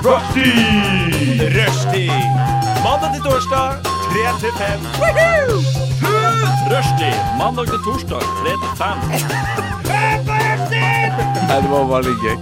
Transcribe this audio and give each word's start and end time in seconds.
Rushdie! 0.00 1.44
Rushtid. 1.56 2.12
Mandag 2.84 3.10
til 3.14 3.22
torsdag, 3.28 3.68
3 3.84 4.22
til 4.40 4.52
5. 4.58 4.80
Rushtid. 6.72 7.18
Mandag 7.40 7.66
til 7.66 7.80
torsdag, 7.84 8.22
3 8.40 8.52
til 8.62 8.72
5. 8.80 8.86
Nei, 11.50 11.58
det 11.60 11.70
var 11.74 11.84
bare 11.92 12.02
litt 12.08 12.22
gøy. 12.24 12.36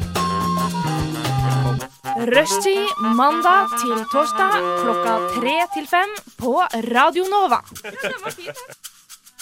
Rushtid 2.31 3.03
mandag 3.19 3.75
til 3.83 3.99
torsdag 4.13 4.55
klokka 4.85 5.19
tre 5.35 5.59
til 5.75 5.87
fem 5.91 6.15
på 6.39 6.55
Radio 6.95 7.27
Nova. 7.27 7.61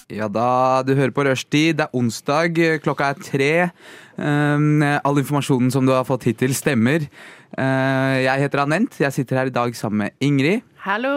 Ja 0.08 0.28
da, 0.30 0.82
du 0.86 0.94
hører 0.94 1.10
på 1.10 1.24
Rushtid. 1.26 1.76
Det 1.80 1.84
er 1.88 1.96
onsdag, 1.98 2.80
klokka 2.80 3.12
er 3.12 3.24
tre. 3.28 3.54
Um, 4.16 4.80
all 4.80 5.18
informasjonen 5.20 5.72
som 5.74 5.84
du 5.84 5.92
har 5.92 6.06
fått 6.08 6.30
hittil, 6.30 6.54
stemmer. 6.56 7.10
Uh, 7.54 8.16
jeg 8.24 8.42
heter 8.42 8.64
Anent. 8.64 8.96
Jeg 9.00 9.14
sitter 9.14 9.40
her 9.40 9.50
i 9.50 9.54
dag 9.54 9.76
sammen 9.78 10.06
med 10.06 10.16
Ingrid. 10.24 10.64
Hallo! 10.86 11.12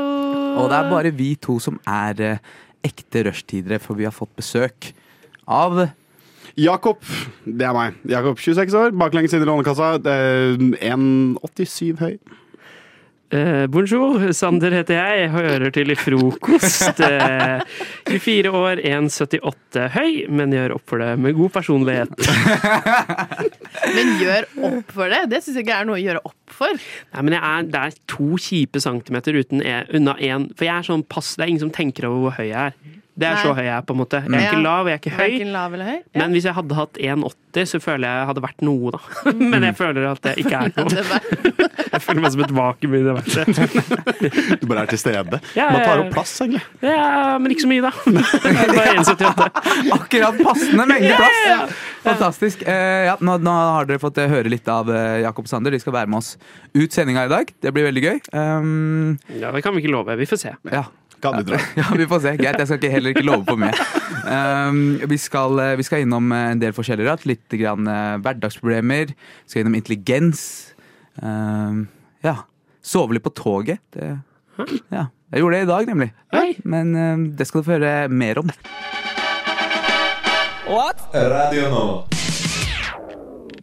Og 0.60 0.70
det 0.70 0.78
er 0.78 0.92
bare 0.92 1.14
vi 1.16 1.34
to 1.42 1.58
som 1.64 1.80
er 1.90 2.22
uh, 2.36 2.52
ekte 2.86 3.26
rushtidere, 3.28 3.80
for 3.82 3.98
vi 3.98 4.06
har 4.08 4.16
fått 4.16 4.32
besøk 4.38 4.92
av 5.50 5.88
Jakob, 6.60 7.04
det 7.46 7.64
er 7.64 7.76
meg. 7.76 7.98
Jakob, 8.10 8.40
26 8.42 8.76
år, 8.76 8.96
baklengs 8.98 9.34
inn 9.36 9.44
i 9.46 9.48
Lånekassa. 9.48 9.94
Er 10.12 10.58
1,87 10.60 12.02
høy. 12.02 12.18
Eh, 13.30 13.68
bonjour, 13.70 14.24
Sander 14.34 14.74
heter 14.74 14.98
jeg. 14.98 15.18
Jeg 15.22 15.32
hører 15.36 15.74
til 15.74 15.94
i 15.94 15.96
frokost. 15.98 16.98
Uh, 16.98 17.62
24 18.10 18.50
år, 18.58 18.82
1,78 18.82 19.84
høy, 19.94 20.16
men 20.34 20.56
gjør 20.56 20.74
opp 20.80 20.90
for 20.90 21.04
det 21.04 21.12
med 21.22 21.38
god 21.38 21.54
personlighet. 21.60 22.16
Men 23.96 24.10
gjør 24.20 24.48
opp 24.70 24.92
for 24.94 25.12
det? 25.14 25.22
Det 25.32 25.40
syns 25.44 25.60
jeg 25.60 25.66
ikke 25.66 25.78
er 25.78 25.88
noe 25.88 25.98
å 26.00 26.02
gjøre 26.02 26.22
opp 26.26 26.54
for. 26.54 26.82
Nei, 27.14 27.22
men 27.26 27.36
jeg 27.36 27.42
er, 27.42 27.68
det 27.72 27.80
er 27.80 27.96
to 28.12 28.28
kjipe 28.42 28.82
centimeter 28.84 29.38
uten 29.38 29.64
en, 29.64 29.88
unna 29.98 30.16
én. 30.18 30.50
For 30.58 30.68
jeg 30.68 30.76
er 30.76 30.88
sånn 30.90 31.06
pass, 31.10 31.32
det 31.38 31.46
er 31.46 31.54
ingen 31.54 31.64
som 31.68 31.74
tenker 31.74 32.10
over 32.10 32.26
hvor 32.26 32.38
høy 32.38 32.50
jeg 32.50 32.74
er. 32.74 32.99
Det 33.20 33.28
er 33.28 33.36
Nei. 33.36 33.44
så 33.44 33.52
høy 33.58 33.66
jeg 33.66 33.74
er, 33.76 33.84
på 33.84 33.96
en 33.96 34.00
måte. 34.00 34.20
Jeg 34.24 34.40
er 34.40 34.46
ikke 34.48 34.62
lav, 34.64 34.88
jeg 34.88 34.96
er 34.96 35.02
ikke 35.02 35.12
høy. 35.18 35.24
Verken 35.26 35.50
lav 35.52 35.74
høy. 35.76 35.96
Ja. 36.00 36.20
Men 36.22 36.36
hvis 36.38 36.46
jeg 36.48 36.56
hadde 36.56 36.78
hatt 36.78 37.00
1,80, 37.04 37.66
så 37.74 37.80
føler 37.84 38.06
jeg 38.08 38.20
jeg 38.22 38.28
hadde 38.30 38.44
vært 38.46 38.64
noe, 38.64 38.92
da. 38.96 39.00
Men 39.52 39.66
jeg 39.68 39.76
føler 39.76 40.06
at 40.14 40.30
jeg 40.32 40.46
ikke 40.46 40.62
er 40.64 40.72
noe. 40.78 41.68
Jeg 41.90 42.04
føler 42.06 42.22
meg 42.22 42.32
som 42.36 42.42
et 42.46 42.52
vakuum 42.54 42.92
i 42.94 43.00
universet. 43.02 44.60
Du 44.62 44.66
bare 44.70 44.84
er 44.84 44.92
til 44.92 45.00
stede. 45.02 45.40
Ja, 45.58 45.72
Man 45.74 45.82
tar 45.82 46.02
opp 46.04 46.12
plass, 46.14 46.36
egentlig. 46.44 46.62
Ja, 46.86 47.40
men 47.42 47.52
ikke 47.52 47.64
så 47.66 47.70
mye, 47.72 47.82
da. 47.82 47.92
Er 48.46 48.72
bare 48.78 48.94
1,78. 49.02 49.48
akkurat 49.98 50.38
passende 50.46 50.86
mengde 50.92 51.18
plass! 51.18 51.74
Fantastisk. 52.06 52.62
Eh, 52.70 53.08
ja, 53.10 53.18
nå, 53.26 53.40
nå 53.42 53.56
har 53.74 53.90
dere 53.90 54.00
fått 54.04 54.22
eh, 54.22 54.30
høre 54.32 54.54
litt 54.54 54.70
av 54.72 54.92
eh, 54.94 55.24
Jakob 55.26 55.50
Sander. 55.50 55.74
De 55.74 55.82
skal 55.82 55.98
være 55.98 56.14
med 56.14 56.22
oss 56.22 56.36
ut 56.78 56.94
sendinga 56.96 57.26
i 57.26 57.34
dag. 57.34 57.52
Det 57.58 57.74
blir 57.76 57.90
veldig 57.90 58.06
gøy. 58.06 58.22
Um, 58.38 59.18
Ja, 59.42 59.50
det 59.56 59.66
kan 59.66 59.74
vi 59.76 59.82
ikke 59.84 59.96
love. 59.98 60.16
Vi 60.22 60.30
får 60.30 60.44
se. 60.46 60.56
ja. 60.70 60.86
Kan 61.22 61.40
du 61.40 61.52
tro. 61.52 61.60
Ja, 61.80 61.86
vi 61.98 62.08
får 62.08 62.22
se. 62.24 62.34
Greit, 62.40 62.60
jeg 62.60 62.70
skal 62.70 62.80
ikke, 62.80 62.92
heller 62.94 63.14
ikke 63.14 63.26
love 63.28 63.44
for 63.48 63.60
mye. 63.60 63.74
Um, 64.30 65.00
vi, 65.10 65.18
skal, 65.20 65.60
eh, 65.64 65.76
vi 65.80 65.86
skal 65.88 66.04
innom 66.06 66.32
eh, 66.36 66.52
en 66.54 66.62
del 66.62 66.76
forskjellig 66.76 67.08
rart. 67.08 67.26
Litt 67.30 67.56
grann, 67.60 67.88
uh, 67.90 68.18
hverdagsproblemer. 68.24 69.14
Vi 69.14 69.52
skal 69.52 69.64
innom 69.64 69.78
intelligens. 69.80 70.42
Um, 71.22 71.88
ja. 72.26 72.42
Sove 72.86 73.18
litt 73.18 73.26
på 73.26 73.34
toget. 73.36 73.82
Det, 73.96 74.14
ja. 74.94 75.10
Jeg 75.30 75.44
gjorde 75.44 75.58
det 75.58 75.66
i 75.66 75.70
dag, 75.70 75.90
nemlig. 75.92 76.12
Hei. 76.36 76.48
Men 76.64 76.94
um, 76.96 77.26
det 77.38 77.50
skal 77.50 77.62
du 77.62 77.68
få 77.68 77.78
høre 77.78 77.96
mer 78.10 78.42
om. 78.44 78.54
Radio 81.14 81.66
nå. 81.74 81.84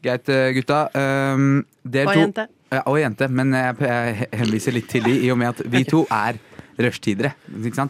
Greit, 0.03 0.29
gutta. 0.55 0.87
Um, 0.93 1.65
dere 1.87 2.13
Og 2.13 2.21
jente. 2.21 2.47
Ja, 2.75 2.83
og 2.91 2.99
jente, 2.99 3.29
men 3.31 3.55
jeg, 3.55 3.77
jeg 3.87 4.27
henviser 4.35 4.75
litt 4.75 4.89
til 4.91 5.07
de 5.07 5.15
i 5.23 5.31
og 5.31 5.39
med 5.39 5.55
at 5.55 5.63
vi 5.71 5.85
to 5.87 6.03
er 6.11 6.39
rushtidere. 6.79 7.33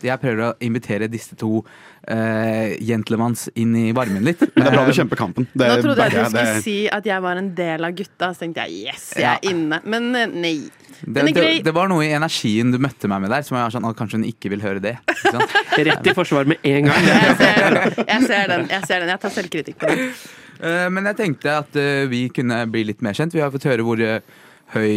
Jeg 0.03 0.21
prøver 0.23 0.43
å 0.47 0.55
invitere 0.63 1.09
disse 1.11 1.35
to 1.39 1.59
uh, 1.61 2.69
gentlemans 2.79 3.49
inn 3.59 3.75
i 3.77 3.93
varmen 3.97 4.23
litt. 4.27 4.41
Men 4.55 4.63
det 4.63 4.71
er 4.71 4.77
bra 4.77 4.85
du 4.87 4.93
Eh, 4.93 4.99
kjemper 5.01 5.19
kampen. 5.19 5.47
Det 5.53 5.67
Nå 5.69 5.77
trodde 5.83 6.05
jeg 6.07 6.13
du 6.15 6.25
skulle 6.31 6.45
Det- 6.55 6.63
si 6.63 6.77
at 6.89 7.05
jeg 7.05 7.21
var 7.23 7.37
en 7.37 7.55
del 7.55 7.85
av 7.85 7.93
gutta, 7.99 8.29
så 8.35 8.39
tenkte 8.45 8.67
jeg 8.67 8.87
yes, 8.87 9.13
jeg 9.17 9.25
er 9.25 9.39
Ja. 9.43 9.51
inne. 9.51 9.81
Men 9.85 10.15
eh, 10.15 10.27
nei. 10.27 10.71
det, 11.05 11.35
det, 11.35 11.65
det 11.65 11.75
var 11.75 11.89
noe 11.89 12.05
i 12.07 12.13
energien 12.15 12.71
du 12.73 12.79
møtte 12.79 13.09
meg 13.09 13.21
med 13.23 13.31
der 13.31 13.43
som 13.43 13.57
jeg 13.57 13.65
var 13.67 13.71
sånn, 13.75 13.95
kanskje 13.99 14.21
hun 14.21 14.25
ikke 14.31 14.51
vil 14.51 14.61
høre 14.63 14.81
det. 14.81 14.97
Ikke 15.11 15.35
sant? 15.35 15.51
Rett 15.91 16.07
i 16.07 16.15
forsvar 16.15 16.47
med 16.47 16.59
en 16.63 16.85
gang. 16.87 17.03
Jeg 17.27 17.37
ser, 17.37 17.77
jeg 18.07 18.23
ser 18.31 18.49
den. 18.49 18.69
Jeg 18.71 18.87
ser 18.87 19.01
den. 19.01 19.09
Jeg 19.09 19.21
tar 19.21 19.31
selvkritikk 19.31 19.79
på 19.83 19.87
den. 19.91 20.09
Eh, 20.63 20.89
men 20.89 21.05
jeg 21.05 21.17
tenkte 21.17 21.59
at 21.59 21.75
vi 22.09 22.29
kunne 22.33 22.63
bli 22.71 22.85
litt 22.89 23.03
mer 23.03 23.13
kjent. 23.13 23.35
Vi 23.35 23.41
har 23.43 23.51
fått 23.51 23.67
høre 23.69 23.83
hvor 23.85 24.01
høy 24.75 24.95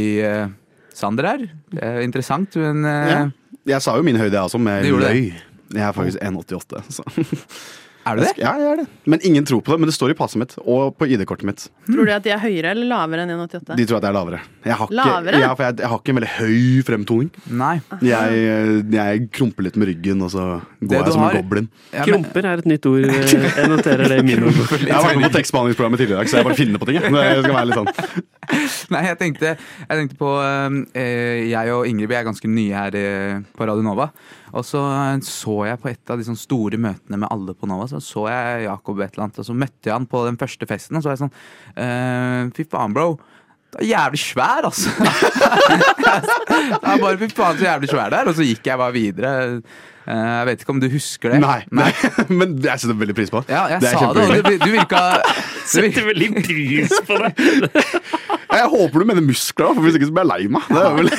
Sander 0.99 1.25
er. 1.29 1.43
Det 1.71 1.83
er 1.83 2.01
interessant, 2.03 2.55
men 2.59 2.83
Ja. 2.83 3.19
Jeg 3.67 3.81
sa 3.81 3.95
jo 3.97 4.03
min 4.03 4.17
høyde, 4.17 4.33
jeg 4.33 4.41
også, 4.41 4.57
med 4.57 4.83
løy. 4.83 5.33
Jeg 5.73 5.87
er 5.87 5.91
faktisk 5.91 6.17
1,88. 6.23 6.83
Så. 6.89 7.03
Er 8.09 8.15
du 8.17 8.21
det? 8.23 8.31
Ja, 8.41 8.53
jeg 8.57 8.67
er 8.73 8.79
det. 8.81 8.85
Men 9.09 9.19
ingen 9.27 9.45
tror 9.45 9.61
på 9.65 9.73
det. 9.75 9.79
Men 9.83 9.89
det 9.91 9.95
står 9.95 10.11
i 10.13 10.17
passet 10.17 10.39
mitt 10.41 10.55
og 10.63 10.95
på 10.97 11.07
ID-kortet 11.09 11.45
mitt. 11.49 11.65
Tror 11.89 12.05
du 12.07 12.11
at 12.15 12.23
de 12.25 12.31
er 12.33 12.41
høyere 12.41 12.71
eller 12.73 12.89
lavere 12.89 13.25
enn 13.27 13.33
1,88? 13.35 13.75
De 13.77 13.85
tror 13.89 13.99
at 13.99 14.07
jeg 14.07 14.09
er 14.11 14.17
lavere. 14.17 14.39
Jeg 14.65 14.77
har 14.79 14.89
ikke, 14.89 14.97
Lavere? 14.99 15.39
Ja, 15.43 15.49
for 15.55 15.63
jeg, 15.67 15.77
jeg 15.83 15.91
har 15.91 16.01
ikke 16.01 16.13
en 16.15 16.19
veldig 16.19 16.31
høy 16.39 16.83
fremtoning. 16.89 17.29
Nei. 17.61 17.73
Jeg, 18.05 18.83
jeg 18.97 19.27
krumper 19.35 19.67
litt 19.67 19.77
med 19.79 19.91
ryggen, 19.91 20.21
og 20.25 20.31
så 20.33 20.47
Det 20.79 20.89
går 20.91 21.05
jeg 21.05 21.13
som 21.15 21.21
har- 21.25 21.35
en 21.37 21.43
goblin. 21.43 21.69
Ja, 21.93 21.99
men- 21.99 22.09
Krumper 22.09 22.45
er 22.53 22.63
et 22.63 22.65
nytt 22.73 22.85
ord. 22.89 23.05
eh, 23.05 23.35
Jeg 23.59 23.69
noterer 23.69 24.07
det 24.09 24.19
i 24.19 24.23
min 24.23 24.43
ord. 24.43 24.53
Jeg 24.89 24.95
var 24.95 25.15
med 25.15 25.29
på 25.31 25.37
tekstbehandlingsprogrammet 25.37 25.97
tidligere 26.03 26.19
i 26.19 26.23
dag, 26.23 26.29
så 26.29 26.37
jeg 26.39 26.45
bare 26.49 26.55
finner 26.59 26.79
på 26.79 26.85
ting. 26.89 26.99
jeg. 27.01 27.11
Det 27.11 27.43
skal 27.45 27.55
være 27.55 27.69
litt 27.69 27.79
sånn. 27.79 28.23
Nei, 28.93 29.01
jeg 29.05 29.17
tenkte, 29.19 29.49
jeg 29.59 29.97
tenkte 29.99 30.15
på 30.17 30.29
øh, 30.41 31.49
Jeg 31.49 31.69
og 31.75 31.85
Ingrid 31.85 32.09
vi 32.09 32.15
er 32.17 32.23
ganske 32.25 32.49
nye 32.49 32.73
her 32.73 33.43
på 33.55 33.67
Radio 33.69 33.83
Nova. 33.85 34.09
Og 34.53 34.65
så 34.65 34.81
så 35.25 35.55
jeg 35.67 35.81
på 35.81 35.91
et 35.91 36.11
av 36.13 36.19
de 36.19 36.27
sånn 36.27 36.39
store 36.39 36.79
møtene 36.81 37.19
med 37.21 37.29
alle 37.31 37.55
på 37.57 37.69
Nova, 37.69 37.87
så 37.89 38.01
så 38.03 38.27
jeg 38.31 38.65
Jakob 38.65 39.01
et 39.01 39.13
eller 39.13 39.27
annet, 39.27 39.41
og 39.41 39.49
så 39.49 39.57
møtte 39.57 39.89
jeg 39.89 39.95
han 39.95 40.07
på 40.09 40.23
den 40.27 40.39
første 40.41 40.69
festen, 40.69 40.97
og 40.97 41.03
så 41.03 41.11
var 41.11 41.17
jeg 41.17 41.23
sånn 41.25 41.35
eh, 41.85 42.53
Fy 42.55 42.65
faen, 42.69 42.95
bro. 42.95 43.11
Du 43.69 43.77
er 43.83 43.85
jævlig 43.91 44.19
svær, 44.23 44.65
altså. 44.65 44.89
det 46.49 46.79
var 46.81 47.01
bare 47.03 47.19
fy 47.21 47.29
faen 47.37 47.59
så 47.59 47.67
jævlig 47.67 47.89
svær 47.91 48.09
der. 48.15 48.29
Og 48.31 48.37
så 48.37 48.47
gikk 48.47 48.65
jeg 48.65 48.81
bare 48.81 48.95
videre. 48.95 49.61
Eh, 50.09 50.17
jeg 50.17 50.47
vet 50.49 50.63
ikke 50.63 50.73
om 50.73 50.79
du 50.81 50.87
husker 50.89 51.35
det? 51.35 51.41
Nei, 51.43 51.59
nei. 51.75 51.91
men 52.39 52.55
jeg 52.63 52.81
setter 52.81 52.97
veldig 52.97 53.15
pris 53.19 53.29
på. 53.33 53.43
Ja, 53.51 53.67
jeg 53.75 53.83
det 53.83 53.91
sa 53.93 54.09
det, 54.17 54.25
og 54.25 54.47
du, 54.47 54.55
du 54.63 54.71
virka 54.73 55.03
du 55.21 55.69
Setter 55.69 56.07
veldig 56.07 56.31
pris 56.39 56.95
på 57.05 57.19
det. 57.21 57.29
Jeg 58.49 58.71
håper 58.73 59.03
du 59.03 59.05
mener 59.11 59.25
muskler, 59.27 59.75
for 59.77 59.85
hvis 59.85 59.99
ikke 59.99 60.09
så 60.09 60.17
blir 60.17 60.25
jeg 60.25 60.31
lei 60.33 60.53
meg. 60.57 60.65
Det 60.73 60.81
er 60.81 60.97
vel... 60.97 61.13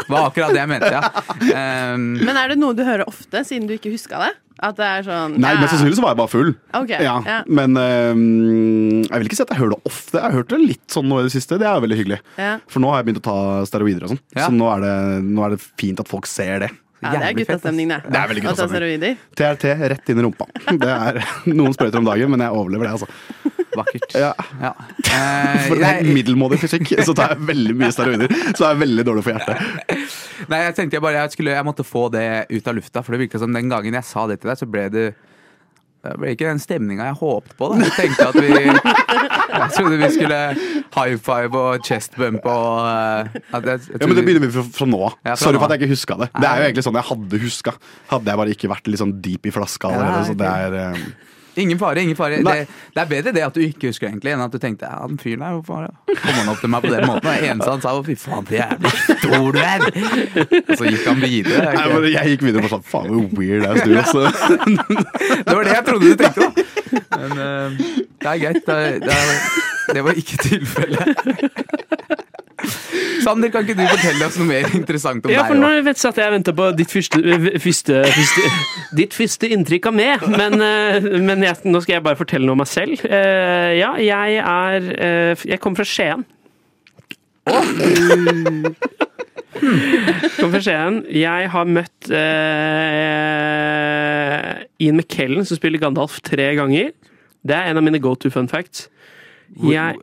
Det 0.00 0.14
var 0.14 0.28
akkurat 0.28 0.54
det 0.54 0.58
jeg 0.58 0.70
mente, 0.70 0.88
ja. 0.90 1.10
Um, 1.94 2.06
Men 2.18 2.38
er 2.38 2.50
det 2.50 2.56
noe 2.58 2.74
du 2.74 2.82
hører 2.86 3.06
ofte, 3.06 3.42
siden 3.46 3.68
du 3.68 3.76
ikke 3.76 3.92
huska 3.92 4.18
det? 4.22 4.30
At 4.60 4.76
det 4.76 4.84
er 4.84 5.04
sånn 5.06 5.38
Nei, 5.40 5.54
ja. 5.54 5.60
mest 5.62 5.72
sannsynlig 5.72 5.96
så 5.96 6.02
var 6.04 6.12
jeg 6.12 6.20
bare 6.20 6.32
full. 6.34 6.50
Okay, 6.82 7.00
Ja, 7.06 7.14
ja. 7.24 7.38
Men 7.48 7.78
um, 7.80 8.20
jeg 9.06 9.14
vil 9.22 9.30
ikke 9.30 9.38
si 9.38 9.44
at 9.46 9.54
jeg 9.54 9.60
hører 9.62 9.72
det 9.76 9.80
ofte. 9.88 10.18
Jeg 10.18 10.26
har 10.26 10.36
hørt 10.36 10.52
det 10.52 10.60
litt 10.60 10.84
sånn 10.92 11.08
nå 11.08 11.22
i 11.22 11.24
det 11.26 11.32
siste. 11.32 11.56
Det 11.60 11.68
er 11.70 11.80
veldig 11.86 11.98
hyggelig. 12.02 12.20
Ja. 12.36 12.52
For 12.68 12.84
nå 12.84 12.92
har 12.92 13.00
jeg 13.00 13.08
begynt 13.08 13.22
å 13.22 13.26
ta 13.30 13.38
steroider 13.70 14.04
og 14.04 14.14
sånn. 14.14 14.22
Ja. 14.36 14.44
Så 14.46 14.52
nå 14.56 14.68
er, 14.74 14.84
det, 14.84 14.94
nå 15.30 15.46
er 15.46 15.56
det 15.56 15.62
fint 15.80 16.02
at 16.04 16.12
folk 16.12 16.28
ser 16.28 16.66
det. 16.66 16.70
Ja, 17.00 17.14
det 17.16 17.30
er 17.30 17.36
guttastemning, 17.38 17.88
det. 17.88 17.98
Det 18.04 18.18
er 18.20 18.28
veldig 18.28 18.42
guttastemning. 18.44 19.14
TRT 19.40 19.70
rett 19.94 20.10
inn 20.12 20.18
i 20.20 20.24
rumpa. 20.26 20.46
Det 20.68 20.90
er 20.92 21.20
noen 21.58 21.72
sprøyter 21.72 22.02
om 22.02 22.08
dagen, 22.10 22.28
men 22.34 22.44
jeg 22.44 22.52
overlever 22.52 22.90
det, 22.90 22.98
altså. 22.98 23.49
Vakkert. 23.76 24.16
Ja. 24.18 24.32
Ja. 24.60 24.74
Eh, 25.10 25.64
For 25.66 25.82
en 25.82 26.06
middelmådig 26.14 26.60
fysikk, 26.62 26.92
så 27.04 27.12
tar 27.16 27.34
jeg 27.34 27.46
veldig 27.48 27.74
mye 27.80 27.90
steroider. 27.92 28.30
Så 28.54 28.62
er 28.64 28.74
jeg 28.76 28.80
veldig 28.84 29.04
dårlig 29.08 29.24
for 29.26 29.34
hjertet. 29.34 30.14
nei, 30.52 30.60
jeg 30.68 30.76
tenkte 30.76 30.96
jeg 30.96 31.04
bare 31.04 31.18
jeg, 31.24 31.32
skulle, 31.34 31.56
jeg 31.56 31.66
måtte 31.66 31.84
få 31.86 32.04
det 32.14 32.26
ut 32.52 32.70
av 32.70 32.76
lufta, 32.78 33.02
for 33.02 33.16
det 33.16 33.24
virka 33.24 33.40
som 33.42 33.52
den 33.56 33.68
gangen 33.72 33.96
jeg 33.98 34.06
sa 34.06 34.26
det 34.30 34.38
til 34.40 34.52
deg, 34.52 34.60
så 34.62 34.68
ble 34.70 34.86
det 34.94 35.04
det 36.00 36.14
ble 36.16 36.30
ikke 36.32 36.46
den 36.48 36.60
stemninga 36.62 37.10
jeg 37.10 37.16
håpet 37.20 37.56
på. 37.58 37.66
Da. 37.74 37.80
Jeg 37.84 37.92
tenkte 37.98 38.28
at 38.30 38.38
vi 38.40 38.48
Jeg 39.60 39.72
trodde 39.74 39.98
vi 40.00 40.08
skulle 40.14 40.38
high 40.94 41.16
five 41.20 41.58
og 41.60 41.84
chest 41.84 42.14
bump 42.16 42.46
og 42.48 42.86
eh, 42.88 43.34
jeg, 43.34 43.66
jeg 43.66 44.00
Ja, 44.00 44.06
men 44.08 44.16
Det 44.16 44.24
begynner 44.24 44.46
vi 44.46 44.52
fra, 44.54 44.64
fra 44.78 44.88
nå 44.88 45.00
av. 45.10 45.18
Ja, 45.28 45.34
Sorry 45.36 45.60
for 45.60 45.66
at 45.68 45.74
jeg 45.76 45.82
ikke 45.82 45.92
huska 45.92 46.16
det. 46.22 46.30
Det 46.38 46.46
er 46.48 46.62
jo 46.62 46.68
egentlig 46.70 46.86
sånn 46.86 46.96
jeg 47.02 47.08
hadde 47.10 47.42
huska. 47.44 47.74
Hadde 48.14 48.32
jeg 48.32 48.40
bare 48.40 48.54
ikke 48.56 48.70
vært 48.72 48.88
litt 48.88 49.02
sånn 49.02 49.12
deep 49.26 49.50
i 49.50 49.52
flaska 49.52 49.90
allerede. 49.90 50.22
Så 50.30 50.38
det 50.40 50.48
er 50.48 50.78
eh, 50.86 51.04
Ingen 51.54 51.78
fare, 51.78 52.02
ingen 52.02 52.16
fare. 52.16 52.36
Det, 52.44 52.66
det 52.94 53.02
er 53.02 53.08
bedre 53.10 53.32
det 53.34 53.42
at 53.42 53.56
du 53.56 53.62
ikke 53.64 53.90
husker 53.90 54.08
egentlig, 54.08 54.34
enn 54.34 54.42
at 54.44 54.52
du 54.54 54.58
tenkte 54.62 54.86
ja, 54.86 55.00
den 55.10 55.18
fyren 55.20 55.42
der, 55.42 55.56
hvorfor 55.58 55.88
kom 56.10 56.36
han 56.38 56.52
opp 56.52 56.60
til 56.62 56.72
meg 56.72 56.84
på 56.84 56.92
den 56.92 57.06
måten? 57.08 57.26
Det 57.26 57.50
eneste 57.50 57.70
han 57.70 57.82
sa 57.84 57.94
var 57.96 58.06
fy 58.06 58.16
faen, 58.20 58.46
så 58.46 58.58
jævlig 58.60 58.92
stor 59.00 59.50
du 59.56 59.60
er! 59.62 59.86
Og 60.60 60.72
så 60.78 60.84
gikk 60.86 61.08
han 61.08 61.22
videre. 61.24 61.66
Nei, 61.74 61.86
men 61.94 62.08
Jeg 62.10 62.34
gikk 62.34 62.46
videre 62.46 62.68
og 62.68 62.74
sånn 62.74 62.86
Faen, 62.90 63.10
hvor 63.14 63.26
weird 63.40 63.66
er 63.66 63.82
du, 63.82 63.96
også. 64.00 64.26
Det 65.46 65.56
var 65.56 65.66
det 65.66 65.74
jeg 65.74 65.84
trodde 65.86 66.06
du 66.06 66.16
tenkte, 66.20 66.46
da. 66.46 66.50
Men 67.20 67.30
uh, 67.38 67.68
det 68.20 68.30
er 68.30 68.40
greit. 68.42 68.62
Det, 68.66 68.78
det, 69.04 69.18
det 69.94 70.04
var 70.06 70.18
ikke 70.18 70.36
tilfellet. 70.42 72.28
Sander, 73.24 73.50
kan 73.52 73.64
ikke 73.66 73.76
du 73.76 73.82
fortelle 73.84 74.24
oss 74.26 74.36
noe 74.40 74.48
mer 74.48 74.66
interessant 74.76 75.24
om 75.26 75.32
Ja, 75.32 75.42
for 75.48 75.56
nå 75.58 75.68
vet 75.84 76.00
jeg 76.00 76.08
at 76.10 76.20
jeg 76.22 76.32
venter 76.34 76.54
på 76.56 76.64
ditt 76.78 76.92
første, 76.92 77.18
første, 77.60 77.94
første, 78.16 78.42
ditt 78.96 79.12
første 79.16 79.50
inntrykk 79.56 79.84
av 79.90 79.94
meg. 79.98 80.24
Men, 80.32 80.56
eh, 80.64 81.08
men 81.20 81.44
jeg, 81.44 81.54
nå 81.68 81.78
skal 81.84 81.94
jeg 81.98 82.04
bare 82.06 82.18
fortelle 82.20 82.46
noe 82.48 82.56
om 82.56 82.62
meg 82.64 82.70
selv. 82.70 82.96
Eh, 83.04 83.70
Ja, 83.80 83.90
jeg 84.02 84.30
er 84.40 84.88
eh, 84.96 85.44
Jeg 85.52 85.60
kommer 85.62 85.76
fra 85.82 85.88
Skien. 85.88 86.24
Kom 90.40 90.50
fra 90.54 90.60
Skien. 90.64 91.02
Jeg 91.12 91.50
har 91.52 91.64
møtt 91.68 92.08
eh, 92.14 92.20
Ian 94.80 94.96
McKellen, 95.00 95.44
som 95.48 95.56
spiller 95.60 95.80
Gandalf, 95.82 96.20
tre 96.24 96.48
ganger. 96.58 96.92
Det 97.46 97.56
er 97.56 97.64
en 97.70 97.80
av 97.80 97.84
mine 97.86 98.00
go 98.02 98.12
to 98.20 98.28
fun 98.32 98.48
facts. 98.50 98.88
Hvor- 99.56 99.72
Jeg 99.74 99.98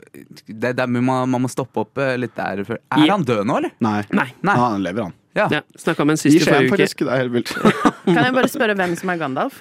det, 0.48 0.74
det, 0.78 0.88
man, 0.90 1.30
man 1.30 1.42
må 1.42 1.50
stoppe 1.52 1.86
opp 1.86 1.98
eh, 2.04 2.16
litt 2.20 2.36
der. 2.36 2.64
Er 2.66 2.80
jeg... 3.00 3.10
Han 3.12 3.24
død 3.24 3.46
nå, 3.48 3.62
eller? 3.62 3.72
Nei. 3.84 4.02
Nei. 4.12 4.28
Nei. 4.44 4.58
Han 4.60 4.84
lever, 4.84 5.08
han. 5.08 5.16
Ja. 5.38 5.48
Ja, 5.54 5.62
Snakka 5.78 6.06
med 6.06 6.18
en 6.18 6.22
sist 6.24 6.36
i 6.36 6.44
forrige 6.44 6.68
uke. 6.72 6.78
faktisk. 6.78 7.06
Det 7.06 7.14
er 7.14 7.24
helt 7.24 7.34
vilt. 7.36 7.54
Kan 8.08 8.24
jeg 8.24 8.36
bare 8.36 8.50
spørre 8.52 8.76
hvem 8.80 8.96
som 9.00 9.14
er 9.14 9.20
Gandalf? 9.22 9.60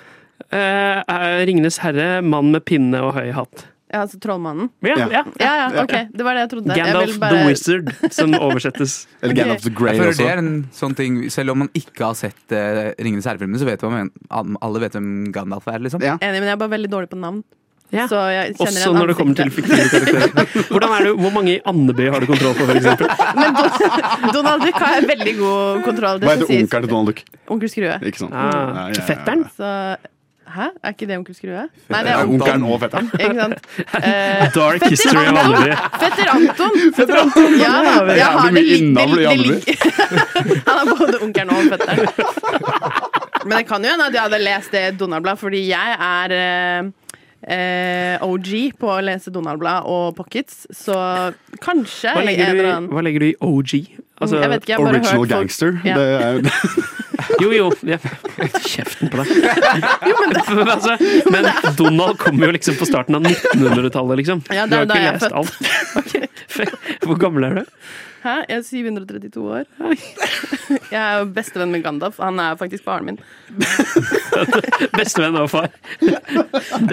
Uh, 0.52 1.00
eh, 1.00 1.40
Ringenes 1.48 1.78
herre, 1.82 2.20
mann 2.24 2.52
med 2.54 2.64
pinne 2.68 3.00
og 3.04 3.14
høy 3.18 3.30
hatt. 3.36 3.66
Ja, 3.86 4.00
altså 4.02 4.18
Trollmannen? 4.20 4.66
Ja, 4.82 4.96
Ja. 4.98 5.06
ja. 5.12 5.20
Ja, 5.38 5.50
ja, 5.60 5.82
ok. 5.84 5.92
Det 6.10 6.24
var 6.26 6.34
det 6.34 6.42
jeg 6.42 6.50
trodde. 6.56 6.74
Gandalf 6.74 7.12
jeg 7.12 7.20
bare- 7.22 7.36
the 7.36 7.46
Wizard, 7.46 7.92
som 8.12 8.34
oversettes. 8.34 8.96
Eller. 9.22 9.36
Gandalf 9.38 9.62
the 9.62 9.70
Grey 9.70 10.00
også. 10.00 10.16
det 10.24 10.32
er 10.32 10.42
en 10.42 10.50
sånn 10.74 10.96
ting 10.98 11.20
Selv 11.30 11.54
om 11.54 11.62
man 11.64 11.70
ikke 11.78 12.02
har 12.08 12.16
sett 12.18 12.56
uh, 12.56 12.90
Ringenes 12.98 13.28
herre-filmene, 13.30 13.60
så 13.62 13.68
vet 13.68 13.84
man, 13.86 14.10
alle 14.30 14.82
vet 14.82 14.98
hvem 14.98 15.30
Gandalf 15.32 15.68
er, 15.70 15.78
liksom. 15.86 16.02
Ja. 16.02 16.16
Enig, 16.18 16.40
men 16.42 16.50
jeg 16.50 16.56
er 16.56 16.62
bare 16.64 16.74
veldig 16.74 16.90
dårlig 16.96 17.12
på 17.14 17.20
navn. 17.20 17.44
Ja. 17.94 18.08
Så 18.10 18.18
jeg 18.34 18.56
kjenner 18.58 18.80
Også 18.82 18.92
når 18.96 19.06
det 19.12 19.14
kommer 19.16 19.34
til 19.38 19.50
fiktive 19.54 19.76
karakterer. 20.10 20.48
Er 21.06 21.12
Hvor 21.20 21.30
mange 21.36 21.52
i 21.54 21.60
Andeby 21.70 22.08
har 22.10 22.20
du 22.20 22.26
kontroll 22.26 22.56
på, 22.58 22.66
f.eks.? 22.66 22.84
Men 23.40 23.54
Don 23.54 24.34
Donald 24.34 24.66
Duck 24.66 24.80
har 24.82 24.96
jeg 24.98 25.06
veldig 25.12 25.36
god 25.38 25.84
kontroll. 25.86 26.18
Det 26.20 26.26
Hva 26.26 26.34
heter 26.34 26.50
onkelen 26.50 26.82
til 26.82 26.90
Donald 26.90 27.06
Duck? 27.12 27.22
Onkel 27.54 27.70
Skrue. 27.70 27.94
Ikke 28.10 28.24
sant? 28.24 28.34
Ah, 28.34 28.50
Ja, 28.50 28.66
ja, 28.66 28.86
ja. 28.96 29.06
fetteren? 29.12 29.46
Så 29.56 29.70
Hæ? 30.56 30.66
Er 30.82 30.92
ikke 30.94 31.06
det 31.10 31.16
onkel 31.18 31.34
Skrue? 31.34 31.62
Nei, 31.90 32.00
det 32.02 32.04
Det 32.06 32.12
er 32.16 32.28
onkelen 32.30 32.62
og 32.70 32.76
fetteren. 32.80 33.08
Ikke 33.18 33.38
sant? 33.40 33.70
Eh, 34.06 34.44
Dark 34.54 34.82
Fetter 34.82 34.90
history 34.90 35.24
of. 35.26 35.40
Andeby. 35.40 35.72
Fetter 36.02 36.30
Anton! 36.34 36.76
Fetter 36.98 37.16
Anton. 37.22 37.56
Ja, 37.60 37.72
jeg 38.14 38.28
har 38.36 38.50
det 38.54 38.62
innavl 38.76 39.18
i 39.22 39.26
Andeby. 39.30 39.56
Han 40.68 40.76
er 40.82 40.92
både 40.92 41.18
onkelen 41.26 41.50
og 41.50 41.72
fetteren. 41.72 41.98
Men 43.46 43.58
det 43.58 43.64
kan 43.68 43.84
jo 43.84 43.90
hende 43.94 44.06
at 44.10 44.14
jeg 44.18 44.22
hadde 44.26 44.40
lest 44.42 44.74
det 44.74 44.84
Donald-blad, 45.00 45.38
fordi 45.42 45.64
jeg 45.68 45.98
er 45.98 46.36
eh, 47.46 48.16
OG 48.26 48.50
på 48.80 48.90
å 48.90 48.98
lese 49.04 49.32
Donald-blad 49.34 49.86
og 49.90 50.16
pockets, 50.18 50.64
så 50.74 50.96
kanskje 51.62 52.12
Hva 52.16 52.24
legger, 52.26 52.52
du 52.58 52.66
i, 52.66 52.74
hva 52.92 53.04
legger 53.06 53.24
du 53.24 53.28
i 53.30 53.36
OG? 53.40 53.72
Altså, 54.16 54.38
Jeg 54.40 54.48
vet 54.48 54.62
ikke, 54.64 54.72
jeg 54.72 54.78
har 54.78 54.86
bare 54.86 54.96
Original 54.96 55.12
hørt 55.12 55.18
folk 55.20 55.30
gangster. 55.34 55.74
Ja. 55.84 55.96
Det 55.98 56.06
er 56.16 56.32
jo 57.40 57.42
Jo, 57.42 57.50
jo. 57.52 57.66
Ja. 57.84 57.98
Kjeften 58.64 59.10
på 59.12 59.20
deg. 59.20 59.26
men, 60.06 60.70
altså, 60.76 60.96
men 61.32 61.48
Donald 61.76 62.18
kommer 62.20 62.48
jo 62.48 62.56
liksom 62.56 62.78
på 62.80 62.88
starten 62.88 63.18
av 63.18 63.26
1900-tallet, 63.28 64.22
liksom. 64.22 64.42
Ja, 64.52 64.64
det 64.70 64.80
er 64.80 64.84
har 64.84 64.88
da 64.88 64.96
ikke 64.96 65.04
jeg 65.04 65.08
er 65.08 65.18
lest 65.20 65.32
alt. 65.36 65.54
Hvor 67.06 67.20
gammel 67.20 67.48
er 67.50 67.58
du? 67.60 67.64
Hæ? 68.22 68.34
Jeg 68.48 68.56
er 68.56 68.62
732 68.62 69.42
år. 69.58 69.64
Jeg 70.90 71.00
er 71.00 71.18
jo 71.18 71.26
bestevenn 71.36 71.70
med 71.74 71.82
Gandalf. 71.84 72.16
Han 72.22 72.38
er 72.42 72.56
faktisk 72.58 72.84
faren 72.86 73.04
min. 73.06 73.18
Bestevenn 74.98 75.36
og 75.40 75.50
far. 75.50 75.68
Det 76.00 76.16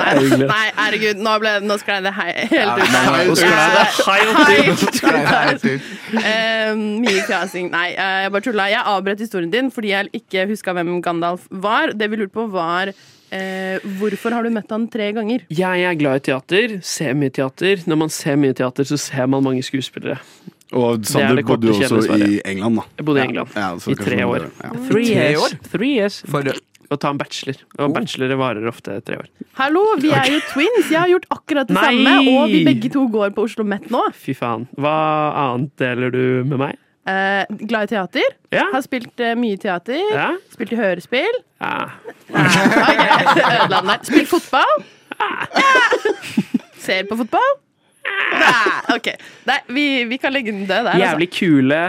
er 0.03 0.19
hyggelig. 0.19 0.47
Nei, 0.49 0.65
herregud, 0.77 1.23
nå, 1.25 1.33
ble, 1.41 1.53
nå 1.65 1.77
sklei 1.81 1.99
det 2.05 2.13
hei, 2.17 2.29
helt 2.51 2.75
ut. 2.77 2.93
nei, 2.93 3.23
Nå 3.29 3.37
sklei 3.39 4.19
det 4.27 4.35
helt 4.43 4.83
ut. 4.83 5.01
Helt 5.33 5.65
ut. 5.71 5.89
Eh, 6.21 6.75
mye 6.77 7.25
fjasing. 7.29 7.71
Nei, 7.73 7.89
eh, 7.95 8.19
jeg 8.25 8.35
bare 8.35 8.47
tulla. 8.49 8.69
Jeg 8.73 8.85
avbrøt 8.93 9.23
historien 9.25 9.51
din 9.53 9.71
fordi 9.73 9.93
jeg 9.93 10.13
ikke 10.23 10.47
huska 10.51 10.75
hvem 10.77 10.95
Gandalf 11.05 11.47
var. 11.49 11.95
Det 11.97 12.09
vi 12.11 12.21
lurte 12.21 12.35
på, 12.35 12.47
var 12.53 12.91
eh, 12.93 13.83
hvorfor 13.99 14.35
har 14.37 14.45
du 14.45 14.53
møtt 14.53 14.71
han 14.73 14.87
tre 14.93 15.11
ganger? 15.15 15.45
Jeg 15.53 15.87
er 15.89 15.97
glad 15.99 16.21
i 16.21 16.25
teater, 16.31 16.77
ser 16.85 17.15
mye 17.17 17.33
teater. 17.33 17.81
Når 17.89 18.01
man 18.05 18.13
ser 18.13 18.37
mye 18.39 18.55
teater, 18.57 18.87
så 18.87 18.99
ser 19.01 19.29
man 19.31 19.45
mange 19.45 19.63
skuespillere. 19.65 20.19
Og 20.73 20.99
er 20.99 21.07
Sander 21.07 21.35
det 21.37 21.43
det 21.43 21.45
bodde 21.51 21.69
jo 21.69 21.73
også 21.85 22.17
i 22.17 22.41
England, 22.49 22.79
da. 22.81 22.83
Jeg 22.97 23.05
bodde 23.05 23.19
i 23.21 23.23
England 23.27 23.49
Ja, 23.55 23.71
så 23.79 23.91
i 23.93 23.97
tre 23.99 24.23
år. 24.25 24.47
ja. 24.63 24.69
Three 24.89 25.09
years. 25.13 25.41
år? 25.45 25.57
Three 25.71 25.91
years. 25.99 26.21
For, 26.29 26.53
Å 26.93 26.97
ta 27.01 27.09
en 27.13 27.17
bachelor. 27.17 27.57
Og 27.81 27.93
bachelorer 27.95 28.37
varer 28.37 28.67
ofte 28.69 28.95
tre 29.05 29.15
år. 29.21 29.27
Hallo, 29.57 29.81
vi 30.01 30.11
er 30.13 30.27
jo 30.29 30.39
twins! 30.51 30.89
Jeg 30.91 30.99
har 30.99 31.09
gjort 31.09 31.25
akkurat 31.33 31.67
det 31.69 31.73
Nei! 31.77 31.85
samme, 32.03 32.15
og 32.37 32.51
vi 32.51 32.59
begge 32.67 32.91
to 32.93 33.05
går 33.09 33.31
på 33.33 33.45
Oslo 33.47 33.63
Met 33.65 33.87
nå. 33.93 34.01
Fy 34.13 34.35
faen. 34.37 34.67
Hva 34.77 34.93
annet 35.47 35.71
deler 35.81 36.13
du 36.13 36.23
med 36.45 36.59
meg? 36.61 36.77
Eh, 37.09 37.45
glad 37.67 37.89
i 37.89 37.95
teater. 37.95 38.35
Ja? 38.53 38.67
Har 38.71 38.83
spilt 38.85 39.19
eh, 39.19 39.33
mye 39.35 39.57
teater. 39.59 39.99
Ja? 40.13 40.27
Spilt 40.53 40.71
i 40.75 40.79
hørespill. 40.79 41.39
ja. 41.59 41.89
Ok, 42.29 43.41
ødela. 43.41 43.97
Spilt 44.07 44.29
fotball. 44.31 44.85
Ser 46.83 47.05
på 47.09 47.17
fotball. 47.19 47.53
Nei, 48.03 48.95
ok. 48.95 49.07
Nei, 49.47 49.57
vi, 49.75 49.85
vi 50.09 50.17
kan 50.19 50.33
legge 50.35 50.51
den 50.51 50.65
død 50.67 50.73
der. 50.75 50.91
Altså. 50.91 51.03
Jævlig 51.05 51.29
kule 51.37 51.81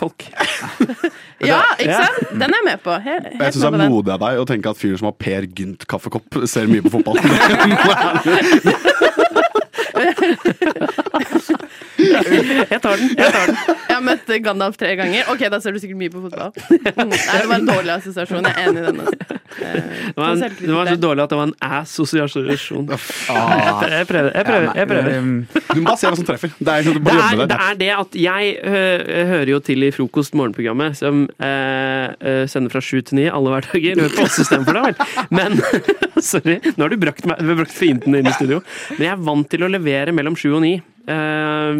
folk. 0.00 0.24
Ja, 1.44 1.58
ikke 1.76 1.96
sant? 1.98 2.30
Den 2.40 2.54
er 2.54 2.56
jeg 2.56 2.64
med 2.64 2.78
på. 2.80 2.94
Helt, 3.04 3.26
Jeg 3.26 3.36
helt 3.36 3.56
syns 3.56 3.64
det 3.66 3.80
er 3.84 3.90
modig 3.92 4.12
av 4.14 4.20
deg 4.22 4.38
å 4.40 4.46
tenke 4.48 4.70
at 4.70 4.78
fyren 4.80 4.96
som 4.96 5.10
har 5.10 5.16
Per 5.20 5.44
Gynt 5.58 5.84
kaffekopp, 5.90 6.38
ser 6.48 6.70
mye 6.70 6.80
på 6.86 6.94
fotball. 6.94 7.18
Jeg 11.94 12.80
tar 12.82 12.96
den. 12.98 13.10
jeg 13.16 13.30
tar 13.32 13.46
den. 13.48 13.56
Jeg 13.88 13.94
har 13.94 14.02
møtt 14.04 14.30
Gandalf 14.44 14.76
tre 14.80 14.90
ganger. 14.98 15.28
Ok, 15.32 15.44
da 15.52 15.58
ser 15.62 15.74
du 15.74 15.78
sikkert 15.82 15.98
mye 16.00 16.12
på 16.12 16.20
fotball. 16.24 16.50
Mm, 16.54 17.12
Nei, 17.12 17.36
det 17.40 17.48
var 17.50 17.56
en 17.60 17.68
dårlig 17.68 17.92
assosiasjon. 17.94 18.48
Jeg 18.48 18.54
er 18.54 18.68
enig 18.68 18.82
i 18.82 18.86
den. 18.88 19.00
altså. 19.04 19.40
Eh, 19.54 19.74
Det 20.04 20.18
var, 20.18 20.30
en, 20.34 20.40
det 20.58 20.74
var 20.74 20.88
så 20.90 20.96
dårlig 21.04 21.22
at 21.24 21.30
det 21.32 21.38
var 21.38 21.46
en 21.46 21.54
assosiasjon 21.78 22.48
Jeg 22.50 22.58
prøver. 24.10 24.30
Jeg 24.34 24.46
prøver. 24.48 24.70
Jeg 24.80 24.88
prøver. 24.90 25.10
Du 25.70 25.80
må 25.80 25.86
bare 25.88 26.00
se 26.00 26.10
hva 26.10 26.18
som 26.18 26.26
treffer. 26.28 26.54
Det 26.58 26.74
er, 26.74 26.88
du 26.88 26.98
Det 26.98 27.14
er, 27.14 27.44
det 27.44 27.58
er 27.68 27.78
det 27.84 27.90
at 27.94 28.18
jeg 28.24 28.54
hører 29.30 29.52
jo 29.54 29.60
til 29.64 29.86
i 29.86 29.90
Frokost 29.94 30.34
morgenprogrammet, 30.38 30.98
som 30.98 31.24
eh, 31.38 32.06
eh, 32.18 32.42
sender 32.50 32.74
fra 32.74 32.82
sju 32.84 32.98
til 33.06 33.20
ni 33.20 33.28
alle 33.30 33.54
hverdager. 33.54 33.94
Du 33.98 34.04
hører 34.06 34.16
på 34.18 34.26
oss 34.26 34.40
istedenfor, 34.42 34.74
da 34.74 34.82
vel. 34.88 34.96
Men 35.34 35.58
sorry, 36.32 36.58
nå 36.74 36.86
har 36.86 36.92
du 36.94 36.98
brakt, 37.02 37.24
meg, 37.30 37.42
brakt 37.62 37.74
fienden 37.74 38.18
inn 38.18 38.28
i 38.30 38.34
studio. 38.36 38.60
Men 38.96 39.06
jeg 39.08 39.14
er 39.14 39.24
vant 39.30 39.48
til 39.54 39.66
å 39.66 39.70
levere 39.70 40.13
mellom 40.14 40.36
sju 40.38 40.52
og 40.56 40.62
ni. 40.64 40.74
eh, 41.04 41.74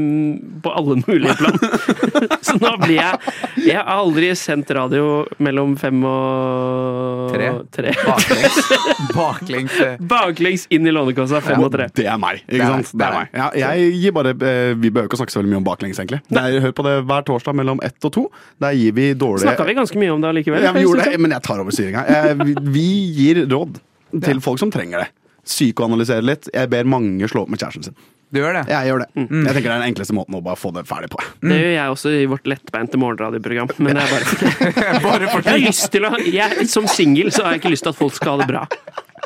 på 0.64 0.70
alle 0.76 0.98
mulige 1.06 1.34
plan. 1.38 1.54
Så 2.44 2.58
nå 2.60 2.74
blir 2.82 2.98
jeg 2.98 3.32
Jeg 3.64 3.76
har 3.78 3.86
aldri 3.94 4.28
sendt 4.36 4.68
radio 4.76 5.22
mellom 5.40 5.76
fem 5.80 6.02
og 6.04 7.32
Tre. 7.32 7.46
tre. 7.72 7.94
baklengs. 8.04 8.58
baklengs 9.16 9.78
eh. 9.80 9.96
Baklengs 10.12 10.66
inn 10.76 10.86
i 10.86 10.92
Lånekassa, 10.94 11.40
fem 11.44 11.62
og 11.64 11.72
tre. 11.72 11.88
Det 11.96 12.04
er 12.10 12.20
meg. 12.20 12.42
Ikke 12.48 12.68
sant? 12.68 12.92
Det 12.92 13.06
er 13.08 13.16
meg. 13.16 13.32
Ja, 13.40 13.48
jeg 13.64 13.88
gir 14.02 14.14
bare, 14.18 14.34
eh, 14.36 14.74
vi 14.76 14.90
behøver 14.92 15.08
ikke 15.08 15.18
å 15.18 15.22
snakke 15.22 15.34
så 15.36 15.40
veldig 15.40 15.54
mye 15.54 15.62
om 15.62 15.66
baklengs, 15.70 16.02
egentlig. 16.04 16.20
Er, 16.34 16.60
hør 16.66 16.76
på 16.76 16.86
det 16.86 16.94
hver 17.08 17.26
torsdag 17.30 17.56
mellom 17.62 17.80
ett 17.86 18.04
og 18.10 18.12
to. 18.18 18.26
Der 18.62 18.76
gir 18.76 18.92
vi 18.96 19.08
dårlige 19.18 19.48
Snakka 19.48 19.66
vi 19.70 19.78
ganske 19.80 19.98
mye 20.04 20.12
om 20.14 20.20
det 20.24 20.30
allikevel? 20.34 20.68
Ja, 20.68 20.72
vi 20.76 20.84
gjorde 20.84 21.08
det, 21.10 21.18
men 21.24 21.34
jeg 21.38 21.42
tar 21.48 21.64
over 21.64 21.74
styringa. 21.74 22.04
Eh, 22.06 22.32
vi- 22.44 22.56
Vi 22.74 22.88
gir 23.18 23.44
råd 23.50 23.80
til 24.22 24.40
folk 24.44 24.58
som 24.62 24.70
trenger 24.70 25.04
det. 25.06 25.08
Psykoanalysere 25.44 26.24
litt. 26.24 26.50
Jeg 26.54 26.70
ber 26.72 26.88
mange 26.88 27.30
slå 27.30 27.44
opp 27.44 27.52
med 27.52 27.62
kjæresten 27.62 27.90
sin. 27.90 27.96
Du 28.34 28.40
gjør 28.40 28.56
det? 28.56 28.64
Jeg 28.72 28.90
gjør 28.90 29.04
det. 29.04 29.08
Mm. 29.14 29.44
Jeg 29.46 29.54
tenker 29.54 29.68
det 29.68 29.74
er 29.76 29.82
den 29.84 29.88
enkleste 29.92 30.14
måten 30.16 30.34
å 30.34 30.42
bare 30.42 30.58
få 30.58 30.72
det 30.74 30.82
ferdig 30.88 31.10
på. 31.12 31.20
Det 31.44 31.54
gjør 31.54 31.72
jeg 31.76 31.94
også 31.94 32.14
i 32.18 32.24
vårt 32.32 32.48
lettbeinte 32.50 32.98
morgenradioprogram. 32.98 33.70
Men 33.78 34.00
det 34.00 34.02
er 34.02 34.14
bare 34.14 35.00
Bare 35.04 35.28
Jeg 35.30 35.46
har 35.52 35.62
lyst 35.62 35.86
til 35.94 36.08
å 36.08 36.10
jeg, 36.18 36.66
Som 36.70 36.88
singel 36.90 37.30
så 37.34 37.44
har 37.44 37.54
jeg 37.54 37.62
ikke 37.62 37.74
lyst 37.76 37.86
til 37.86 37.94
at 37.94 38.00
folk 38.00 38.16
skal 38.16 38.34
ha 38.34 38.42
det 38.42 38.48
bra. 38.50 38.64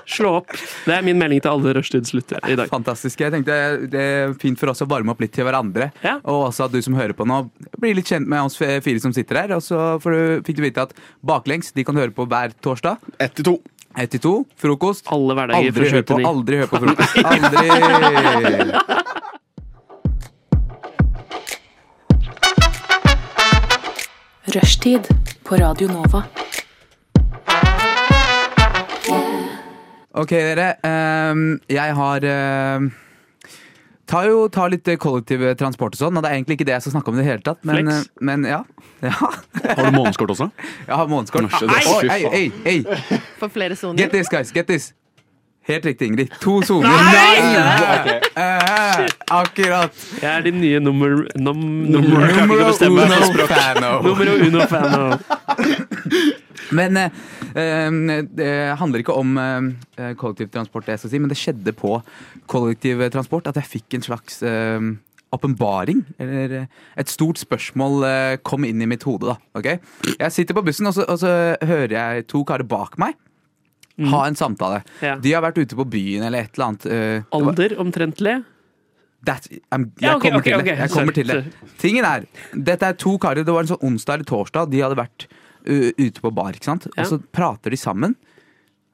Slå 0.08 0.34
opp. 0.42 0.52
Det 0.84 0.92
er 0.92 1.04
min 1.04 1.18
melding 1.20 1.40
til 1.44 1.52
alle 1.54 1.72
rushtidsluttere 1.78 2.52
i 2.52 2.58
dag. 2.58 2.68
Fantastisk. 2.72 3.20
Jeg 3.24 3.32
tenkte 3.32 3.56
Det 3.92 4.04
er 4.04 4.36
fint 4.40 4.60
for 4.60 4.72
oss 4.72 4.84
å 4.84 4.88
varme 4.88 5.12
opp 5.12 5.24
litt 5.24 5.32
til 5.36 5.48
hverandre. 5.48 5.90
Ja. 6.04 6.18
Og 6.28 6.50
også 6.50 6.68
at 6.68 6.76
du 6.76 6.80
som 6.84 6.96
hører 6.98 7.16
på 7.16 7.26
nå, 7.28 7.42
blir 7.80 7.96
litt 7.96 8.08
kjent 8.12 8.28
med 8.28 8.44
oss 8.44 8.60
fire 8.60 9.00
som 9.04 9.16
sitter 9.16 9.40
her. 9.40 9.56
Og 9.56 9.64
så 9.64 9.96
fikk 10.04 10.60
du 10.60 10.64
vite 10.64 10.84
at 10.84 10.92
Baklengs 11.24 11.72
de 11.76 11.84
kan 11.88 11.96
høre 11.96 12.12
på 12.12 12.28
hver 12.28 12.52
torsdag. 12.64 13.00
Ett 13.20 13.36
til 13.40 13.52
to. 13.52 13.58
Ett 13.96 14.10
til 14.12 14.20
to. 14.20 14.44
Frokost. 14.60 15.06
Alle 15.14 15.34
hverdager 15.38 15.68
Aldri 15.70 15.88
fra 15.88 15.96
hør 15.96 16.02
på, 16.10 16.16
aldri 16.28 16.56
hør 16.60 16.68
på 16.68 16.78
frokost. 16.84 17.14
Aldri! 17.24 17.68
Rushtid 24.48 25.04
på 25.44 25.56
Radio 25.60 25.88
Nova. 25.92 26.22
Ok, 30.18 30.30
dere. 30.30 30.74
Um, 30.82 31.60
jeg 31.70 31.94
har 31.94 32.24
ehm, 32.26 32.90
Tar 34.08 34.24
jo 34.30 34.46
ta 34.48 34.64
litt 34.72 34.88
kollektiv 35.02 35.42
transport 35.60 35.92
og 35.92 36.00
sånn, 36.00 36.16
og 36.16 36.24
det 36.24 36.30
er 36.30 36.38
egentlig 36.38 36.56
ikke 36.56 36.66
det 36.68 36.72
jeg 36.78 36.84
skal 36.86 36.94
snakke 36.96 37.12
om 37.12 37.18
i 37.18 37.20
det 37.20 37.26
hele 37.28 37.44
tatt. 37.44 37.58
Men, 37.68 37.76
Flex. 37.84 38.06
eh, 38.08 38.22
men 38.24 38.46
ja. 38.48 38.62
ja. 39.04 39.12
Har 39.12 39.82
du 39.84 39.90
månedskort 39.98 40.32
også? 40.32 40.48
Jeg 40.88 40.96
har 40.96 41.10
månedskort. 41.12 41.44
Norske, 41.44 41.68
det- 41.68 41.84
Oi, 41.92 42.08
ei, 42.08 42.22
ei, 42.32 42.52
ei. 42.72 43.18
For 43.38 43.52
flere 43.52 43.76
soner. 43.76 44.00
Get 44.00 44.10
this, 44.16 44.30
guys. 44.32 44.50
Get 44.54 44.66
this. 44.70 44.92
Helt 45.68 45.84
riktig, 45.84 46.06
Ingrid. 46.08 46.30
To 46.40 46.58
soner. 46.64 46.88
Nei! 46.88 48.14
Eh, 48.40 49.02
akkurat. 49.36 49.92
Jeg 50.22 50.28
er 50.30 50.44
din 50.46 50.60
nye 50.62 50.78
nummer... 50.80 51.26
Num, 51.36 51.60
nummer 51.92 52.24
jeg 52.24 52.46
ikke 52.46 52.70
bestemme 52.70 53.04
uno 53.04 53.18
språk. 53.28 53.52
fano. 53.52 53.90
Numero 54.06 54.36
uno 54.46 54.64
fano. 54.70 55.02
Men 56.78 56.96
eh, 57.00 57.10
eh, 57.52 57.98
det 58.38 58.48
handler 58.80 59.04
ikke 59.04 59.16
om 59.16 59.36
eh, 59.40 60.14
kollektivtransport, 60.20 60.86
det 60.88 60.96
jeg 60.96 61.04
skal 61.04 61.12
si, 61.14 61.20
men 61.22 61.32
det 61.32 61.38
skjedde 61.40 61.76
på 61.76 61.98
kollektivtransport 62.52 63.48
at 63.52 63.60
jeg 63.60 63.70
fikk 63.76 63.98
en 63.98 64.04
slags 64.08 64.40
eh, 64.44 64.80
åpenbaring, 65.36 66.02
eller 66.20 66.58
eh, 66.62 66.66
et 67.00 67.12
stort 67.12 67.40
spørsmål, 67.40 68.02
eh, 68.08 68.34
kom 68.44 68.64
inn 68.68 68.80
i 68.84 68.88
mitt 68.88 69.04
hode. 69.08 69.32
da, 69.34 69.38
Okay? 69.60 69.80
Jeg 70.16 70.32
sitter 70.36 70.56
på 70.56 70.64
bussen, 70.68 70.88
og 70.88 70.96
så, 70.96 71.04
og 71.08 71.20
så 71.20 71.32
hører 71.68 71.92
jeg 71.96 72.28
to 72.32 72.44
karer 72.48 72.68
bak 72.68 72.96
meg 73.00 73.16
ha 74.06 74.26
en 74.26 74.36
samtale. 74.38 74.82
Ja. 75.02 75.16
De 75.18 75.32
har 75.34 75.42
vært 75.42 75.58
ute 75.58 75.76
på 75.78 75.86
byen 75.90 76.22
eller 76.28 76.46
et 76.46 76.54
eller 76.54 76.66
annet. 76.68 76.86
Uh, 76.86 77.34
Alder 77.38 77.74
omtrentlig? 77.82 78.36
That, 79.26 79.48
I'm, 79.74 79.88
jeg 79.98 80.06
Ja, 80.06 80.14
okay, 80.16 80.30
kommer 80.30 80.40
okay, 80.40 80.52
til 80.52 80.60
ok. 80.60 80.64
det. 80.64 80.76
Jeg 80.78 80.90
kommer 80.90 81.16
til 81.16 81.32
det. 81.32 81.38
Tingen 81.82 82.06
er, 82.06 82.26
dette 82.54 82.86
er 82.86 82.98
to 82.98 83.16
karer, 83.18 83.42
det 83.42 83.54
var 83.54 83.66
en 83.66 83.72
sånn 83.72 83.82
onsdag 83.90 84.20
eller 84.20 84.28
torsdag, 84.30 84.70
de 84.70 84.82
hadde 84.84 84.98
vært 85.00 85.26
uh, 85.66 85.90
ute 85.98 86.22
på 86.22 86.30
bar, 86.34 86.54
ikke 86.54 86.70
sant? 86.70 86.86
Ja. 86.94 87.02
Og 87.02 87.10
så 87.10 87.18
prater 87.34 87.74
de 87.74 87.80
sammen. 87.80 88.14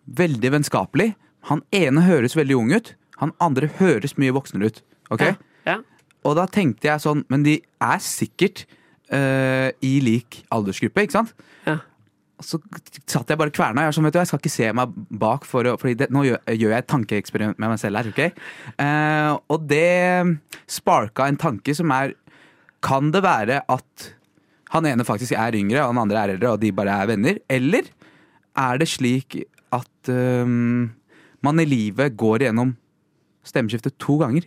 Veldig 0.08 0.54
vennskapelig. 0.56 1.12
Han 1.50 1.60
ene 1.76 2.06
høres 2.06 2.36
veldig 2.38 2.56
ung 2.56 2.72
ut, 2.72 2.94
han 3.20 3.34
andre 3.44 3.68
høres 3.78 4.16
mye 4.16 4.32
voksnere 4.32 4.72
ut. 4.72 4.80
Ok? 5.12 5.26
Ja. 5.28 5.36
ja. 5.68 5.76
Og 6.24 6.38
da 6.38 6.48
tenkte 6.48 6.88
jeg 6.88 7.04
sånn, 7.04 7.26
men 7.28 7.44
de 7.44 7.58
er 7.84 8.00
sikkert 8.00 8.64
uh, 9.12 9.68
i 9.84 9.98
lik 10.00 10.40
aldersgruppe, 10.54 11.04
ikke 11.04 11.18
sant? 11.18 11.34
Så 12.44 12.60
satt 13.08 13.30
jeg 13.32 13.40
bare 13.40 13.52
kverna. 13.54 13.84
Jeg, 13.84 13.90
var 13.90 13.96
sånn, 13.96 14.08
vet 14.08 14.16
du, 14.16 14.20
jeg 14.20 14.30
skal 14.30 14.42
ikke 14.42 14.52
se 14.52 14.72
meg 14.76 14.98
bak, 15.22 15.46
for 15.48 15.68
for 15.80 15.92
det, 15.96 16.10
nå 16.12 16.26
gjør, 16.26 16.42
gjør 16.52 16.74
jeg 16.74 16.84
et 16.84 16.90
tankeeksperiment 16.92 17.62
med 17.62 17.72
meg 17.72 17.80
selv 17.80 18.00
her. 18.00 18.10
ok? 18.12 18.42
Eh, 18.84 19.30
og 19.54 19.64
det 19.70 20.36
sparka 20.70 21.28
en 21.30 21.40
tanke 21.40 21.76
som 21.76 21.92
er 21.94 22.14
Kan 22.84 23.08
det 23.14 23.22
være 23.24 23.62
at 23.72 24.08
han 24.74 24.84
ene 24.84 25.06
faktisk 25.08 25.32
er 25.38 25.56
yngre, 25.56 25.80
og 25.80 25.94
han 25.94 26.02
andre 26.02 26.20
er 26.20 26.32
eldre, 26.34 26.50
og 26.52 26.60
de 26.60 26.72
bare 26.74 26.98
er 27.00 27.08
venner? 27.08 27.38
Eller 27.48 27.88
er 28.60 28.80
det 28.82 28.90
slik 28.92 29.38
at 29.72 30.10
um, 30.12 30.90
man 31.40 31.62
i 31.62 31.64
livet 31.64 32.16
går 32.18 32.44
igjennom 32.44 32.74
stemmeskiftet 33.46 33.96
to 34.02 34.18
ganger? 34.20 34.44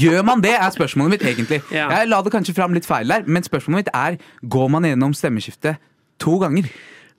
Gjør 0.00 0.24
man 0.26 0.42
det, 0.44 0.54
er 0.56 0.72
spørsmålet 0.74 1.16
mitt 1.16 1.26
egentlig. 1.28 1.60
Ja. 1.74 1.88
Jeg 1.92 2.10
la 2.10 2.20
det 2.24 2.32
kanskje 2.34 2.56
fram 2.56 2.74
litt 2.76 2.88
feil 2.88 3.10
der, 3.10 3.26
men 3.26 3.46
spørsmålet 3.46 3.84
mitt 3.84 3.94
er 3.94 4.18
går 4.50 4.72
man 4.72 4.88
gjennom 4.88 5.14
stemmeskiftet 5.16 5.80
to 6.22 6.38
ganger? 6.42 6.68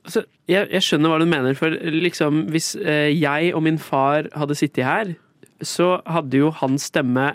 Altså, 0.06 0.26
jeg, 0.50 0.68
jeg 0.70 0.86
skjønner 0.86 1.12
hva 1.12 1.22
du 1.22 1.30
mener, 1.30 1.56
for 1.58 1.74
liksom 1.74 2.46
hvis 2.54 2.76
eh, 2.78 3.10
jeg 3.16 3.54
og 3.58 3.64
min 3.66 3.80
far 3.82 4.30
hadde 4.38 4.58
sittet 4.58 4.86
her, 4.86 5.16
så 5.66 5.96
hadde 6.06 6.44
jo 6.44 6.52
hans 6.62 6.90
stemme 6.92 7.34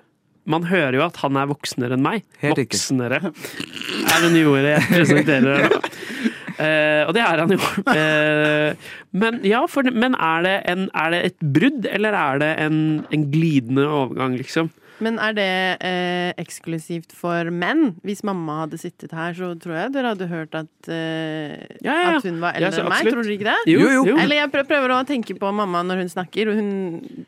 Man 0.50 0.64
hører 0.66 0.96
jo 0.96 1.02
at 1.04 1.18
han 1.20 1.36
er 1.36 1.48
voksnere 1.50 1.94
enn 1.94 2.02
meg. 2.02 2.24
Helt. 2.40 2.58
Voksnere 2.58 3.20
er 3.20 4.22
det 4.24 4.30
nye 4.34 4.48
ordet 4.48 4.72
jeg 4.72 4.86
presenterer. 4.88 5.66
Eh, 6.60 7.06
og 7.06 7.14
det 7.16 7.22
er 7.24 7.40
han 7.40 7.52
jo. 7.54 7.60
Eh, 7.88 8.88
men 9.16 9.38
ja, 9.46 9.62
for, 9.70 9.86
men 9.96 10.16
er 10.16 10.42
det, 10.44 10.56
en, 10.68 10.88
er 10.92 11.14
det 11.14 11.20
et 11.28 11.44
brudd, 11.54 11.86
eller 11.88 12.16
er 12.16 12.42
det 12.42 12.50
en, 12.66 12.76
en 13.08 13.24
glidende 13.32 13.86
overgang, 13.88 14.34
liksom? 14.36 14.68
Men 15.04 15.18
er 15.22 15.34
det 15.36 15.48
eh, 15.86 16.30
eksklusivt 16.40 17.14
for 17.16 17.48
menn? 17.54 17.94
Hvis 18.06 18.22
mamma 18.26 18.62
hadde 18.64 18.80
sittet 18.80 19.14
her, 19.16 19.32
så 19.36 19.52
tror 19.60 19.76
jeg 19.78 19.94
dere 19.96 20.12
hadde 20.14 20.28
hørt 20.30 20.56
at, 20.58 20.72
eh, 20.92 21.56
Ja, 21.80 21.94
ja, 21.94 21.98
ja. 22.04 22.16
at 22.18 22.28
hun 22.28 22.40
var 22.42 22.56
Ja, 22.56 22.68
eldre 22.68 22.72
så 22.76 22.84
enn 22.84 22.92
meg. 22.92 23.10
Tror 23.10 23.24
dere 23.24 23.36
ikke 23.38 23.50
det? 23.50 23.58
Jo, 23.72 23.78
Jo, 23.80 23.90
jo. 24.12 24.16
Eller 24.20 24.42
jeg 24.42 24.52
prøver 24.52 24.94
å 24.96 25.02
tenke 25.08 25.36
på 25.40 25.52
mamma 25.56 25.82
når 25.86 26.04
hun 26.04 26.12
snakker, 26.16 26.52
og 26.52 26.60
hun 26.60 27.26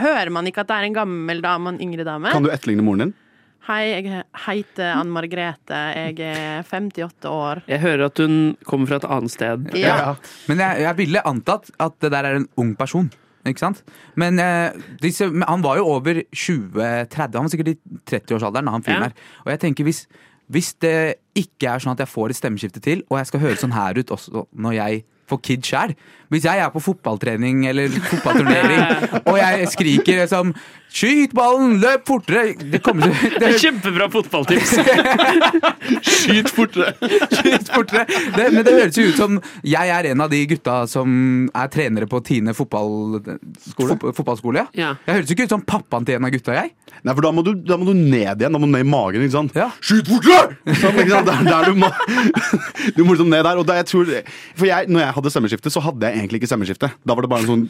Hører 0.00 0.30
man 0.30 0.46
ikke 0.46 0.62
at 0.62 0.68
det 0.70 0.76
er 0.78 0.86
en 0.86 0.94
gammel 0.94 1.40
dame 1.42 1.66
og 1.66 1.74
en 1.74 1.80
yngre 1.82 2.04
dame? 2.06 2.30
Kan 2.30 2.44
du 2.46 2.50
etterligne 2.54 2.84
moren 2.86 3.08
din? 3.08 3.14
Hei, 3.66 3.90
jeg 3.90 4.22
heter 4.46 4.94
Ann 4.96 5.10
Margrethe. 5.12 5.80
Jeg 5.92 6.14
er 6.24 6.62
58 6.64 7.26
år. 7.28 7.60
Jeg 7.68 7.82
hører 7.82 8.06
at 8.06 8.22
hun 8.22 8.36
kommer 8.64 8.88
fra 8.88 9.00
et 9.02 9.08
annet 9.10 9.34
sted. 9.34 9.66
Ja. 9.76 10.14
Men 10.48 10.62
jeg, 10.62 10.80
jeg 10.86 10.96
ville 11.02 11.22
antatt 11.28 11.68
at 11.82 11.98
det 12.00 12.12
der 12.14 12.28
er 12.30 12.38
en 12.38 12.46
ung 12.56 12.72
person. 12.78 13.10
Ikke 13.46 13.58
sant? 13.62 13.82
Men, 14.20 14.38
eh, 14.38 14.72
disse, 15.00 15.30
men 15.32 15.46
han 15.48 15.62
var 15.64 15.76
jo 15.80 15.86
over 15.86 16.22
20-30, 16.34 17.38
han 17.38 17.46
var 17.46 17.48
sikkert 17.48 17.68
i 17.72 17.78
30-årsalderen 18.10 18.66
da 18.68 18.74
han 18.74 18.82
fyren 18.84 19.00
Ja. 19.00 19.08
her. 19.08 19.12
Og 19.46 19.50
jeg 19.54 19.60
tenker 19.60 19.84
hvis, 19.84 20.06
hvis 20.50 20.74
det 20.82 21.14
ikke 21.34 21.70
er 21.74 21.78
sånn 21.78 21.92
at 21.92 21.98
jeg 22.04 22.08
får 22.12 22.30
et 22.30 22.36
stemmeskifte 22.36 22.80
til, 22.84 23.02
og 23.08 23.18
jeg 23.18 23.26
skal 23.30 23.40
høre 23.40 23.56
sånn 23.56 23.72
her 23.72 23.96
ut 23.98 24.10
også 24.10 24.46
når 24.52 24.72
jeg 24.76 25.04
får 25.30 25.40
kid 25.46 25.62
sjæl 25.62 25.94
Hvis 26.30 26.44
jeg 26.46 26.58
er 26.62 26.68
på 26.70 26.78
fotballtrening 26.82 27.64
eller 27.66 27.90
fotballturnering, 28.06 28.84
og 29.30 29.38
jeg 29.40 29.68
skriker 29.72 30.20
liksom 30.22 30.52
'skyt 30.90 31.32
ballen, 31.34 31.76
løp 31.82 32.02
fortere' 32.06 32.56
Det 32.70 32.80
kommer 32.82 33.06
til 33.06 33.34
Det 33.38 33.46
er 33.48 33.58
Kjempebra 33.62 34.06
fotballtips! 34.10 34.72
Skyt 36.22 36.50
fortere! 36.54 36.92
Skyt 37.30 37.70
fortere. 37.74 38.06
Det, 38.36 38.46
men 38.54 38.64
det 38.66 38.74
høres 38.74 38.98
jo 38.98 39.04
ut 39.10 39.18
som 39.20 39.38
jeg 39.66 39.92
er 39.94 40.08
en 40.10 40.24
av 40.24 40.30
de 40.32 40.40
gutta 40.50 40.80
som 40.90 41.48
er 41.54 41.70
trenere 41.72 42.08
på 42.10 42.20
Tine 42.26 42.54
fotballskole. 42.56 43.96
Fot- 43.96 44.08
fotballskole 44.18 44.62
ja. 44.62 44.66
Ja. 44.78 44.90
Jeg 45.06 45.18
høres 45.20 45.30
jo 45.30 45.36
ikke 45.38 45.46
ut 45.50 45.54
som 45.56 45.62
pappaen 45.66 46.06
til 46.08 46.18
en 46.18 46.26
av 46.26 46.34
gutta, 46.34 46.56
jeg. 46.58 46.72
Nei, 47.06 47.14
for 47.14 47.22
da 47.24 47.30
må, 47.32 47.44
du, 47.46 47.52
da 47.64 47.78
må 47.80 47.86
du 47.88 47.94
ned 47.96 48.42
igjen. 48.42 48.50
Da 48.52 48.58
må 48.60 48.66
du 48.66 48.72
ned 48.74 48.84
i 48.84 48.90
magen. 48.90 49.22
ikke 49.24 49.36
sant? 49.36 49.54
Ja. 49.56 49.70
Skyt 49.80 50.10
fortere! 50.10 50.58
Sånn, 50.80 50.98
ikke 51.00 51.14
sant? 51.14 51.30
Der, 51.30 51.46
der 51.48 51.70
du 51.70 51.78
må 51.80 51.90
Du 52.96 53.04
må 53.06 53.14
liksom 53.14 53.30
ned 53.32 53.44
der. 53.46 53.60
Og 53.62 53.66
da 53.68 53.78
jeg 53.80 53.88
tror, 53.90 54.10
for 54.58 54.68
jeg, 54.68 54.90
når 54.90 55.04
jeg 55.06 55.16
hadde 55.20 55.32
stemmeskifte, 55.36 55.72
så 55.72 55.82
hadde 55.86 56.10
jeg 56.10 56.19
egentlig 56.20 56.40
ikke 56.42 56.50
stemmeskifte. 56.52 56.90
Da 57.06 57.14
var 57.16 57.26
det 57.26 57.30
bare 57.32 57.44
en 57.44 57.50
sånn 57.50 57.66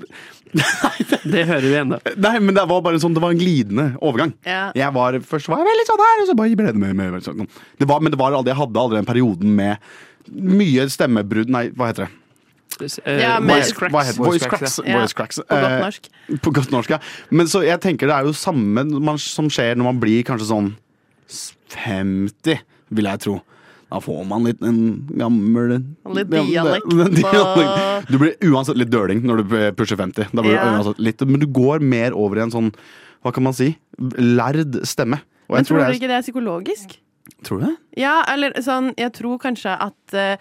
Det 1.33 1.45
hører 1.47 1.67
vi 1.67 1.75
ennå. 1.81 1.99
Nei, 2.19 2.35
men 2.43 2.55
det 2.57 2.65
var 2.69 2.81
bare 2.85 2.99
en 2.99 3.03
sånn, 3.03 3.15
det 3.17 3.23
var 3.23 3.33
en 3.35 3.41
glidende 3.41 3.89
overgang. 4.03 4.33
Ja. 4.47 4.71
Jeg 4.77 4.93
var, 4.97 5.19
Først 5.27 5.49
var 5.53 5.63
jeg 5.63 5.71
veldig 5.71 5.87
sånn 5.89 6.05
her, 6.05 6.23
og 6.25 6.31
så 6.31 6.37
bare 6.39 6.57
ble 6.59 6.71
det 6.73 6.81
mer 6.83 6.95
med 7.13 7.23
sånn. 7.27 7.47
det 7.79 7.89
var, 7.91 8.01
Men 8.05 8.13
det 8.15 8.19
var 8.21 8.35
aldri, 8.35 8.51
jeg 8.53 8.61
hadde 8.61 8.83
aldri 8.83 8.99
den 9.01 9.09
perioden 9.11 9.55
med 9.57 9.93
mye 10.31 10.85
stemmebrudd 10.93 11.49
Nei, 11.51 11.69
hva 11.75 11.89
heter 11.91 12.07
det? 12.09 12.17
Ja, 12.81 13.35
Eh, 13.37 13.41
voice 13.45 13.73
cracks. 13.77 13.93
Hva 13.93 14.03
heter, 14.07 14.17
Voice 14.23 14.31
voice 14.31 14.47
cracks, 14.49 14.77
cracks. 14.79 14.89
ja. 14.89 14.99
Voice 15.01 15.13
cracks. 15.19 15.41
På 15.43 15.53
godt 15.53 15.67
Eh, 15.69 15.81
norsk. 15.85 16.07
På 16.47 16.53
godt 16.55 16.71
norsk, 16.73 16.91
ja. 16.95 16.99
Men 17.31 17.47
så 17.51 17.61
jeg 17.67 17.81
tenker 17.83 18.09
det 18.09 18.15
er 18.17 18.25
jo 18.29 18.33
samme 18.33 18.85
man, 19.05 19.19
som 19.21 19.51
skjer 19.53 19.75
når 19.77 19.85
man 19.91 20.01
blir 20.01 20.23
kanskje 20.25 20.49
sånn 20.49 20.71
50, 21.75 22.61
vil 22.97 23.05
jeg 23.11 23.21
tro. 23.27 23.37
Da 23.91 23.99
får 24.01 24.25
man 24.31 24.45
litt 24.47 24.61
en 24.63 25.07
gammel 25.19 25.73
Litt 26.15 26.31
dialekt 26.31 26.91
det- 26.95 27.11
dialekt. 27.19 28.07
Du 28.11 28.19
blir 28.23 28.37
uansett 28.53 28.79
litt 28.79 28.91
døling 28.93 29.23
når 29.27 29.43
du 29.43 29.57
pusher 29.75 29.97
50. 29.99 30.31
Da 30.33 30.43
blir 30.43 30.55
Ja. 30.55 30.65
du 30.65 30.77
uansett 30.79 30.99
litt, 31.03 31.21
men 31.27 31.41
du 31.43 31.47
går 31.47 31.81
mer 31.83 32.15
over 32.15 32.39
i 32.39 32.45
en 32.47 32.51
sånn, 32.55 32.71
hva 33.25 33.33
kan 33.35 33.43
man 33.43 33.53
si, 33.53 33.73
lærd 33.99 34.79
stemme. 34.87 35.21
Og 35.51 35.57
Men 35.57 35.65
tror 35.67 35.77
tror 35.77 35.79
du 35.79 35.85
det 35.93 35.99
ikke 36.01 36.09
det 36.13 36.19
er 36.21 36.23
psykologisk? 36.23 36.99
tror 37.45 37.61
du 37.61 37.67
det? 37.67 37.77
Ja, 37.99 38.23
eller 38.29 38.53
sånn 38.63 38.93
Jeg 38.99 39.13
tror 39.13 39.39
kanskje 39.39 39.75
at 39.81 40.15
eh, 40.15 40.37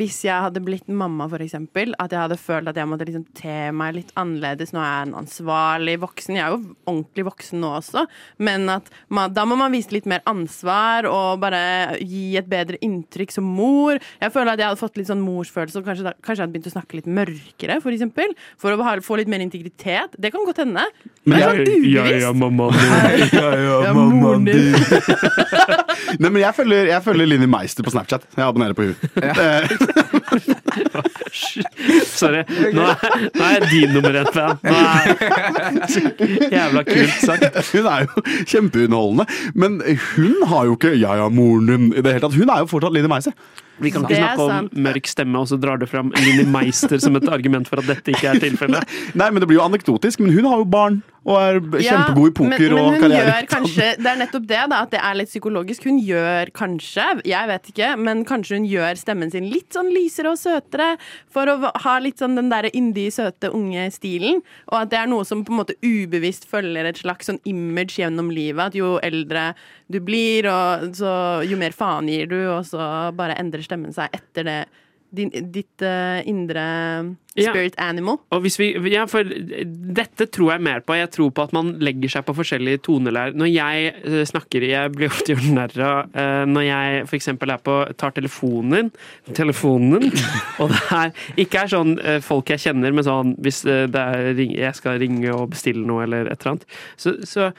hvis 0.00 0.18
jeg 0.26 0.44
hadde 0.46 0.62
blitt 0.64 0.88
mamma, 0.88 1.26
for 1.30 1.42
eksempel, 1.42 1.94
at 2.02 2.12
jeg 2.14 2.20
hadde 2.20 2.38
følt 2.40 2.70
at 2.70 2.78
jeg 2.78 2.88
måtte 2.90 3.06
liksom 3.08 3.24
te 3.36 3.56
meg 3.76 3.96
litt 3.96 4.12
annerledes. 4.18 4.72
Nå 4.74 4.82
er 4.82 4.90
jeg 4.90 5.08
en 5.08 5.16
ansvarlig 5.22 5.96
voksen. 6.02 6.38
Jeg 6.38 6.44
er 6.44 6.54
jo 6.54 6.76
ordentlig 6.86 7.26
voksen 7.28 7.62
nå 7.62 7.72
også, 7.78 8.06
men 8.48 8.68
at 8.72 8.90
man, 9.08 9.34
da 9.36 9.46
må 9.48 9.58
man 9.58 9.74
vise 9.74 9.94
litt 9.94 10.08
mer 10.10 10.24
ansvar 10.28 11.08
og 11.10 11.42
bare 11.42 11.62
gi 12.02 12.36
et 12.40 12.50
bedre 12.50 12.80
inntrykk 12.84 13.34
som 13.36 13.48
mor. 13.56 14.00
Jeg 14.20 14.34
føler 14.34 14.54
at 14.54 14.62
jeg 14.62 14.70
hadde 14.70 14.82
fått 14.82 15.00
litt 15.00 15.10
sånn 15.10 15.24
morsfølelse, 15.24 15.80
og 15.80 15.88
kanskje, 15.90 16.08
da, 16.08 16.14
kanskje 16.20 16.40
jeg 16.40 16.46
hadde 16.46 16.56
begynt 16.56 16.70
å 16.70 16.76
snakke 16.76 17.00
litt 17.00 17.10
mørkere, 17.20 17.80
for 17.84 17.96
eksempel. 17.96 18.36
For 18.60 18.74
å 18.74 18.86
ha, 18.86 18.96
få 19.04 19.20
litt 19.20 19.30
mer 19.32 19.44
integritet. 19.44 20.16
Det 20.20 20.32
kan 20.34 20.46
godt 20.46 20.62
hende. 20.64 20.86
Men 21.24 21.38
er 21.40 21.42
jeg, 21.42 21.48
sånn 21.48 21.62
ubevisst. 21.66 21.84
Ja, 21.96 22.04
ja, 22.20 22.32
mamma. 22.36 22.66
Ja, 23.86 23.92
mammaen 23.96 24.44
din. 24.46 24.74
nei, 26.18 26.30
men 26.30 26.40
jeg 26.42 26.54
følger, 26.56 26.86
jeg 26.92 27.02
følger 27.04 27.26
Linni 27.30 27.46
Meister 27.50 27.82
på 27.86 27.90
Snapchat. 27.94 28.22
Jeg 28.36 28.44
abonnerer 28.46 28.74
på 28.76 28.82
hun. 28.88 28.96
Sorry. 32.16 32.42
Nå 32.74 32.82
er, 32.86 32.96
nå 33.36 33.42
er 33.44 33.50
jeg 33.56 33.62
din 33.70 33.90
nummer 33.96 34.14
ett-fan. 34.22 34.54
Nå 34.64 34.76
er- 34.76 35.06
Jævla 36.52 36.82
kult 36.88 37.16
sagt. 37.22 37.44
Hun 37.72 37.86
er 37.90 37.98
jo 38.06 38.12
kjempeunderholdende. 38.52 39.24
Men 39.54 39.70
hun 40.16 40.34
har 40.50 40.62
jo 40.70 40.74
ikke 40.78 40.92
'ja 40.96 41.12
ja, 41.22 41.26
moren 41.28 41.66
din' 41.70 41.92
i 41.92 42.00
det 42.02 42.10
hele 42.16 42.24
tatt. 42.26 42.34
Hun 42.38 42.50
er 42.50 42.58
jo 42.64 42.68
fortsatt 42.72 42.92
Linni 42.96 43.08
Meister. 43.12 43.32
Vi 43.78 43.90
kan 43.92 44.02
ikke 44.06 44.14
Det 44.14 44.22
snakke 44.22 44.40
om 44.40 44.68
mørk 44.86 45.06
stemme, 45.06 45.36
og 45.38 45.46
så 45.50 45.56
drar 45.60 45.76
du 45.78 45.86
fram 45.86 46.10
Linni 46.16 46.44
Meister 46.48 46.98
som 46.98 47.16
et 47.16 47.28
argument 47.28 47.68
for 47.68 47.76
at 47.82 47.86
dette 47.86 48.08
ikke 48.14 48.28
er 48.32 48.38
tilfellet. 48.40 48.82
Nei, 49.14 49.30
men 49.30 49.40
Det 49.40 49.48
blir 49.48 49.58
jo 49.60 49.64
anekdotisk, 49.68 50.20
men 50.20 50.32
hun 50.32 50.44
har 50.48 50.56
jo 50.58 50.64
barn 50.64 51.02
og 51.26 51.36
er 51.40 51.56
kjempegod 51.82 52.28
i 52.28 52.34
poker 52.38 52.72
men, 52.72 52.76
men 52.76 52.82
og 52.84 53.00
karriere. 53.02 53.30
Gjør 53.32 53.48
kanskje, 53.50 53.86
det 53.98 54.10
er 54.12 54.18
nettopp 54.20 54.44
det, 54.46 54.60
da, 54.70 54.78
at 54.86 54.92
det 54.94 55.00
er 55.02 55.18
litt 55.18 55.30
psykologisk. 55.32 55.88
Hun 55.88 55.98
gjør 56.06 56.52
kanskje, 56.54 57.06
jeg 57.26 57.50
vet 57.50 57.70
ikke, 57.72 57.88
men 57.98 58.22
kanskje 58.28 58.60
hun 58.60 58.68
gjør 58.70 59.00
stemmen 59.00 59.32
sin 59.34 59.48
litt 59.50 59.74
sånn 59.74 59.90
lysere 59.90 60.30
og 60.36 60.38
søtere 60.38 60.92
for 61.34 61.50
å 61.50 61.72
ha 61.82 61.96
litt 62.02 62.22
sånn 62.22 62.38
den 62.38 62.52
derre 62.52 62.70
yndige, 62.78 63.16
søte, 63.18 63.50
unge 63.50 63.88
stilen. 63.94 64.38
Og 64.70 64.78
at 64.84 64.94
det 64.94 65.02
er 65.02 65.10
noe 65.10 65.26
som 65.26 65.42
på 65.42 65.54
en 65.54 65.60
måte 65.64 65.78
ubevisst 65.82 66.46
følger 66.50 66.86
et 66.86 67.02
slags 67.02 67.26
sånn 67.32 67.42
image 67.48 67.98
gjennom 67.98 68.30
livet. 68.30 68.70
At 68.70 68.78
jo 68.78 68.94
eldre 69.02 69.50
du 69.90 69.98
blir, 70.02 70.46
og 70.50 70.94
så, 70.98 71.12
jo 71.46 71.58
mer 71.58 71.74
faen 71.74 72.10
gir 72.10 72.30
du, 72.30 72.38
og 72.54 72.62
så 72.70 73.10
bare 73.18 73.38
endrer 73.42 73.66
stemmen 73.66 73.94
seg 73.94 74.14
etter 74.14 74.46
det. 74.46 74.60
Din, 75.16 75.32
ditt 75.52 75.82
uh, 75.84 76.20
indre 76.28 76.64
Ja. 77.36 77.50
spirit 77.52 77.74
animal. 77.76 78.16
Og 78.32 78.40
hvis 78.46 78.56
vi, 78.56 78.70
ja, 78.88 79.02
for 79.04 79.26
Dette 79.26 80.26
tror 80.32 80.54
jeg 80.54 80.64
mer 80.64 80.80
på. 80.80 80.96
Jeg 80.96 81.10
tror 81.12 81.30
på 81.36 81.44
at 81.44 81.52
man 81.52 81.74
legger 81.84 82.14
seg 82.14 82.24
på 82.24 82.34
forskjellige 82.38 82.80
tonelær. 82.86 83.34
Når 83.36 83.50
jeg 83.52 83.90
eh, 83.92 84.22
snakker 84.24 84.64
Jeg 84.64 84.92
blir 84.94 85.12
ofte 85.12 85.34
gjort 85.34 85.50
narr 85.52 85.76
av 85.84 86.16
uh, 86.16 86.44
når 86.48 86.64
jeg 86.64 87.04
f.eks. 87.04 87.28
er 87.28 87.60
på 87.66 87.76
tar 88.00 88.16
telefonen 88.16 88.90
Telefonen 89.36 90.08
Og 90.62 90.72
det 90.72 90.82
er 90.96 91.12
ikke 91.44 91.64
er 91.66 91.72
sånn 91.76 91.96
uh, 92.00 92.18
folk 92.24 92.54
jeg 92.54 92.64
kjenner, 92.68 92.96
men 92.96 93.04
sånn 93.04 93.36
hvis 93.42 93.62
det 93.66 94.00
er, 94.00 94.32
jeg 94.36 94.74
skal 94.78 95.00
ringe 95.02 95.32
og 95.34 95.50
bestille 95.52 95.84
noe 95.86 96.06
eller 96.06 96.30
et 96.30 96.40
eller 96.40 96.56
annet, 96.56 96.68
så, 96.96 97.18
så 97.26 97.50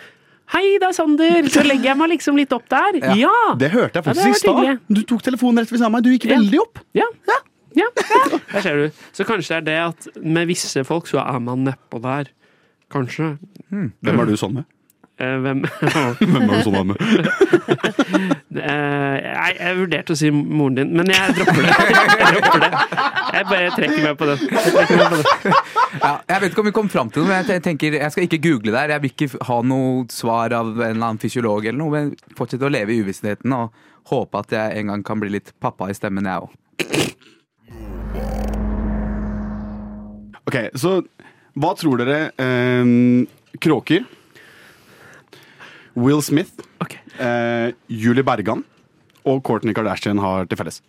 Hei, 0.53 0.77
det 0.79 0.87
er 0.87 0.95
Sander! 0.95 1.49
Så 1.51 1.63
legger 1.65 1.89
jeg 1.91 1.99
meg 1.99 2.11
liksom 2.13 2.37
litt 2.39 2.53
opp 2.55 2.67
der. 2.71 2.97
Ja. 3.03 3.15
Ja! 3.19 3.39
Det 3.59 3.67
hørte 3.73 3.99
jeg 3.99 4.05
faktisk 4.07 4.29
ja, 4.29 4.35
i 4.37 4.39
stad. 4.39 4.85
Du 4.87 5.01
tok 5.09 5.25
telefonen 5.25 5.59
rett 5.63 5.71
ved 5.73 5.79
siden 5.81 5.89
av 5.89 5.95
meg. 5.97 6.05
Du 6.05 6.13
gikk 6.13 6.29
Ja. 6.29 6.37
veldig 6.39 6.61
opp. 6.63 6.79
Ja. 6.95 7.07
ja. 7.75 7.89
Der 8.53 8.63
ser 8.63 8.79
du. 8.79 9.01
Så 9.17 9.25
kanskje 9.27 9.59
det 9.59 9.59
er 9.59 9.67
det 9.67 9.77
at 9.83 10.23
med 10.23 10.47
visse 10.47 10.83
folk 10.87 11.09
så 11.11 11.19
er 11.25 11.39
man 11.43 11.65
nedpå 11.67 11.99
der. 12.03 12.31
Kanskje. 12.93 13.33
Hvem 13.69 14.21
er 14.23 14.29
du 14.31 14.37
sånn 14.39 14.61
med? 14.61 14.67
Eh, 15.17 15.37
hvem 15.41 15.63
Hvem 16.19 16.35
er 16.37 16.51
du 16.51 16.65
sånn 16.67 16.91
med? 16.91 16.97
Eh, 18.57 19.17
jeg, 19.21 19.55
jeg 19.59 19.77
vurderte 19.77 20.15
å 20.15 20.17
si 20.17 20.29
moren 20.33 20.77
din, 20.79 20.93
men 20.97 21.11
jeg 21.11 21.33
dropper 21.37 21.59
det. 21.61 21.73
Jeg, 22.17 22.29
dropper 22.33 22.63
det. 22.63 22.69
jeg 23.35 23.45
bare 23.51 23.67
trekker 23.75 23.99
meg 24.01 24.15
på 24.17 24.27
den. 24.29 24.39
Jeg 24.47 24.71
meg 24.73 25.11
på 25.11 25.19
den. 25.19 25.53
Ja, 26.01 26.11
jeg 26.31 26.41
vet 26.41 26.47
ikke 26.49 26.63
om 26.63 26.69
vi 26.69 26.73
kom 26.79 26.89
fram 26.89 27.11
til 27.13 27.21
noe, 27.21 27.29
men 27.29 27.51
jeg 27.53 27.63
tenker, 27.67 27.99
jeg 27.99 28.15
skal 28.15 28.25
ikke 28.25 28.39
google 28.47 28.73
der. 28.73 28.95
Jeg 28.95 29.03
vil 29.03 29.13
ikke 29.13 29.43
ha 29.51 29.59
noe 29.61 30.07
svar 30.13 30.55
av 30.57 30.71
en 30.73 30.81
eller 30.87 31.05
annen 31.11 31.21
fysiolog 31.21 31.69
eller 31.69 31.77
noe, 31.83 31.93
men 31.93 32.33
fortsette 32.39 32.65
å 32.65 32.73
leve 32.73 32.95
i 32.95 33.03
uvissheten 33.05 33.53
og 33.59 33.77
håpe 34.09 34.41
at 34.41 34.57
jeg 34.57 34.81
en 34.81 34.93
gang 34.95 35.05
kan 35.05 35.21
bli 35.21 35.29
litt 35.37 35.53
pappa 35.61 35.91
i 35.91 35.97
stemmen, 35.97 36.25
jeg 36.25 36.47
òg. 36.47 36.51
Ok, 40.47 40.61
så 40.79 40.97
hva 41.57 41.73
tror 41.77 42.01
dere 42.01 42.19
eh, 42.41 42.85
Kråker, 43.61 44.05
Will 45.97 46.21
Smith, 46.21 46.51
okay. 46.83 46.99
eh, 47.17 47.71
Julie 47.89 48.23
Bergan 48.23 48.61
og 49.27 49.41
Courtney 49.47 49.73
Kardashian 49.73 50.19
har 50.21 50.45
til 50.47 50.59
felles? 50.59 50.81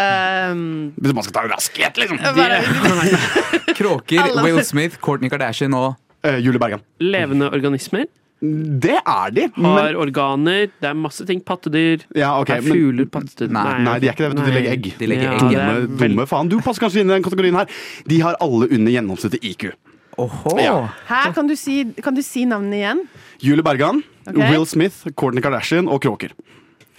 Um, 0.00 0.92
Hvis 0.96 1.12
man 1.12 1.24
skal 1.26 1.34
ta 1.34 1.42
en 1.44 1.50
raskhet, 1.52 1.98
liksom. 2.00 2.20
De, 2.22 3.74
Kråker, 3.80 4.30
Will 4.44 4.62
Smith, 4.64 4.96
Courtney 5.02 5.28
Kardashian 5.32 5.74
og 5.76 5.96
Eh, 6.22 6.36
Julie 6.44 6.60
Bergan. 6.60 6.82
levende 7.00 7.46
organismer 7.48 8.02
Det 8.44 8.92
er 9.00 9.30
de, 9.32 9.46
har 9.56 9.86
men 9.88 9.96
organer. 9.96 10.66
Det 10.80 10.88
er 10.90 10.92
masse 10.94 11.24
ting. 11.24 11.40
Pattedyr. 11.40 12.02
ja, 12.14 12.34
okay, 12.42 12.58
er 12.58 12.60
men, 12.66 12.72
fugler 12.76 13.06
pattedyr? 13.08 13.48
Nei, 13.56 13.82
Nei, 13.86 13.94
de 14.02 14.08
er 14.10 14.12
ikke 14.12 14.26
det. 14.26 14.28
vet 14.34 14.36
du, 14.36 14.44
De 14.44 14.52
legger 14.58 14.74
egg. 14.74 14.88
De 15.00 15.08
legger 15.08 15.24
Ja, 15.24 15.32
egg, 15.38 15.56
Dumme, 15.56 15.98
dumme 16.02 16.26
faen. 16.28 16.48
Du 16.52 16.58
passer 16.60 16.84
kanskje 16.84 17.00
inn 17.00 17.08
i 17.08 17.14
den 17.16 17.24
kategorien 17.24 17.56
her. 17.56 17.72
De 18.08 18.20
har 18.20 18.36
alle 18.44 18.68
under 18.68 18.92
gjennomsnittet 18.92 19.44
IQ. 19.48 19.70
Åhå! 20.20 20.54
Ja. 20.60 20.76
her 21.08 21.32
kan 21.36 21.48
du 21.48 21.56
si, 21.58 21.80
kan 22.04 22.16
du 22.16 22.22
si 22.26 22.44
navnene 22.48 22.76
igjen? 22.80 23.02
Julie 23.40 23.64
Bergan, 23.64 24.02
okay. 24.26 24.50
Will 24.52 24.66
Smith, 24.68 25.06
Courtney 25.16 25.42
Kardashian 25.44 25.88
og 25.88 26.02
Kråker. 26.04 26.34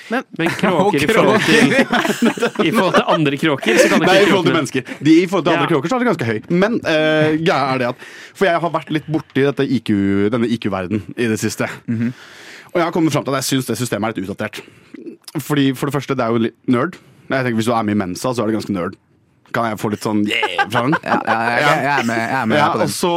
Men 0.10 0.50
kråker 0.58 1.04
i 1.06 1.08
forhold 1.13 1.44
til 1.46 1.74
I 2.68 2.72
forhold 2.74 2.96
til 2.98 3.04
andre 3.13 3.38
kråker, 3.38 3.78
så 3.78 3.86
kan 3.92 4.01
Nei, 4.01 4.16
i 4.24 4.25
forhold 4.32 4.48
til 4.50 4.56
mennesker. 4.58 4.88
De, 4.98 5.13
I 5.22 5.28
forhold 5.30 5.46
til 5.46 5.54
andre 5.54 5.68
Ja. 5.68 5.70
kråker 5.70 5.92
så 5.92 5.96
er 5.96 6.04
det 6.04 6.08
ganske 6.10 6.28
høy. 6.32 6.40
Men 6.63 6.80
uh, 6.82 7.38
greia 7.38 7.60
er 7.75 7.82
det 7.84 7.88
at 7.92 8.08
For 8.34 8.50
jeg 8.50 8.63
har 8.63 8.74
vært 8.74 8.90
litt 8.98 9.08
borti 9.13 9.46
dette 9.46 9.68
IQ, 9.78 9.92
denne 10.34 10.50
IQ-verden 10.58 11.04
i 11.16 11.30
det 11.32 11.38
siste. 11.40 11.70
Og 12.72 12.80
jeg 12.80 12.86
har 12.88 12.92
kommet 12.96 13.13
fram 13.13 13.24
til 13.28 13.36
at 13.36 13.44
jeg 13.44 13.50
syns 13.51 13.70
det 13.70 13.78
systemet 13.80 14.10
er 14.10 14.18
litt 14.18 14.25
utdatert. 14.32 14.63
Fordi 15.38 15.70
For 15.78 15.88
det 15.92 15.96
første, 16.00 16.18
det 16.18 16.25
er 16.25 16.34
jo 16.34 16.44
litt 16.50 16.58
nerd. 16.72 16.98
Jeg 17.30 17.46
tenker 17.46 17.62
Hvis 17.62 17.70
du 17.70 17.75
er 17.78 17.86
med 17.88 17.96
i 17.96 18.01
Mensa, 18.01 18.34
så 18.34 18.42
er 18.44 18.50
det 18.51 18.58
ganske 18.58 18.75
nerd. 18.75 18.98
Kan 19.55 19.65
jeg 19.72 19.79
få 19.81 19.89
litt 19.93 20.03
sånn 20.05 20.22
yeah 20.29 20.65
fra 20.72 20.81
den? 20.86 20.93
Ja, 21.03 21.17
ja, 21.25 21.36
jeg, 21.41 21.62
jeg, 21.62 21.77
jeg 21.84 21.91
er 21.91 22.05
med, 22.08 22.20
jeg 22.22 22.38
er 22.41 22.46
med 22.51 22.58
Ja, 22.60 22.67
på 22.72 22.77
og 22.77 22.81
den. 22.86 22.91
så 22.96 23.13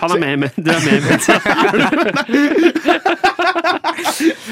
Han 0.00 0.10
er 0.14 0.18
med, 0.22 0.34
med, 0.38 0.50
du 0.56 0.68
er 0.70 0.80
med, 0.84 0.98
med. 1.08 1.18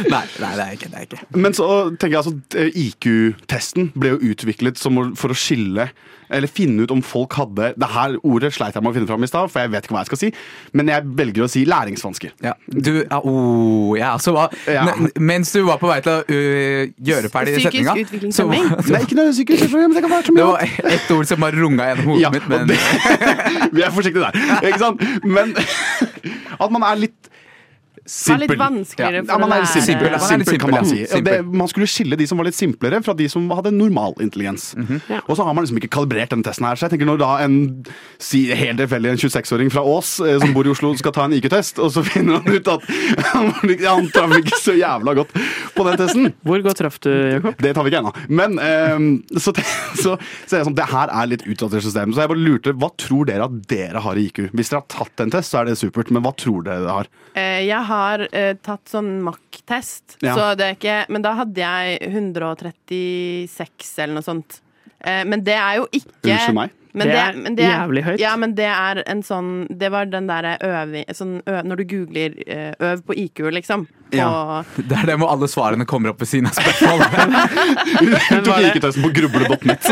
Nei, 0.06 0.22
nei, 0.40 0.50
det 0.56 0.62
er 0.62 0.68
jeg 0.70 0.78
ikke. 0.78 0.88
Det 0.90 0.96
er 0.98 1.04
ikke. 1.06 1.20
Men 1.42 1.54
så 1.56 1.66
tenker 1.96 2.14
jeg 2.16 2.22
altså 2.22 2.34
IQ-testen 2.82 3.90
ble 3.96 4.08
jo 4.14 4.18
utviklet 4.32 4.76
som 4.80 4.98
for 5.18 5.32
å 5.34 5.38
skille 5.38 5.88
eller 6.30 6.50
finne 6.50 6.86
ut 6.86 6.92
om 6.94 7.02
folk 7.04 7.36
hadde 7.38 7.72
Det 7.78 7.88
her 7.92 8.16
ordet 8.26 8.52
sleit 8.54 8.74
jeg 8.74 8.84
med 8.84 8.92
å 8.92 8.96
finne 8.96 9.08
fram 9.08 9.24
i 9.24 9.30
stad, 9.30 9.50
for 9.52 9.62
jeg 9.62 9.72
vet 9.74 9.86
ikke 9.86 9.96
hva 9.96 10.02
jeg 10.04 10.10
skal 10.10 10.20
si. 10.20 10.30
Men 10.76 10.90
jeg 10.92 11.06
velger 11.18 11.46
å 11.46 11.50
si 11.50 11.64
læringsvansker. 11.68 12.34
Ja. 12.44 12.54
Du, 12.66 12.92
ja, 13.02 13.20
oh, 13.22 13.92
ja, 13.98 14.14
så 14.22 14.34
hva, 14.36 14.48
Ja. 14.70 14.86
Mens 15.20 15.52
du 15.54 15.62
var 15.66 15.80
på 15.82 15.90
vei 15.90 16.00
til 16.04 16.12
å 16.12 16.24
uh, 16.26 16.94
gjøre 17.10 17.30
ferdig 17.32 17.56
Psykisk 17.56 17.70
setninga, 17.70 17.94
Psykisk 17.94 18.10
utviklingshemming? 18.10 18.66
Nei, 18.92 19.02
ikke 19.06 19.18
noe 19.18 19.34
psykisk, 19.34 19.76
men 19.76 19.96
det 19.96 20.04
kan 20.04 20.12
være 20.12 20.28
så 20.28 20.36
det 20.36 20.46
var 20.46 20.92
ett 20.96 21.12
ord 21.14 21.30
som 21.30 21.46
bare 21.46 21.60
runga 21.60 21.88
gjennom 21.90 22.10
hodet 22.12 22.24
Ja, 22.24 22.32
mitt. 22.34 22.48
Men 22.50 22.68
det, 22.70 22.80
vi 23.76 23.86
er 23.86 23.94
forsiktige 23.94 24.26
der, 24.26 24.66
ikke 24.66 24.82
sant? 24.82 25.06
Men 25.24 25.54
at 26.62 26.72
man 26.74 26.86
er 26.86 27.00
litt 27.06 27.32
Var 28.06 28.38
litt 28.38 28.50
simpel. 28.50 28.58
vanskeligere 28.60 29.22
Ja, 29.26 29.32
for 29.32 29.40
man 29.42 29.50
å 29.50 29.56
er 29.56 29.62
lære. 29.66 29.82
simpel, 29.82 30.06
ja. 30.06 30.18
man 30.18 30.32
er 30.32 30.38
litt 30.38 30.48
simpel, 30.48 30.70
kan 30.70 30.70
man 30.76 30.86
si. 30.90 30.98
ja. 31.02 31.20
Det, 31.26 31.36
man 31.62 31.68
skulle 31.72 31.86
skille 31.90 32.16
de 32.20 32.26
som 32.30 32.38
var 32.38 32.46
litt 32.48 32.54
simplere, 32.58 33.02
fra 33.02 33.14
de 33.18 33.26
som 33.28 33.48
hadde 33.50 33.72
normal 33.74 34.14
intelligens. 34.22 34.74
Mhm. 34.78 35.00
Og 35.26 35.36
så 35.36 35.44
har 35.44 35.54
man 35.54 35.64
liksom 35.66 35.80
ikke 35.80 35.90
kalibrert 35.96 36.30
denne 36.30 36.46
testen 36.46 36.66
her. 36.68 36.76
Så 36.78 36.86
jeg 36.86 36.94
tenker 36.94 37.06
når 37.10 37.18
da 37.22 37.30
en 37.44 37.56
si, 38.22 38.44
helt 38.54 38.78
tilfeldig 38.78 39.10
en 39.10 39.18
26-åring 39.18 39.70
fra 39.74 39.82
Ås 39.82 40.20
eh, 40.20 40.38
som 40.38 40.52
bor 40.54 40.66
i 40.66 40.70
Oslo, 40.70 40.94
skal 40.96 41.12
ta 41.12 41.24
en 41.26 41.34
IQ-test, 41.36 41.78
og 41.82 41.90
så 41.94 42.04
finner 42.06 42.38
han 42.40 42.54
ut 42.54 42.68
at 42.68 42.86
han, 43.34 43.50
han 43.86 44.10
traff 44.14 44.36
ikke 44.38 44.60
så 44.62 44.76
jævla 44.78 45.14
godt 45.18 45.34
på 45.76 45.86
den 45.88 45.98
testen. 46.00 46.30
Hvor 46.46 46.62
godt 46.64 46.78
traff 46.82 47.00
du, 47.04 47.10
Jakob? 47.10 47.58
Det 47.58 47.74
tar 47.74 47.82
vi 47.86 47.90
ikke 47.92 48.02
ennå. 48.04 48.14
Men 48.28 48.58
eh, 48.62 49.38
så, 49.40 49.50
så, 50.02 50.16
så 50.46 50.52
er 50.54 50.62
det 50.62 50.64
sånn, 50.70 50.78
det 50.78 50.88
her 50.92 51.10
er 51.10 51.30
litt 51.32 51.44
utdatert 51.48 51.82
system. 51.86 52.14
Så 52.14 52.22
jeg 52.24 52.30
bare 52.32 52.44
lurte, 52.46 52.76
hva 52.78 52.92
tror 53.00 53.26
dere 53.28 53.48
at 53.50 53.58
dere 53.70 54.02
har 54.04 54.14
i 54.20 54.28
IQ? 54.30 54.44
Hvis 54.52 54.70
dere 54.72 54.82
har 54.84 54.88
tatt 54.92 55.24
en 55.26 55.32
test, 55.34 55.50
så 55.52 55.62
er 55.64 55.70
det 55.72 55.78
supert, 55.80 56.12
men 56.14 56.22
hva 56.26 56.32
tror 56.38 56.62
dere 56.66 56.84
dere 56.86 56.96
har? 57.00 57.10
Eh, 57.36 57.64
Jeg 57.66 57.82
har 57.88 57.95
eh, 58.32 58.54
tatt 58.62 58.90
sånn 58.92 59.20
Mac-test, 59.26 60.16
Ja. 60.22 60.34
så 60.36 60.56
det 60.58 60.64
er 60.66 60.74
ikke 60.76 60.96
Men 61.12 61.22
da 61.22 61.34
hadde 61.34 61.62
jeg 61.62 62.00
136 62.12 63.98
eller 63.98 64.14
noe 64.18 64.26
sånt. 64.26 64.60
Eh, 65.04 65.24
Men 65.24 65.44
det 65.44 65.54
er 65.54 65.76
jo 65.80 65.86
ikke 65.92 66.32
Unnskyld 66.32 66.54
meg. 66.54 66.70
Men 66.96 67.08
Det 67.08 67.16
er 67.20 67.32
men 67.36 67.56
jævlig 67.60 68.02
høyt. 68.06 68.18
Ja, 68.22 68.36
men 68.40 68.54
det 68.56 68.70
er 68.72 69.02
en 69.06 69.22
sånn 69.22 69.66
Det 69.78 69.90
var 69.92 70.06
den 70.06 70.26
derre 70.30 70.56
øving 70.64 71.04
sånn, 71.12 71.42
Når 71.44 71.76
du 71.76 71.84
googler 71.84 72.38
eh, 72.46 72.72
'øv 72.80 73.02
på 73.04 73.12
IQ', 73.14 73.50
liksom. 73.52 73.86
Ja. 74.14 74.62
det 74.76 74.94
er 74.94 75.08
det 75.10 75.16
hvor 75.20 75.32
alle 75.32 75.48
svarene 75.50 75.86
kommer 75.88 76.12
opp 76.12 76.20
ved 76.22 76.30
siden 76.30 76.50
av 76.50 76.56
spørsmål. 76.56 77.02
Hun 78.30 78.44
tok 78.46 78.68
IQ-testen 78.68 79.06
på 79.06 79.12
gruble.nett. 79.16 79.88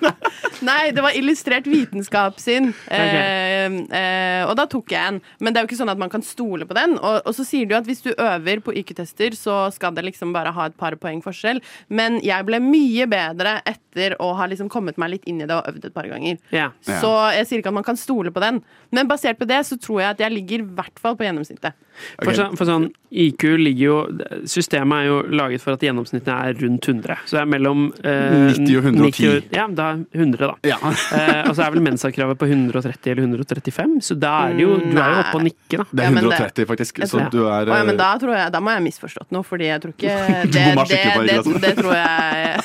Nei, 0.66 0.90
det 0.92 1.02
var 1.04 1.16
illustrert 1.16 1.68
vitenskap 1.70 2.40
sin. 2.42 2.72
Eh, 2.92 3.66
eh, 3.66 4.42
og 4.44 4.54
da 4.58 4.66
tok 4.70 4.92
jeg 4.92 5.14
en. 5.14 5.20
Men 5.40 5.54
det 5.54 5.60
er 5.60 5.64
jo 5.64 5.70
ikke 5.70 5.78
sånn 5.80 5.92
at 5.92 6.00
man 6.00 6.12
kan 6.12 6.24
stole 6.26 6.66
på 6.68 6.76
den. 6.76 6.96
Og, 6.98 7.20
og 7.24 7.36
så 7.36 7.46
sier 7.46 7.68
du 7.70 7.76
at 7.78 7.88
hvis 7.88 8.02
du 8.04 8.10
øver 8.12 8.62
på 8.64 8.74
IQ-tester, 8.82 9.36
så 9.38 9.62
skal 9.74 9.94
det 9.96 10.04
liksom 10.10 10.34
bare 10.36 10.52
ha 10.56 10.68
et 10.68 10.76
par 10.80 10.96
poeng 11.00 11.22
forskjell. 11.24 11.62
Men 11.88 12.18
jeg 12.24 12.46
ble 12.48 12.60
mye 12.64 13.08
bedre 13.10 13.58
etter 13.68 14.16
å 14.22 14.32
ha 14.38 14.48
liksom 14.50 14.70
kommet 14.72 15.00
meg 15.00 15.14
litt 15.14 15.30
inn 15.30 15.40
i 15.40 15.48
det 15.48 15.56
og 15.56 15.70
øvd 15.70 15.88
et 15.88 15.96
par 15.96 16.08
ganger. 16.10 16.40
Ja. 16.54 16.70
Så 16.86 17.14
jeg 17.36 17.48
sier 17.48 17.62
ikke 17.62 17.72
at 17.72 17.80
man 17.80 17.86
kan 17.86 18.00
stole 18.00 18.34
på 18.34 18.42
den. 18.44 18.60
Men 18.94 19.08
basert 19.10 19.40
på 19.40 19.48
det 19.48 19.62
så 19.68 19.78
tror 19.80 20.04
jeg 20.04 20.16
at 20.16 20.24
jeg 20.26 20.34
ligger 20.34 20.64
i 20.64 20.74
hvert 20.80 21.00
fall 21.00 21.16
på 21.16 21.26
gjennomsnittet. 21.26 21.78
For, 22.20 22.30
Ok. 22.30 22.36
sånn, 22.36 22.56
for 22.58 22.68
sånn, 22.68 22.88
IQ 23.10 23.42
ligger 23.58 23.82
jo 23.82 23.96
Systemet 24.46 25.02
er 25.02 25.06
jo 25.08 25.16
laget 25.34 25.62
for 25.64 25.74
at 25.74 25.82
gjennomsnittet 25.82 26.30
er 26.30 26.54
rundt 26.60 26.86
100. 26.86 27.16
Så 27.26 27.36
det 27.36 27.40
er 27.42 27.48
mellom 27.50 27.86
eh, 28.06 28.52
90 28.54 28.78
og 28.78 28.84
110. 28.86 29.10
90 29.50 29.56
ja, 29.56 29.66
da 29.66 29.88
100, 30.14 30.38
da. 30.46 30.54
Ja. 30.70 30.78
Eh, 30.80 31.48
og 31.48 31.56
så 31.58 31.64
er 31.66 31.74
vel 31.74 31.82
mensakravet 31.84 32.38
på 32.38 32.46
130 32.46 33.10
eller 33.10 33.26
135, 33.26 33.96
så 34.06 34.14
da 34.20 34.34
er 34.48 34.58
det 34.58 34.66
jo 34.66 34.76
Du 34.80 34.98
er 34.98 35.10
jo 35.16 35.22
oppe 35.24 35.40
og 35.40 35.44
nikker, 35.48 35.82
da. 35.82 35.86
Det 35.90 36.06
er 36.06 36.14
130, 36.20 36.68
faktisk. 36.70 37.02
Så 37.10 37.24
du 37.32 37.40
er 37.48 37.70
ja, 37.70 37.82
men 37.82 37.96
eh, 37.96 38.00
da, 38.00 38.10
tror 38.22 38.36
jeg, 38.36 38.52
da 38.54 38.62
må 38.62 38.74
jeg 38.74 38.82
ha 38.82 38.84
misforstått 38.86 39.34
noe, 39.34 39.46
fordi 39.46 39.70
jeg 39.70 39.82
tror 39.84 39.96
ikke 39.96 40.16
Det, 40.54 40.64
det, 40.90 40.94
det, 41.26 41.60
det, 41.62 41.74
tror 41.78 41.94
jeg 41.94 42.60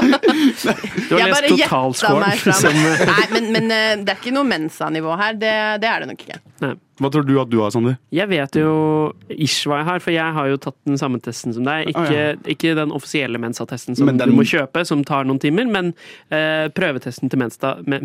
Du 1.08 1.16
har 1.16 1.20
Jeg 1.20 1.34
lest 1.34 1.48
totalscoren. 1.64 2.54
Som, 2.60 2.76
Nei, 3.10 3.26
men, 3.34 3.50
men 3.54 3.74
eh, 3.74 3.92
det 4.04 4.14
er 4.14 4.20
ikke 4.20 4.34
noe 4.34 4.46
Mensa-nivå 4.48 5.16
her. 5.20 5.36
Det, 5.40 5.52
det 5.82 5.90
er 5.90 6.04
det 6.04 6.10
nok 6.12 6.24
ikke. 6.26 6.40
Nei. 6.60 6.74
Hva 7.00 7.08
tror 7.08 7.24
du 7.24 7.32
at 7.40 7.48
du 7.48 7.56
har, 7.62 7.70
Sander? 7.72 7.94
Jeg 8.12 8.28
vet 8.28 8.56
jo 8.60 8.72
ish 9.32 9.64
hva 9.68 9.78
jeg 9.80 9.86
har, 9.88 10.02
for 10.04 10.12
jeg 10.12 10.34
har 10.36 10.50
jo 10.50 10.58
tatt 10.60 10.76
den 10.84 10.98
samme 11.00 11.20
testen 11.24 11.54
som 11.56 11.64
deg. 11.64 11.88
Ikke, 11.94 12.02
Å, 12.04 12.12
ja. 12.12 12.34
ikke 12.52 12.74
den 12.76 12.92
offisielle 12.92 13.40
Mensa-testen 13.40 13.96
som 13.96 14.10
den- 14.10 14.20
du 14.20 14.36
må 14.36 14.44
kjøpe, 14.44 14.84
som 14.84 15.02
tar 15.08 15.24
noen 15.24 15.40
timer, 15.40 15.64
men 15.72 15.94
uh, 16.28 16.68
prøvetesten 16.76 17.32
til 17.32 17.40
Mensta 17.40 17.78
men. 17.88 18.04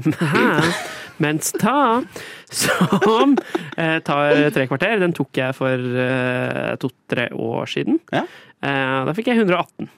Mensta, 1.23 2.03
som 2.51 3.35
uh, 3.35 3.99
tar 4.03 4.49
tre 4.55 4.65
kvarter, 4.67 4.97
den 5.03 5.13
tok 5.15 5.43
jeg 5.43 5.55
for 5.55 5.75
uh, 5.75 6.73
to-tre 6.79 7.29
år 7.35 7.71
siden. 7.71 7.99
Ja. 8.15 8.23
Eh, 8.65 8.99
da 9.05 9.13
fikk 9.13 9.29
jeg 9.29 9.43
118, 9.43 9.89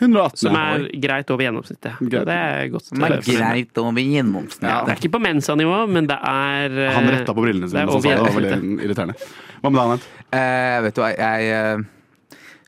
118. 0.00 0.40
som 0.42 0.56
er 0.58 0.86
greit 0.98 1.28
over 1.30 1.46
gjennomsnittet. 1.46 1.98
Greit. 2.02 2.26
Det 2.26 2.34
er 2.34 2.70
godt. 2.72 2.86
Som 2.88 3.04
er 3.06 3.14
eh, 3.14 3.28
greit 3.28 3.78
over 3.78 4.02
gjennomsnittet. 4.02 4.66
Ja. 4.66 4.80
Det 4.82 4.94
er 4.94 5.02
ikke 5.02 5.12
på 5.14 5.22
Mensa-nivå, 5.22 5.76
men 5.94 6.08
det 6.10 6.18
er 6.18 6.78
eh, 6.82 6.94
Han 6.96 7.10
retta 7.14 7.34
på 7.36 7.44
brillene 7.44 7.70
sine, 7.70 7.86
sa 7.86 8.00
det 8.02 8.16
var 8.18 8.34
veldig 8.34 8.58
irriterende. 8.82 9.14
Hva 9.62 9.70
med 9.70 9.78
deg, 9.78 9.92
Anette? 9.92 10.10
Uh, 10.34 10.78
vet 10.84 10.96
du 10.96 11.00
hva, 11.04 11.10
jeg 11.14 11.52
eh, 11.54 11.84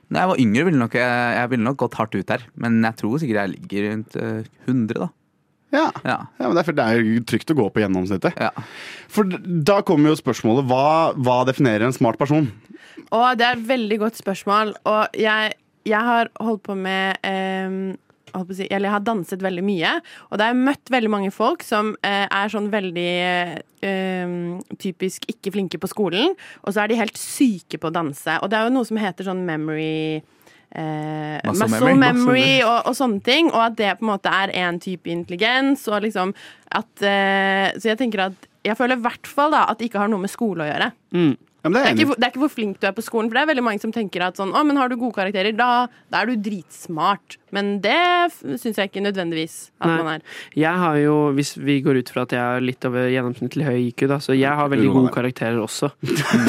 Når 0.06 0.20
jeg 0.20 0.30
var 0.30 0.42
yngre, 0.44 0.66
ville 0.68 0.82
nok, 0.84 0.94
jeg, 1.00 1.34
jeg 1.40 1.52
ville 1.52 1.66
nok 1.66 1.80
gått 1.82 1.98
hardt 1.98 2.14
ut 2.14 2.34
her. 2.36 2.46
Men 2.62 2.78
jeg 2.86 3.00
tror 3.02 3.18
sikkert 3.22 3.42
jeg 3.42 3.54
ligger 3.56 3.88
rundt 3.90 4.18
uh, 4.22 4.68
100, 4.70 5.00
da. 5.02 5.10
Ja. 5.74 5.88
Ja. 6.06 6.18
ja, 6.38 6.46
men 6.46 6.54
det 6.54 6.62
er, 6.62 6.76
det 6.78 6.84
er 6.86 7.02
jo 7.02 7.26
trygt 7.26 7.50
å 7.50 7.58
gå 7.58 7.66
på 7.74 7.82
gjennomsnittet. 7.82 8.38
ja. 8.38 8.52
For 9.10 9.26
da 9.66 9.80
kommer 9.86 10.12
jo 10.12 10.20
spørsmålet 10.22 10.70
hva, 10.70 10.86
hva 11.18 11.40
definerer 11.48 11.88
en 11.88 11.96
smart 11.96 12.20
person? 12.22 12.46
Å, 13.10 13.34
det 13.38 13.46
er 13.46 13.58
et 13.58 13.66
veldig 13.68 13.98
godt 14.06 14.18
spørsmål. 14.18 14.72
Og 14.88 15.18
jeg, 15.20 15.56
jeg 15.86 16.02
har 16.10 16.30
holdt 16.42 16.64
på 16.66 16.76
med 16.78 17.16
eh, 17.26 17.96
holdt 18.34 18.50
på 18.50 18.54
å 18.54 18.58
si, 18.58 18.68
Eller 18.68 18.88
jeg 18.90 18.96
har 18.96 19.04
danset 19.06 19.42
veldig 19.44 19.64
mye, 19.64 19.92
og 20.28 20.38
da 20.38 20.48
har 20.48 20.54
jeg 20.54 20.66
møtt 20.68 20.92
veldig 20.92 21.12
mange 21.12 21.32
folk 21.34 21.64
som 21.66 21.94
eh, 22.06 22.26
er 22.26 22.52
sånn 22.52 22.70
veldig 22.72 23.10
eh, 23.86 24.38
typisk 24.82 25.28
ikke 25.32 25.54
flinke 25.54 25.80
på 25.82 25.90
skolen, 25.92 26.34
og 26.64 26.72
så 26.74 26.84
er 26.84 26.92
de 26.92 27.00
helt 27.00 27.20
syke 27.20 27.80
på 27.80 27.90
å 27.90 27.94
danse. 27.94 28.40
Og 28.42 28.50
det 28.50 28.58
er 28.58 28.68
jo 28.68 28.74
noe 28.76 28.88
som 28.88 29.00
heter 29.00 29.30
sånn 29.30 29.46
memory 29.48 30.22
Eh, 30.76 31.40
Muscle 31.46 31.68
muscle, 31.68 31.94
memory. 31.94 32.00
memory, 32.02 32.48
og, 32.66 32.88
og 32.90 32.96
sånne 32.98 33.22
ting. 33.24 33.48
Og 33.54 33.62
at 33.62 33.76
det 33.78 33.94
på 33.96 34.04
en 34.04 34.10
måte 34.10 34.32
er 34.32 34.52
én 34.60 34.80
type 34.82 35.08
intelligens. 35.08 35.86
Og 35.88 36.02
liksom 36.04 36.34
at 36.74 37.06
eh, 37.06 37.70
Så 37.78 37.92
jeg 37.92 38.00
tenker 38.02 38.26
at 38.26 38.48
Jeg 38.66 38.76
føler 38.76 38.98
i 38.98 39.04
hvert 39.06 39.30
fall 39.30 39.54
da 39.54 39.62
at 39.70 39.78
det 39.78 39.88
ikke 39.88 40.02
har 40.02 40.10
noe 40.12 40.24
med 40.24 40.32
skole 40.32 40.66
å 40.66 40.68
gjøre. 40.68 40.90
Mm. 41.14 41.36
Ja, 41.66 41.72
det 41.72 41.82
Det 41.82 41.82
er 41.82 41.90
er, 41.90 41.98
ikke, 42.06 42.16
det 42.16 42.24
er 42.26 42.32
ikke 42.32 42.42
hvor 42.44 42.52
flink 42.52 42.78
du 42.80 42.86
er 42.86 42.94
på 42.96 43.02
skolen, 43.04 43.28
for 43.30 43.38
det 43.38 43.42
er 43.42 43.50
veldig 43.52 43.64
mange 43.66 43.82
som 43.82 43.92
tenker 43.94 44.22
at 44.26 44.38
sånn, 44.38 44.54
å, 44.54 44.62
men 44.66 44.78
har 44.78 44.88
du 44.92 44.96
gode 45.00 45.16
karakterer, 45.18 45.56
da, 45.56 45.88
da 46.12 46.22
er 46.22 46.30
du 46.30 46.36
dritsmart. 46.46 47.38
Men 47.56 47.76
det 47.84 47.96
syns 48.60 48.76
jeg 48.76 48.90
ikke 48.90 49.04
nødvendigvis 49.04 49.56
at 49.80 49.88
Nei. 49.88 49.96
man 49.96 50.12
er. 50.14 50.26
Jeg 50.58 50.82
har 50.82 51.00
jo, 51.00 51.16
hvis 51.36 51.54
vi 51.56 51.80
går 51.84 52.02
ut 52.02 52.12
fra 52.12 52.26
at 52.26 52.36
jeg 52.36 52.42
er 52.42 52.64
litt 52.64 52.84
over 52.88 53.08
gjennomsnittlig 53.12 53.66
høy 53.66 53.78
IQ, 53.88 54.06
da, 54.12 54.20
så 54.22 54.36
jeg 54.36 54.52
har 54.60 54.70
veldig 54.72 54.92
gode 54.92 55.14
karakterer 55.14 55.58
også. 55.62 55.90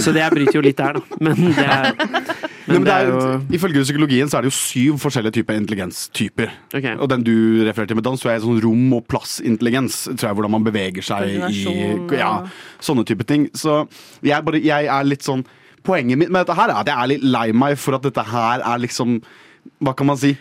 Så 0.03 0.13
det 0.15 0.27
bryter 0.33 0.59
jo 0.59 0.65
litt 0.65 0.79
der, 0.79 0.99
da. 0.99 1.17
Men 1.27 1.47
det 1.55 1.65
er, 1.65 1.91
Nei, 2.67 2.81
men 2.81 2.83
men 2.83 2.87
det 2.87 2.93
er 2.93 3.05
jo 3.07 3.19
Ifølge 3.55 3.83
psykologien 3.85 4.27
så 4.27 4.39
er 4.39 4.43
det 4.43 4.51
jo 4.51 4.57
syv 4.57 4.97
forskjellige 4.99 5.37
typer 5.37 5.55
intelligenstyper. 5.55 6.51
Okay. 6.75 6.97
Og 6.99 7.07
den 7.11 7.23
du 7.23 7.63
refererte 7.63 7.93
til 7.93 7.99
med 7.99 8.07
dans, 8.07 8.19
så 8.19 8.33
er 8.33 8.41
sånn 8.43 8.59
rom- 8.63 8.97
og 8.97 9.05
plassintelligens. 9.07 10.01
Tror 10.09 10.29
jeg, 10.29 10.37
Hvordan 10.37 10.55
man 10.57 10.67
beveger 10.67 11.05
seg 11.05 11.47
i 11.47 11.63
ja, 12.17 12.33
sånne 12.83 13.07
type 13.07 13.23
ting. 13.27 13.47
Så 13.55 13.85
jeg, 14.19 14.43
bare, 14.43 14.61
jeg 14.63 14.91
er 14.91 15.07
litt 15.07 15.25
sånn 15.27 15.45
Poenget 15.87 16.19
mitt 16.19 16.31
med 16.33 16.41
dette 16.43 16.55
her 16.57 16.67
er 16.73 16.81
at 16.81 16.89
jeg 16.89 16.99
er 16.99 17.09
litt 17.13 17.21
lei 17.23 17.45
meg 17.55 17.77
for 17.79 17.95
at 17.95 18.03
dette 18.03 18.23
her 18.27 18.59
er 18.59 18.79
liksom 18.83 19.21
Hva 19.83 19.93
kan 19.97 20.09
man 20.09 20.19
si? 20.19 20.33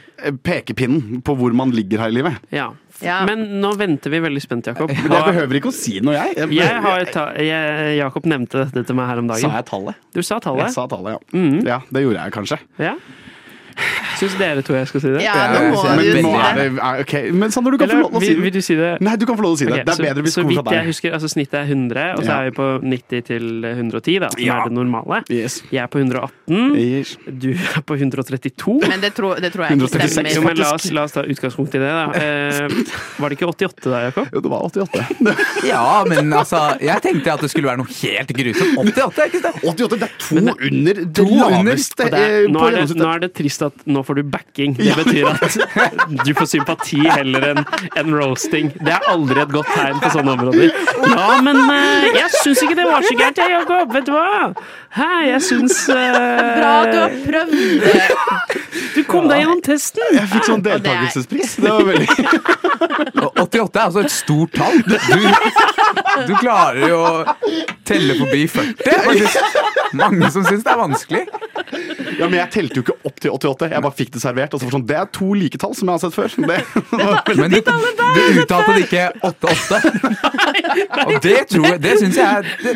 Pekepinnen 0.47 1.21
på 1.27 1.35
hvor 1.39 1.55
man 1.57 1.73
ligger 1.75 2.05
her 2.05 2.13
i 2.13 2.17
livet. 2.19 2.41
Ja. 2.55 2.71
Ja. 3.05 3.19
Men 3.29 3.43
nå 3.61 3.75
venter 3.77 4.13
vi 4.13 4.21
veldig 4.25 4.41
spent, 4.41 4.71
Jakob. 4.71 4.91
Jeg 4.95 5.11
behøver 5.11 5.59
ikke 5.59 5.69
å 5.69 5.77
si 5.77 5.99
noe, 6.05 6.17
jeg. 6.17 6.49
Jeg 6.57 6.81
har 6.87 7.05
ta, 7.13 7.27
jeg, 7.37 7.97
Jakob 7.99 8.29
nevnte 8.31 8.65
dette 8.65 8.87
til 8.89 8.97
meg 8.97 9.11
her 9.11 9.21
om 9.21 9.29
dagen. 9.29 9.45
Sa 9.45 9.59
jeg 9.59 9.69
tallet? 9.69 10.03
Du 10.17 10.23
sa 10.25 10.41
tallet. 10.41 10.71
Jeg 10.71 10.77
sa 10.79 10.87
tallet, 10.91 11.19
ja. 11.19 11.37
Mm. 11.37 11.59
Ja, 11.69 11.81
det 11.93 12.05
gjorde 12.07 12.25
jeg 12.25 12.37
kanskje. 12.39 12.61
Ja. 12.81 12.95
Syns 14.21 14.35
dere 14.41 14.63
to 14.65 14.73
jeg 14.77 14.89
skal 14.89 15.01
si 15.05 15.11
det? 15.13 15.23
Ja, 15.25 15.35
Ja, 15.37 15.47
nå 15.53 15.75
må 15.75 15.81
ser 15.83 15.91
du 15.93 15.97
Men 15.97 16.17
si 16.17 16.23
nå 16.25 16.33
er 16.41 16.55
det. 16.57 16.67
det 16.77 17.15
er- 17.21 17.33
Men 17.37 17.51
Sander, 17.53 17.71
du 17.71 17.79
kan 17.79 17.89
få 17.93 17.99
lov 18.01 18.13
å 18.17 18.21
si 18.23 18.29
vil, 18.33 18.41
vil 18.43 18.51
det. 18.51 18.53
du 18.53 18.61
si 18.65 18.75
det? 18.79 18.93
Nei, 19.05 19.17
du 19.17 19.27
kan 19.29 19.37
få 19.37 19.43
lov 19.45 19.53
å 19.57 19.59
si 19.61 19.67
det. 19.67 19.73
Okay, 19.73 19.85
det 19.85 19.93
er 19.93 19.99
så, 19.99 20.05
bedre 20.07 20.23
hvis 20.25 20.35
så 20.37 20.41
det 20.41 20.47
Så 20.47 20.49
vidt 20.49 20.71
jeg 20.73 20.79
deg. 20.81 20.87
husker, 20.91 21.13
altså 21.17 21.29
Snittet 21.29 21.59
er 21.61 21.67
100, 21.69 22.07
og 22.17 22.23
så 22.25 22.31
Ja. 22.31 22.39
er 22.41 22.45
vi 22.51 22.55
på 22.57 22.67
90 22.83 23.21
til 23.27 23.45
110, 23.65 24.19
da, 24.21 24.29
som 24.31 24.41
Ja. 24.41 24.57
er 24.61 24.65
det 24.69 24.73
normale. 24.73 25.23
Yes. 25.31 25.63
Jeg 25.71 25.83
er 25.83 25.87
på 25.89 25.99
118, 26.01 26.77
Yes. 26.77 27.17
du 27.29 27.51
er 27.53 27.83
på 27.83 27.95
132. 27.99 28.81
Men 28.89 29.01
det 29.01 29.13
tror, 29.15 29.37
det 29.41 29.53
tror 29.53 29.69
jeg 29.69 29.77
ikke 29.77 29.85
136. 29.85 30.35
Jo, 30.35 30.41
stemmer. 30.41 30.47
men 30.47 30.57
la 30.57 30.73
oss, 30.75 30.91
la 30.93 31.03
oss 31.05 31.13
ta 31.13 31.23
utgangspunkt 31.23 31.75
i 31.75 31.79
det, 31.79 31.93
da. 31.93 32.05
Eh, 32.27 32.69
var 33.21 33.29
det 33.29 33.39
ikke 33.39 33.49
88 33.53 33.91
da, 33.91 33.99
Jakob? 34.09 34.29
Jo, 34.33 34.41
det 34.41 34.51
var 34.51 34.61
88. 34.65 35.05
Ja, 35.67 36.05
men 36.09 36.31
altså 36.33 36.79
Jeg 36.81 37.03
tenkte 37.03 37.33
at 37.33 37.41
det 37.41 37.51
skulle 37.51 37.69
være 37.69 37.79
noe 37.79 37.87
helt 37.91 38.29
grusomt. 38.33 38.79
88, 38.79 39.19
er 39.19 39.29
ikke 39.31 39.43
det? 39.43 39.53
88, 39.65 39.97
Det 39.97 40.03
er 40.03 40.15
to 40.19 40.37
under 40.37 40.55
det 40.55 40.73
under, 40.73 40.95
det 40.95 42.13
er, 42.13 42.45
eh, 42.45 42.47
nå, 42.49 42.61
er 42.67 42.71
det, 42.87 42.97
nå 42.97 43.15
er 43.15 43.19
det 43.21 43.35
trist 43.35 43.63
at 43.63 43.66
nå 43.85 44.03
får 44.07 44.21
du 44.21 44.23
backing. 44.23 44.77
Det 44.79 44.95
betyr 44.97 45.29
at 45.31 45.57
du 46.27 46.33
får 46.37 46.49
sympati 46.51 47.01
heller 47.05 47.49
enn 47.53 47.63
en 47.97 48.15
roasting. 48.17 48.73
Det 48.81 48.95
er 48.95 49.09
aldri 49.11 49.43
et 49.43 49.53
godt 49.55 49.71
tegn 49.75 50.01
på 50.03 50.13
sånne 50.15 50.37
områder. 50.37 50.75
Ja, 51.07 51.29
men 51.45 51.61
eh, 51.73 52.09
jeg 52.17 52.33
syns 52.41 52.63
ikke 52.65 52.79
det 52.79 52.89
var 52.89 53.07
så 53.07 53.15
gærent, 53.19 53.43
jeg, 53.43 53.55
Jakob. 53.57 53.95
Vet 53.97 54.09
du 54.09 54.15
hva? 54.17 54.51
Hæ, 54.97 55.11
jeg 55.31 55.43
syns 55.45 55.83
uh... 55.93 55.97
Bra 56.57 56.73
du 56.91 56.99
har 57.03 57.17
prøvd! 57.27 57.57
Du 58.97 59.03
kom 59.09 59.27
deg 59.29 59.43
gjennom 59.43 59.61
testen. 59.65 60.05
Jeg 60.17 60.29
fikk 60.31 60.47
sånn 60.49 60.63
deltakelsespris. 60.65 61.57
Det 61.61 61.73
var 61.73 61.85
veldig 61.85 62.09
88 63.37 63.79
er 63.79 63.85
altså 63.85 64.05
et 64.05 64.13
stort 64.13 64.57
tall. 64.57 64.81
Du, 64.87 64.97
du 66.31 66.33
klarer 66.41 66.89
jo 66.89 67.01
å 67.01 67.13
telle 67.87 68.17
forbi 68.19 68.47
40. 68.51 68.75
Det 68.81 68.95
er 68.95 69.05
faktisk 69.07 69.97
mange 70.01 70.31
som 70.33 70.47
syns 70.47 70.65
det 70.65 70.73
er 70.73 70.81
vanskelig. 70.81 71.25
Ja, 72.17 72.29
Men 72.29 72.39
jeg 72.41 72.51
telte 72.55 72.81
jo 72.81 72.87
ikke 72.87 72.97
opp 73.09 73.21
til 73.23 73.35
88. 73.37 73.56
Jeg 73.65 73.83
bare 73.83 73.97
fikk 73.97 74.13
det 74.15 74.21
servert. 74.23 74.53
Og 74.55 74.61
så 74.61 74.67
var 74.69 74.75
sånn, 74.77 74.87
Det 74.89 74.97
er 74.97 75.07
to 75.15 75.29
like 75.37 75.59
tall 75.63 75.75
som 75.79 75.89
jeg 75.89 75.95
har 75.97 76.03
sett 76.05 76.15
før. 76.17 76.29
Det 76.37 76.59
Men 77.41 77.51
du, 77.51 77.61
du 77.63 78.21
uttalte 78.43 78.77
det 78.77 78.85
ikke 78.87 79.05
88. 79.23 79.81
Og 81.07 81.17
det 81.25 81.39
tror 81.51 81.67
jeg 81.71 81.81
Det 81.83 81.95
syns 82.01 82.17
jeg 82.21 82.45
det, 82.63 82.75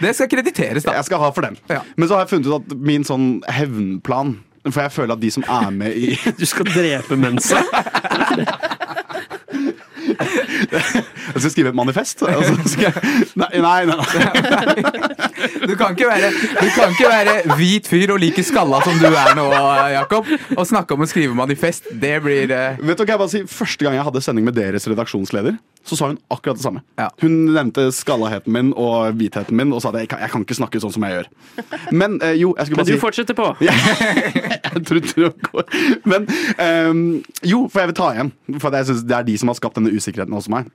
det 0.00 0.14
skal 0.16 0.30
krediteres, 0.32 0.86
da. 0.86 0.96
Jeg 1.00 1.04
skal 1.10 1.22
ha 1.22 1.30
for 1.34 1.46
den. 1.48 1.58
Men 1.96 2.08
så 2.08 2.16
har 2.16 2.24
jeg 2.26 2.32
funnet 2.36 2.48
ut 2.50 2.56
at 2.60 2.76
min 2.78 3.04
sånn 3.06 3.28
hevnplan 3.50 4.36
For 4.70 4.84
jeg 4.84 4.94
føler 4.94 5.16
at 5.16 5.22
de 5.22 5.30
som 5.34 5.46
er 5.50 5.70
med 5.74 5.96
i 5.98 6.14
Du 6.40 6.46
skal 6.48 6.68
drepe 6.70 7.18
mensa. 7.18 7.62
Jeg 11.32 11.40
skal 11.40 11.50
skrive 11.54 11.72
et 11.72 11.78
manifest. 11.78 12.22
Skal 12.22 12.88
jeg, 12.88 12.94
nei, 13.38 13.48
nei, 13.62 13.80
nei, 13.88 13.96
nei. 13.96 15.22
Du 15.66 15.74
kan 15.78 15.94
ikke 15.94 16.06
være, 16.06 16.30
du 16.32 16.68
kan 16.74 16.92
ikke 16.92 17.08
være 17.10 17.56
hvit 17.58 17.88
fyr 17.90 18.12
og 18.14 18.20
like 18.22 18.42
skalla 18.46 18.80
som 18.84 18.98
du 18.98 19.08
er 19.08 19.34
nå, 19.38 19.46
Jakob, 19.94 20.28
og 20.56 20.64
snakke 20.68 20.96
om 20.96 21.04
å 21.04 21.08
skrive 21.10 21.34
manifest. 21.38 21.88
Det 22.02 22.14
blir 22.24 22.50
uh... 22.50 22.80
Vet 22.82 22.98
du 22.98 23.04
hva 23.04 23.14
jeg 23.14 23.22
bare 23.22 23.32
si? 23.32 23.42
Første 23.50 23.86
gang 23.86 23.96
jeg 23.98 24.06
hadde 24.06 24.22
sending 24.24 24.46
med 24.46 24.56
deres 24.58 24.86
redaksjonsleder, 24.90 25.56
så 25.86 25.98
sa 25.98 26.10
hun 26.10 26.18
akkurat 26.30 26.58
det 26.58 26.64
samme. 26.66 26.82
Ja. 27.00 27.08
Hun 27.22 27.54
nevnte 27.54 27.88
skallaheten 27.94 28.54
min 28.54 28.70
og 28.78 29.16
hvitheten 29.18 29.58
min 29.58 29.74
og 29.74 29.82
sa 29.82 29.90
at 29.92 30.02
jeg 30.02 30.12
kan, 30.12 30.22
jeg 30.22 30.34
kan 30.34 30.46
ikke 30.46 30.58
snakke 30.58 30.82
sånn 30.82 30.94
som 30.94 31.06
jeg 31.06 31.18
gjør. 31.18 31.30
Men 31.90 32.18
uh, 32.22 32.32
jo, 32.38 32.52
jeg 32.58 32.68
skulle 32.68 32.82
bare 32.82 32.90
si 32.90 32.94
Men 32.94 32.98
du 32.98 33.00
si 33.00 33.02
fortsetter 33.02 33.38
på. 33.38 33.48
jeg 33.62 34.84
trodde 34.88 35.14
det 35.16 35.32
går. 35.48 35.78
Men 36.08 36.28
um, 36.90 37.02
jo, 37.46 37.64
for 37.72 37.82
jeg 37.82 37.92
vil 37.92 37.98
ta 37.98 38.12
igjen. 38.14 38.32
For 38.62 38.78
jeg 38.78 38.90
syns 38.90 39.06
det 39.08 39.18
er 39.18 39.26
de 39.26 39.38
som 39.42 39.50
har 39.50 39.58
skapt 39.58 39.78
denne 39.80 39.94
usikkerheten 39.94 40.36
hos 40.42 40.52
meg. 40.52 40.70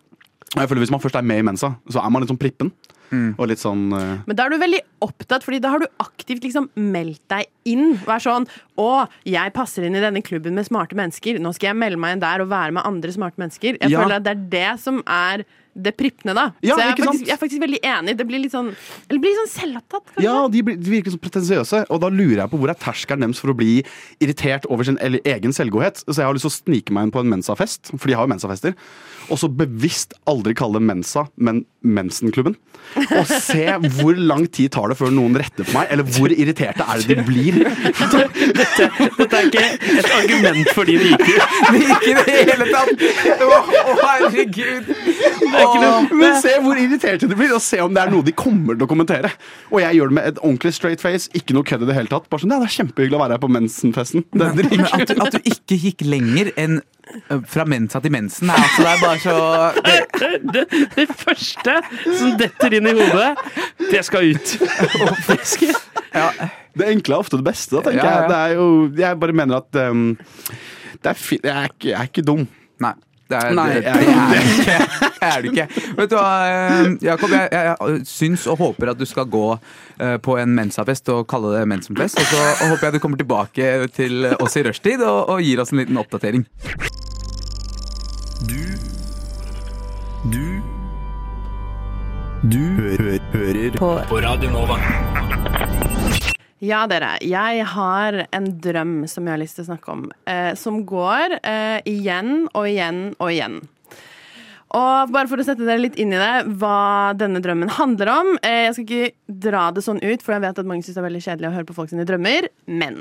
Og 0.56 0.62
jeg 0.62 0.69
føler 0.69 0.86
Hvis 0.86 0.93
man 0.93 1.03
først 1.03 1.17
er 1.19 1.25
med 1.27 1.41
i 1.41 1.47
Mensa, 1.47 1.75
så 1.91 2.03
er 2.03 2.13
man 2.13 2.23
litt 2.23 2.32
sånn 2.32 2.39
prippen. 2.39 2.71
Og 3.08 3.45
litt 3.47 3.62
sånn 3.62 3.86
uh... 3.95 4.17
Men 4.27 4.36
da 4.36 4.45
er 4.45 4.51
du 4.51 4.58
veldig 4.60 4.82
opptatt, 5.06 5.45
Fordi 5.45 5.62
da 5.63 5.71
har 5.71 5.84
du 5.84 5.86
aktivt 6.03 6.43
liksom 6.43 6.67
meldt 6.75 7.23
deg 7.32 7.47
inn. 7.71 7.93
Vær 8.08 8.23
sånn 8.23 8.47
Å, 8.80 9.06
jeg 9.27 9.53
passer 9.56 9.88
inn 9.88 9.95
i 9.95 10.03
denne 10.03 10.23
klubben 10.25 10.58
med 10.58 10.67
smarte 10.67 10.97
mennesker. 10.97 11.39
Nå 11.41 11.53
skal 11.56 11.71
jeg 11.71 11.80
melde 11.80 12.01
meg 12.01 12.17
inn 12.17 12.25
der 12.25 12.43
og 12.43 12.51
være 12.51 12.75
med 12.75 12.88
andre 12.88 13.13
smarte 13.15 13.39
mennesker. 13.41 13.80
Jeg 13.80 13.93
Ja. 13.93 14.03
føler 14.03 14.19
at 14.19 14.27
det 14.27 14.36
er 14.36 14.43
det 14.51 14.73
som 14.84 14.99
er 15.08 15.45
det 15.77 15.93
prippende, 15.93 16.34
da. 16.34 16.45
Ja, 16.65 16.73
Så 16.73 16.82
jeg 16.82 16.89
er, 16.89 16.95
faktisk, 16.97 17.25
jeg 17.27 17.34
er 17.36 17.41
faktisk 17.41 17.62
veldig 17.62 17.80
enig. 17.86 18.17
Det 18.17 18.25
blir 18.27 18.41
litt 18.41 18.53
sånn 18.53 18.71
Eller 19.08 19.21
blir 19.21 19.34
litt 19.34 19.41
sånn 19.45 19.53
selvopptatt, 19.56 20.06
kanskje. 20.10 20.23
Ja, 20.25 20.47
de, 20.49 20.63
blir, 20.65 20.77
de 20.77 20.93
virker 20.93 21.13
sånn 21.13 21.21
pretensiøse. 21.21 21.84
Og 21.93 22.01
da 22.01 22.10
lurer 22.10 22.41
jeg 22.43 22.51
på 22.51 22.60
hvor 22.60 22.73
er 22.73 22.80
terskelen 22.82 23.25
deres 23.25 23.41
for 23.41 23.53
å 23.53 23.58
bli 23.58 23.84
irritert 24.19 24.65
over 24.69 24.84
sin 24.89 24.97
eller, 24.99 25.21
egen 25.23 25.53
selvgodhet. 25.53 26.01
Så 26.06 26.17
jeg 26.17 26.25
har 26.25 26.34
lyst 26.38 26.49
til 26.49 26.53
å 26.53 26.58
snike 26.58 26.97
meg 26.97 27.08
inn 27.08 27.13
på 27.13 27.21
en 27.23 27.30
mensafest, 27.30 27.93
for 27.93 28.10
de 28.10 28.17
har 28.17 28.25
jo 28.25 28.34
mensafester. 28.34 28.77
Og 29.27 29.39
så 29.41 29.49
bevisst 29.51 30.15
aldri 30.29 30.55
kalle 30.57 30.79
det 30.79 30.87
Mensa, 30.87 31.27
men 31.35 31.65
Mensenklubben. 31.87 32.55
Og 32.95 33.27
se 33.29 33.63
hvor 33.99 34.17
lang 34.17 34.45
tid 34.53 34.71
tar 34.73 34.91
det 34.91 34.97
før 34.99 35.11
noen 35.13 35.35
retter 35.39 35.67
på 35.67 35.75
meg, 35.75 35.89
eller 35.93 36.07
hvor 36.15 36.31
irriterte 36.33 36.85
er 36.87 37.03
det 37.03 37.17
de 37.19 37.25
blir. 37.27 37.59
Dette 38.57 39.39
er 39.39 39.49
ikke 39.49 39.63
et 39.99 40.09
argument 40.15 40.71
for 40.75 40.89
din 40.89 41.03
IQ. 41.11 41.27
Ikke 41.77 42.11
i 42.11 42.15
det 42.17 42.25
hele 42.33 42.67
tatt! 42.71 43.05
Å, 43.43 43.59
herregud! 44.01 44.91
Men 46.17 46.39
se 46.43 46.55
hvor 46.63 46.79
irriterte 46.79 47.29
de 47.29 47.37
blir, 47.37 47.53
og 47.55 47.63
se 47.63 47.81
om 47.83 47.93
det 47.95 48.03
er 48.03 48.13
noe 48.13 48.25
de 48.25 48.35
kommer 48.37 48.77
til 48.77 48.87
å 48.87 48.91
kommentere. 48.91 49.31
Og 49.71 49.81
jeg 49.83 49.99
gjør 49.99 50.11
det 50.11 50.19
med 50.19 50.31
et 50.31 50.43
ordentlig 50.43 50.73
straight 50.77 51.03
face, 51.03 51.31
ikke 51.37 51.55
noe 51.57 51.67
kødd 51.67 51.85
i 51.85 51.91
det 51.91 51.97
hele 51.99 52.11
tatt. 52.11 52.29
Bare 52.31 52.43
sånn, 52.43 52.55
ja, 52.55 52.61
Det 52.63 52.71
er 52.71 52.77
kjempehyggelig 52.81 53.19
å 53.19 53.23
være 53.25 53.37
her 53.37 53.43
på 53.43 53.53
mensenfesten. 53.53 54.27
Er 54.33 54.55
Men 54.57 54.83
at, 54.87 55.07
du, 55.11 55.23
at 55.27 55.37
du 55.37 55.51
ikke 55.53 55.81
gikk 55.87 56.07
lenger 56.07 56.53
enn 56.59 56.79
fra 57.48 57.65
mensa 57.70 58.00
til 58.04 58.12
mensen, 58.13 58.50
altså 58.54 58.84
det 58.84 58.91
er 58.91 59.02
bare 59.04 59.20
så 59.24 59.36
det, 59.88 60.30
Det, 60.54 60.63
det 60.96 61.08
første 61.17 61.76
som 62.20 62.36
detter 62.39 62.78
inn 62.80 62.88
i 62.91 62.93
hodet, 62.98 63.32
det 63.91 64.04
skal 64.08 64.32
ut. 64.34 64.54
Det 65.28 65.74
ja, 66.13 66.30
Det 66.78 66.88
enkle 66.93 67.15
er 67.17 67.20
ofte 67.26 67.39
det 67.39 67.48
beste, 67.48 67.76
da, 67.78 67.82
tenker 67.88 68.04
Ja, 68.04 68.06
ja. 68.06 68.22
jeg. 68.22 68.30
Det 68.30 68.38
er 68.38 68.54
jo, 68.60 68.67
jeg 69.02 69.20
bare 69.24 69.34
mener 69.41 69.62
at 69.63 69.80
um, 69.91 70.06
det 71.02 71.12
er 71.12 71.17
fi, 71.20 71.39
jeg, 71.43 71.54
er 71.54 71.72
ikke, 71.74 71.89
jeg 71.91 71.98
er 72.00 72.10
ikke 72.12 72.26
dum. 72.28 72.46
Nei. 72.84 72.93
Det 73.27 73.35
er, 73.35 73.55
Nei, 73.57 73.67
det, 73.73 73.81
det 73.83 73.91
er, 73.91 74.85
det 75.03 75.27
er 75.27 75.41
du 75.43 75.49
ikke. 75.51 75.65
Vet 75.97 76.11
du 76.11 76.15
hva, 76.15 76.27
eh, 76.47 76.91
Jakob, 77.03 77.33
jeg, 77.35 77.49
jeg 77.51 78.05
syns 78.07 78.45
og 78.47 78.61
håper 78.61 78.93
at 78.93 78.99
du 79.01 79.05
skal 79.09 79.27
gå 79.31 79.45
eh, 79.53 80.15
på 80.23 80.37
en 80.39 80.53
mensafest 80.55 81.11
og 81.11 81.25
kalle 81.31 81.51
det 81.57 81.65
mensenfest. 81.67 82.21
Og 82.21 82.29
så 82.31 82.69
håper 82.69 82.87
jeg 82.87 82.97
du 82.97 83.01
kommer 83.03 83.19
tilbake 83.19 83.71
til 83.97 84.29
oss 84.39 84.55
i 84.59 84.63
rushtid 84.67 85.03
og, 85.03 85.27
og 85.35 85.43
gir 85.43 85.59
oss 85.63 85.75
en 85.75 85.83
liten 85.83 85.99
oppdatering. 85.99 86.47
Du 88.47 88.63
Du 90.31 90.47
Du 92.47 92.63
hø 92.79 92.95
hører 93.33 93.77
på. 93.77 93.91
Radio 94.23 94.49
Nova. 94.53 95.87
Ja, 96.63 96.88
dere. 96.89 97.15
Jeg 97.22 97.65
har 97.70 98.24
en 98.34 98.48
drøm 98.63 99.00
som 99.10 99.28
jeg 99.28 99.36
har 99.36 99.41
lyst 99.41 99.60
til 99.60 99.67
å 99.67 99.70
snakke 99.70 99.93
om. 99.93 100.08
Eh, 100.26 100.56
som 100.58 100.80
går 100.89 101.38
eh, 101.43 101.80
igjen 101.86 102.48
og 102.50 102.65
igjen 102.65 103.02
og 103.20 103.30
igjen. 103.30 103.60
Og 104.76 105.13
bare 105.13 105.30
for 105.30 105.39
å 105.39 105.46
sette 105.48 105.63
dere 105.63 105.80
litt 105.80 106.00
inn 106.02 106.12
i 106.12 106.20
det, 106.20 106.58
hva 106.60 107.13
denne 107.15 107.39
drømmen 107.43 107.70
handler 107.78 108.10
om 108.12 108.34
eh, 108.41 108.65
Jeg 108.65 108.74
skal 108.76 108.88
ikke 108.88 109.38
dra 109.48 109.67
det 109.72 109.86
sånn 109.86 110.02
ut, 110.02 110.26
for 110.26 110.36
jeg 110.36 110.43
vet 110.43 110.60
at 110.60 110.67
mange 110.67 110.84
syns 110.84 110.98
det 110.98 111.04
er 111.04 111.08
veldig 111.08 111.24
kjedelig 111.24 111.50
å 111.52 111.54
høre 111.60 111.70
på 111.70 111.78
folk 111.78 111.93
sine 111.93 112.08
drømmer. 112.10 112.50
Men 112.65 113.00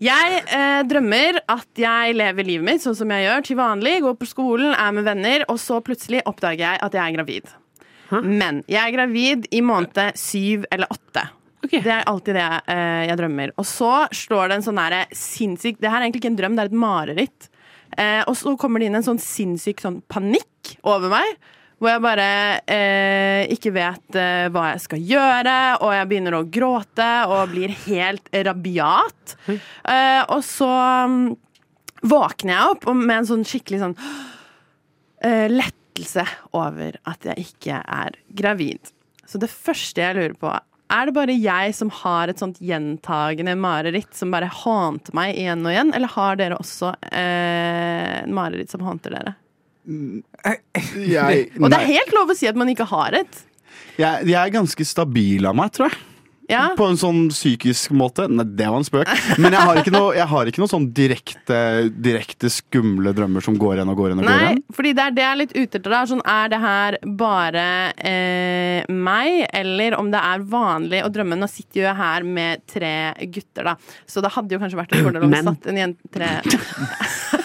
Jeg 0.00 0.44
eh, 0.44 0.82
drømmer 0.92 1.40
at 1.56 1.80
jeg 1.80 2.14
lever 2.20 2.48
livet 2.52 2.68
mitt 2.68 2.84
sånn 2.84 2.98
som 3.00 3.16
jeg 3.16 3.24
gjør 3.24 3.48
til 3.48 3.60
vanlig. 3.64 3.96
Går 4.04 4.20
på 4.20 4.28
skolen, 4.28 4.76
er 4.76 4.94
med 5.00 5.08
venner, 5.08 5.48
og 5.48 5.58
så 5.64 5.80
plutselig 5.84 6.22
oppdager 6.28 6.66
jeg 6.68 6.84
at 6.84 7.00
jeg 7.00 7.04
er 7.08 7.18
gravid. 7.18 7.52
Men 8.20 8.64
jeg 8.68 8.82
er 8.84 8.94
gravid 8.94 9.44
i 9.54 9.60
måned 9.62 10.16
syv 10.18 10.64
eller 10.74 10.90
åtte. 10.92 11.28
Ok. 11.70 11.84
Det 11.84 11.94
er 11.94 12.08
alltid 12.10 12.34
det 12.34 12.42
jeg, 12.42 12.62
eh, 12.74 13.04
jeg 13.06 13.18
drømmer. 13.20 13.54
Og 13.60 13.66
så 13.68 13.92
slår 14.10 14.50
det 14.50 14.58
en 14.58 14.64
sånn 14.66 14.80
derre 14.80 15.04
sinnssyk 15.14 15.78
Det 15.78 15.86
her 15.86 16.00
er 16.00 16.08
egentlig 16.08 16.24
ikke 16.24 16.32
en 16.32 16.40
drøm, 16.40 16.56
det 16.58 16.64
er 16.64 16.72
et 16.72 16.82
mareritt. 16.82 17.48
Eh, 17.96 18.22
og 18.26 18.34
så 18.38 18.56
kommer 18.58 18.82
det 18.82 18.90
inn 18.90 18.98
en 18.98 19.06
sånn 19.06 19.22
sinnssyk 19.22 19.82
sånn 19.82 20.00
panikk 20.10 20.74
over 20.82 21.12
meg. 21.12 21.38
Hvor 21.80 21.94
jeg 21.94 22.02
bare 22.04 22.28
eh, 22.68 23.46
ikke 23.54 23.72
vet 23.72 24.16
eh, 24.18 24.48
hva 24.52 24.66
jeg 24.74 24.82
skal 24.84 25.04
gjøre, 25.12 25.56
og 25.80 25.94
jeg 25.96 26.08
begynner 26.10 26.36
å 26.36 26.42
gråte 26.52 27.08
og 27.30 27.54
blir 27.54 27.72
helt 27.86 28.28
rabiat. 28.34 29.36
Eh, 29.48 30.20
og 30.26 30.42
så 30.44 30.68
mm, 31.08 31.22
våkner 32.10 32.52
jeg 32.52 32.74
opp 32.74 32.88
med 32.92 33.14
en 33.16 33.30
sånn 33.30 33.46
skikkelig 33.48 33.84
sånn 33.86 33.96
lettelse 35.20 36.24
over 36.56 36.94
at 37.08 37.26
jeg 37.28 37.48
ikke 37.48 37.80
er 37.80 38.14
gravid. 38.32 38.92
Så 39.28 39.40
det 39.40 39.50
første 39.52 40.00
jeg 40.00 40.16
lurer 40.16 40.36
på, 40.40 40.52
er 40.90 41.06
det 41.08 41.14
bare 41.16 41.36
jeg 41.36 41.74
som 41.76 41.90
har 42.00 42.30
et 42.30 42.40
sånt 42.42 42.58
gjentagende 42.64 43.54
mareritt 43.58 44.10
som 44.16 44.32
bare 44.34 44.50
hånter 44.50 45.14
meg 45.16 45.38
igjen 45.38 45.62
og 45.64 45.72
igjen, 45.74 45.92
eller 45.96 46.12
har 46.16 46.40
dere 46.40 46.58
også 46.60 46.92
eh, 47.10 48.20
en 48.24 48.34
mareritt 48.36 48.72
som 48.74 48.82
hånter 48.86 49.14
dere? 49.14 49.36
Jeg, 49.86 51.46
Og 51.58 51.70
det 51.72 51.78
er 51.78 51.88
helt 51.88 52.14
lov 52.14 52.30
å 52.30 52.36
si 52.38 52.48
at 52.50 52.58
man 52.58 52.68
ikke 52.70 52.88
har 52.90 53.16
et. 53.22 53.42
jeg, 53.96 54.28
jeg 54.28 54.38
er 54.38 54.54
ganske 54.54 54.86
stabil 54.86 55.46
av 55.48 55.56
meg, 55.58 55.72
tror 55.74 55.88
jeg. 55.88 55.98
Ja. 56.50 56.64
På 56.76 56.88
en 56.90 56.98
sånn 56.98 57.28
psykisk 57.30 57.92
måte. 57.94 58.26
Nei, 58.30 58.44
det 58.58 58.66
var 58.66 58.80
en 58.80 58.86
spøk. 58.86 59.10
Men 59.38 59.54
jeg 59.54 59.62
har 59.68 59.78
ikke 59.80 59.92
noe, 59.94 60.10
jeg 60.18 60.26
har 60.32 60.50
ikke 60.50 60.62
noe 60.64 60.70
sånn 60.72 60.88
direkte, 60.96 61.60
direkte 62.02 62.50
skumle 62.50 63.12
drømmer 63.14 63.44
som 63.44 63.54
går 63.60 63.78
igjen 63.78 63.92
og 63.92 64.00
går 64.00 64.10
igjen. 64.10 64.22
og 64.24 64.26
går 64.26 64.34
Nei, 64.34 64.48
igjen. 64.50 64.62
fordi 64.74 64.92
det 64.98 65.04
er 65.06 65.14
det 65.16 65.24
jeg 65.24 65.30
er 65.30 65.40
litt 65.44 65.54
ute 65.56 65.78
etter. 65.80 65.86
da. 65.94 66.02
Sånn, 66.10 66.24
er 66.26 66.50
det 66.52 66.60
her 66.64 66.98
bare 67.22 67.66
eh, 68.10 68.90
meg, 68.90 69.44
eller 69.62 69.96
om 70.00 70.10
det 70.12 70.20
er 70.32 70.44
vanlig 70.56 71.04
å 71.06 71.12
drømme? 71.14 71.38
Nå 71.38 71.48
sitter 71.50 71.82
jo 71.82 71.86
jeg 71.86 71.98
her 72.02 72.26
med 72.26 72.66
tre 72.70 72.94
gutter, 73.30 73.70
da. 73.70 73.76
Så 74.10 74.20
det 74.24 74.34
hadde 74.34 74.56
jo 74.56 74.60
kanskje 74.64 74.80
vært 74.82 74.96
en 74.98 75.06
fordel 75.06 75.28
om 75.28 75.34
vi 75.38 75.44
satt 75.46 75.70
en 75.70 75.80
jente 75.84 76.10
tre 76.14 76.32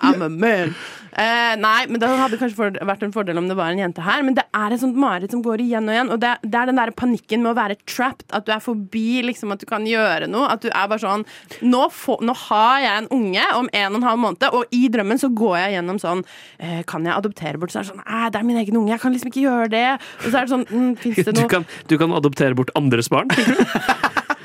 I'm 0.00 0.22
a 0.22 0.28
man. 0.28 0.74
Uh, 1.12 1.52
nei, 1.60 1.82
men 1.92 2.00
det 2.00 2.08
hadde 2.08 2.38
kanskje 2.40 2.70
vært 2.88 3.02
en 3.04 3.12
fordel 3.12 3.36
om 3.36 3.44
det 3.50 3.56
var 3.58 3.74
en 3.74 3.82
jente 3.82 4.00
her. 4.00 4.22
Men 4.24 4.36
det 4.38 4.46
er 4.56 4.72
et 4.72 4.80
sånt 4.80 4.96
mareritt 4.96 5.34
som 5.34 5.42
går 5.44 5.60
igjen 5.60 5.90
og 5.90 5.92
igjen. 5.92 6.12
Og 6.14 6.20
det, 6.22 6.30
det 6.46 6.56
er 6.56 6.70
den 6.70 6.78
der 6.80 6.92
panikken 6.96 7.42
med 7.44 7.52
å 7.52 7.58
være 7.58 7.76
trapped. 7.84 8.24
At 8.32 8.46
du 8.48 8.52
er 8.54 8.62
forbi 8.64 9.20
liksom, 9.26 9.52
at 9.52 9.60
du 9.60 9.66
kan 9.68 9.84
gjøre 9.88 10.30
noe. 10.32 10.48
At 10.54 10.64
du 10.64 10.70
er 10.70 10.88
bare 10.88 11.02
sånn 11.02 11.26
Nå, 11.68 11.82
får- 11.92 12.24
nå 12.24 12.32
har 12.46 12.80
jeg 12.80 13.02
en 13.02 13.10
unge 13.12 13.44
om 13.58 13.68
en 13.68 13.90
og 13.92 13.98
en 14.00 14.08
halv 14.08 14.22
måned, 14.24 14.48
og 14.56 14.72
i 14.72 14.86
drømmen 14.92 15.20
så 15.20 15.28
går 15.36 15.58
jeg 15.60 15.76
gjennom 15.76 16.00
sånn 16.00 16.24
uh, 16.24 16.80
Kan 16.88 17.04
jeg 17.08 17.12
adoptere 17.18 17.60
bort? 17.60 17.74
Så 17.74 17.82
er 17.82 17.86
det 17.86 17.92
sånn 17.92 18.02
det 18.32 18.40
er 18.40 18.48
min 18.48 18.62
egen 18.62 18.80
unge. 18.80 18.94
Jeg 18.94 19.02
kan 19.04 19.12
liksom 19.12 19.28
ikke 19.34 19.44
gjøre 19.44 19.68
det. 19.74 19.86
Og 20.22 20.28
så 20.30 20.32
er 20.32 20.46
det 20.48 20.54
sånn 20.54 20.64
mm, 20.70 20.90
Fins 21.02 21.20
det 21.28 21.36
Du 21.36 21.44
kan, 21.50 21.68
du 21.92 21.98
kan 22.00 22.16
adoptere 22.16 22.56
bort 22.56 22.72
andres 22.78 23.12
barn 23.12 23.28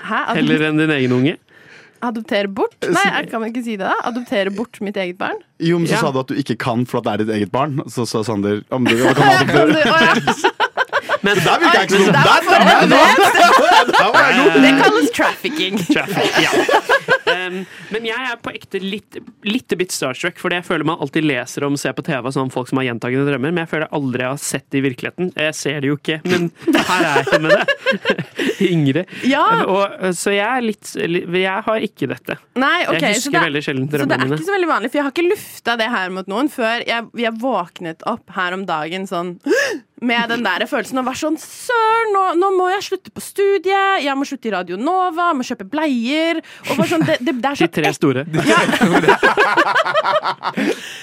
Hæ? 0.08 0.20
Heller 0.38 0.68
enn 0.70 0.80
din 0.80 0.92
egen 0.96 1.16
unge. 1.16 1.34
Adoptere 2.02 2.48
bort? 2.54 2.76
Nei, 2.84 3.04
jeg 3.06 3.30
kan 3.32 3.44
ikke 3.48 3.64
si 3.66 3.76
det, 3.78 3.86
da? 3.88 3.94
Adoptere 4.10 4.52
bort 4.56 4.80
mitt 4.82 4.96
eget 4.98 5.18
barn? 5.18 5.36
Jo, 5.60 5.78
men 5.80 5.88
så 5.88 5.92
Ja. 5.98 6.02
sa 6.02 6.12
du 6.12 6.20
at 6.20 6.28
du 6.28 6.34
ikke 6.36 6.56
kan 6.58 6.86
for 6.86 6.98
at 7.00 7.04
det 7.06 7.14
er 7.14 7.18
ditt 7.26 7.30
eget 7.38 7.52
barn. 7.52 7.82
Så 7.88 8.06
sa 8.08 8.24
Sander 8.24 8.62
om 8.72 8.84
du 8.86 8.96
kan 9.14 9.18
adoptere. 9.42 10.22
Men 11.26 11.36
Der 11.42 11.58
virka 11.60 11.78
jeg 11.80 11.88
ikke 11.90 11.98
god. 12.14 12.16
Det 14.62 14.72
kalles 14.84 15.10
trafficking. 15.16 15.78
Traffic, 15.90 16.32
ja. 16.46 16.50
Um, 17.28 17.58
men 17.94 18.08
jeg 18.08 18.30
er 18.32 18.40
på 18.42 18.54
ekte 18.56 18.82
litt, 18.84 19.20
litt 19.48 19.76
bit 19.80 19.94
starstruck, 19.94 20.40
fordi 20.42 20.60
jeg 20.60 20.68
føler 20.68 20.88
man 20.88 21.02
alltid 21.04 21.28
leser 21.28 21.66
om 21.68 21.78
ser 21.80 21.96
på 21.98 22.06
TV 22.08 22.32
sånn 22.34 22.52
folk 22.54 22.70
som 22.72 22.82
har 22.82 22.90
gjentagende 22.90 23.28
drømmer, 23.30 23.54
men 23.54 23.64
jeg 23.66 23.72
føler 23.74 23.88
jeg 23.88 23.96
aldri 24.00 24.28
har 24.28 24.40
sett 24.42 24.68
det 24.74 24.82
i 24.82 24.86
virkeligheten. 24.88 25.32
Jeg 25.38 25.58
ser 25.58 25.82
det 25.84 25.92
jo 25.92 25.98
ikke, 26.00 26.20
men 26.28 26.50
her 26.76 27.08
er 27.12 27.32
jeg 27.32 27.42
med 27.44 27.54
det. 27.54 27.66
Ingrid. 28.68 29.14
Ja. 29.28 29.46
Og, 29.70 30.08
så 30.18 30.34
jeg 30.34 30.46
er 30.48 30.64
litt 30.66 30.90
Jeg 30.98 31.64
har 31.68 31.84
ikke 31.86 32.10
dette. 32.10 32.38
Nei, 32.58 32.86
okay, 32.88 33.12
jeg 33.12 33.20
husker 33.20 33.38
det- 33.38 33.44
veldig 33.48 33.64
sjelden 33.66 33.90
Så 33.92 34.08
det 34.10 34.18
er 34.18 34.26
ikke 34.32 34.48
så 34.48 34.56
veldig 34.56 34.72
vanlig, 34.72 34.92
for 34.92 35.00
jeg 35.00 35.08
har 35.08 35.16
ikke 35.16 35.28
lufta 35.28 35.78
det 35.80 35.90
her 35.94 36.14
mot 36.14 36.32
noen 36.32 36.50
før 36.52 36.86
jeg, 36.88 37.10
jeg 37.18 37.38
våknet 37.42 38.08
opp 38.10 38.34
her 38.38 38.56
om 38.58 38.66
dagen 38.68 39.08
sånn 39.10 39.36
med 40.10 40.30
den 40.30 40.44
der 40.46 40.66
følelsen 40.70 41.00
av 41.00 41.06
å 41.06 41.10
være 41.10 41.22
sånn 41.24 41.40
Søren, 41.42 42.12
nå, 42.14 42.24
nå 42.38 42.52
må 42.54 42.68
jeg 42.70 42.86
slutte 42.86 43.14
på 43.14 43.24
studiet, 43.24 44.04
jeg 44.06 44.18
må 44.18 44.28
slutte 44.30 44.50
i 44.50 44.54
Radio 44.54 44.78
Nova, 44.78 45.32
må 45.34 45.46
kjøpe 45.48 45.66
bleier. 45.70 46.42
Og 46.68 46.74
bare 46.76 46.90
sånn, 46.92 47.06
det, 47.08 47.17
det, 47.20 47.34
det 47.42 47.50
er 47.52 47.56
så 47.60 47.68
De 47.68 47.74
tre 47.82 47.94
store. 47.96 48.26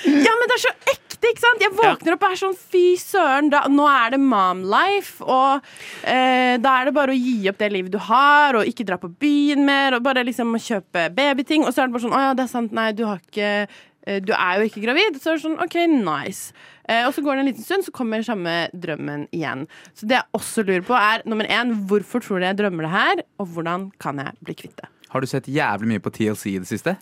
Ja, 0.04 0.32
men 0.38 0.48
det 0.48 0.56
er 0.56 0.62
så 0.62 0.72
ekte, 0.92 1.30
ikke 1.30 1.42
sant? 1.42 1.62
Jeg 1.62 1.72
våkner 1.74 2.14
opp 2.16 2.24
og 2.26 2.34
er 2.34 2.38
sånn 2.40 2.56
fy 2.58 2.84
søren, 3.00 3.48
da, 3.52 3.64
nå 3.72 3.86
er 3.88 4.14
det 4.14 4.20
mom 4.22 4.60
life. 4.68 5.24
Og 5.24 5.64
eh, 6.08 6.54
da 6.62 6.74
er 6.80 6.88
det 6.90 6.94
bare 6.96 7.14
å 7.14 7.18
gi 7.18 7.48
opp 7.50 7.58
det 7.60 7.70
livet 7.74 7.94
du 7.94 7.98
har, 8.10 8.58
og 8.58 8.68
ikke 8.68 8.86
dra 8.88 8.98
på 9.00 9.10
byen 9.22 9.64
mer, 9.66 9.96
og 9.96 10.04
bare 10.06 10.24
liksom 10.26 10.54
kjøpe 10.60 11.08
babyting. 11.16 11.66
Og 11.66 11.72
så 11.74 11.84
er 11.84 11.88
det 11.90 11.96
bare 11.96 12.06
sånn 12.06 12.16
å 12.16 12.22
ja, 12.28 12.36
det 12.36 12.46
er 12.46 12.52
sant, 12.52 12.76
nei, 12.76 12.90
du 12.96 13.04
har 13.08 13.20
ikke 13.22 13.50
eh, 13.64 14.20
Du 14.24 14.34
er 14.36 14.60
jo 14.60 14.68
ikke 14.68 14.84
gravid. 14.84 15.20
Så 15.20 15.32
er 15.32 15.40
det 15.40 15.46
sånn 15.46 15.60
OK, 15.64 15.78
nice. 15.96 16.54
Eh, 16.88 17.06
og 17.08 17.14
så 17.16 17.24
går 17.24 17.38
det 17.38 17.44
en 17.44 17.50
liten 17.52 17.64
stund, 17.66 17.86
så 17.86 17.94
kommer 17.96 18.24
samme 18.26 18.56
drømmen 18.76 19.28
igjen. 19.34 19.64
Så 19.96 20.08
det 20.10 20.20
jeg 20.20 20.28
også 20.36 20.66
lurer 20.66 20.84
på, 20.84 20.96
er 20.98 21.24
nummer 21.28 21.48
én, 21.48 21.72
hvorfor 21.88 22.24
tror 22.24 22.42
du 22.42 22.48
jeg 22.50 22.60
drømmer 22.60 22.88
det 22.88 22.92
her, 22.98 23.24
og 23.40 23.54
hvordan 23.56 23.88
kan 24.02 24.20
jeg 24.20 24.36
bli 24.44 24.58
kvitt 24.64 24.76
det? 24.82 24.90
Har 25.14 25.22
du 25.22 25.30
sett 25.30 25.46
jævlig 25.46 25.94
mye 25.94 26.02
på 26.02 26.10
TLC 26.14 26.48
i 26.50 26.58
det 26.58 26.68
siste? 26.68 26.96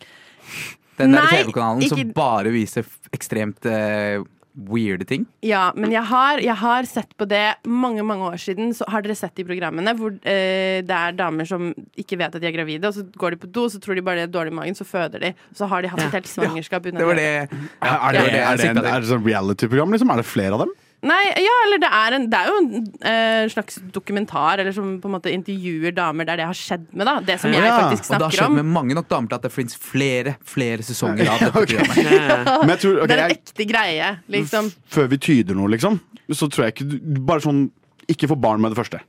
Den 1.00 1.16
der 1.16 1.30
TV-kanalen 1.32 1.88
som 1.88 2.14
bare 2.14 2.52
viser 2.52 2.84
ekstremt 3.16 3.64
uh, 3.64 4.20
weirde 4.52 5.06
ting. 5.08 5.24
Ja, 5.40 5.70
men 5.76 5.94
jeg 5.94 6.04
har, 6.10 6.40
jeg 6.44 6.54
har 6.60 6.84
sett 6.88 7.14
på 7.16 7.24
det 7.28 7.54
mange 7.64 8.04
mange 8.04 8.26
år 8.28 8.40
siden. 8.40 8.74
Så 8.76 8.84
har 8.92 9.04
dere 9.04 9.16
sett 9.16 9.34
de 9.38 9.46
programmene 9.48 9.94
hvor 9.96 10.12
eh, 10.28 10.82
det 10.84 10.98
er 10.98 11.16
damer 11.16 11.48
som 11.48 11.70
ikke 11.98 12.20
vet 12.20 12.36
at 12.36 12.42
de 12.42 12.50
er 12.50 12.56
gravide, 12.58 12.90
og 12.90 12.98
så 12.98 13.06
går 13.16 13.34
de 13.34 13.40
på 13.46 13.50
do, 13.56 13.66
så 13.72 13.80
tror 13.82 13.96
de 13.96 14.04
bare 14.04 14.22
de 14.22 14.28
er 14.28 14.34
dårlig 14.34 14.52
i 14.52 14.58
magen, 14.60 14.76
så 14.76 14.84
føder 14.88 15.24
de. 15.24 15.32
Så 15.56 15.68
har 15.72 15.82
de 15.82 15.92
hatt 15.92 16.04
et 16.04 16.18
helt 16.18 16.30
svangerskap 16.30 16.88
ja, 16.90 16.96
Det 16.98 17.08
var 17.08 17.20
det 17.20 17.28
Er, 17.32 17.48
er, 17.48 17.48
det, 17.48 17.66
Ja, 17.80 17.96
er, 17.96 18.12
det 18.12 18.24
det, 18.28 18.42
er, 18.44 18.60
det, 18.60 18.70
en, 18.74 18.84
er 18.84 19.04
det 19.04 19.12
sånn 19.14 19.24
reality-program? 19.24 19.96
Liksom? 19.96 20.12
Er 20.12 20.22
det 20.22 20.28
flere 20.28 20.58
av 20.58 20.66
dem? 20.66 20.76
Nei, 21.02 21.22
ja, 21.42 21.54
eller 21.66 21.80
det 21.82 21.88
er, 21.90 22.14
en, 22.14 22.26
det 22.30 22.38
er 22.38 22.46
jo 22.52 22.58
en 22.60 22.68
eh, 23.10 23.48
slags 23.50 23.80
dokumentar, 23.90 24.60
eller 24.62 24.70
som 24.76 25.00
på 25.02 25.08
en 25.10 25.14
måte 25.16 25.32
intervjuer 25.34 25.90
damer 25.96 26.28
der 26.28 26.38
det 26.38 26.46
har 26.46 26.54
skjedd 26.54 26.84
med, 26.94 27.08
da. 27.08 27.16
Det 27.26 27.40
som 27.42 27.50
jeg 27.50 27.58
Ja, 27.64 27.72
faktisk 27.88 28.06
Og 28.06 28.12
det 28.12 28.12
har 28.12 28.30
snakker 28.30 28.36
skjedd 28.38 28.52
om. 28.52 28.58
med 28.60 28.70
mange 28.76 28.94
nok 28.94 29.08
damer 29.10 29.32
til 29.32 29.40
at 29.40 29.42
det 29.48 29.52
finnes 29.52 29.74
flere 29.82 30.36
flere 30.46 30.86
sesonger 30.86 31.26
av 31.32 31.38
dette 31.42 31.52
programmet. 31.56 32.52
Men 32.62 32.74
jeg 32.76 32.82
tror, 32.84 33.00
ok, 33.02 33.08
Det 33.10 33.16
er 33.16 33.24
en 33.24 33.32
jeg, 33.34 33.40
ekte 33.42 33.66
greie, 33.72 34.12
liksom. 34.38 34.70
før 34.94 35.10
vi 35.10 35.18
tyder 35.26 35.58
noe, 35.58 35.72
liksom, 35.74 35.98
så 36.30 36.46
tror 36.48 36.68
jeg 36.68 36.76
ikke 36.76 36.86
du- 36.94 37.20
Bare 37.26 37.42
sånn 37.42 37.64
Ikke 38.08 38.28
få 38.30 38.36
barn 38.38 38.62
med 38.62 38.70
det 38.70 38.78
første. 38.78 39.00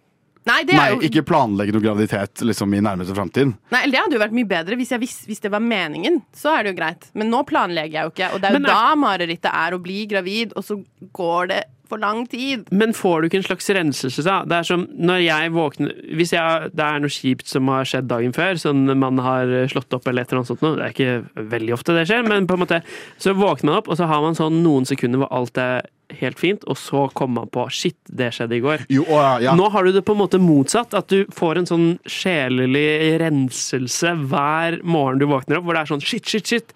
Nei, 0.46 0.64
det 0.68 0.74
Nei, 0.76 0.88
er 0.90 0.96
jo 0.98 1.06
ikke 1.08 1.22
planlegge 1.24 1.72
noe 1.72 1.82
graviditet 1.86 2.42
liksom, 2.44 2.74
i 2.76 2.82
nærmeste 2.84 3.14
framtid. 3.16 3.54
Nei, 3.72 3.80
eller 3.86 3.94
Det 3.96 4.02
hadde 4.02 4.18
jo 4.18 4.22
vært 4.26 4.34
mye 4.36 4.50
bedre 4.50 4.76
hvis, 4.76 4.90
jeg 4.92 5.00
vis, 5.00 5.14
hvis 5.30 5.40
det 5.46 5.52
var 5.54 5.62
meningen. 5.64 6.18
Så 6.36 6.52
er 6.52 6.66
det 6.66 6.74
jo 6.74 6.80
greit. 6.82 7.06
Men 7.16 7.30
nå 7.32 7.46
planlegger 7.48 7.96
jeg 7.96 8.04
jo 8.10 8.12
ikke. 8.12 8.28
Og 8.36 8.42
det 8.44 8.50
er 8.50 8.58
jo 8.58 8.60
Men 8.60 8.68
er- 8.68 8.74
da 8.74 8.96
marerittet 9.00 9.48
er 9.54 9.78
å 9.78 9.80
bli 9.86 10.02
gravid, 10.12 10.52
og 10.60 10.66
så 10.68 10.76
går 11.16 11.48
det 11.54 11.62
for 11.94 12.04
lang 12.04 12.26
tid. 12.30 12.68
Men 12.74 12.96
får 12.98 13.22
du 13.22 13.30
ikke 13.30 13.42
en 13.42 13.48
slags 13.48 13.70
renselse, 13.78 14.26
da? 14.26 14.42
Det 14.50 14.60
er 14.60 14.68
som 14.68 14.86
når 14.94 15.24
jeg 15.24 15.54
våkner 15.54 15.94
Hvis 16.18 16.34
jeg, 16.36 16.74
det 16.74 16.86
er 16.86 17.02
noe 17.04 17.14
kjipt 17.14 17.50
som 17.50 17.72
har 17.72 17.88
skjedd 17.90 18.10
dagen 18.12 18.36
før, 18.36 18.60
sånn 18.60 18.86
man 19.00 19.22
har 19.24 19.50
slått 19.72 19.94
opp 19.96 20.08
eller 20.10 20.24
et 20.24 20.32
eller 20.32 20.44
annet 20.44 20.52
sånt 20.52 20.64
noe, 20.66 20.78
det 20.80 20.86
er 20.86 20.96
ikke 20.96 21.48
veldig 21.54 21.76
ofte 21.76 21.98
det 21.98 22.06
skjer, 22.10 22.24
men 22.28 22.48
på 22.50 22.58
en 22.58 22.64
måte 22.66 22.82
Så 23.22 23.36
våkner 23.38 23.72
man 23.72 23.82
opp, 23.82 23.92
og 23.92 24.00
så 24.00 24.08
har 24.10 24.24
man 24.24 24.38
sånn 24.38 24.62
noen 24.66 24.88
sekunder 24.90 25.22
hvor 25.22 25.32
alt 25.34 25.60
er 25.62 25.86
helt 26.20 26.40
fint, 26.40 26.66
og 26.70 26.78
så 26.78 27.08
kommer 27.16 27.44
man 27.44 27.52
på 27.54 27.66
Shit, 27.74 27.98
det 28.06 28.32
skjedde 28.36 28.58
i 28.58 28.64
går. 28.64 28.86
Jo, 28.94 29.06
å, 29.08 29.22
ja. 29.42 29.56
Nå 29.58 29.70
har 29.74 29.86
du 29.86 29.94
det 29.96 30.04
på 30.06 30.16
en 30.16 30.22
måte 30.22 30.42
motsatt, 30.42 30.94
at 30.98 31.10
du 31.10 31.30
får 31.34 31.62
en 31.62 31.70
sånn 31.70 31.88
sjelelig 32.10 33.18
renselse 33.24 34.14
hver 34.30 34.82
morgen 34.84 35.24
du 35.24 35.28
våkner 35.32 35.60
opp, 35.60 35.68
hvor 35.68 35.78
det 35.78 35.86
er 35.86 35.94
sånn 35.96 36.06
shit, 36.06 36.28
shit, 36.30 36.50
shit. 36.50 36.76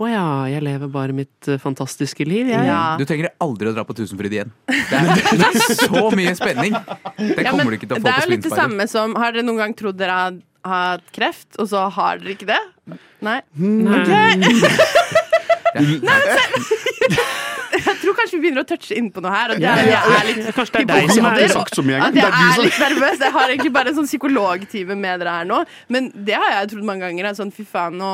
Å 0.00 0.08
ja, 0.08 0.24
jeg 0.50 0.62
lever 0.64 0.88
bare 0.92 1.14
mitt 1.16 1.48
eh, 1.50 1.58
fantastiske 1.62 2.24
liv, 2.26 2.48
jeg. 2.50 2.64
Ja. 2.66 2.96
Du 2.98 3.04
trenger 3.08 3.30
aldri 3.42 3.68
å 3.70 3.74
dra 3.76 3.84
på 3.86 3.94
Tusenfryd 3.98 4.32
igjen. 4.38 4.54
Det 4.92 4.98
er, 4.98 5.04
det 5.38 5.46
er 5.46 5.76
så 5.78 6.08
mye 6.16 6.32
spenning! 6.38 6.74
Det 7.18 7.44
Ja, 7.44 7.50
kommer 7.50 7.64
men 7.64 7.74
du 7.74 7.78
ikke 7.78 7.90
til 7.90 7.96
å 7.96 8.00
få 8.00 8.02
på 8.02 8.08
det 8.08 8.14
er 8.14 8.24
jo 8.24 8.32
litt 8.32 8.46
det 8.46 8.56
samme 8.56 8.86
som 8.90 9.14
Har 9.20 9.34
dere 9.34 9.44
noen 9.46 9.60
gang 9.62 9.76
trodd 9.78 9.98
dere 10.00 10.16
har 10.16 10.40
hatt 10.64 11.06
kreft, 11.14 11.50
og 11.60 11.68
så 11.70 11.86
har 11.92 12.20
dere 12.22 12.34
ikke 12.36 12.48
det? 12.50 12.60
Nei? 13.22 13.38
Nei 13.58 14.02
tror 14.06 14.18
kanskje 18.22 18.38
vi 18.38 18.42
begynner 18.46 18.64
å 18.64 18.68
touche 18.70 18.96
inn 18.98 19.10
på 19.12 19.22
noe 19.24 19.32
her. 19.34 19.52
Og 19.54 19.62
jeg, 19.62 19.86
jeg 19.90 20.16
er 20.16 20.28
litt 20.30 20.50
Kanskje 20.56 20.72
det 20.78 20.82
er 20.82 20.90
deg 20.92 21.12
som 21.16 21.28
er 21.28 21.52
sagt 21.52 21.78
så 21.78 21.84
mye. 21.86 22.00
Det 22.14 22.22
jeg 22.22 22.48
er 22.48 22.62
litt 22.62 22.80
nervøs. 22.86 23.18
Jeg 23.26 23.34
har 23.36 23.54
egentlig 23.54 23.72
bare 23.74 23.92
en 23.92 23.98
sånn 24.00 24.08
psykologtime 24.10 24.96
med 24.98 25.22
dere 25.22 25.36
her 25.40 25.48
nå. 25.48 25.62
Men 25.92 26.08
det 26.14 26.38
har 26.38 26.54
jeg 26.56 26.72
trodd 26.74 26.86
mange 26.88 27.06
ganger. 27.08 27.30
er 27.32 27.38
Sånn, 27.38 27.52
fy 27.54 27.64
faen, 27.68 27.98
nå, 28.00 28.12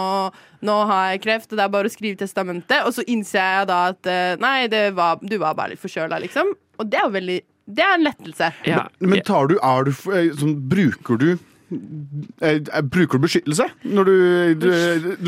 nå 0.64 0.78
har 0.90 1.12
jeg 1.12 1.22
kreft, 1.26 1.52
og 1.52 1.60
det 1.60 1.66
er 1.66 1.74
bare 1.74 1.90
å 1.90 1.92
skrive 1.92 2.18
testamentet. 2.22 2.86
Og 2.88 2.94
så 2.96 3.04
innser 3.10 3.42
jeg 3.42 3.68
da 3.70 3.82
at 3.92 4.10
eh, 4.10 4.32
nei, 4.42 4.56
det 4.72 4.88
var, 4.98 5.20
du 5.22 5.36
var 5.42 5.56
bare 5.58 5.74
litt 5.74 5.82
forkjøla, 5.82 6.20
liksom. 6.24 6.54
Og 6.78 6.88
det 6.90 7.00
er 7.00 7.06
jo 7.08 7.14
veldig 7.18 7.38
Det 7.68 7.84
er 7.84 7.94
en 7.98 8.06
lettelse. 8.06 8.50
ja. 8.64 8.86
Men 9.04 9.20
tar 9.26 9.50
du, 9.50 9.58
er 9.60 9.88
du, 9.88 9.92
eh, 10.14 10.30
sånn, 10.38 10.56
bruker 10.70 11.20
du 11.20 11.30
Bruker 11.68 13.18
du 13.18 13.24
beskyttelse 13.26 13.66
når 13.84 14.08
du, 14.08 14.14
du 14.62 14.68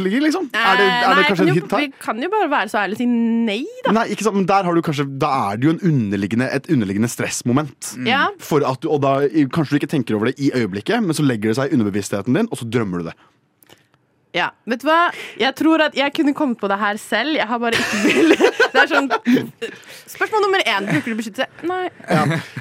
ligger, 0.00 0.22
liksom? 0.24 0.46
Er 0.57 0.79
det, 0.79 0.87
er 0.87 1.05
nei, 1.05 1.16
det 1.18 1.26
kanskje 1.29 1.44
kan 1.44 1.50
et 1.53 1.59
hint 1.59 1.74
her? 1.76 1.85
Vi 1.85 2.05
kan 2.07 2.22
jo 2.24 2.31
bare 2.33 2.50
være 2.53 2.72
så 2.72 2.81
ærlig 2.83 2.96
og 2.96 3.03
si 3.03 3.09
nei, 3.11 3.59
da. 3.85 3.94
Nei, 3.98 4.07
ikke 4.14 4.26
sant, 4.26 4.38
men 4.38 4.46
der 4.48 4.68
har 4.68 4.76
du 4.76 4.83
kanskje 4.87 5.07
Da 5.20 5.31
er 5.50 5.61
det 5.61 5.68
jo 5.68 5.74
en 5.76 5.83
underliggende, 5.92 6.48
et 6.57 6.70
underliggende 6.72 7.11
stressmoment. 7.12 7.92
Ja. 8.09 8.26
For 8.40 8.64
at 8.66 8.81
du, 8.85 8.88
og 8.92 9.03
da 9.05 9.18
Kanskje 9.53 9.74
du 9.74 9.81
ikke 9.83 9.92
tenker 9.92 10.16
over 10.16 10.31
det 10.31 10.38
i 10.40 10.53
øyeblikket, 10.57 11.03
men 11.05 11.16
så 11.16 11.24
legger 11.26 11.53
det 11.53 11.59
seg 11.61 11.70
i 11.70 11.76
underbevisstheten 11.76 12.37
din, 12.37 12.48
og 12.50 12.61
så 12.61 12.68
drømmer 12.68 13.03
du 13.03 13.11
det. 13.11 13.16
Ja, 14.36 14.50
vet 14.70 14.82
du 14.82 14.86
hva? 14.86 14.98
Jeg 15.40 15.54
tror 15.58 15.82
at 15.88 15.96
jeg 15.98 16.12
kunne 16.14 16.32
kommet 16.38 16.60
på 16.60 16.68
det 16.70 16.76
her 16.78 16.98
selv. 17.02 17.34
Jeg 17.34 17.46
har 17.50 17.58
bare 17.58 17.74
ikke 17.74 18.02
vil 18.04 18.34
Det 18.38 18.78
er 18.78 18.90
sånn 18.90 19.08
Spørsmål 20.10 20.44
nummer 20.44 20.62
én. 20.70 20.86
Bruker 20.86 21.10
du 21.10 21.18
beskyttelse? 21.18 21.48
Nei. 21.66 21.88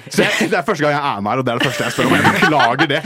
Så 0.09 0.23
jeg, 0.25 0.49
Det 0.49 0.57
er 0.57 0.65
første 0.65 0.85
gang 0.85 0.95
jeg 0.95 1.03
er 1.11 1.21
med 1.21 1.31
her, 1.31 1.41
og 1.43 1.45
det 1.45 1.53
er 1.53 1.61
det 1.61 1.67
første 1.69 1.85
jeg 1.85 1.93
spør 1.93 2.09
om. 2.09 2.15
Jeg 2.17 2.33
beklager 2.39 2.89
det. 2.89 3.01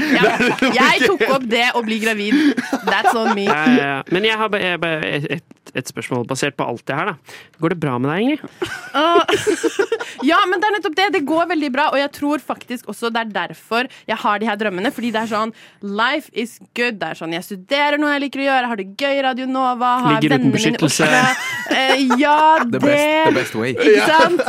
Ja, 0.80 0.88
jeg 0.93 1.10
tok 1.12 1.26
opp 1.36 1.49
det 1.52 1.65
å 1.76 1.84
bli 1.84 1.99
gravid. 2.04 2.39
That's 2.88 3.12
on 3.19 3.34
me. 3.36 3.49
Ja, 3.49 3.60
ja, 3.67 3.84
ja. 3.84 3.99
Men 4.15 4.30
jeg 4.32 4.39
har 4.39 4.54
bare, 4.56 4.71
jeg 4.73 4.84
bare 4.84 5.41
et, 5.74 5.90
spørsmål 5.90 6.28
basert 6.30 6.58
på 6.58 6.66
alt 6.68 6.86
det 6.88 6.96
her. 6.98 7.14
da. 7.14 7.38
Går 7.62 7.74
det 7.74 7.80
bra 7.82 7.98
med 8.02 8.14
deg, 8.14 8.22
Ingrid? 8.24 8.42
Ja, 10.24 10.38
men 10.48 10.62
det 10.62 10.68
er 10.68 10.76
nettopp 10.78 10.96
det. 10.98 11.08
Det 11.16 11.24
går 11.28 11.48
veldig 11.52 11.70
bra, 11.74 11.88
og 11.92 12.00
jeg 12.00 12.12
tror 12.16 12.44
faktisk 12.44 12.88
også 12.92 13.10
det 13.14 13.24
er 13.26 13.32
derfor 13.34 13.90
jeg 14.08 14.18
har 14.22 14.40
de 14.40 14.48
her 14.48 14.60
drømmene. 14.60 14.92
Fordi 14.94 15.12
det 15.14 15.24
er 15.24 15.32
sånn 15.32 15.54
Life 15.84 16.32
is 16.32 16.56
good. 16.78 17.00
Det 17.02 17.10
er 17.10 17.20
sånn 17.20 17.36
Jeg 17.36 17.48
studerer 17.48 18.00
noe 18.02 18.14
jeg 18.16 18.26
liker 18.28 18.44
å 18.44 18.48
gjøre, 18.48 18.72
har 18.72 18.82
det 18.82 18.88
gøy 19.00 19.20
i 19.20 19.24
Radio 19.26 19.48
Nova, 19.50 19.94
har 20.06 20.18
Ligger 20.22 20.38
uten 20.38 20.56
beskyttelse. 20.56 21.10
Eh, 21.74 22.06
ja, 22.22 22.38
The 22.64 22.70
det 22.78 22.84
best, 22.84 23.14
the 23.28 23.36
best 23.40 23.58
way. 23.60 23.74
Ikke 23.74 24.08
sant? 24.08 24.42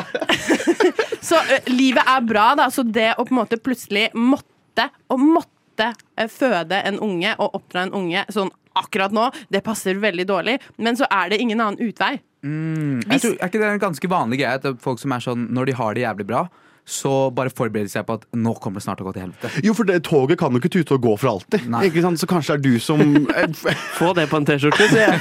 så 1.28 1.40
uh, 1.40 1.56
livet 1.72 2.14
er 2.16 2.26
bra, 2.28 2.50
da. 2.58 2.68
Så 2.74 2.86
det 2.86 3.12
å 3.16 3.24
på 3.24 3.34
en 3.34 3.42
måte 3.42 3.60
plutselig 3.62 4.10
måtte 4.14 4.90
og 5.12 5.22
måtte 5.22 5.94
føde 6.30 6.78
en 6.86 7.00
unge 7.02 7.32
og 7.42 7.56
oppdra 7.58 7.88
en 7.88 7.96
unge 7.98 8.22
sånn 8.32 8.52
akkurat 8.78 9.14
nå, 9.14 9.30
det 9.52 9.64
passer 9.66 9.98
veldig 10.02 10.26
dårlig. 10.28 10.58
Men 10.76 10.98
så 10.98 11.08
er 11.10 11.32
det 11.32 11.40
ingen 11.42 11.62
annen 11.62 11.80
utvei. 11.82 12.16
Jeg 12.44 13.22
tror, 13.22 13.38
er 13.38 13.48
ikke 13.48 13.62
det 13.62 13.70
en 13.70 13.80
ganske 13.86 14.08
vanlig 14.10 14.42
greie 14.42 14.60
at 14.60 14.84
folk 14.84 15.00
som 15.00 15.14
er 15.16 15.22
sånn 15.24 15.48
når 15.56 15.70
de 15.70 15.76
har 15.78 15.96
det 15.96 16.04
jævlig 16.04 16.26
bra, 16.28 16.44
så 16.84 17.30
bare 17.32 17.48
forbereder 17.48 17.88
seg 17.88 18.04
på 18.04 18.18
at 18.18 18.26
nå 18.36 18.52
kommer 18.60 18.80
det 18.80 18.84
snart 18.84 19.00
til 19.00 19.06
å 19.06 19.08
gå 19.08 19.14
til 19.16 19.24
helvete. 19.24 19.62
Jo, 19.64 19.72
for 19.76 19.88
det, 19.88 20.02
toget 20.04 20.36
kan 20.40 20.52
jo 20.52 20.60
ikke 20.60 20.72
tute 20.74 20.98
og 20.98 21.06
gå 21.06 21.14
for 21.16 21.30
alltid. 21.32 21.64
Nei. 21.72 21.86
Ikke 21.88 22.02
sant? 22.04 22.20
Så 22.20 22.28
kanskje 22.28 22.58
det 22.58 22.60
er 22.60 22.74
du 22.74 22.84
som 22.84 23.00
Få 23.98 24.12
det 24.16 24.26
på 24.28 24.40
en 24.40 24.48
T-skjorte, 24.48 24.88
sier 24.92 25.08
jeg. 25.08 25.16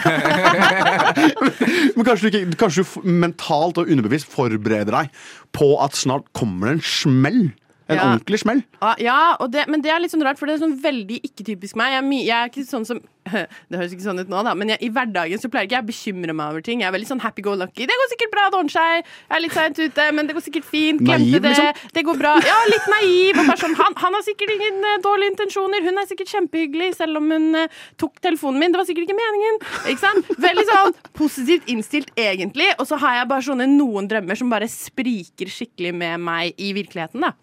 Men 1.96 2.08
kanskje 2.08 2.28
du, 2.28 2.30
ikke, 2.34 2.60
kanskje 2.66 2.84
du 2.84 3.08
mentalt 3.24 3.80
og 3.80 3.88
underbevisst 3.88 4.28
forbereder 4.34 4.92
deg 4.92 5.24
på 5.56 5.72
at 5.84 5.96
snart 5.96 6.28
kommer 6.36 6.74
det 6.74 6.76
en 6.82 6.88
smell. 6.92 7.42
En 7.89 7.98
Ja. 7.98 8.04
ordentlig 8.13 8.39
smell. 8.39 8.63
Ja, 9.00 9.36
det, 9.50 9.67
men 9.67 9.82
det 9.82 9.91
er 9.91 10.00
litt 10.00 10.12
sånn 10.12 10.24
rart, 10.24 10.39
for 10.39 10.48
det 10.48 10.56
er 10.56 10.63
sånn 10.65 10.80
veldig 10.82 11.19
ikke-typisk 11.24 11.76
meg. 11.76 11.91
Jeg 11.98 12.24
jeg 12.24 12.38
er 12.38 12.50
ikke 12.50 12.67
sånn 12.67 12.86
som 12.88 13.02
Det 13.72 13.80
høres 13.80 13.93
ikke 13.96 14.04
sånn 14.04 14.19
ut 14.19 14.32
nå, 14.32 14.41
da, 14.43 14.54
men 14.58 14.74
jeg, 14.74 14.82
i 14.84 14.89
hverdagen 14.93 15.39
så 15.39 15.50
pleier 15.52 15.67
ikke 15.67 15.78
jeg 15.78 15.86
å 15.86 15.89
bekymre 15.89 16.36
meg 16.36 16.54
over 16.54 16.63
ting. 16.65 16.82
Jeg 16.84 16.89
er 16.89 16.96
veldig 16.96 17.10
sånn 17.10 17.22
happy-go-lucky. 17.24 17.88
Det 17.88 17.98
går 18.02 18.10
sikkert 18.12 18.34
bra, 18.34 18.48
det 18.52 18.60
ordner 18.60 18.74
seg. 18.74 19.08
Jeg 19.08 19.38
er 19.38 19.43
litt 19.43 19.56
seint 19.56 19.80
ute, 19.80 20.08
men 20.17 20.28
det 20.30 20.36
går 20.38 20.46
sikkert 20.48 20.67
fint. 20.67 21.04
Glemte 21.04 21.39
det. 21.39 21.54
liksom? 21.54 21.86
Det 21.96 22.04
går 22.10 22.19
bra. 22.19 22.34
Ja, 22.43 22.58
litt 22.72 22.89
naiv. 22.91 23.39
Sånn, 23.62 23.78
han, 23.80 23.96
han 24.02 24.17
har 24.17 24.26
sikkert 24.26 24.52
ingen 24.58 24.89
eh, 24.89 24.98
dårlige 25.06 25.34
intensjoner. 25.36 25.88
Hun 25.88 26.02
er 26.02 26.10
sikkert 26.10 26.34
kjempehyggelig, 26.34 26.89
selv 27.00 27.22
om 27.22 27.32
hun 27.32 27.48
uh, 27.62 27.80
tok 28.02 28.19
telefonen 28.24 28.60
min. 28.63 28.76
Det 28.76 28.82
var 28.82 28.89
sikkert 28.89 29.08
ikke 29.08 29.19
meningen. 29.19 29.62
Ikke 29.93 30.04
sant? 30.04 30.34
Veldig 30.43 30.67
sånn 30.67 31.00
positivt 31.15 31.72
innstilt, 31.72 32.12
egentlig. 32.19 32.74
Og 32.76 32.89
så 32.89 33.00
har 33.00 33.22
jeg 33.22 33.32
bare 33.32 33.48
sånne 33.48 33.69
noen 33.72 34.12
drømmer 34.12 34.39
som 34.39 34.52
bare 34.52 34.67
spriker 34.72 35.52
skikkelig 35.52 35.96
med 35.96 36.28
meg 36.28 36.60
i 36.60 36.74
virkeligheten, 36.76 37.24
da. 37.24 37.34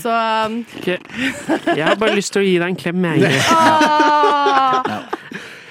Så 0.00 0.12
um, 0.12 0.60
okay. 0.78 0.98
Jeg 1.76 1.84
har 1.86 1.96
bare 2.00 2.14
lyst 2.16 2.32
til 2.34 2.42
å 2.42 2.46
gi 2.46 2.54
deg 2.60 2.68
en 2.72 2.78
klem, 2.80 3.04
jeg. 3.10 3.40
Ah, 3.50 5.08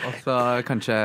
Og 0.07 0.13
så 0.23 0.35
kanskje 0.67 0.95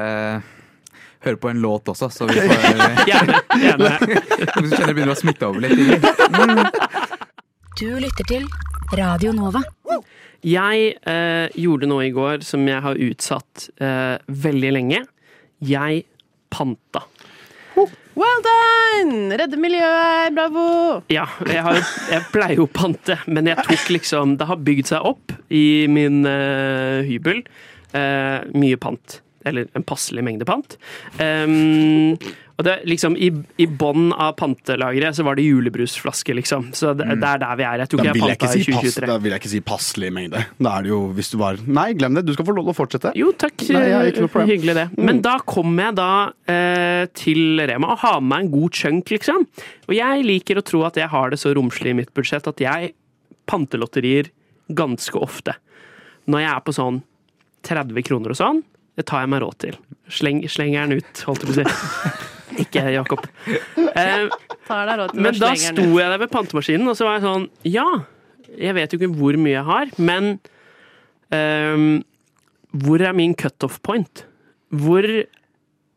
høre 1.24 1.38
på 1.40 1.48
en 1.50 1.60
låt 1.62 1.88
også, 1.92 2.08
så 2.12 2.26
vi 2.28 2.36
får 2.36 3.06
Gjerne. 3.10 3.38
gjerne. 3.62 3.92
Hvis 3.98 4.70
du 4.70 4.76
kjenner 4.76 4.90
det 4.90 4.96
begynner 4.98 5.14
å 5.14 5.18
smitte 5.20 5.48
over 5.48 5.64
litt. 5.64 5.78
Du 7.80 7.88
lytter 8.02 8.28
til 8.28 8.44
Radio 8.94 9.32
Nova. 9.36 9.62
Jeg 10.44 10.90
eh, 11.08 11.46
gjorde 11.56 11.88
noe 11.88 12.04
i 12.04 12.12
går 12.14 12.42
som 12.44 12.66
jeg 12.68 12.82
har 12.84 12.98
utsatt 13.00 13.68
eh, 13.80 14.16
veldig 14.44 14.72
lenge. 14.76 15.00
Jeg 15.64 16.04
panta. 16.52 17.06
Well 17.74 18.40
done! 18.46 19.34
Redde 19.38 19.58
miljøet, 19.60 20.34
bravo! 20.36 20.66
Ja, 21.12 21.26
jeg, 21.48 21.62
har, 21.66 21.80
jeg 22.12 22.26
pleier 22.34 22.62
jo 22.62 22.68
pante, 22.70 23.18
men 23.26 23.50
jeg 23.50 23.64
tok 23.66 23.90
liksom 23.96 24.36
Det 24.40 24.48
har 24.50 24.62
bygd 24.64 24.92
seg 24.92 25.08
opp 25.10 25.34
i 25.54 25.84
min 25.90 26.22
uh, 26.28 27.02
hybel. 27.06 27.42
Uh, 27.94 28.46
mye 28.54 28.78
pant. 28.80 29.20
Eller 29.44 29.68
en 29.76 29.84
passelig 29.86 30.24
mengde 30.24 30.46
pant. 30.48 30.78
Um, 31.18 32.16
og 32.54 32.62
det 32.66 32.74
liksom 32.86 33.16
I, 33.18 33.32
i 33.58 33.66
bånn 33.66 34.12
av 34.12 34.36
pantelageret 34.38 35.16
så 35.16 35.24
var 35.26 35.34
det 35.34 35.42
julebrusflaske, 35.48 36.36
liksom. 36.38 36.68
Så 36.76 36.92
det, 36.94 37.08
det 37.18 37.26
er 37.26 37.40
der 37.42 37.56
vi 37.58 37.64
er. 37.66 37.80
Jeg 37.82 37.90
tror 37.90 38.02
Da 38.02 38.12
ikke 38.12 38.28
jeg 38.30 38.38
panta 38.38 38.46
i 38.46 38.52
si 38.52 38.66
pass, 38.70 38.84
2023. 38.84 39.08
da 39.10 39.16
vil 39.24 39.34
jeg 39.34 39.42
ikke 39.42 39.50
si 39.50 39.60
passelig 39.66 40.10
mengde. 40.14 40.42
Da 40.62 40.74
er 40.78 40.86
det 40.86 40.92
jo 40.92 41.00
hvis 41.16 41.32
du 41.32 41.38
bare 41.40 41.66
Nei, 41.66 41.86
glem 41.98 42.14
det. 42.14 42.22
Du 42.28 42.30
skal 42.36 42.46
få 42.46 42.54
lov 42.54 42.68
til 42.68 42.74
å 42.74 42.76
fortsette. 42.78 43.12
Jo, 43.18 43.32
takk. 43.34 43.64
Nei. 43.74 44.44
Hyggelig 44.52 44.76
det. 44.78 44.84
Men 45.00 45.18
da 45.24 45.32
kom 45.42 45.74
jeg 45.82 45.96
da 45.98 46.10
eh, 46.54 47.06
til 47.18 47.58
Rema 47.66 47.90
og 47.96 48.04
har 48.04 48.20
med 48.20 48.30
meg 48.30 48.44
en 48.44 48.52
god 48.52 48.78
chunk, 48.78 49.10
liksom. 49.10 49.48
Og 49.88 49.96
jeg 49.96 50.26
liker 50.28 50.60
å 50.60 50.66
tro 50.66 50.84
at 50.86 51.00
jeg 51.00 51.10
har 51.10 51.34
det 51.34 51.40
så 51.42 51.54
romslig 51.58 51.90
i 51.90 51.98
mitt 52.04 52.12
budsjett 52.14 52.46
at 52.50 52.62
jeg 52.62 52.92
pantelotterier 53.50 54.30
ganske 54.70 55.18
ofte. 55.18 55.56
Når 56.30 56.44
jeg 56.44 56.52
er 56.52 56.62
på 56.64 56.76
sånn 56.76 57.02
30 57.66 58.06
kroner 58.06 58.32
og 58.32 58.38
sånn, 58.38 58.62
det 58.94 59.08
tar 59.10 59.24
jeg 59.24 59.32
meg 59.34 59.42
råd 59.42 59.58
til. 59.66 59.80
Sleng, 60.12 60.44
slenger 60.46 60.86
den 60.86 61.02
ut, 61.02 61.24
holdt 61.26 61.42
jeg 61.42 61.50
på 61.50 61.56
å 61.56 61.64
si. 61.64 62.30
Ikke 62.60 62.84
Jakob. 62.94 63.24
Eh, 63.76 64.26
men 65.14 65.38
da 65.38 65.52
sto 65.58 65.84
jeg 65.84 66.10
der 66.10 66.18
ved 66.22 66.32
pantemaskinen, 66.32 66.88
og 66.90 66.98
så 66.98 67.08
var 67.08 67.18
jeg 67.18 67.26
sånn 67.26 67.46
Ja, 67.68 67.86
jeg 68.54 68.76
vet 68.76 68.92
jo 68.92 69.00
ikke 69.00 69.14
hvor 69.18 69.38
mye 69.40 69.56
jeg 69.56 69.68
har, 69.68 69.94
men 70.02 70.34
eh, 71.34 71.86
hvor 72.84 73.04
er 73.04 73.16
min 73.16 73.34
cutoff 73.38 73.80
point? 73.86 74.24
Hvor 74.74 75.06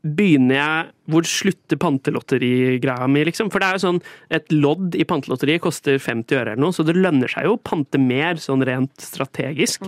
begynner 0.07 0.55
jeg 0.55 0.91
Hvor 1.11 1.25
slutter 1.27 1.79
pantelotterigreia 1.81 3.07
mi, 3.09 3.23
liksom? 3.27 3.49
For 3.51 3.59
det 3.59 3.67
er 3.67 3.79
jo 3.79 3.83
sånn 3.87 4.01
Et 4.33 4.53
lodd 4.53 4.95
i 4.95 5.07
pantelotteriet 5.09 5.63
koster 5.63 5.97
50 5.99 6.37
øre 6.37 6.53
eller 6.53 6.63
noe, 6.63 6.75
så 6.75 6.85
det 6.87 6.95
lønner 6.97 7.31
seg 7.31 7.47
jo 7.47 7.55
å 7.57 7.61
pante 7.61 7.99
mer, 8.01 8.39
sånn 8.41 8.63
rent 8.67 8.93
strategisk. 9.03 9.83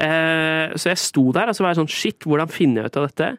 Eh, 0.00 0.76
så 0.76 0.92
jeg 0.92 1.00
sto 1.02 1.26
der 1.36 1.50
og 1.50 1.56
så 1.56 1.64
var 1.64 1.74
jeg 1.74 1.80
sånn 1.82 1.92
Shit, 1.92 2.28
hvordan 2.28 2.52
finner 2.52 2.84
jeg 2.84 2.92
ut 2.92 3.00
av 3.00 3.08
dette? 3.08 3.32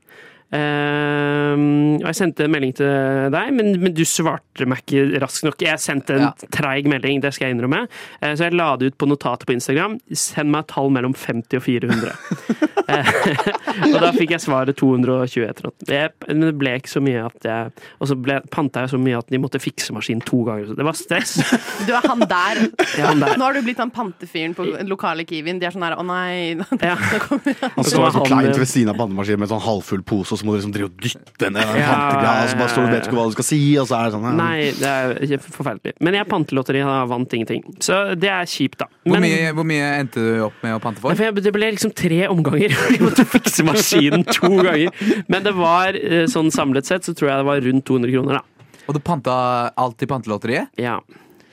Eh, 0.51 1.53
og 2.01 2.07
jeg 2.09 2.17
sendte 2.17 2.45
en 2.45 2.53
melding 2.53 2.73
til 2.77 3.31
deg, 3.33 3.51
men, 3.55 3.71
men 3.81 3.93
du 3.95 4.03
svarte 4.07 4.67
meg 4.69 4.83
ikke 4.83 5.21
raskt 5.23 5.45
nok. 5.47 5.61
Jeg 5.63 5.79
sendte 5.83 6.17
en 6.17 6.27
Ja. 6.27 6.31
treig 6.53 6.87
melding, 6.91 7.21
det 7.23 7.33
skal 7.35 7.49
jeg 7.49 7.57
innrømme. 7.57 7.85
Eh, 8.21 8.33
så 8.35 8.47
jeg 8.47 8.55
la 8.57 8.75
det 8.79 8.91
ut 8.91 8.97
på 9.01 9.07
notatet 9.09 9.47
på 9.49 9.55
Instagram. 9.55 9.97
Send 10.13 10.51
meg 10.53 10.65
et 10.65 10.71
tall 10.73 10.91
mellom 10.93 11.15
50 11.17 11.57
og 11.61 11.65
400. 11.67 12.15
Eh, 12.91 13.07
og 13.93 13.99
da 14.01 14.09
fikk 14.11 14.31
jeg 14.33 14.41
svaret 14.43 14.75
220 14.75 15.45
etter 15.45 15.67
at 15.69 15.83
det, 15.87 15.99
Men 16.25 16.41
det 16.43 16.49
ble 16.59 16.71
ikke 16.79 16.91
så 16.91 16.99
mye 17.03 17.21
at 17.29 17.45
jeg 17.45 17.69
Og 18.01 18.09
så 18.09 18.17
ble, 18.19 18.39
panta 18.51 18.81
jeg 18.83 18.91
så 18.91 18.99
mye 18.99 19.19
at 19.21 19.29
de 19.31 19.39
måtte 19.39 19.61
fikse 19.63 19.93
maskinen 19.95 20.23
to 20.27 20.41
ganger. 20.47 20.65
Så 20.71 20.75
det 20.75 20.87
var 20.89 20.97
stress. 20.99 21.35
Du 21.87 21.93
er 21.95 22.03
han 22.09 22.25
der. 22.25 22.59
Er 22.97 23.05
han 23.05 23.21
der. 23.21 23.37
Nå 23.39 23.45
har 23.47 23.55
du 23.55 23.61
blitt 23.63 23.79
han 23.79 23.93
pantefyren 23.95 24.57
på 24.57 24.65
lokale 24.89 25.23
Kiwien. 25.29 25.61
De 25.61 25.69
er 25.69 25.75
sånn 25.75 25.85
her 25.87 25.95
Å 26.01 26.03
nei. 26.03 26.57
Ja. 26.81 26.97
Han 26.97 27.85
står 27.85 28.09
så 28.09 28.11
han, 28.17 28.27
kleint 28.27 28.51
eh, 28.51 28.59
ved 28.65 28.71
siden 28.73 28.91
av 28.91 28.99
pantemaskinen 28.99 29.39
med 29.39 29.47
en 29.47 29.53
sånn 29.53 29.63
halvfull 29.69 30.03
pose, 30.09 30.35
og 30.35 30.40
så 30.41 30.47
må 30.47 30.55
du 30.55 30.59
liksom 30.59 30.73
drive 30.75 30.89
og 30.89 30.97
dytte 31.05 31.49
ned 31.53 31.61
den 31.61 31.79
Ja, 31.79 31.87
pantegreia, 31.93 32.49
så 32.51 32.59
bare 32.59 32.71
står 32.73 32.83
du 32.83 32.89
og 32.89 32.95
vet 32.95 33.07
ikke 33.07 33.17
hva 33.19 33.25
du 33.29 33.35
skal 33.37 33.47
si, 33.47 33.59
og 33.81 33.87
så 33.89 33.97
er 33.99 34.09
det 34.09 34.15
sånn 34.15 34.27
ja. 34.27 34.33
Nei, 34.41 34.57
det 34.81 34.91
er 35.37 35.45
forferdelig. 35.45 35.93
Men 36.03 36.17
jeg 36.17 36.29
pantelotteri 36.31 36.83
har 36.85 37.09
vant 37.11 37.37
ingenting. 37.37 37.63
Så 37.83 37.99
det 38.19 38.31
er 38.33 38.49
kjipt, 38.49 38.79
da. 38.81 38.89
Hvor 39.07 39.23
mye, 39.23 39.53
hvor 39.57 39.67
mye 39.71 39.87
endte 40.01 40.25
du 40.25 40.43
opp 40.49 40.59
med 40.65 40.75
å 40.77 40.81
pante 40.83 41.03
for? 41.03 41.17
for 41.21 41.41
det 41.47 41.55
ble 41.55 41.71
liksom 41.77 41.93
tre 41.95 42.23
omganger. 42.31 42.75
Jeg 42.95 43.01
måtte 43.05 43.27
fikse 43.37 43.65
maskinen 43.67 44.25
to 44.27 44.51
ganger. 44.59 44.91
Men 45.31 45.47
det 45.47 45.55
var 45.57 45.97
eh, 45.97 46.25
sånn 46.31 46.51
samlet 46.53 46.89
sett 46.89 47.07
så 47.07 47.15
tror 47.17 47.31
jeg 47.31 47.41
det 47.43 47.47
var 47.47 47.61
rundt 47.65 47.85
200 47.87 48.15
kroner, 48.15 48.41
da. 48.41 48.67
Og 48.89 48.97
du 48.97 49.01
panta 49.05 49.35
alt 49.79 50.03
i 50.03 50.09
pantelotteriet? 50.09 50.73
Ja. 50.81 50.97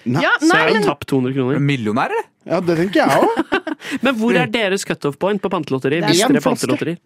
Ja, 0.09 0.31
Så 0.41 0.49
jeg 0.49 0.63
har 0.63 0.73
men 0.73 0.87
tapt 0.87 1.09
200 1.11 1.31
Er 1.31 1.37
kroner. 1.37 1.63
Millionær, 1.63 2.13
eller? 2.15 2.29
Ja, 2.49 2.61
det 2.65 2.79
tenker 2.79 3.03
jeg 3.03 3.21
òg. 3.21 3.65
Men 4.05 4.17
hvor 4.17 4.37
er 4.39 4.49
deres 4.51 4.87
cutoff 4.89 5.19
point 5.21 5.43
på 5.43 5.51
pantelotteri? 5.53 6.01
Er 6.01 6.09
Hvis 6.09 6.23
dere 6.25 6.41
pantelotterier? 6.45 7.01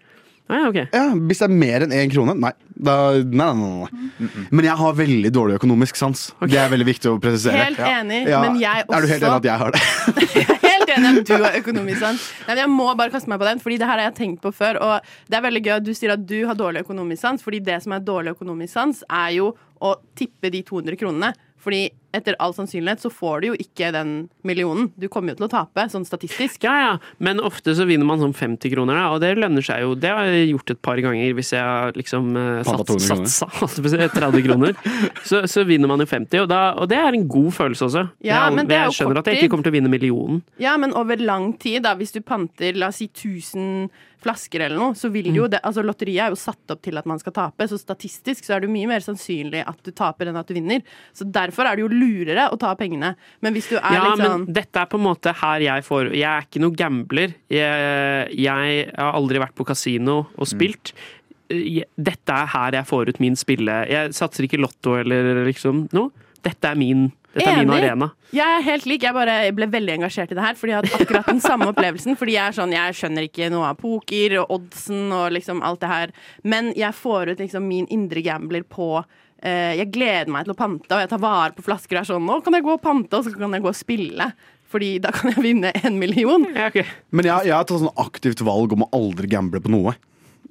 Ah, 0.50 0.58
ja, 0.58 0.68
ok. 0.68 0.78
Ja, 0.92 1.02
hvis 1.30 1.38
det 1.40 1.46
er 1.46 1.52
mer 1.54 1.84
enn 1.86 1.92
én 1.96 2.10
krone, 2.12 2.34
nei. 2.36 2.50
Da, 2.82 2.94
nei, 3.22 3.46
nei, 3.54 3.68
nei, 3.70 3.86
nei. 4.18 4.46
Men 4.50 4.66
jeg 4.66 4.74
har 4.80 4.96
veldig 4.98 5.30
dårlig 5.32 5.54
økonomisk 5.60 5.96
sans. 5.96 6.24
Det 6.42 6.58
er 6.58 6.68
veldig 6.72 6.86
viktig 6.88 7.08
å 7.12 7.20
presisere. 7.22 7.62
helt 7.62 7.78
enig. 7.78 8.18
Ja. 8.28 8.40
Men 8.42 8.58
jeg 8.60 8.84
også 8.88 8.96
Er 8.98 9.06
du 9.06 9.12
helt 9.12 9.22
enig 9.28 9.38
at 9.38 9.48
jeg 9.48 9.62
har 9.62 9.76
det? 9.76 9.82
Jeg 10.32 10.48
er 10.50 10.66
helt 10.66 10.90
enig 10.96 11.20
at 11.22 11.28
du 11.30 11.44
har 11.46 11.56
økonomisk 11.60 12.00
sans. 12.04 12.24
Nei, 12.42 12.56
men 12.56 12.60
jeg 12.64 12.70
må 12.74 12.88
bare 12.98 13.12
kaste 13.14 13.30
meg 13.30 13.38
på 13.40 13.46
den, 13.48 13.60
Fordi 13.62 13.78
det 13.80 13.86
her 13.88 14.00
har 14.00 14.10
jeg 14.10 14.16
tenkt 14.18 14.42
på 14.42 14.50
før. 14.52 14.78
Og 14.82 15.12
det 15.30 15.38
er 15.38 15.44
veldig 15.46 15.62
gøy 15.64 15.74
at 15.76 15.86
du 15.86 15.92
sier 15.96 16.12
at 16.16 16.26
du 16.26 16.36
har 16.48 16.58
dårlig 16.58 16.82
økonomisk 16.84 17.22
sans, 17.22 17.44
Fordi 17.46 17.60
det 17.64 17.78
som 17.84 17.94
er 17.96 18.02
dårlig 18.04 18.34
økonomisk 18.34 18.72
sans, 18.74 19.00
er 19.08 19.30
jo 19.38 19.52
å 19.82 19.94
tippe 20.18 20.50
de 20.52 20.60
200 20.66 20.98
kronene. 21.00 21.32
Fordi 21.62 21.86
etter 22.12 22.36
all 22.42 22.52
sannsynlighet 22.52 23.00
så 23.04 23.10
får 23.12 23.42
du 23.42 23.46
jo 23.52 23.56
ikke 23.60 23.88
den 23.94 24.10
millionen. 24.46 24.90
Du 25.00 25.06
kommer 25.12 25.32
jo 25.32 25.40
til 25.40 25.46
å 25.46 25.52
tape, 25.52 25.84
sånn 25.92 26.04
statistisk. 26.04 26.66
Ja, 26.66 26.74
ja, 26.82 26.90
men 27.22 27.40
ofte 27.40 27.74
så 27.78 27.86
vinner 27.88 28.08
man 28.08 28.20
sånn 28.20 28.34
50 28.36 28.74
kroner, 28.74 28.98
da, 28.98 29.06
og 29.14 29.22
det 29.22 29.32
lønner 29.38 29.64
seg 29.64 29.84
jo. 29.84 29.94
Det 29.98 30.10
har 30.12 30.28
jeg 30.28 30.50
gjort 30.50 30.74
et 30.74 30.82
par 30.84 31.00
ganger 31.04 31.32
hvis 31.38 31.54
jeg 31.54 31.62
har 31.62 31.96
liksom 31.98 32.34
eh, 32.36 32.60
sats, 32.68 33.08
satsa 33.08 33.48
holdt 33.60 33.78
jeg 33.78 33.86
på 33.86 33.92
å 33.92 33.94
si, 33.94 34.10
30 34.18 34.46
kroner. 34.48 34.76
Så, 35.24 35.44
så 35.48 35.64
vinner 35.68 35.90
man 35.90 36.02
jo 36.02 36.08
50, 36.10 36.44
og, 36.44 36.50
da, 36.52 36.62
og 36.76 36.90
det 36.92 37.00
er 37.00 37.16
en 37.16 37.28
god 37.30 37.50
følelse 37.56 37.88
også. 37.88 38.06
Ja, 38.26 38.44
jeg, 38.44 38.58
men 38.58 38.68
det 38.68 38.76
er 38.76 38.86
jo 38.86 38.92
jeg 38.92 38.98
skjønner 39.00 39.20
kort 39.20 39.24
at 39.24 39.32
jeg 39.32 39.42
ikke 39.42 39.54
kommer 39.54 39.68
til 39.68 39.74
å 39.74 39.78
vinne 39.78 39.92
millionen. 39.92 40.42
Ja, 40.60 40.76
men 40.82 40.96
over 40.98 41.20
lang 41.22 41.52
tid, 41.62 41.84
da, 41.86 41.94
hvis 41.98 42.12
du 42.14 42.20
panter 42.26 42.76
la 42.76 42.92
oss 42.92 43.00
si 43.00 43.08
1000 43.08 43.86
flasker 44.22 44.64
eller 44.66 44.78
noe, 44.80 44.96
så 44.98 45.10
vil 45.12 45.30
jo 45.34 45.48
det 45.50 45.60
Altså, 45.62 45.84
lotteriet 45.86 46.26
er 46.26 46.34
jo 46.34 46.38
satt 46.40 46.74
opp 46.74 46.82
til 46.84 46.98
at 46.98 47.06
man 47.08 47.20
skal 47.22 47.34
tape, 47.36 47.68
så 47.70 47.78
statistisk 47.80 48.46
så 48.46 48.56
er 48.56 48.62
det 48.62 48.68
jo 48.70 48.74
mye 48.74 48.90
mer 48.90 49.04
sannsynlig 49.04 49.62
at 49.68 49.78
du 49.84 49.92
taper 49.94 50.30
enn 50.30 50.38
at 50.40 50.48
du 50.48 50.56
vinner. 50.56 50.82
Så 51.16 51.26
derfor 51.28 51.68
er 51.68 51.78
det 51.78 51.84
jo 51.84 51.90
lurere 51.92 52.48
å 52.52 52.58
ta 52.60 52.72
pengene. 52.78 53.14
Men 53.44 53.56
hvis 53.56 53.70
du 53.70 53.76
er 53.78 53.96
Ja, 53.96 54.04
litt 54.08 54.22
sånn 54.22 54.46
men 54.46 54.58
dette 54.58 54.82
er 54.82 54.90
på 54.90 55.00
en 55.00 55.06
måte 55.06 55.34
her 55.42 55.64
jeg 55.64 55.86
får 55.86 56.12
Jeg 56.12 56.28
er 56.28 56.46
ikke 56.46 56.62
noe 56.62 56.76
gambler. 56.76 57.34
Jeg, 57.52 58.38
jeg 58.38 58.86
har 58.96 59.18
aldri 59.18 59.42
vært 59.42 59.56
på 59.58 59.66
kasino 59.68 60.22
og 60.36 60.48
spilt. 60.50 60.94
Mm 60.96 61.18
Dette 61.52 62.32
er 62.32 62.46
her 62.48 62.76
jeg 62.78 62.88
får 62.88 63.10
ut 63.12 63.18
min 63.20 63.36
spille. 63.36 63.74
Jeg 63.90 64.14
satser 64.16 64.46
ikke 64.46 64.60
lotto 64.62 64.94
eller 65.00 65.42
liksom 65.48 65.86
noe. 65.92 66.08
Dette 66.42 66.70
er 66.70 66.78
min, 66.78 67.10
dette 67.32 67.48
er 67.48 67.64
min 67.64 67.72
arena. 67.74 68.08
Jeg 68.34 68.58
er 68.58 68.64
helt 68.66 68.86
lik. 68.88 69.06
Jeg 69.06 69.16
bare 69.16 69.36
ble 69.56 69.68
veldig 69.72 69.96
engasjert 69.96 70.32
i 70.32 70.36
det 70.36 70.44
her, 70.44 70.56
fordi 70.58 70.74
jeg 70.74 70.82
hadde 70.82 71.00
akkurat 71.04 71.30
den 71.30 71.42
samme 71.44 71.68
opplevelsen. 71.72 72.16
Fordi 72.20 72.36
jeg 72.36 72.44
er 72.44 72.56
sånn, 72.56 72.74
jeg 72.76 72.98
skjønner 72.98 73.26
ikke 73.28 73.50
noe 73.52 73.72
av 73.72 73.80
poker 73.80 74.38
og 74.42 74.54
oddsen 74.58 75.12
og 75.16 75.32
liksom 75.36 75.64
alt 75.64 75.82
det 75.82 75.92
her. 75.92 76.14
Men 76.44 76.72
jeg 76.78 76.98
får 76.98 77.32
ut 77.32 77.44
liksom 77.44 77.68
min 77.68 77.88
indre 77.92 78.24
gambler 78.24 78.66
på 78.68 78.88
eh, 78.98 79.78
Jeg 79.80 79.90
gleder 79.94 80.32
meg 80.32 80.46
til 80.46 80.56
å 80.56 80.60
pante, 80.60 80.90
og 80.92 81.04
jeg 81.04 81.12
tar 81.12 81.22
vare 81.24 81.56
på 81.56 81.66
flasker. 81.66 81.96
og 81.96 82.02
er 82.02 82.10
sånn, 82.12 82.28
nå 82.28 82.40
kan 82.44 82.58
jeg 82.58 82.66
gå 82.68 82.76
og 82.76 82.84
pante, 82.84 83.16
og 83.16 83.26
så 83.26 83.34
kan 83.34 83.56
jeg 83.56 83.64
gå 83.64 83.72
og 83.72 83.80
spille. 83.80 84.32
Fordi 84.72 84.94
da 85.04 85.12
kan 85.12 85.34
jeg 85.34 85.44
vinne 85.44 85.72
en 85.82 85.98
million. 86.00 86.46
Ja, 86.52 86.70
okay. 86.70 86.88
Men 87.12 87.28
jeg, 87.28 87.50
jeg 87.50 87.56
har 87.56 87.68
tatt 87.68 87.82
sånn 87.82 88.00
aktivt 88.00 88.44
valg 88.44 88.72
om 88.76 88.86
å 88.86 88.92
aldri 88.96 89.28
gamble 89.32 89.60
på 89.60 89.72
noe. 89.72 89.96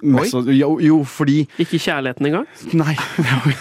Mest, 0.02 0.34
jo, 0.50 0.76
jo, 0.82 1.02
fordi 1.06 1.44
Ikke 1.62 1.78
kjærligheten 1.78 2.26
engang? 2.26 2.46
Nei. 2.74 2.96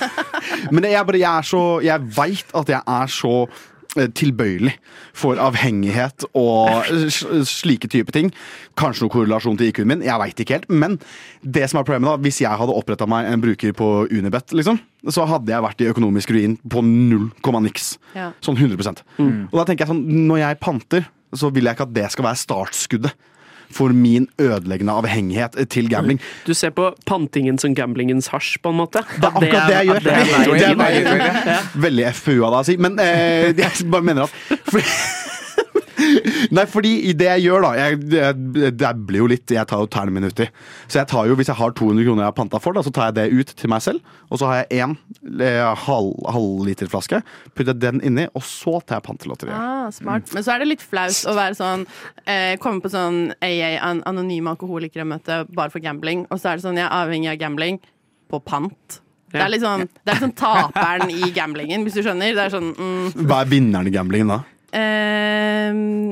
Men 0.74 0.88
jeg, 0.90 1.06
bare, 1.06 1.20
jeg 1.22 1.30
er 1.30 1.46
så 1.46 1.62
Jeg 1.86 2.08
veit 2.18 2.56
at 2.58 2.72
jeg 2.74 2.82
er 2.82 3.12
så 3.14 3.34
eh, 3.98 4.08
tilbøyelig 4.18 4.74
for 5.14 5.38
avhengighet 5.42 6.26
og 6.40 6.90
slike 7.46 7.90
type 7.92 8.14
ting. 8.16 8.32
Kanskje 8.80 9.06
noe 9.06 9.14
korrelasjon 9.14 9.60
til 9.60 9.70
IQ-en 9.70 9.90
min, 9.92 10.06
jeg 10.08 10.22
veit 10.24 10.42
ikke 10.42 10.58
helt. 10.58 10.70
Men 10.72 10.98
det 11.44 11.68
som 11.70 11.82
er 11.82 11.86
problemet 11.88 12.10
da, 12.10 12.18
hvis 12.26 12.42
jeg 12.42 12.62
hadde 12.62 12.78
oppretta 12.80 13.06
meg 13.12 13.30
en 13.30 13.44
bruker 13.44 13.76
på 13.78 13.90
Unibet, 14.10 14.56
liksom, 14.58 14.80
så 15.12 15.28
hadde 15.30 15.52
jeg 15.54 15.66
vært 15.68 15.84
i 15.84 15.90
økonomisk 15.92 16.32
ruin 16.34 16.56
på 16.64 16.84
null 16.88 17.28
komma 17.46 17.62
niks. 17.62 17.98
Ja. 18.16 18.32
Sånn 18.42 18.58
100% 18.58 19.04
Og 19.20 19.60
da 19.60 19.68
tenker 19.68 19.86
jeg 19.86 19.94
sånn, 19.94 20.06
når 20.30 20.46
jeg 20.46 20.62
panter, 20.64 21.12
så 21.36 21.52
vil 21.54 21.68
jeg 21.68 21.78
ikke 21.78 21.90
at 21.90 22.00
det 22.00 22.08
skal 22.16 22.32
være 22.32 22.42
startskuddet 22.42 23.28
for 23.74 23.94
min 23.96 24.28
ødeleggende 24.42 24.94
avhengighet 25.02 25.58
til 25.72 25.90
gambling. 25.92 26.20
Du 26.48 26.54
ser 26.58 26.70
på 26.76 26.92
pantingen 27.10 27.58
som 27.62 27.76
gamblingens 27.78 28.28
hasj, 28.34 28.58
på 28.64 28.70
en 28.74 28.80
måte? 28.82 29.04
Det 29.18 29.28
er 29.28 29.32
akkurat 29.32 29.68
det 29.68 29.78
jeg 29.78 29.88
gjør. 29.92 30.00
Det 30.06 30.14
er 30.14 30.26
Det 30.52 30.68
er 30.68 30.76
veien. 30.76 31.10
veldig, 31.10 31.82
veldig 31.88 32.06
FPU 32.14 32.38
av 32.46 32.52
deg 32.52 32.60
å 32.62 32.66
si, 32.72 32.78
men 32.78 33.00
eh, 33.00 33.52
jeg 33.64 33.90
bare 33.92 34.08
mener 34.12 34.28
at 34.28 34.32
Nei, 36.56 36.66
fordi 36.70 36.92
i 37.10 37.14
det 37.18 37.28
jeg 37.28 37.46
gjør, 37.48 37.66
da 37.66 37.72
Jeg, 37.80 38.00
jeg 38.12 38.76
dabler 38.80 39.22
jo 39.22 39.30
litt. 39.32 39.52
Jeg 39.52 39.68
tar 39.70 39.84
jo 39.84 39.90
tærne 39.92 40.14
mine 40.16 40.32
uti. 40.32 40.48
Så 40.88 41.02
jeg 41.02 41.10
tar 41.12 41.30
jo, 41.30 41.38
hvis 41.40 41.52
jeg 41.52 41.60
har 41.60 41.76
200 41.78 42.08
kroner 42.08 42.26
jeg 42.26 42.32
har 42.32 42.38
panta 42.38 42.62
for, 42.64 42.78
da, 42.78 42.84
så 42.86 42.94
tar 42.96 43.10
jeg 43.10 43.18
det 43.20 43.42
ut 43.42 43.54
til 43.62 43.72
meg 43.74 43.84
selv. 43.86 44.16
Og 44.30 44.42
så 44.42 44.50
har 44.50 44.62
jeg 44.62 44.84
én 44.86 44.96
halvliterflaske. 46.32 47.22
halv. 47.22 47.54
Putter 47.58 47.78
den 47.78 48.02
inni, 48.06 48.28
og 48.38 48.46
så 48.48 48.80
tar 48.82 49.02
jeg 49.02 49.08
pantelotteriet. 49.10 49.56
Ah, 49.58 49.92
smart. 49.94 50.32
Men 50.36 50.46
så 50.46 50.56
er 50.56 50.64
det 50.64 50.72
litt 50.72 50.86
flaut 50.86 51.22
å 51.28 51.36
være 51.38 51.58
sånn 51.60 51.86
eh, 52.26 52.58
komme 52.62 52.84
på 52.84 52.92
sånn 52.94 53.32
AA, 53.42 53.78
an 53.82 54.04
anonyme 54.10 54.54
alkoholikere-møte 54.56 55.46
bare 55.56 55.74
for 55.74 55.84
gambling, 55.84 56.26
og 56.30 56.42
så 56.42 56.52
er 56.52 56.60
det 56.60 56.68
sånn 56.68 56.80
jeg 56.80 56.88
er 56.88 56.98
avhengig 57.02 57.32
av 57.34 57.40
gambling 57.42 57.82
på 58.32 58.40
pant. 58.46 59.02
Det 59.32 59.40
er 59.40 59.52
litt 59.52 59.64
sånn, 59.64 59.86
det 60.04 60.12
er 60.14 60.20
sånn 60.26 60.34
taperen 60.36 61.12
i 61.14 61.30
gamblingen, 61.36 61.86
hvis 61.88 61.96
du 61.96 62.02
skjønner. 62.04 62.34
Det 62.36 62.48
er 62.48 62.52
sånn 62.52 62.72
mm, 62.76 63.28
Hva 63.30 63.42
er 63.46 63.52
vinneren 63.52 63.88
i 63.88 63.94
gamblingen 63.94 64.34
da? 64.34 64.42
Eh, 64.74 65.72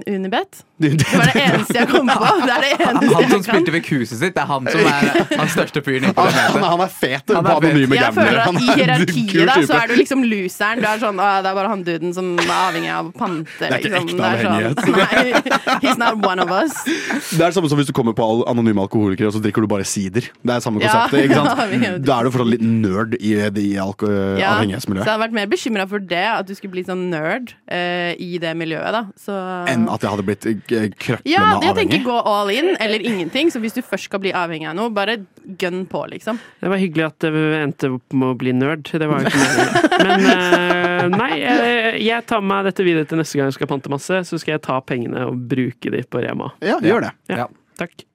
Unibet. 0.09 0.63
Det, 0.79 0.89
var 1.11 1.27
det 1.27 1.41
eneste 1.43 1.75
jeg 1.75 1.87
kom 1.91 2.07
på. 2.07 2.27
Det 2.39 2.53
er 2.53 2.61
det 2.63 2.69
eneste 2.85 3.15
Han 3.15 3.31
som 3.33 3.41
spilte 3.43 3.71
ved 3.73 3.81
kuset 3.83 4.15
sitt, 4.21 4.35
det 4.35 4.39
er 4.39 4.47
han 4.47 4.67
som 4.71 4.85
er 4.87 5.17
hans 5.41 5.51
største 5.51 5.81
fyren 5.83 6.05
han, 6.07 6.29
han, 6.31 6.63
han 6.63 6.83
er 6.85 6.93
fet 6.93 7.25
på 7.27 7.35
anonyme 7.35 7.97
Jeg 7.99 8.15
føler 8.15 8.39
gamblere. 8.39 8.45
at 8.45 8.61
I 8.63 8.69
er 8.69 8.79
hierarkiet 8.79 9.49
da, 9.49 9.57
så 9.67 9.79
er 9.81 9.91
du 9.91 9.95
liksom 9.99 10.23
loseren. 10.23 10.79
Du 10.79 10.87
er 10.87 11.01
sånn, 11.03 11.19
«Å, 11.19 11.27
Det 11.43 11.51
er 11.51 11.57
bare 11.59 11.73
han 11.73 11.83
duden 11.83 12.15
som 12.15 12.29
er 12.39 12.53
avhengig 12.55 12.93
av 12.95 13.09
å 13.09 13.13
pante. 13.15 13.57
Det 13.59 13.67
er 13.67 13.75
ikke 13.81 13.91
liksom. 13.97 14.23
ekte 14.23 14.29
avhengighet. 14.29 14.85
sånn, 14.85 14.95
Nei, 15.03 15.79
he's 15.83 15.99
not 15.99 16.23
one 16.23 16.43
of 16.45 16.53
us. 16.55 16.77
Det 16.85 17.41
er 17.41 17.49
det 17.49 17.55
samme 17.57 17.71
som 17.71 17.81
hvis 17.81 17.91
du 17.91 17.95
kommer 17.99 18.15
på 18.15 18.29
anonyme 18.49 18.85
alkoholikere 18.85 19.33
og 19.33 19.35
så 19.35 19.43
drikker 19.43 19.67
du 19.67 19.71
bare 19.71 19.87
sider. 19.87 20.31
Det 20.31 20.55
er 20.55 20.63
samme 20.63 20.79
Ja, 20.83 21.05
konseptet. 21.09 21.27
ikke 21.27 21.83
ja, 21.89 21.93
Da 22.07 22.21
er 22.21 22.29
du 22.29 22.33
fortsatt 22.37 22.53
litt 22.55 22.63
nerd 22.63 23.17
i 23.19 23.35
i 23.39 23.69
alko 23.79 24.07
Ja, 24.39 24.55
så 24.63 24.93
jeg 24.93 25.03
hadde 25.03 25.19
vært 25.21 25.35
mer 25.35 25.47
bekymra 25.51 25.85
for 25.89 26.03
det, 26.03 26.23
at 26.31 26.47
du 26.47 26.55
skulle 26.55 26.73
bli 26.77 26.85
sånn 26.87 27.09
nerd 27.11 27.53
uh, 27.71 28.15
i 28.15 28.39
det 28.41 28.48
miljøet. 28.57 28.91
da 28.95 29.01
så, 29.19 29.35
Enn 29.69 29.87
at 29.89 30.01
jeg 30.01 30.09
hadde 30.13 30.25
blitt 30.27 30.45
eh, 30.45 30.57
krøklende 30.95 31.29
Ja, 31.29 31.43
jeg 31.59 31.69
avhengig. 31.71 31.91
tenker 31.91 32.03
gå 32.09 32.17
all 32.25 32.49
in 32.53 32.69
eller 32.79 32.99
ingenting. 33.05 33.51
Så 33.51 33.59
hvis 33.59 33.73
du 33.75 33.81
først 33.81 34.09
skal 34.09 34.19
bli 34.23 34.31
avhengig 34.33 34.69
av 34.69 34.75
noe, 34.77 34.89
bare 34.89 35.17
gønn 35.59 35.85
på, 35.89 36.03
liksom. 36.13 36.39
Det 36.61 36.69
var 36.71 36.77
hyggelig 36.81 37.05
at 37.09 37.19
det 37.25 37.33
endte 37.63 37.91
opp 37.97 38.13
med 38.13 38.29
å 38.33 38.37
bli 38.39 38.53
nerd. 38.53 38.83
Det 38.89 39.07
var 39.09 39.21
jo 39.21 39.29
ikke 39.29 39.43
noe 39.45 40.07
Men 40.09 40.25
eh, 40.33 41.07
nei, 41.13 41.31
jeg, 41.41 42.01
jeg 42.07 42.25
tar 42.29 42.41
med 42.41 42.65
dette 42.71 42.83
videre 42.87 43.05
til 43.09 43.17
neste 43.21 43.37
gang 43.39 43.47
jeg 43.51 43.57
skal 43.59 43.67
pante 43.71 43.89
masse. 43.93 44.23
Så 44.29 44.39
skal 44.41 44.57
jeg 44.57 44.63
ta 44.65 44.79
pengene 44.81 45.25
og 45.29 45.37
bruke 45.49 45.91
de 45.93 46.03
på 46.03 46.21
Rema. 46.25 46.51
Ja, 46.65 46.79
gjør 46.83 47.07
det. 47.09 47.13
Ja, 47.29 47.45
Ja. 47.45 47.47
takk. 47.79 48.05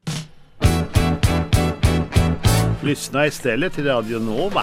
Lyssna 2.84 3.26
istället 3.26 3.72
till 3.72 3.84
Radio 3.86 4.18
Nova. 4.18 4.62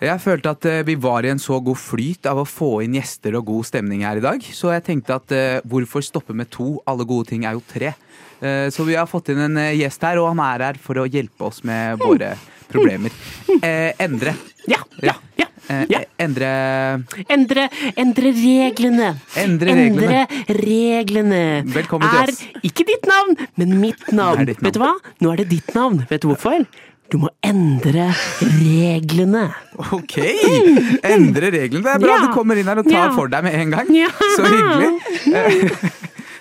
Jeg 0.00 0.16
følte 0.22 0.54
at 0.54 0.64
eh, 0.64 0.80
vi 0.88 0.94
var 0.96 1.26
i 1.26 1.30
en 1.32 1.40
så 1.42 1.58
god 1.60 1.76
flyt 1.76 2.24
av 2.30 2.38
å 2.40 2.46
få 2.48 2.78
inn 2.86 2.94
gjester 2.96 3.34
og 3.36 3.50
god 3.50 3.66
stemning 3.68 4.06
her 4.06 4.16
i 4.16 4.24
dag, 4.24 4.40
så 4.56 4.72
jeg 4.72 4.86
tenkte 4.86 5.18
at 5.20 5.34
eh, 5.36 5.58
hvorfor 5.68 6.04
stoppe 6.04 6.32
med 6.36 6.48
to? 6.54 6.78
Alle 6.88 7.04
gode 7.04 7.28
ting 7.28 7.44
er 7.44 7.58
jo 7.58 7.64
tre. 7.68 7.92
Eh, 8.40 8.70
så 8.72 8.86
vi 8.88 8.96
har 8.96 9.10
fått 9.10 9.28
inn 9.34 9.42
en 9.44 9.60
gjest 9.76 10.08
her, 10.08 10.22
og 10.22 10.30
han 10.32 10.40
er 10.46 10.64
her 10.70 10.80
for 10.80 11.02
å 11.02 11.04
hjelpe 11.04 11.50
oss 11.50 11.60
med 11.68 12.00
våre 12.00 12.32
problemer. 12.72 13.12
Eh, 13.60 13.92
Endre. 14.00 14.32
Ja, 14.70 14.80
ja, 15.04 15.18
ja. 15.36 15.46
Ja. 15.90 16.00
Endre 16.18 16.48
Endre, 17.30 17.66
endre 18.00 18.30
reglene. 18.34 19.10
Endre 19.38 19.74
reglene. 19.76 20.22
Endre 20.24 20.56
reglene. 20.64 21.42
Velkommen 21.70 22.10
til 22.10 22.32
oss. 22.32 22.40
er 22.42 22.66
ikke 22.66 22.86
ditt 22.88 23.04
navn, 23.06 23.36
men 23.60 23.76
mitt 23.82 24.08
navn. 24.08 24.48
Ditt 24.48 24.64
navn. 24.64 24.70
Vet 24.70 24.78
du 24.78 24.82
hva? 24.82 24.94
Nå 25.22 25.34
er 25.34 25.42
det 25.42 25.50
ditt 25.52 25.74
navn. 25.76 26.00
Vet 26.10 26.24
du 26.24 26.30
hvorfor? 26.32 26.64
Du 27.10 27.16
må 27.18 27.28
endre 27.42 28.08
reglene. 28.40 29.48
Ok! 29.96 30.14
Endre 31.02 31.50
reglene. 31.56 31.82
Det 31.82 31.94
er 31.96 32.02
bra 32.04 32.16
Ja. 32.20 32.26
du 32.28 32.34
kommer 32.36 32.56
inn 32.60 32.68
her 32.70 32.78
og 32.78 32.86
tar 32.86 33.08
Ja. 33.08 33.14
for 33.16 33.26
deg 33.32 33.42
med 33.44 33.54
en 33.58 33.70
gang. 33.74 33.90
Ja. 33.96 34.10
Så 34.36 34.46
hyggelig. 34.46 35.80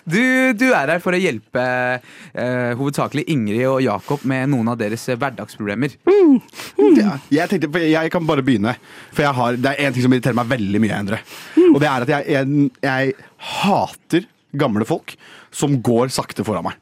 Du, 0.10 0.18
du 0.58 0.64
er 0.74 0.90
her 0.90 1.02
for 1.04 1.14
å 1.14 1.20
hjelpe 1.22 1.62
eh, 1.62 2.72
hovedsakelig 2.80 3.28
Ingrid 3.30 3.68
og 3.70 3.84
Jakob 3.86 4.24
med 4.26 4.50
noen 4.50 4.72
av 4.72 4.80
deres 4.80 5.04
eh, 5.12 5.18
hverdagsproblemer. 5.22 5.94
Ja, 6.98 7.12
jeg, 7.30 7.46
tenkte, 7.52 7.70
for 7.70 7.84
jeg 7.86 8.10
kan 8.16 8.26
bare 8.26 8.42
begynne. 8.42 8.74
For 9.14 9.22
jeg 9.28 9.38
har, 9.38 9.60
det 9.62 9.70
er 9.76 9.86
en 9.86 9.94
ting 9.94 10.08
som 10.08 10.16
irriterer 10.16 10.40
meg 10.40 10.50
veldig 10.50 10.82
mye, 10.82 10.98
Endre. 11.04 11.20
Og 11.68 11.78
det 11.84 11.92
er 11.92 12.08
at 12.08 12.14
jeg, 12.16 12.26
jeg, 12.40 12.72
jeg 12.88 13.14
hater 13.52 14.26
gamle 14.66 14.88
folk 14.90 15.14
som 15.54 15.78
går 15.86 16.10
sakte 16.16 16.42
foran 16.48 16.66
meg. 16.72 16.80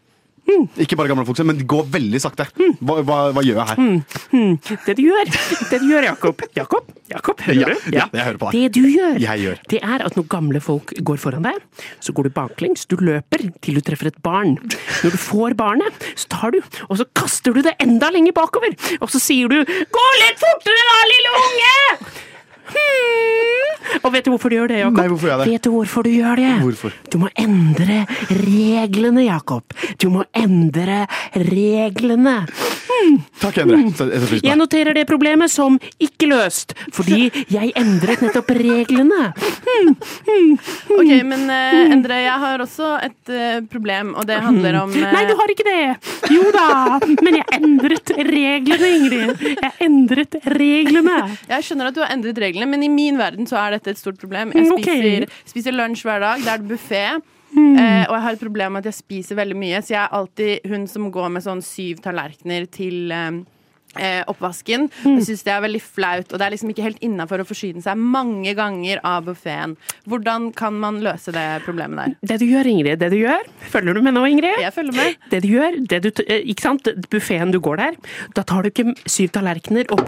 Ikke 0.80 0.95
bare 0.98 1.10
gamle 1.12 1.26
folk, 1.28 1.39
men 1.45 1.58
de 1.60 1.66
går 1.68 1.88
veldig 1.91 2.20
sakte. 2.24 2.45
Hva, 2.80 2.95
hva, 3.04 3.18
hva 3.36 3.41
gjør 3.43 3.60
jeg 3.60 3.68
her? 3.68 4.78
Det 4.86 4.95
du 4.98 5.02
gjør, 5.04 5.32
det 5.72 5.80
du 5.82 5.88
gjør, 5.91 6.06
Jakob 6.08 6.43
Jakob, 6.56 6.91
Jakob, 7.12 7.41
hører 7.45 7.60
Ja, 7.60 7.68
du? 7.74 7.89
ja, 7.95 8.06
jeg 8.14 8.26
hører 8.28 8.39
på 8.41 8.52
deg. 8.52 8.58
Det 8.58 8.72
du 8.78 8.88
gjør, 8.88 9.20
Jeg 9.24 9.43
gjør. 9.43 9.60
det 9.74 9.82
er 9.84 10.06
at 10.08 10.16
når 10.18 10.28
gamle 10.32 10.62
folk 10.64 10.93
går 11.04 11.20
foran 11.22 11.43
deg, 11.48 11.60
så 12.04 12.14
går 12.16 12.30
du 12.30 12.34
baklengs. 12.38 12.86
Du 12.88 12.95
løper 13.00 13.43
til 13.62 13.80
du 13.80 13.82
treffer 13.82 14.08
et 14.12 14.22
barn. 14.24 14.56
Når 15.04 15.12
du 15.16 15.20
får 15.20 15.56
barnet, 15.60 16.08
så 16.16 16.28
tar 16.32 16.56
du, 16.56 16.62
og 16.89 16.98
så 17.02 17.06
kaster 17.16 17.54
du 17.56 17.62
det 17.62 17.76
enda 17.84 18.10
lenger 18.16 18.36
bakover. 18.38 18.76
Og 19.02 19.10
så 19.12 19.20
sier 19.20 19.48
du 19.52 19.60
'gå 19.64 20.06
litt 20.24 20.39
fortere 20.39 20.88
da, 20.91 20.98
lille 21.12 21.36
unge'! 21.43 22.08
Hmm. 22.72 23.99
Og 24.03 24.11
vet 24.13 24.26
du 24.28 24.32
hvorfor 24.34 24.51
du 24.51 24.57
gjør 24.57 24.70
det, 24.72 24.80
Jakob? 24.84 24.97
Nei, 24.99 25.07
hvorfor 25.11 25.28
gjør 25.28 25.34
jeg 25.38 25.45
det? 25.47 25.53
Vet 25.53 25.63
du 25.68 25.72
hvorfor 25.74 26.03
du 26.05 26.09
gjør 26.13 26.36
det? 26.41 26.51
Hvorfor? 26.61 26.93
Du 27.13 27.18
må 27.22 27.30
endre 27.39 27.99
reglene, 28.30 29.24
Jakob. 29.28 29.63
Du 30.01 30.09
må 30.13 30.24
endre 30.38 31.05
reglene. 31.34 32.38
Takk, 33.39 33.57
Endre. 33.61 33.78
Så- 33.95 34.39
Jeg 34.43 34.57
noterer 34.57 34.93
det 34.97 35.05
problemet 35.07 35.49
som 35.53 35.78
ikke 36.01 36.28
løst, 36.28 36.74
fordi 36.91 37.30
jeg 37.53 37.72
endret 37.78 38.22
nettopp 38.26 38.49
reglene. 38.57 39.30
Ok, 40.89 41.11
men 41.24 41.45
uh, 41.45 41.91
Endre, 41.93 42.18
jeg 42.26 42.39
har 42.41 42.63
også 42.63 42.89
et 43.05 43.30
uh, 43.32 43.59
problem, 43.70 44.15
og 44.18 44.26
det 44.28 44.39
handler 44.41 44.80
om 44.82 44.89
uh... 44.95 44.97
Nei, 45.13 45.24
du 45.30 45.36
har 45.39 45.53
ikke 45.53 45.65
det! 45.68 45.84
Jo 46.34 46.49
da, 46.55 46.65
men 47.22 47.38
jeg 47.38 47.45
endret 47.61 48.11
reglene, 48.18 48.89
Ingrid. 48.97 49.45
Jeg 49.61 49.72
endret 49.88 50.39
reglene. 50.57 51.18
Jeg 51.53 51.68
skjønner 51.70 51.91
at 51.91 51.95
du 51.95 52.01
har 52.03 52.11
endret 52.18 52.41
reglene, 52.41 52.57
men 52.66 52.84
i 52.84 52.89
min 52.89 53.18
verden 53.20 53.45
så 53.49 53.60
er 53.62 53.78
dette 53.78 53.93
et 53.93 53.99
stort 53.99 54.18
problem. 54.18 54.53
Jeg 54.55 54.72
spiser, 54.72 55.28
okay. 55.28 55.41
spiser, 55.45 55.76
lunsj 55.76 56.05
hver 56.08 56.24
dag, 56.24 56.41
det 56.41 56.53
er 56.53 56.64
det 56.64 56.72
buffé. 56.72 57.03
Eh, 57.58 58.03
og 58.05 58.14
jeg 58.14 58.24
har 58.26 58.36
et 58.36 58.41
problem 58.41 58.74
med 58.76 58.84
at 58.84 58.89
jeg 58.91 58.97
spiser 58.97 59.38
veldig 59.39 59.55
mye, 59.58 59.82
så 59.82 59.93
jeg 59.93 60.01
er 60.01 60.16
alltid 60.18 60.68
hun 60.72 60.88
som 60.89 61.08
går 61.14 61.30
med 61.34 61.45
sånn 61.45 61.62
syv 61.66 62.01
tallerkener 62.03 62.68
til 62.74 63.14
eh, 63.14 63.39
eh, 64.00 64.22
oppvasken. 64.30 64.88
Jeg 65.04 65.26
syns 65.28 65.45
det 65.48 65.54
er 65.54 65.64
veldig 65.66 65.82
flaut, 65.84 66.32
og 66.32 66.39
det 66.39 66.48
er 66.48 66.56
liksom 66.56 66.72
ikke 66.74 66.86
helt 66.86 67.04
innafor 67.06 67.43
å 67.43 67.48
forsyne 67.48 67.84
seg 67.84 68.00
mange 68.00 68.54
ganger 68.58 69.02
av 69.08 69.28
buffeen. 69.28 69.76
Hvordan 70.10 70.52
kan 70.58 70.78
man 70.80 71.02
løse 71.06 71.34
det 71.36 71.45
problemet 71.66 71.98
der? 72.00 72.16
Det 72.34 72.39
du 72.43 72.48
gjør, 72.50 72.70
Ingrid, 72.72 73.00
det 73.02 73.12
du 73.14 73.20
gjør 73.20 73.45
Følger 73.72 73.98
du 73.98 74.02
med 74.06 74.16
nå, 74.16 74.24
Ingrid? 74.30 74.60
Jeg 74.62 74.74
følger 74.76 74.95
med. 74.98 75.18
Det 75.32 75.41
du 75.43 75.48
gjør, 75.52 75.80
det 75.91 76.02
du, 76.06 76.10
eh, 76.28 76.43
ikke 76.54 76.68
sant, 76.68 76.89
buffeen 77.12 77.52
du 77.54 77.60
går 77.64 77.82
der, 77.82 77.98
da 78.38 78.43
tar 78.48 78.66
du 78.66 78.72
ikke 78.72 78.93
syv 79.10 79.34
tallerkener 79.36 79.89
og 79.93 80.00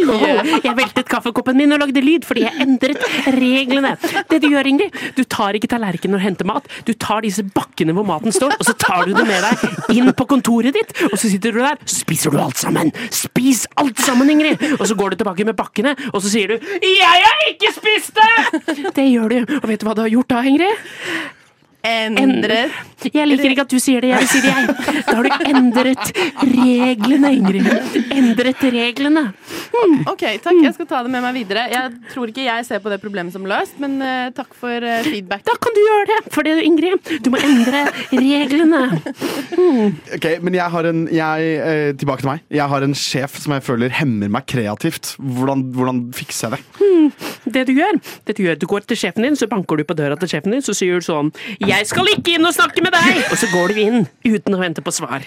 Jeg 0.00 0.74
veltet 0.76 1.08
kaffekoppen 1.10 1.58
min 1.58 1.74
og 1.74 1.82
lagde 1.82 2.02
lyd 2.04 2.26
fordi 2.28 2.44
jeg 2.46 2.64
endret 2.64 3.02
reglene. 3.36 3.94
Det 4.30 4.40
du 4.42 4.48
gjør, 4.50 4.68
Ingrid, 4.70 4.96
du 5.16 5.22
tar 5.24 5.56
ikke 5.58 5.70
tallerkenen 5.70 6.18
og 6.18 6.24
henter 6.24 6.48
mat, 6.48 6.68
du 6.86 6.92
tar 6.94 7.24
disse 7.26 7.44
bakkene 7.56 7.94
hvor 7.96 8.06
maten 8.08 8.34
står, 8.34 8.56
og 8.56 8.66
så 8.66 8.74
tar 8.78 9.06
du 9.08 9.14
det 9.16 9.26
med 9.28 9.44
deg 9.46 9.96
inn 9.96 10.12
på 10.16 10.26
kontoret 10.30 10.76
ditt, 10.76 10.94
og 11.10 11.16
så 11.20 11.30
sitter 11.30 11.54
du 11.54 11.62
der, 11.62 11.80
spiser 11.90 12.29
du 12.34 12.40
alt 12.42 12.60
sammen. 12.60 12.92
Spis 13.14 13.66
alt 13.80 14.00
sammen, 14.02 14.30
Ingrid! 14.30 14.62
Og 14.78 14.86
så 14.88 14.96
går 14.98 15.14
du 15.14 15.20
tilbake 15.20 15.46
med 15.48 15.58
bakkene, 15.58 15.96
og 16.12 16.22
så 16.22 16.28
sier 16.32 16.54
du 16.54 16.56
'Jeg 16.58 17.24
har 17.26 17.44
ikke 17.50 17.72
spist 17.74 18.14
det!' 18.14 18.94
Det 18.98 19.06
gjør 19.10 19.28
du. 19.28 19.58
Og 19.62 19.68
vet 19.68 19.80
du 19.80 19.86
hva 19.86 19.94
du 19.94 20.02
har 20.02 20.12
gjort 20.12 20.28
da, 20.28 20.42
Ingrid? 20.42 20.88
Endret 21.84 22.70
Jeg 23.08 23.26
liker 23.28 23.54
ikke 23.54 23.64
at 23.64 23.72
du 23.72 23.78
sier 23.80 24.04
det, 24.04 24.10
jeg 24.12 24.28
sier 24.28 24.44
det 24.44 24.52
jeg. 24.52 25.04
Da 25.06 25.14
har 25.16 25.26
du 25.26 25.44
endret 25.48 26.10
reglene, 26.44 27.30
Ingrid. 27.38 27.96
Endret 28.12 28.64
reglene. 28.74 29.24
OK, 30.10 30.24
takk. 30.44 30.58
Jeg 30.60 30.74
skal 30.76 30.88
ta 30.90 31.00
det 31.06 31.12
med 31.12 31.24
meg 31.24 31.36
videre. 31.38 31.64
Jeg 31.72 31.94
tror 32.12 32.30
ikke 32.30 32.44
jeg 32.44 32.66
ser 32.68 32.82
på 32.84 32.92
det 32.92 33.00
problemet 33.02 33.34
som 33.34 33.46
løst, 33.48 33.78
men 33.82 33.96
uh, 34.02 34.28
takk 34.36 34.52
for 34.58 34.84
uh, 34.84 35.00
feedback. 35.06 35.44
Da 35.48 35.56
kan 35.62 35.76
du 35.76 35.80
gjøre 35.80 36.08
det, 36.10 36.18
for 36.34 36.46
det, 36.46 36.56
Ingrid. 36.66 37.12
Du 37.24 37.30
må 37.32 37.40
endre 37.40 37.86
reglene. 38.12 38.82
Ok, 40.16 40.26
men 40.44 40.56
jeg 40.56 40.74
har 40.74 40.90
en 40.90 41.06
jeg, 41.14 41.50
uh, 41.60 41.90
Tilbake 42.00 42.24
til 42.24 42.32
meg. 42.32 42.44
Jeg 42.52 42.68
har 42.72 42.84
en 42.84 42.96
sjef 42.96 43.38
som 43.40 43.54
jeg 43.56 43.64
føler 43.66 43.92
hemmer 44.00 44.30
meg 44.32 44.46
kreativt. 44.50 45.14
Hvordan, 45.20 45.64
hvordan 45.76 46.02
fikser 46.16 46.50
jeg 46.50 46.60
det? 46.60 46.80
Det 47.50 47.64
du 47.68 47.72
gjør, 47.74 47.98
det 48.28 48.36
du 48.36 48.42
gjør, 48.44 48.58
du 48.60 48.66
går 48.70 48.84
til 48.90 48.98
sjefen 49.00 49.24
din, 49.26 49.38
så 49.38 49.48
banker 49.50 49.80
du 49.80 49.86
på 49.88 49.96
døra 49.98 50.18
til 50.20 50.30
sjefen 50.30 50.54
din, 50.54 50.64
så 50.64 50.74
sier 50.76 51.00
du 51.00 51.06
sånn 51.06 51.32
'Jeg 51.60 51.86
skal 51.88 52.08
ikke 52.12 52.36
inn 52.36 52.46
og 52.46 52.54
snakke 52.54 52.82
med 52.84 52.89
deg!' 52.94 53.22
Og 53.30 53.38
så 53.38 53.48
går 53.52 53.74
du 53.74 53.80
inn 53.80 54.06
uten 54.26 54.56
å 54.56 54.60
vente 54.60 54.84
på 54.84 54.92
svar. 54.94 55.24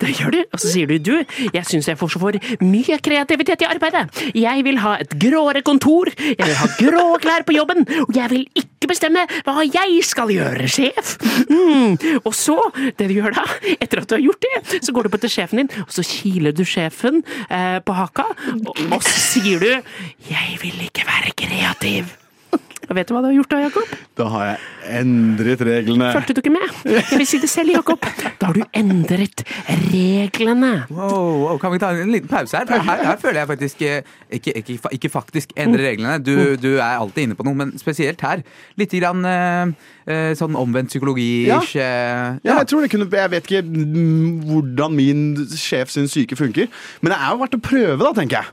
Det 0.00 0.12
gjør 0.18 0.34
du, 0.34 0.40
og 0.52 0.60
så 0.60 0.72
sier 0.72 0.86
du 0.86 0.98
'Du, 0.98 1.24
jeg 1.52 1.64
syns 1.68 1.88
jeg 1.88 1.98
får 1.98 2.14
så 2.14 2.22
for 2.22 2.38
mye 2.62 2.98
kreativitet 3.02 3.64
i 3.64 3.68
arbeidet. 3.68 4.06
Jeg 4.34 4.64
vil 4.64 4.78
ha 4.82 4.96
et 5.02 5.14
gråere 5.18 5.62
kontor, 5.62 6.10
jeg 6.18 6.38
vil 6.38 6.58
ha 6.60 6.68
grå 6.78 7.06
klær 7.24 7.46
på 7.46 7.56
jobben, 7.56 7.86
og 8.06 8.14
jeg 8.16 8.30
vil 8.30 8.46
ikke 8.54 8.90
bestemme 8.90 9.26
hva 9.46 9.64
jeg 9.66 10.02
skal 10.06 10.32
gjøre, 10.32 10.68
sjef. 10.70 11.16
Mm. 11.50 11.98
Og 12.24 12.32
så, 12.34 12.58
det 12.98 13.08
du 13.10 13.16
gjør 13.18 13.36
da, 13.38 13.46
etter 13.78 14.02
at 14.02 14.08
du 14.10 14.16
har 14.18 14.24
gjort 14.24 14.46
det, 14.46 14.80
så 14.82 14.94
går 14.94 15.06
du 15.06 15.14
på 15.14 15.22
til 15.22 15.34
sjefen 15.36 15.62
din, 15.62 15.70
og 15.86 15.92
så 15.94 16.06
kiler 16.06 16.56
du 16.56 16.64
sjefen 16.68 17.22
eh, 17.48 17.78
på 17.84 17.98
haka, 17.98 18.26
og, 18.62 18.74
og 18.90 19.00
så 19.02 19.18
sier 19.18 19.62
du 19.62 19.70
'Jeg 19.72 20.58
vil 20.62 20.82
ikke 20.88 21.06
være 21.06 21.32
kreativ'. 21.36 22.21
Og 22.92 22.96
vet 22.98 23.08
du 23.08 23.14
hva 23.16 23.22
du 23.24 23.30
har 23.30 23.36
gjort 23.38 23.52
da, 23.54 23.58
Jakob? 23.62 23.92
Da 24.20 24.24
har 24.28 24.42
jeg 24.50 24.98
endret 25.00 25.62
reglene. 25.64 26.10
Fulgte 26.12 26.34
du 26.36 26.40
ikke 26.42 26.52
med? 26.52 26.74
Jeg 26.92 27.04
vil 27.08 27.28
si 27.30 27.38
det 27.40 27.48
selv, 27.48 27.72
Jakob. 27.72 28.04
Da 28.36 28.50
har 28.50 28.58
du 28.58 28.66
endret 28.76 29.44
reglene. 29.94 30.72
Wow, 30.92 31.46
wow, 31.46 31.60
kan 31.62 31.72
vi 31.72 31.80
ta 31.80 31.94
en 31.96 32.12
liten 32.12 32.28
pause 32.28 32.60
her? 32.60 32.68
For 32.68 32.84
her, 32.84 33.00
her 33.08 33.16
føler 33.22 33.40
jeg 33.40 33.48
faktisk 33.48 33.84
eh, 33.88 34.10
ikke, 34.28 34.52
ikke, 34.60 34.76
ikke 34.98 35.12
faktisk 35.14 35.56
endre 35.56 35.86
reglene. 35.88 36.18
Du, 36.20 36.34
du 36.60 36.74
er 36.74 36.98
alltid 36.98 37.30
inne 37.30 37.38
på 37.38 37.48
noe, 37.48 37.56
men 37.62 37.72
spesielt 37.80 38.20
her. 38.26 38.44
Litt 38.76 38.92
grann 39.00 39.24
eh, 39.24 39.72
sånn 40.38 40.56
omvendt 40.58 40.90
psykologi-ish. 40.90 41.76
eh, 41.76 42.38
Ja, 42.44 42.58
jeg 42.58 42.66
tror 42.68 42.80
det 42.82 42.90
kunne 42.90 43.06
Jeg 43.10 43.30
vet 43.30 43.44
ikke 43.50 43.62
hvordan 44.48 44.94
min 44.96 45.22
sjef 45.56 45.90
sin 45.90 46.08
syke 46.08 46.36
funker, 46.36 46.66
men 47.00 47.12
det 47.12 47.18
er 47.20 47.30
jo 47.30 47.38
verdt 47.42 47.54
å 47.58 47.62
prøve, 47.62 47.98
da, 48.02 48.12
tenker 48.16 48.42
jeg. 48.42 48.46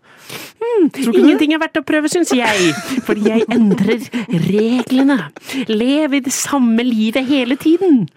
Mm, 0.61 0.89
ingenting 1.15 1.49
du? 1.49 1.55
Er 1.55 1.63
verdt 1.63 1.79
å 1.81 1.85
prøve, 1.85 2.09
syns 2.11 2.31
jeg. 2.35 2.73
Fordi 3.07 3.25
jeg 3.31 3.45
endrer 3.49 4.05
reglene. 4.45 5.17
Lev 5.67 6.13
i 6.13 6.19
det 6.25 6.33
samme 6.35 6.83
livet 6.85 7.25
hele 7.25 7.55
tiden. 7.59 8.07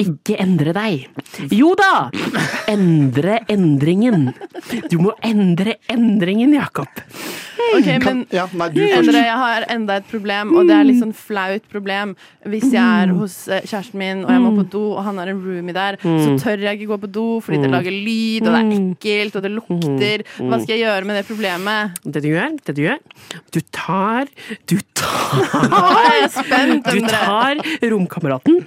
Ikke 0.00 0.36
endre 0.40 0.72
deg. 0.76 1.08
Jo 1.52 1.74
da! 1.78 2.08
Endre 2.70 3.40
endringen. 3.52 4.30
Du 4.90 4.98
må 5.02 5.12
endre 5.26 5.76
endringen, 5.92 6.54
Jakob. 6.56 6.88
Ok, 7.70 7.86
men 8.02 8.22
Ja, 8.32 8.46
nei, 8.56 8.68
du. 8.72 8.80
Endre, 8.80 9.20
jeg 9.20 9.36
har 9.42 9.66
enda 9.70 9.98
et 10.00 10.06
problem, 10.10 10.54
og 10.56 10.66
det 10.68 10.74
er 10.78 10.86
litt 10.88 11.00
sånn 11.02 11.12
flaut 11.16 11.66
problem. 11.70 12.14
Hvis 12.48 12.70
jeg 12.72 12.80
er 12.80 13.12
hos 13.14 13.36
eh, 13.52 13.60
kjæresten 13.68 14.00
min, 14.00 14.22
og 14.24 14.32
jeg 14.32 14.42
må 14.42 14.52
på 14.56 14.64
do, 14.72 14.82
og 14.96 15.02
han 15.06 15.20
har 15.20 15.30
en 15.32 15.42
roomie 15.44 15.76
der, 15.76 15.98
så 16.00 16.32
tør 16.40 16.64
jeg 16.64 16.78
ikke 16.80 16.88
gå 16.94 16.98
på 17.04 17.10
do 17.12 17.26
fordi 17.44 17.60
det 17.62 17.70
lager 17.72 17.92
lyd, 17.94 18.46
og 18.48 18.54
det 18.56 18.62
er 18.62 18.72
ekkelt, 18.78 19.36
og 19.36 19.44
det 19.46 19.52
lukter. 19.54 20.24
Hva 20.40 20.60
skal 20.62 20.74
jeg 20.76 20.82
gjøre 20.86 21.10
med 21.10 21.20
det 21.20 21.26
problemet? 21.28 22.00
Det 22.04 22.24
du 22.24 22.30
gjør, 22.32 22.56
det 22.66 22.76
du 22.76 22.82
gjør 22.86 22.98
Du 23.52 23.60
tar 23.76 24.30
Du 24.70 24.76
tar 24.96 26.26
Du 26.90 26.98
tar 27.06 27.60
romkameraten, 27.92 28.64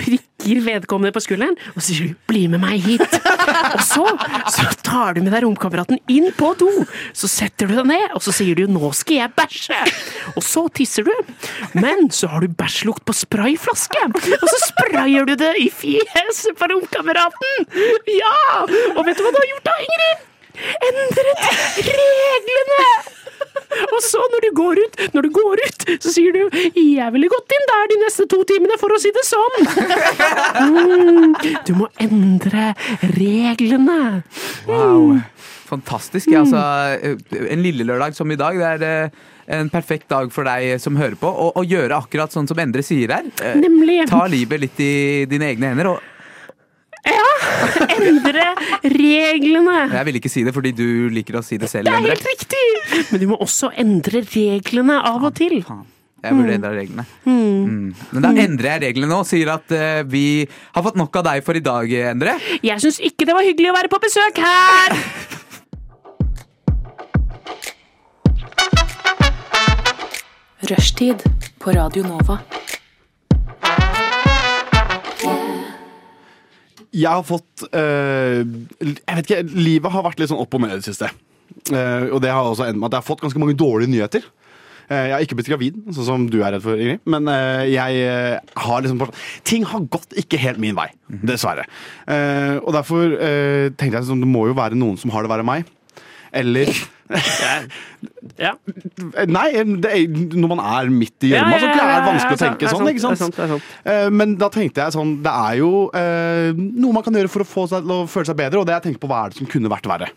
prikker 0.00 0.31
vedkommende 0.42 1.12
på 1.14 1.22
skulderen, 1.22 1.56
og 1.76 1.82
sier 1.82 2.14
'bli 2.26 2.48
med 2.48 2.60
meg 2.60 2.80
hit'. 2.80 3.18
Og 3.76 3.80
så, 3.80 4.04
så 4.52 4.64
tar 4.82 5.14
du 5.14 5.22
med 5.22 5.32
deg 5.32 5.44
romkameraten 5.44 5.98
inn 6.08 6.30
på 6.36 6.52
do. 6.58 6.68
Så 7.16 7.28
setter 7.30 7.66
du 7.66 7.76
deg 7.76 7.86
ned, 7.86 8.08
og 8.14 8.22
så 8.22 8.32
sier 8.32 8.54
du 8.54 8.66
'nå 8.66 8.92
skal 8.94 9.16
jeg 9.22 9.34
bæsje'. 9.36 9.80
Og 10.36 10.42
så 10.42 10.66
tisser 10.74 11.04
du. 11.04 11.14
Men 11.74 12.10
så 12.10 12.28
har 12.28 12.40
du 12.40 12.48
bæsjlukt 12.48 13.04
på 13.04 13.12
sprayflaske, 13.12 14.02
og 14.42 14.48
så 14.48 14.58
sprayer 14.66 15.24
du 15.24 15.34
det 15.36 15.54
i 15.60 15.70
fjeset 15.70 16.56
på 16.58 16.68
romkameraten. 16.72 17.66
Ja! 18.06 18.66
Og 18.96 19.06
vet 19.06 19.16
du 19.16 19.24
hva 19.24 19.32
du 19.32 19.40
har 19.40 19.50
gjort 19.54 19.70
da, 19.70 19.78
Ingrid? 19.86 20.28
Endret 20.88 21.44
reglene! 21.88 23.21
Og 23.92 24.00
så 24.04 24.20
når 24.32 24.44
du 24.46 24.50
går 24.56 24.80
ut, 24.82 25.00
når 25.14 25.26
du 25.26 25.30
går 25.34 25.62
ut, 25.66 25.86
så 26.04 26.12
sier 26.12 26.32
du 26.32 26.42
'Jeg 26.52 27.12
ville 27.12 27.28
gått 27.32 27.56
inn 27.56 27.66
der 27.70 27.90
de 27.92 27.98
neste 28.04 28.26
to 28.30 28.42
timene, 28.48 28.78
for 28.80 28.94
å 28.94 29.00
si 29.00 29.12
det 29.12 29.24
sånn'. 29.28 29.66
Mm, 30.62 31.34
du 31.66 31.72
må 31.74 31.88
endre 32.00 32.72
reglene. 33.16 34.22
Wow. 34.68 35.20
Fantastisk. 35.72 36.28
Ja, 36.28 36.42
altså, 36.44 36.60
eh, 37.00 37.52
en 37.52 37.62
lille 37.64 37.84
lørdag 37.88 38.14
som 38.14 38.30
i 38.30 38.36
dag, 38.36 38.58
det 38.58 38.68
er 38.68 39.04
eh, 39.08 39.10
en 39.58 39.70
perfekt 39.72 40.08
dag 40.12 40.32
for 40.32 40.44
deg 40.44 40.76
som 40.82 40.98
hører 41.00 41.16
på, 41.18 41.28
å, 41.28 41.52
å 41.56 41.64
gjøre 41.64 41.96
akkurat 41.96 42.32
sånn 42.34 42.48
som 42.48 42.60
Endre 42.60 42.84
sier 42.84 43.14
her. 43.16 43.28
Eh, 43.42 43.56
Nemlig. 43.56 44.02
Ta 44.10 44.26
livet 44.30 44.60
litt 44.66 44.82
i 44.84 44.92
dine 45.30 45.48
egne 45.52 45.72
hender. 45.72 45.94
Og 45.94 46.11
Endre 47.96 48.44
reglene. 48.86 49.78
jeg 49.90 50.06
vil 50.08 50.18
ikke 50.20 50.30
si 50.30 50.44
det 50.46 50.52
fordi 50.54 50.70
du 50.76 50.86
liker 51.12 51.40
å 51.40 51.42
si 51.44 51.58
det 51.58 51.68
selv, 51.70 51.88
Det 51.88 51.92
er 51.94 51.98
Endre. 51.98 52.14
helt 52.14 52.28
riktig! 52.30 53.08
Men 53.10 53.20
du 53.22 53.26
må 53.32 53.38
også 53.42 53.72
endre 53.82 54.22
reglene 54.28 55.00
av 55.10 55.24
og 55.26 55.34
til. 55.38 55.58
Faen. 55.66 55.82
Jeg 56.22 56.36
burde 56.38 56.54
endre 56.54 56.70
reglene. 56.76 57.04
Mm. 57.26 57.86
Men 58.14 58.22
da 58.22 58.28
endrer 58.44 58.68
jeg 58.76 58.82
reglene 58.84 59.10
nå 59.10 59.16
og 59.24 59.26
sier 59.26 59.48
at 59.56 59.72
eh, 59.74 60.04
vi 60.06 60.44
har 60.76 60.84
fått 60.86 60.94
nok 61.00 61.18
av 61.18 61.24
deg 61.32 61.42
for 61.42 61.58
i 61.58 61.62
dag, 61.66 61.90
Endre. 62.12 62.36
Jeg 62.62 62.78
syns 62.84 63.00
ikke 63.02 63.26
det 63.26 63.34
var 63.34 63.42
hyggelig 63.42 63.72
å 63.72 63.74
være 63.80 63.90
på 63.90 63.98
besøk 64.04 64.38
her! 64.38 64.94
Rushtid 70.70 71.22
på 71.58 71.72
Radio 71.74 72.02
Nova. 72.06 72.38
Jeg 76.92 77.08
har 77.08 77.24
fått 77.24 77.64
eh, 77.72 78.42
Jeg 78.84 79.16
vet 79.16 79.26
ikke, 79.28 79.42
Livet 79.56 79.94
har 79.94 80.04
vært 80.04 80.20
litt 80.20 80.32
sånn 80.32 80.42
opp 80.42 80.56
og 80.56 80.64
ned 80.64 80.76
i 80.76 80.80
det 80.80 80.88
siste. 80.90 81.08
Uh, 81.68 82.08
og 82.14 82.22
det 82.24 82.30
har 82.32 82.46
også 82.48 82.64
endt 82.64 82.80
med 82.80 82.88
at 82.88 82.96
jeg 82.96 83.02
har 83.02 83.06
fått 83.06 83.20
ganske 83.22 83.40
mange 83.40 83.56
dårlige 83.58 83.92
nyheter. 83.92 84.24
Uh, 84.88 84.96
jeg 84.96 85.12
har 85.14 85.24
ikke 85.24 85.36
blitt 85.38 85.50
gravid, 85.52 85.76
sånn 85.94 86.08
som 86.08 86.24
du 86.32 86.38
er 86.40 86.54
redd 86.54 86.64
for, 86.64 86.80
Ingrid. 86.80 87.02
Men 87.12 87.28
uh, 87.28 87.62
jeg 87.68 88.40
har 88.64 88.84
liksom 88.84 89.04
Ting 89.48 89.66
har 89.68 89.84
gått 89.92 90.16
ikke 90.20 90.40
helt 90.42 90.60
min 90.62 90.76
vei, 90.78 90.88
dessverre. 91.22 91.66
Eh, 92.08 92.56
og 92.60 92.72
derfor 92.76 93.14
tenkte 93.76 93.98
jeg 93.98 94.08
sånn, 94.08 94.24
det 94.24 94.30
må 94.30 94.46
jo 94.48 94.56
være 94.58 94.78
noen 94.78 94.98
som 95.00 95.12
har 95.14 95.24
det 95.24 95.32
verre 95.32 95.44
enn 95.44 95.52
meg. 95.52 95.70
Eller 96.32 96.70
Ja. 98.38 98.52
Nei, 99.28 99.44
er, 99.58 99.66
når 99.66 100.48
man 100.54 100.60
er 100.62 100.90
midt 100.92 101.26
i 101.26 101.32
gjørma, 101.32 101.58
så 101.58 101.68
er 101.68 101.76
det 101.76 102.06
vanskelig 102.06 102.36
å 102.36 102.40
tenke 102.42 102.70
sånn. 102.70 102.88
ikke 102.92 103.02
Det 103.02 103.10
er 103.10 103.18
sant? 103.18 103.22
sant, 103.22 103.36
det 103.36 103.44
er 103.44 103.52
sant. 103.54 103.70
Eh, 103.92 104.08
Men 104.14 104.34
da 104.40 104.48
tenkte 104.52 104.84
jeg 104.84 104.94
sånn 104.94 105.12
Det 105.24 105.32
er 105.32 105.56
jo 105.60 105.70
eh, 105.98 106.50
noe 106.56 106.96
man 106.96 107.04
kan 107.06 107.18
gjøre 107.18 107.30
for 107.32 107.44
å 107.44 107.48
få 107.48 107.66
seg 107.70 107.88
å 107.90 108.02
føle 108.10 108.30
seg 108.30 108.38
bedre, 108.38 108.62
og 108.62 108.68
det 108.68 108.76
jeg 108.78 108.86
tenkte 108.88 109.02
på 109.04 109.10
hva 109.10 109.24
er 109.26 109.32
det 109.34 109.40
som 109.42 109.50
kunne 109.50 109.70
vært 109.72 109.88
verre. 109.90 110.10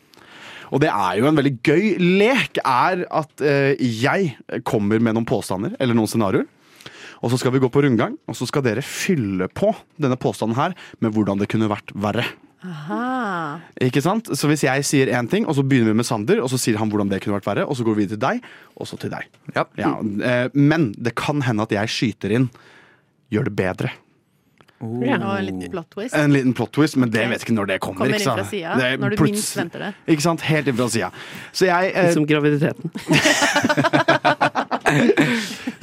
Og 0.74 0.82
det 0.82 0.90
er 0.90 1.20
jo 1.20 1.28
en 1.30 1.38
veldig 1.38 1.54
gøy 1.66 1.84
lek, 2.22 2.60
er 2.64 3.04
at 3.14 3.44
eh, 3.46 3.76
jeg 3.80 4.62
kommer 4.68 5.02
med 5.04 5.18
noen 5.18 5.28
påstander 5.30 5.76
eller 5.80 5.98
noen 5.98 6.10
scenarioer. 6.10 6.48
Og 7.26 7.32
så 7.32 7.38
skal 7.42 7.54
vi 7.56 7.62
gå 7.64 7.70
på 7.74 7.82
rundgang, 7.86 8.18
og 8.30 8.36
så 8.38 8.46
skal 8.50 8.62
dere 8.66 8.84
fylle 8.86 9.48
på 9.56 9.72
denne 10.02 10.18
påstanden 10.20 10.58
her 10.60 10.76
med 11.02 11.14
hvordan 11.16 11.40
det 11.42 11.48
kunne 11.50 11.70
vært 11.72 11.94
verre. 11.96 12.26
Aha. 12.66 13.60
Ikke 13.86 14.02
sant? 14.02 14.30
Så 14.38 14.48
hvis 14.50 14.64
jeg 14.66 14.86
sier 14.88 15.08
én 15.14 15.28
ting, 15.30 15.46
og 15.46 15.54
så 15.58 15.64
begynner 15.66 15.92
vi 15.94 15.98
med 16.02 16.08
Sander, 16.08 16.40
og 16.44 16.50
så 16.52 16.58
sier 16.62 16.78
han 16.82 16.90
hvordan 16.92 17.10
det 17.12 17.20
kunne 17.24 17.38
vært 17.38 17.50
verre, 17.50 17.64
og 17.70 17.76
så 17.78 17.84
går 17.88 17.96
vi 18.00 18.06
til 18.14 18.22
deg, 18.22 18.38
og 18.76 18.86
så 18.90 18.96
til 19.02 19.12
deg. 19.14 19.24
Ja. 19.56 19.64
Ja, 19.80 19.92
eh, 20.02 20.48
men 20.58 20.82
det 20.98 21.14
kan 21.20 21.38
hende 21.46 21.62
at 21.68 21.74
jeg 21.76 21.88
skyter 21.94 22.30
inn 22.40 22.48
gjør 23.34 23.44
det 23.50 23.56
bedre. 23.58 23.90
Ja. 25.02 25.16
En 25.18 25.46
liten 25.48 25.72
plot 25.72 25.88
twist. 25.96 26.14
En 26.20 26.34
liten 26.36 26.54
plot 26.54 26.72
twist, 26.76 26.98
men 27.00 27.10
det 27.10 27.22
Ok. 27.24 27.30
vet 27.32 27.42
ikke 27.46 27.56
når 27.56 27.66
det 27.72 27.78
kommer. 27.82 28.00
Kommer 28.04 28.16
ikke 28.20 28.22
inn 28.22 28.28
fra 28.28 28.36
sant? 28.44 28.52
sida, 28.52 28.76
Det 28.76 28.86
er 28.86 28.98
når 29.02 29.10
du 29.16 29.24
minst 29.24 29.56
venter 29.58 29.80
det. 29.80 29.94
Ikke 30.14 30.22
sant? 30.22 30.42
Helt 30.46 30.68
inn 30.68 30.76
fra 30.76 30.88
sida. 30.90 31.10
Så 31.56 31.66
jeg 31.66 31.92
eh, 31.96 32.12
som 32.14 32.26
graviditeten. 32.28 32.92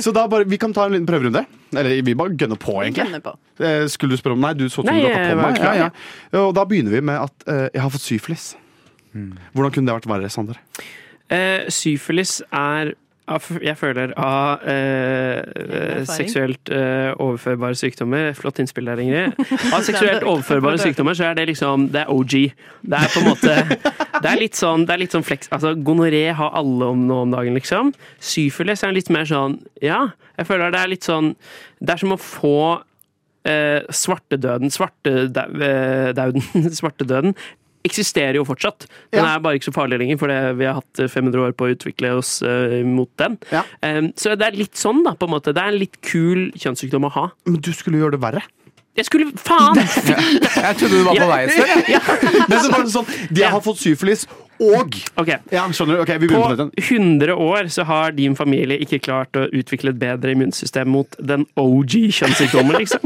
Så 0.02 0.12
da 0.14 0.24
bare 0.30 0.46
Vi 0.48 0.58
kan 0.60 0.72
ta 0.74 0.86
en 0.88 0.96
liten 0.96 1.06
prøverunde. 1.08 1.44
Eller 1.72 2.02
vi 2.04 2.14
bare 2.18 2.34
gønner 2.36 2.58
på, 2.60 2.74
egentlig. 2.82 3.06
Gønner 3.06 3.22
på. 3.24 3.36
Eh, 3.62 3.86
Skulle 3.92 4.16
du 4.16 4.20
spørre 4.20 4.36
om 4.36 4.42
Nei, 4.44 4.54
du 4.58 4.66
så 4.68 4.82
ut 4.82 4.88
som 4.88 4.90
du 4.90 5.06
rakk 5.06 5.30
på 5.30 5.38
meg. 5.40 5.60
klar, 5.60 5.78
Ja, 5.78 5.90
ja. 6.32 6.42
Og 6.42 6.54
da 6.58 6.64
begynner 6.68 6.96
vi 6.96 7.00
med 7.00 7.20
at 7.20 7.46
uh, 7.48 7.68
jeg 7.72 7.82
har 7.84 7.92
fått 7.94 8.04
syfilis. 8.06 8.48
Hmm. 9.12 9.38
Hvordan 9.54 9.72
kunne 9.74 9.90
det 9.90 9.96
vært 10.00 10.10
verre, 10.10 10.32
Sander? 10.32 10.58
Uh, 11.32 11.68
syfilis 11.72 12.40
er 12.52 12.94
jeg 13.30 13.76
føler 13.78 14.10
av 14.18 14.64
eh, 14.66 15.38
eh, 15.38 16.00
seksuelt 16.08 16.70
eh, 16.74 17.12
overførbare 17.22 17.76
sykdommer 17.78 18.32
Flott 18.34 18.58
innspill 18.58 18.88
der, 18.90 18.98
Ingrid. 18.98 19.36
Av 19.74 19.84
seksuelt 19.86 20.26
overførbare 20.26 20.80
sykdommer 20.82 21.14
så 21.14 21.28
er 21.28 21.38
det 21.38 21.46
liksom 21.52 21.86
Det 21.94 22.02
er 22.02 22.10
OG. 22.10 22.34
Det 22.82 22.98
er 22.98 23.12
på 23.14 23.22
en 23.22 23.28
måte 23.30 23.54
Det 24.18 24.28
er 24.32 24.40
litt 24.40 24.58
sånn, 24.58 24.86
det 24.88 24.96
er 24.96 25.02
litt 25.04 25.14
sånn 25.14 25.26
flex... 25.26 25.50
Altså, 25.54 25.74
Gonoré 25.78 26.24
har 26.34 26.50
alle 26.58 26.90
om 26.92 27.06
nå 27.06 27.22
om 27.24 27.34
dagen, 27.34 27.54
liksom. 27.58 27.94
Syfilis 28.18 28.82
er 28.82 28.96
litt 28.96 29.12
mer 29.14 29.28
sånn 29.28 29.60
Ja, 29.82 30.08
jeg 30.38 30.50
føler 30.50 30.74
det 30.74 30.82
er 30.82 30.90
litt 30.90 31.06
sånn 31.06 31.34
Det 31.78 31.94
er 31.94 32.02
som 32.02 32.16
å 32.16 32.20
få 32.20 32.58
eh, 33.46 33.86
svartedøden 33.86 34.74
Svartedauden 34.74 36.42
Svartedøden 36.80 37.36
eksisterer 37.84 38.38
jo 38.38 38.44
fortsatt. 38.48 38.86
Den 39.12 39.24
Ja. 39.24 39.34
er 39.34 39.40
bare 39.44 39.58
ikke 39.58 39.70
så 39.70 39.74
farlig 39.74 39.98
lenger, 39.98 40.18
for 40.18 40.28
vi 40.28 40.64
har 40.68 40.74
hatt 40.80 41.02
500 41.10 41.40
år 41.48 41.52
på 41.58 41.66
å 41.66 41.74
utvikle 41.74 42.14
oss 42.16 42.40
uh, 42.42 42.82
mot 42.86 43.10
den. 43.18 43.38
Ja. 43.50 43.64
Um, 43.82 44.12
så 44.16 44.36
det 44.38 44.46
er 44.46 44.58
litt 44.58 44.78
sånn, 44.78 45.02
da, 45.04 45.14
på 45.18 45.26
en 45.28 45.34
måte. 45.34 45.52
Det 45.54 45.62
er 45.62 45.72
en 45.74 45.80
litt 45.82 46.00
kul 46.00 46.52
kjønnssykdom 46.54 47.08
å 47.08 47.12
ha. 47.16 47.28
Men 47.46 47.60
du 47.60 47.72
skulle 47.72 47.98
gjøre 47.98 48.16
det 48.18 48.22
verre. 48.22 48.42
Jeg 48.96 49.08
skulle 49.08 49.32
Faen! 49.40 49.78
Jeg 50.66 50.76
trodde 50.78 50.98
du 50.98 51.04
var 51.06 51.16
på 51.16 51.28
vei 51.30 51.42
et 51.46 51.52
sted. 51.56 51.92
Ja. 51.94 52.00
Men 52.48 52.58
så 52.60 52.72
var 52.72 52.82
det 52.84 52.92
sånn, 52.92 53.12
De 53.32 53.44
har 53.46 53.62
fått 53.64 53.80
syfilis 53.80 54.26
og 54.62 54.94
Ok. 55.18 55.30
Ja, 55.50 55.64
skjønner 55.74 55.96
du? 55.96 56.02
Ok, 56.04 56.12
vi 56.22 56.28
På 56.30 56.42
begynner 56.42 56.68
på 56.68 56.84
100 56.84 57.34
år 57.34 57.70
så 57.72 57.86
har 57.88 58.12
din 58.14 58.36
familie 58.38 58.78
ikke 58.84 59.00
klart 59.02 59.38
å 59.38 59.48
utvikle 59.50 59.90
et 59.94 59.98
bedre 59.98 60.34
immunsystem 60.36 60.92
mot 60.92 61.16
den 61.18 61.46
OG 61.58 61.96
kjønnssykdommen, 62.18 62.76
liksom. 62.78 63.02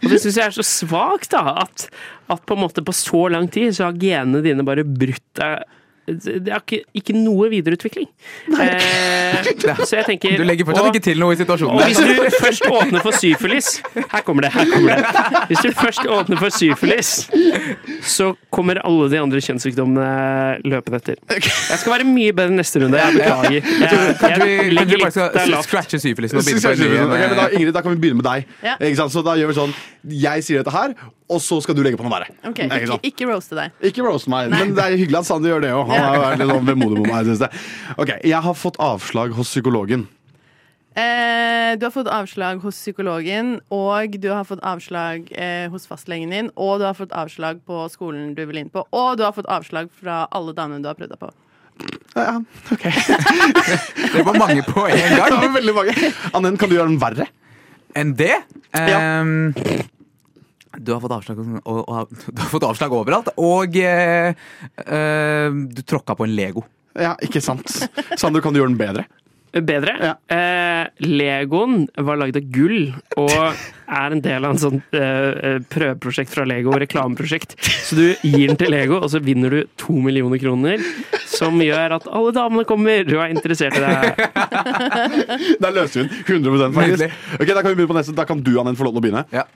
Og 0.00 0.06
det 0.08 0.22
syns 0.22 0.38
jeg 0.38 0.46
er 0.46 0.56
så 0.56 0.64
svakt, 0.64 1.34
da. 1.34 1.58
At, 1.66 1.88
at 2.32 2.46
på 2.46 2.56
en 2.56 2.62
måte 2.64 2.84
på 2.86 2.94
så 2.96 3.26
lang 3.34 3.50
tid 3.52 3.74
så 3.76 3.90
har 3.90 3.98
genene 4.00 4.40
dine 4.44 4.64
bare 4.64 4.86
brutt 4.86 5.26
deg 5.40 5.66
det 6.06 6.48
er 6.52 6.60
ikke, 6.60 6.82
ikke 6.94 7.14
noe 7.16 7.48
videreutvikling. 7.52 8.08
Eh, 8.60 9.48
så 9.84 9.96
jeg 9.98 10.04
tenker 10.08 10.36
Du 10.38 10.44
legger 10.46 10.66
fortsatt 10.68 10.86
og- 10.88 10.94
ikke 10.94 11.04
til 11.06 11.18
noe 11.22 11.32
i 11.32 11.38
situasjonen. 11.40 11.74
Og 11.74 11.82
hvis 11.88 11.98
du 11.98 12.36
først 12.42 12.66
åpner 12.68 13.00
for 13.02 13.12
syfilis 13.16 13.70
Her 14.12 14.20
kommer 14.26 14.42
det. 14.46 14.52
her 14.52 14.66
kommer 14.70 14.96
det 14.96 15.48
Hvis 15.48 15.62
du 15.64 15.70
først 15.72 16.04
åpner 16.06 16.38
for 16.38 16.52
syfilis, 16.54 17.10
så 18.04 18.34
kommer 18.52 18.78
alle 18.84 19.08
de 19.10 19.18
andre 19.20 19.40
kjønnssykdommene 19.40 20.60
løpende 20.64 21.00
etter. 21.00 21.16
Jeg 21.34 21.78
skal 21.80 21.92
være 21.96 22.06
mye 22.08 22.32
bedre 22.36 22.54
neste 22.58 22.82
runde. 22.84 22.98
Jeg 23.00 23.16
beklager. 23.18 23.50
Jeg, 23.54 24.16
Kanskje 24.20 24.44
vi, 24.44 24.52
jeg 24.54 24.72
legger 24.76 24.98
bare 24.98 25.10
litt 25.10 25.14
der 25.14 25.40
skal 25.40 25.50
lavt. 25.56 25.68
scratche 25.68 25.98
syfilisen 26.02 26.38
og 26.38 26.44
begynne 26.44 26.62
på 26.62 26.72
en 26.72 26.78
ny 26.78 26.88
men? 26.94 27.58
Ingrid, 27.58 27.74
da 27.74 27.80
kan 27.84 27.94
vi 27.96 28.00
begynne 28.04 28.20
med 28.22 28.28
deg. 28.28 28.46
Ja. 28.64 28.76
Ikke 28.80 28.96
sant? 29.02 29.12
Så 29.14 29.24
da 29.24 29.36
gjør 29.40 29.52
vi 29.52 29.58
sånn 29.58 29.74
Jeg 30.04 30.44
sier 30.44 30.60
dette 30.60 30.72
her, 30.74 30.92
og 31.32 31.40
så 31.40 31.56
skal 31.64 31.74
du 31.74 31.80
legge 31.82 31.96
på 31.96 32.04
noe 32.04 32.12
verre. 32.12 32.28
Okay. 32.44 32.66
Ikke 32.68 32.98
Ikke, 33.08 33.28
roaste 33.30 33.56
deg. 33.56 33.72
Ikke 33.88 34.04
roaste 34.04 34.28
meg, 34.28 34.50
men 34.52 34.74
det 34.76 34.84
er 34.84 34.96
hyggelig 35.00 35.22
at 35.22 35.28
Sander 35.30 35.54
gjør 35.54 35.62
det 35.64 35.70
òg. 35.72 35.93
Han 35.94 36.08
har 36.08 36.20
vært 36.24 36.42
litt 36.42 36.52
sånn 36.52 36.68
vemodig 36.68 37.00
mot 37.00 37.08
meg. 37.10 37.30
syns 37.30 37.44
jeg. 37.46 37.64
Ok, 37.96 38.12
jeg 38.24 38.42
har 38.48 38.58
fått 38.58 38.78
avslag 38.82 39.34
hos 39.38 39.50
psykologen. 39.54 40.06
Eh, 40.94 41.74
du 41.78 41.86
har 41.88 41.90
fått 41.90 42.06
avslag 42.06 42.60
hos 42.62 42.76
psykologen, 42.78 43.56
og 43.74 44.14
du 44.22 44.28
har 44.30 44.44
fått 44.46 44.62
avslag 44.62 45.26
eh, 45.34 45.66
hos 45.72 45.88
fastlegen 45.90 46.30
din, 46.30 46.50
og 46.54 46.78
du 46.78 46.84
har 46.86 46.94
fått 46.94 47.14
avslag 47.18 47.64
på 47.66 47.80
skolen 47.90 48.34
du 48.36 48.44
vil 48.46 48.60
inn 48.62 48.70
på, 48.70 48.84
og 48.94 49.16
du 49.18 49.24
har 49.26 49.34
fått 49.34 49.50
avslag 49.50 49.90
fra 49.98 50.28
alle 50.30 50.54
damene 50.54 50.84
du 50.84 50.90
har 50.92 50.94
prøvd 50.98 51.16
deg 51.16 51.22
på. 51.24 51.32
Ja, 52.14 52.36
ok 52.70 52.84
Det 54.14 54.22
var 54.22 54.38
mange 54.38 54.62
på 54.62 54.84
en 54.86 55.16
gang. 55.16 55.32
Det 55.34 55.40
var 55.40 55.56
veldig 55.56 55.74
mange. 55.74 55.94
Annen, 56.30 56.58
kan 56.60 56.70
du 56.70 56.76
gjøre 56.76 56.92
den 56.92 57.00
verre? 57.02 57.26
Enn 57.98 58.14
det? 58.18 58.36
Ja. 58.70 59.00
Du 60.78 60.92
har 60.94 61.02
fått 61.02 61.16
avslag, 61.16 61.40
og, 61.40 61.82
og, 61.82 62.14
du 62.26 62.40
har 62.42 62.52
fått 62.52 62.68
avslag 62.68 62.94
overalt, 62.96 63.32
og 63.40 63.76
eh, 63.80 64.32
eh, 64.84 65.50
du 65.50 65.82
tråkka 65.82 66.16
på 66.18 66.28
en 66.28 66.34
Lego. 66.36 66.64
Ja, 66.94 67.16
ikke 67.22 67.42
sant. 67.42 67.68
Sander, 68.18 68.42
kan 68.42 68.54
du 68.54 68.60
gjøre 68.60 68.72
den 68.72 68.80
bedre? 68.80 69.06
Bedre. 69.54 69.94
Ja. 70.02 70.14
Eh, 70.34 70.86
Legoen 71.06 71.84
var 71.94 72.18
lagd 72.18 72.38
av 72.40 72.46
gull 72.50 72.88
og 73.20 73.34
er 73.34 74.14
en 74.16 74.22
del 74.24 74.46
av 74.46 74.54
en 74.54 74.58
sånn 74.58 74.80
eh, 74.98 75.60
prøveprosjekt 75.70 76.32
fra 76.34 76.46
Lego, 76.48 76.72
reklameprosjekt. 76.82 77.54
Så 77.62 77.98
du 77.98 78.06
gir 78.26 78.48
den 78.50 78.58
til 78.58 78.72
Lego, 78.74 78.98
og 78.98 79.12
så 79.12 79.22
vinner 79.22 79.54
du 79.54 79.60
to 79.78 79.94
millioner 80.02 80.42
kroner. 80.42 80.82
Som 81.30 81.62
gjør 81.62 81.98
at 82.00 82.08
alle 82.10 82.34
damene 82.34 82.66
kommer 82.66 83.06
du 83.06 83.14
er 83.20 83.30
interessert 83.30 83.78
i 83.78 83.84
deg. 83.84 84.18
Der 85.62 85.76
løste 85.76 86.02
vi 86.02 86.08
den. 86.08 86.50
100 86.50 86.74
faktisk. 86.74 87.22
Ok, 87.38 87.46
Da 87.54 87.62
kan 87.62 87.70
vi 87.70 87.76
begynne 87.78 87.92
på 87.92 87.98
neste. 88.00 88.18
Da 88.18 88.26
kan 88.26 88.42
du 88.42 88.52
Annen, 88.58 88.78
få 88.78 88.88
lov 88.88 88.96
til 88.96 89.02
å 89.02 89.06
begynne. 89.06 89.24
Ja. 89.34 89.46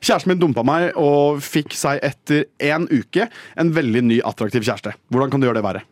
Kjæresten 0.00 0.32
min 0.32 0.40
dumpa 0.42 0.64
meg 0.66 0.96
og 1.00 1.42
fikk 1.44 1.76
seg 1.76 2.00
etter 2.06 2.46
én 2.62 2.88
uke 2.90 3.28
en 3.56 3.74
veldig 3.76 4.06
ny, 4.10 4.22
attraktiv 4.26 4.66
kjæreste. 4.66 4.96
Hvordan 5.12 5.32
kan 5.32 5.42
du 5.42 5.48
gjøre 5.48 5.60
det 5.60 5.66
verre? 5.66 5.86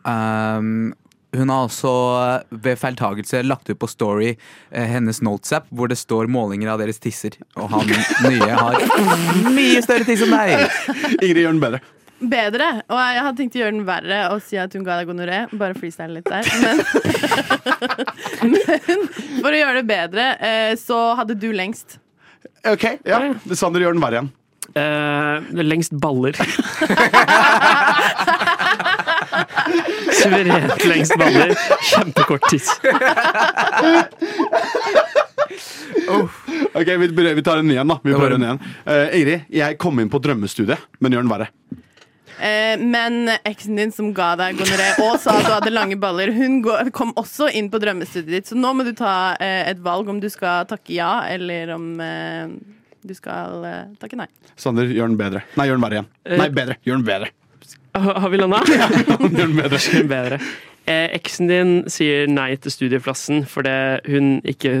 Um, 0.00 0.90
hun 1.36 1.50
har 1.52 1.68
også 1.68 1.90
eh, 2.18 2.56
ved 2.64 2.78
feiltagelse 2.80 3.44
lagt 3.46 3.70
ut 3.70 3.78
på 3.78 3.88
Story 3.90 4.32
eh, 4.32 4.88
hennes 4.90 5.20
notes-app 5.22 5.68
hvor 5.70 5.90
det 5.90 5.98
står 6.00 6.26
målinger 6.32 6.72
av 6.72 6.82
deres 6.82 6.98
tisser. 7.02 7.36
Og 7.54 7.70
han 7.70 7.92
nye 8.26 8.50
har 8.50 8.80
mye 9.54 9.78
større 9.84 10.08
tiss 10.08 10.24
enn 10.26 10.34
deg! 10.34 10.66
Ingrid, 11.20 11.44
gjør 11.44 11.54
den 11.54 11.62
bedre. 11.62 11.82
Bedre. 12.20 12.66
Og 12.90 12.98
jeg 12.98 13.22
hadde 13.24 13.38
tenkt 13.38 13.56
å 13.56 13.62
gjøre 13.62 13.76
den 13.76 13.86
verre 13.86 14.20
og 14.34 14.42
si 14.44 14.58
at 14.60 14.74
hun 14.76 14.84
ga 14.84 14.98
deg 14.98 15.08
gonoré. 15.08 15.44
Bare 15.54 15.78
freestyle 15.78 16.18
litt 16.18 16.28
der. 16.28 16.44
Men, 18.42 18.58
men 18.90 19.08
for 19.38 19.54
å 19.54 19.56
gjøre 19.62 19.78
det 19.78 19.86
bedre, 19.88 20.30
eh, 20.42 20.74
så 20.80 21.00
hadde 21.20 21.38
du 21.38 21.48
lengst. 21.54 21.99
Ok, 22.68 22.84
ja. 23.08 23.20
Sander 23.56 23.80
gjør 23.80 23.94
den 23.96 24.02
verre 24.04 24.20
igjen. 24.20 24.30
Eh, 24.76 25.62
lengst 25.64 25.94
baller. 25.98 26.36
Suverent 30.20 30.84
lengst 30.84 31.16
baller. 31.18 31.54
Kjempekort 31.88 32.44
tiss. 32.50 32.68
Ok, 36.74 36.86
Vi, 36.86 37.08
vi 37.34 37.42
tar 37.42 37.58
en 37.58 37.68
ny 37.68 37.76
en, 37.80 37.88
da. 37.88 37.98
Vi 38.04 38.12
prøver 38.14 38.36
en 38.36 38.44
igjen. 38.46 38.60
Eh, 38.86 39.06
Ingrid, 39.20 39.40
jeg 39.60 39.78
kom 39.80 39.98
inn 40.02 40.10
på 40.12 40.20
drømmestudiet, 40.22 40.78
men 41.00 41.12
gjør 41.16 41.24
den 41.26 41.32
verre. 41.32 41.48
Eh, 42.40 42.80
men 42.80 43.28
eksen 43.44 43.76
din 43.76 43.92
som 43.92 44.10
ga 44.16 44.32
deg 44.40 44.58
gonoré 44.60 44.90
og 45.04 45.18
sa 45.20 45.36
at 45.36 45.46
du 45.46 45.52
hadde 45.52 45.72
lange 45.74 45.98
baller, 46.00 46.32
hun 46.32 46.60
kom 46.96 47.12
også 47.20 47.50
inn 47.56 47.68
på 47.72 47.80
drømmestudiet 47.82 48.32
ditt. 48.32 48.50
Så 48.50 48.58
nå 48.58 48.72
må 48.76 48.86
du 48.86 48.94
ta 48.96 49.36
eh, 49.36 49.68
et 49.70 49.82
valg 49.84 50.08
om 50.08 50.22
du 50.22 50.28
skal 50.32 50.68
takke 50.70 50.94
ja, 50.96 51.12
eller 51.28 51.74
om 51.76 51.92
eh, 52.04 52.56
du 53.00 53.12
skal 53.16 53.64
takke 54.00 54.18
nei. 54.20 54.28
Sander, 54.60 54.88
gjør 54.88 55.12
den 55.12 55.20
bedre. 55.20 55.44
Nei, 55.56 55.68
gjør 55.68 55.78
den 55.78 55.84
verre 55.86 56.00
igjen. 56.00 56.10
Nei, 56.40 56.48
bedre. 56.56 56.80
Gjør 56.84 57.00
den 57.00 57.06
bedre. 57.08 57.30
Har 57.96 58.28
vi 58.30 58.38
landa? 58.38 58.60
Gjør 58.68 59.30
den 59.34 59.56
bedre. 59.56 60.02
bedre. 60.08 60.40
Eh, 60.88 61.10
eksen 61.14 61.50
din 61.50 61.72
sier 61.92 62.28
nei 62.30 62.54
til 62.58 62.72
studieplassen 62.72 63.44
fordi 63.48 63.74
hun 64.08 64.30
ikke 64.48 64.72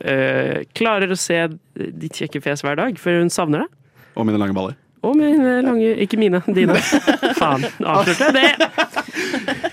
eh, 0.00 0.62
klarer 0.74 1.12
å 1.12 1.18
se 1.18 1.38
ditt 1.76 2.18
kjekke 2.18 2.40
fjes 2.42 2.64
hver 2.64 2.78
dag, 2.80 2.96
for 2.98 3.20
hun 3.20 3.30
savner 3.32 3.66
deg. 3.66 3.76
Og 4.16 4.26
mine 4.28 4.40
lange 4.40 4.56
baller. 4.56 4.78
Og 5.02 5.16
mine 5.18 5.62
lange 5.66 5.96
Ikke 6.04 6.16
mine, 6.20 6.42
dine. 6.54 6.76
Faen. 7.40 7.66
Avslørte 7.80 8.30
jeg 8.30 8.34
det? 8.38 8.70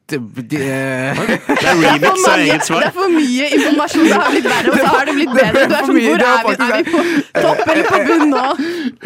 Det 0.47 0.61
er 0.63 1.17
remix 1.19 2.23
av 2.23 2.39
eget 2.39 2.67
Det 2.69 2.85
er 2.85 2.93
for 2.95 3.11
mye 3.11 3.47
informasjon. 3.57 4.05
Det 4.07 4.13
har 4.15 4.29
blitt 4.31 4.47
verre, 4.47 4.71
og 4.71 4.77
så 4.79 4.87
har 4.93 5.09
det 5.09 5.15
blitt 5.17 5.33
bedre. 5.35 5.51
Du 5.51 5.73
er 5.75 5.83
sånn, 5.83 5.97
mye, 5.97 6.07
hvor 6.07 6.21
er 6.23 6.41
vi? 6.47 6.53
Er 6.55 6.71
vi 6.77 6.83
på 6.93 6.99
topp 7.43 7.71
eller 7.73 7.85
på 7.91 7.97
bunn 8.07 8.29
nå? 8.31 8.45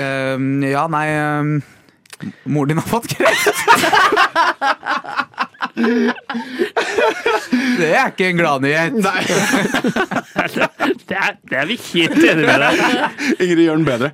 Um, 0.01 0.63
ja, 0.63 0.85
nei 0.89 1.07
um, 1.41 1.49
Moren 2.53 2.71
din 2.71 2.79
har 2.79 2.87
fått 2.87 3.09
kreft. 3.11 3.57
det 7.79 7.91
er 7.91 8.05
ikke 8.11 8.27
en 8.31 8.39
gladnyhet. 8.41 8.93
Det 11.11 11.17
er, 11.17 11.33
det 11.43 11.57
er 11.59 11.65
vi 11.67 11.75
helt 11.75 12.13
enige 12.15 12.47
med 12.47 12.61
deg 12.63 12.73
Ingrid 13.43 13.65
gjør 13.65 13.75
den 13.81 13.87
bedre. 13.87 14.09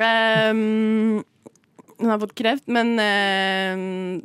Ehm, 0.00 1.20
hun 2.00 2.08
har 2.08 2.16
fått 2.22 2.32
kreft, 2.38 2.64
men 2.72 2.86
ehm, 3.02 4.22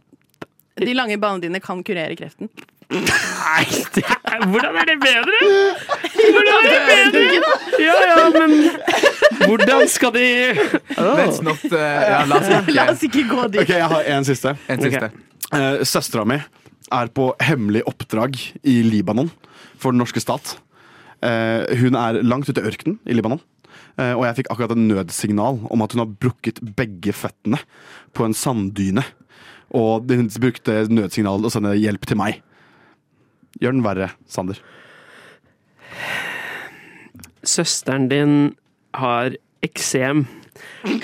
de 0.80 0.94
lange 0.96 1.18
ballene 1.20 1.44
dine 1.44 1.60
kan 1.64 1.84
kurere 1.86 2.16
kreften. 2.18 2.48
Nei, 2.88 3.66
det 3.98 4.04
er, 4.08 4.46
hvordan 4.48 4.76
er 4.80 4.86
det 4.88 4.96
bedre? 5.04 5.38
Hvordan 6.16 6.56
er 6.56 6.62
det 6.72 6.80
bedre? 6.88 7.52
Ja, 7.84 7.96
ja, 8.08 8.32
men 8.32 8.72
hvordan 9.44 9.84
skal 9.92 10.16
de 10.16 10.56
Let's 10.96 11.44
not 11.44 11.60
uh, 11.68 11.76
Ja, 11.76 12.24
la 12.24 12.40
oss 12.40 12.48
La 12.48 12.64
ikke 12.64 12.88
oss 12.94 13.04
ikke 13.10 13.28
gå 13.28 13.44
dit. 13.52 13.60
Ok, 13.62 13.70
Jeg 13.76 13.84
har 13.92 14.02
en 14.16 14.24
siste. 14.26 14.56
En 14.72 14.80
siste. 14.82 15.12
Uh, 15.54 15.84
Søstera 15.88 16.26
mi 16.28 16.42
er 16.94 17.12
på 17.12 17.32
hemmelig 17.44 17.84
oppdrag 17.88 18.38
i 18.68 18.80
Libanon 18.86 19.30
for 19.78 19.94
den 19.94 20.02
norske 20.02 20.22
stat. 20.24 20.56
Eh, 21.26 21.78
hun 21.82 21.98
er 21.98 22.22
langt 22.22 22.50
ute 22.50 22.62
i 22.62 22.70
ørkenen 22.70 23.00
i 23.10 23.16
Libanon. 23.18 23.42
Eh, 23.98 24.14
og 24.14 24.26
jeg 24.28 24.42
fikk 24.42 24.52
akkurat 24.54 24.76
en 24.76 24.88
nødsignal 24.90 25.60
om 25.74 25.84
at 25.84 25.94
hun 25.94 26.04
har 26.04 26.18
brukket 26.22 26.62
begge 26.78 27.14
føttene 27.16 27.60
på 28.18 28.28
en 28.28 28.38
sanddyne. 28.38 29.04
Og 29.76 30.08
hun 30.14 30.30
brukte 30.40 30.86
nødsignalet 30.88 31.48
og 31.48 31.52
å 31.52 31.56
sende 31.58 31.76
hjelp 31.78 32.06
til 32.08 32.20
meg. 32.22 32.42
Gjør 33.60 33.76
den 33.76 33.86
verre, 33.86 34.12
Sander. 34.30 34.62
Søsteren 37.48 38.08
din 38.12 38.38
har 38.98 39.36
eksem 39.66 40.26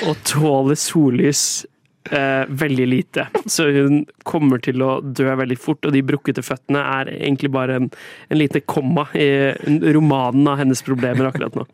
og 0.06 0.18
tåler 0.28 0.78
sollys 0.78 1.66
eh, 2.12 2.44
veldig 2.50 2.88
lite. 2.88 3.28
Så 3.46 3.68
hun 3.76 4.04
kommer 4.28 4.62
til 4.64 4.84
å 4.84 4.98
dø 5.04 5.28
veldig 5.40 5.58
fort, 5.62 5.86
og 5.86 5.96
de 5.96 6.04
brukkete 6.06 6.44
føttene 6.46 6.82
er 7.00 7.12
egentlig 7.16 7.52
bare 7.54 7.80
en, 7.80 7.90
en 8.30 8.40
lite 8.40 8.64
komma 8.66 9.08
i 9.16 9.54
romanen 9.94 10.48
av 10.52 10.60
hennes 10.64 10.84
problemer 10.86 11.30
akkurat 11.30 11.56
nå. 11.58 11.68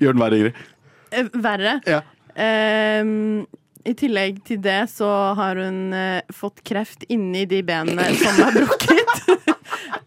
Gjør 0.00 0.16
den 0.16 0.24
verre, 0.24 0.40
Ingrid. 0.40 0.64
Eh, 1.14 1.30
Verre. 1.44 1.76
Ja. 1.88 2.00
Eh, 2.34 3.04
I 3.84 3.94
tillegg 4.00 4.40
til 4.48 4.62
det 4.64 4.80
så 4.94 5.10
har 5.38 5.60
hun 5.60 5.92
eh, 5.96 6.22
fått 6.34 6.64
kreft 6.66 7.04
inni 7.12 7.44
de 7.50 7.62
benene 7.66 8.10
som 8.20 8.40
er 8.46 8.60
brukket. 8.62 9.54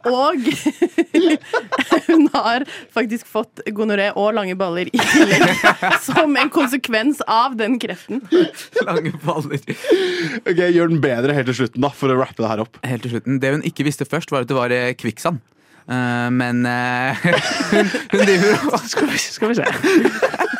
Og 0.08 0.48
hun 2.08 2.28
har 2.34 2.66
faktisk 2.96 3.28
fått 3.30 3.62
gonoré 3.76 4.10
og 4.16 4.34
lange 4.38 4.56
baller 4.60 4.92
i 4.92 5.02
tillegg. 5.02 5.66
Som 6.06 6.38
en 6.40 6.52
konsekvens 6.54 7.22
av 7.28 7.58
den 7.60 7.78
kreften. 7.82 8.24
Lange 8.88 9.14
baller. 9.26 9.62
Ok, 10.44 10.64
Gjør 10.78 10.92
den 10.94 11.04
bedre 11.04 11.36
helt 11.38 11.52
til 11.52 11.62
slutten, 11.64 11.84
da, 11.84 11.92
for 11.94 12.14
å 12.14 12.20
rappe 12.20 12.42
det 12.42 12.52
her 12.52 12.64
opp. 12.64 12.80
Helt 12.88 13.06
til 13.06 13.16
slutten. 13.16 13.42
Det 13.44 13.54
hun 13.56 13.68
ikke 13.68 13.88
visste 13.88 14.08
først, 14.08 14.34
var 14.34 14.46
at 14.46 14.52
det 14.52 14.58
var 14.58 14.74
eh, 14.74 14.94
kvikksand. 14.98 15.44
Uh, 15.88 16.28
men 16.36 16.66
uh, 16.68 17.16
hun, 17.72 17.88
hun 18.12 18.24
driver 18.28 18.66
og 18.74 18.82
Skal 18.92 19.08
vi, 19.08 19.22
skal 19.24 19.54
vi 19.54 19.56
se. 19.62 20.57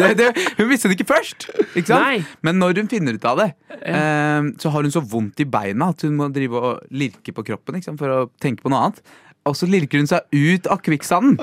Det, 0.00 0.10
det, 0.18 0.28
Hun 0.58 0.68
visste 0.70 0.90
det 0.90 0.98
ikke 0.98 1.08
først, 1.12 1.48
ikke 1.74 1.88
sant? 1.88 2.04
Nei. 2.04 2.20
Men 2.46 2.60
når 2.60 2.82
hun 2.82 2.90
finner 2.90 3.16
ut 3.16 3.26
av 3.28 3.40
det, 3.42 3.48
eh, 3.80 4.50
så 4.60 4.74
har 4.74 4.86
hun 4.86 4.94
så 4.94 5.02
vondt 5.04 5.42
i 5.42 5.48
beina 5.48 5.90
at 5.94 6.06
hun 6.06 6.16
må 6.18 6.30
drive 6.34 6.60
og 6.60 6.94
lirke 6.94 7.34
på 7.36 7.46
kroppen 7.46 7.78
ikke 7.78 7.90
sant? 7.90 8.00
for 8.00 8.14
å 8.14 8.22
tenke 8.42 8.64
på 8.64 8.72
noe 8.72 8.86
annet. 8.86 9.02
Og 9.48 9.56
så 9.56 9.66
lirker 9.70 10.02
hun 10.02 10.08
seg 10.08 10.26
ut 10.36 10.68
av 10.68 10.82
kvikksanden. 10.84 11.38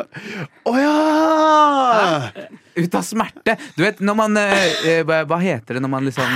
Å 0.69 0.73
ja! 0.77 0.93
Ut 2.77 2.97
av 2.97 3.05
smerte. 3.05 3.57
Du 3.73 3.81
vet, 3.81 4.03
når 4.05 4.17
man 4.19 4.37
eh, 4.37 4.67
eh, 4.85 5.01
hva, 5.07 5.23
hva 5.29 5.39
heter 5.41 5.77
det 5.77 5.83
når 5.83 5.93
man 5.95 6.05
liksom 6.05 6.35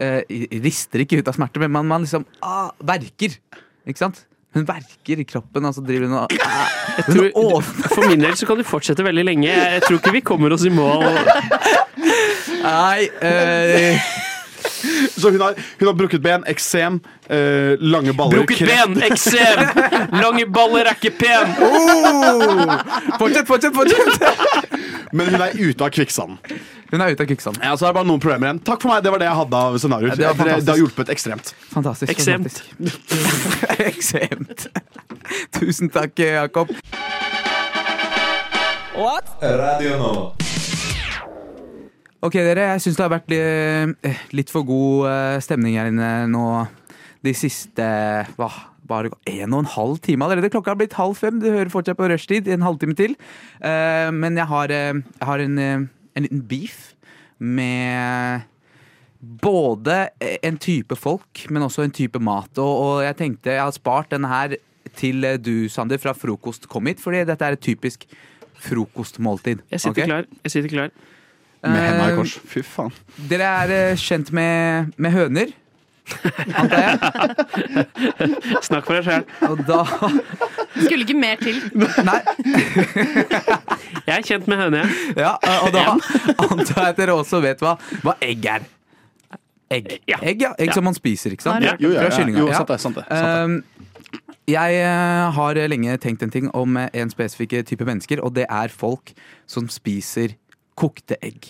eh, 0.00 0.22
Rister 0.64 1.04
ikke 1.04 1.20
ut 1.20 1.28
av 1.28 1.36
smerte, 1.36 1.60
men 1.62 1.74
man, 1.74 1.88
man 1.90 2.06
liksom 2.06 2.24
ah, 2.40 2.70
verker. 2.80 3.36
Ikke 3.84 4.06
sant? 4.06 4.24
Hun 4.56 4.64
verker 4.64 5.20
i 5.20 5.24
kroppen, 5.28 5.66
altså 5.68 5.82
driver 5.84 6.06
hun 6.08 6.14
og 6.22 6.32
Jeg 6.32 7.04
tror, 7.12 7.60
for 7.92 8.06
min 8.08 8.22
del 8.24 8.36
så 8.40 8.46
kan 8.48 8.56
du 8.56 8.64
fortsette 8.64 9.04
veldig 9.04 9.24
lenge. 9.28 9.50
Jeg 9.52 9.82
tror 9.84 9.98
ikke 10.00 10.14
vi 10.16 10.22
kommer 10.24 10.54
oss 10.56 10.64
i 10.64 10.72
mål. 10.72 11.04
Nei 12.64 13.08
øh, 13.22 14.06
Så 15.16 15.30
hun 15.30 15.40
har, 15.40 15.58
hun 15.78 15.88
har 15.90 15.94
brukket 15.98 16.22
ben, 16.24 16.44
eksem, 16.48 17.00
øh, 17.30 17.76
lange 17.80 18.14
baller 18.16 18.40
Brukket 18.40 18.58
kreft. 18.58 18.94
ben, 18.94 19.02
eksem, 19.10 19.60
lange 20.24 20.46
baller 20.52 20.88
er 20.90 20.96
ikke 20.96 21.12
pen. 21.20 21.52
oh! 21.60 22.72
Fortsett, 23.20 23.46
fortsett, 23.46 23.74
fortsett! 23.74 24.24
Men 25.12 25.28
hun 25.34 25.40
er 25.40 25.52
ute 25.60 25.84
av 25.84 25.90
kvikksanden. 25.94 26.40
Hun 26.90 27.02
er 27.02 27.10
ute 27.16 27.24
av 27.24 27.26
kvikksanden. 27.30 27.62
Ja, 27.66 27.72
så 27.74 27.86
er 27.88 27.90
det 27.92 27.98
bare 27.98 28.06
noen 28.08 28.20
problemer 28.22 28.46
igjen. 28.50 28.60
Takk 28.66 28.84
for 28.84 28.92
meg, 28.92 29.02
det 29.02 29.10
var 29.10 29.18
det 29.22 29.26
jeg 29.26 29.38
hadde 29.40 29.60
av 29.68 29.78
scenarioer. 29.82 30.12
Ja, 30.14 30.16
det 30.32 30.38
var 30.38 30.50
det, 30.52 30.58
det 30.66 30.72
har 30.74 30.80
hjulpet 30.84 31.10
ekstremt. 31.16 31.50
Fantastisk. 31.72 32.12
Eksemt. 32.14 32.60
fantastisk. 32.62 33.80
Eksemt. 33.90 34.66
Tusen 35.58 35.90
takk, 35.90 36.14
Jakob. 36.22 36.70
What? 38.96 39.26
Radio 39.42 39.96
nå. 40.00 40.12
Ok, 42.24 42.38
dere. 42.40 42.70
Jeg 42.74 42.82
syns 42.86 42.96
det 42.98 43.04
har 43.04 43.12
vært 43.12 43.28
li- 43.34 44.14
litt 44.38 44.50
for 44.50 44.64
god 44.66 45.08
eh, 45.10 45.34
stemning 45.44 45.76
her 45.78 45.90
inne 45.92 46.12
nå 46.32 46.46
de 47.26 47.32
siste 47.36 47.84
hva, 48.38 48.48
bare 48.86 49.10
en 49.28 49.52
og 49.52 49.64
en 49.64 49.68
halv 49.74 49.98
time 50.06 50.24
allerede. 50.26 50.50
Klokka 50.54 50.72
har 50.72 50.80
blitt 50.80 50.96
halv 50.96 51.18
fem. 51.18 51.38
Du 51.42 51.50
hører 51.50 51.70
fortsatt 51.72 51.98
på 51.98 52.08
rushtid 52.10 52.48
en 52.54 52.64
halvtime 52.66 52.96
til. 52.98 53.14
Eh, 53.60 54.08
men 54.14 54.38
jeg 54.40 54.48
har, 54.50 54.72
eh, 54.72 54.94
jeg 54.96 55.28
har 55.28 55.44
en, 55.44 55.58
eh, 55.58 55.86
en 56.16 56.26
liten 56.26 56.44
beef 56.48 56.94
med 57.38 58.46
både 59.20 60.06
en 60.18 60.58
type 60.60 60.96
folk, 60.96 61.44
men 61.50 61.64
også 61.66 61.84
en 61.84 61.94
type 61.94 62.20
mat. 62.22 62.50
Og, 62.62 62.72
og 62.86 63.02
jeg 63.04 63.18
tenkte 63.18 63.54
jeg 63.54 63.64
har 63.64 63.74
spart 63.74 64.12
denne 64.12 64.30
her 64.30 64.56
til 64.96 65.26
du, 65.42 65.68
Sander, 65.72 66.00
fra 66.00 66.14
Frokost 66.16 66.68
kom 66.72 66.88
hit, 66.88 67.02
fordi 67.02 67.24
dette 67.28 67.44
er 67.44 67.56
et 67.56 67.64
typisk 67.64 68.06
frokostmåltid. 68.66 69.62
Jeg 69.70 69.82
sitter 69.82 69.90
okay? 69.90 70.08
klar. 70.08 70.24
Jeg 70.44 70.54
sitter 70.54 70.72
klar. 70.72 70.90
Med 71.66 71.80
henda 71.82 72.08
i 72.12 72.16
kors. 72.16 72.36
Fy 72.46 72.62
faen. 72.64 72.92
Dere 73.30 73.48
er 73.64 73.74
eh, 73.74 74.00
kjent 74.00 74.30
med, 74.36 74.92
med 75.02 75.14
høner, 75.14 75.52
antar 76.06 76.82
jeg? 76.82 76.96
Snakk 78.68 78.86
for 78.86 78.94
deg 78.96 79.04
sjøl. 79.06 79.24
Og 79.48 79.62
da 79.66 79.80
Skulle 80.76 81.02
ikke 81.06 81.18
mer 81.18 81.40
til. 81.40 81.58
Nei. 82.06 82.20
Jeg 84.06 84.14
er 84.18 84.24
kjent 84.26 84.48
med 84.50 84.60
høne, 84.60 84.84
jeg. 84.84 84.88
Ja, 85.24 85.34
og 85.64 85.72
da 85.74 85.84
antar 86.46 86.82
jeg 86.82 86.94
at 86.94 87.00
dere 87.00 87.16
også 87.16 87.40
vet 87.44 87.62
hva, 87.64 87.76
hva 88.04 88.16
egg 88.24 88.46
er. 88.56 88.66
Egg. 89.72 89.96
Ja. 90.06 90.20
Egg, 90.22 90.42
ja. 90.42 90.52
Egg 90.58 90.70
Ja. 90.70 90.74
som 90.78 90.84
man 90.86 90.94
spiser, 90.94 91.34
ikke 91.34 91.42
sant? 91.42 91.64
Ja. 91.64 91.74
Jo, 91.80 91.90
ja, 91.90 92.06
ja. 92.06 92.28
jo 92.30 92.46
ja. 92.46 92.60
sant 92.60 92.68
det. 92.70 92.80
sant 92.80 92.96
det, 93.00 93.06
sant 93.08 93.10
det. 93.10 93.42
Um, 93.42 93.64
jeg 94.46 94.78
eh, 94.78 95.32
har 95.34 95.58
lenge 95.66 95.96
tenkt 95.98 96.22
en 96.22 96.30
ting 96.30 96.46
om 96.54 96.76
eh, 96.78 96.88
en 96.94 97.10
spesifikk 97.10 97.56
type 97.66 97.84
mennesker, 97.84 98.22
og 98.22 98.36
det 98.36 98.46
er 98.46 98.70
folk 98.70 99.10
som 99.50 99.66
spiser 99.66 100.36
kokte 100.78 101.18
egg. 101.24 101.48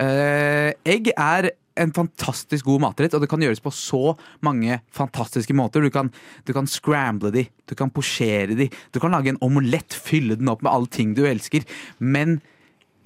Uh, 0.00 0.72
egg 0.88 1.10
er 1.12 1.50
en 1.78 1.92
fantastisk 1.94 2.66
god 2.66 2.82
matrett, 2.84 3.14
og 3.14 3.22
det 3.22 3.30
kan 3.30 3.42
gjøres 3.42 3.62
på 3.62 3.72
så 3.74 4.14
mange 4.44 4.80
fantastiske 4.96 5.54
måter. 5.56 5.84
Du 5.84 5.92
kan, 5.94 6.10
du 6.44 6.54
kan 6.56 6.68
scramble 6.70 7.32
de, 7.34 7.46
du 7.68 7.76
kan 7.78 7.92
posjere 7.94 8.56
de, 8.58 8.70
du 8.90 9.00
kan 9.02 9.14
lage 9.14 9.32
en 9.32 9.42
omelett, 9.44 9.94
fylle 9.94 10.38
den 10.40 10.50
opp 10.50 10.64
med 10.66 10.72
alle 10.72 10.90
ting 10.92 11.14
du 11.16 11.24
elsker. 11.28 11.66
Men 11.98 12.40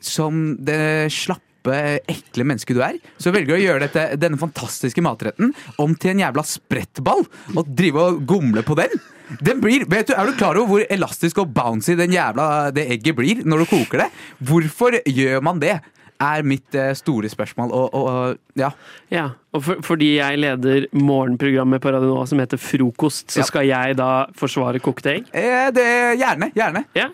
som 0.05 0.55
det 0.65 1.13
slappe, 1.15 2.01
ekle 2.11 2.45
mennesket 2.45 2.77
du 2.77 2.83
er, 2.85 2.99
så 3.17 3.33
velger 3.33 3.55
du 3.55 3.57
å 3.57 3.63
gjøre 3.63 3.87
dette, 3.87 4.07
denne 4.21 4.41
fantastiske 4.41 5.05
matretten 5.05 5.55
om 5.81 5.97
til 5.97 6.13
en 6.13 6.25
jævla 6.27 6.45
sprettball 6.45 7.25
og 7.55 7.71
drive 7.73 8.03
og 8.11 8.25
gomle 8.29 8.65
på 8.67 8.77
den. 8.81 8.93
Den 9.41 9.63
blir, 9.63 9.87
vet 9.89 10.11
du, 10.11 10.13
Er 10.13 10.29
du 10.29 10.37
klar 10.37 10.59
over 10.61 10.69
hvor 10.69 10.85
elastisk 10.93 11.41
og 11.41 11.55
bouncy 11.57 11.97
den 11.97 12.13
jævla, 12.13 12.69
det 12.77 12.85
egget 12.93 13.17
blir 13.17 13.41
når 13.49 13.65
du 13.65 13.71
koker 13.71 14.05
det? 14.05 14.11
Hvorfor 14.45 14.99
gjør 15.09 15.41
man 15.45 15.63
det? 15.63 15.79
Er 16.25 16.45
mitt 16.47 16.75
eh, 16.79 16.93
store 16.97 17.29
spørsmål. 17.33 17.73
Og, 17.77 17.95
og, 17.95 18.05
og 18.09 18.59
ja. 18.61 18.71
Ja, 19.13 19.27
og 19.53 19.65
for, 19.67 19.81
fordi 19.85 20.13
jeg 20.17 20.39
leder 20.41 20.87
morgenprogrammet 20.97 21.83
på 21.85 21.93
Radio 21.93 22.09
Nova 22.15 22.27
som 22.31 22.41
heter 22.41 22.61
Frokost, 22.63 23.29
så 23.35 23.43
Ja. 23.43 23.49
skal 23.51 23.67
jeg 23.69 23.97
da 24.01 24.11
forsvare 24.39 24.81
kokte 24.85 25.13
egg? 25.19 25.29
Eh, 25.35 25.69
det, 25.77 25.87
gjerne. 26.23 26.51
Gjerne. 26.57 26.85
Ja. 26.97 27.09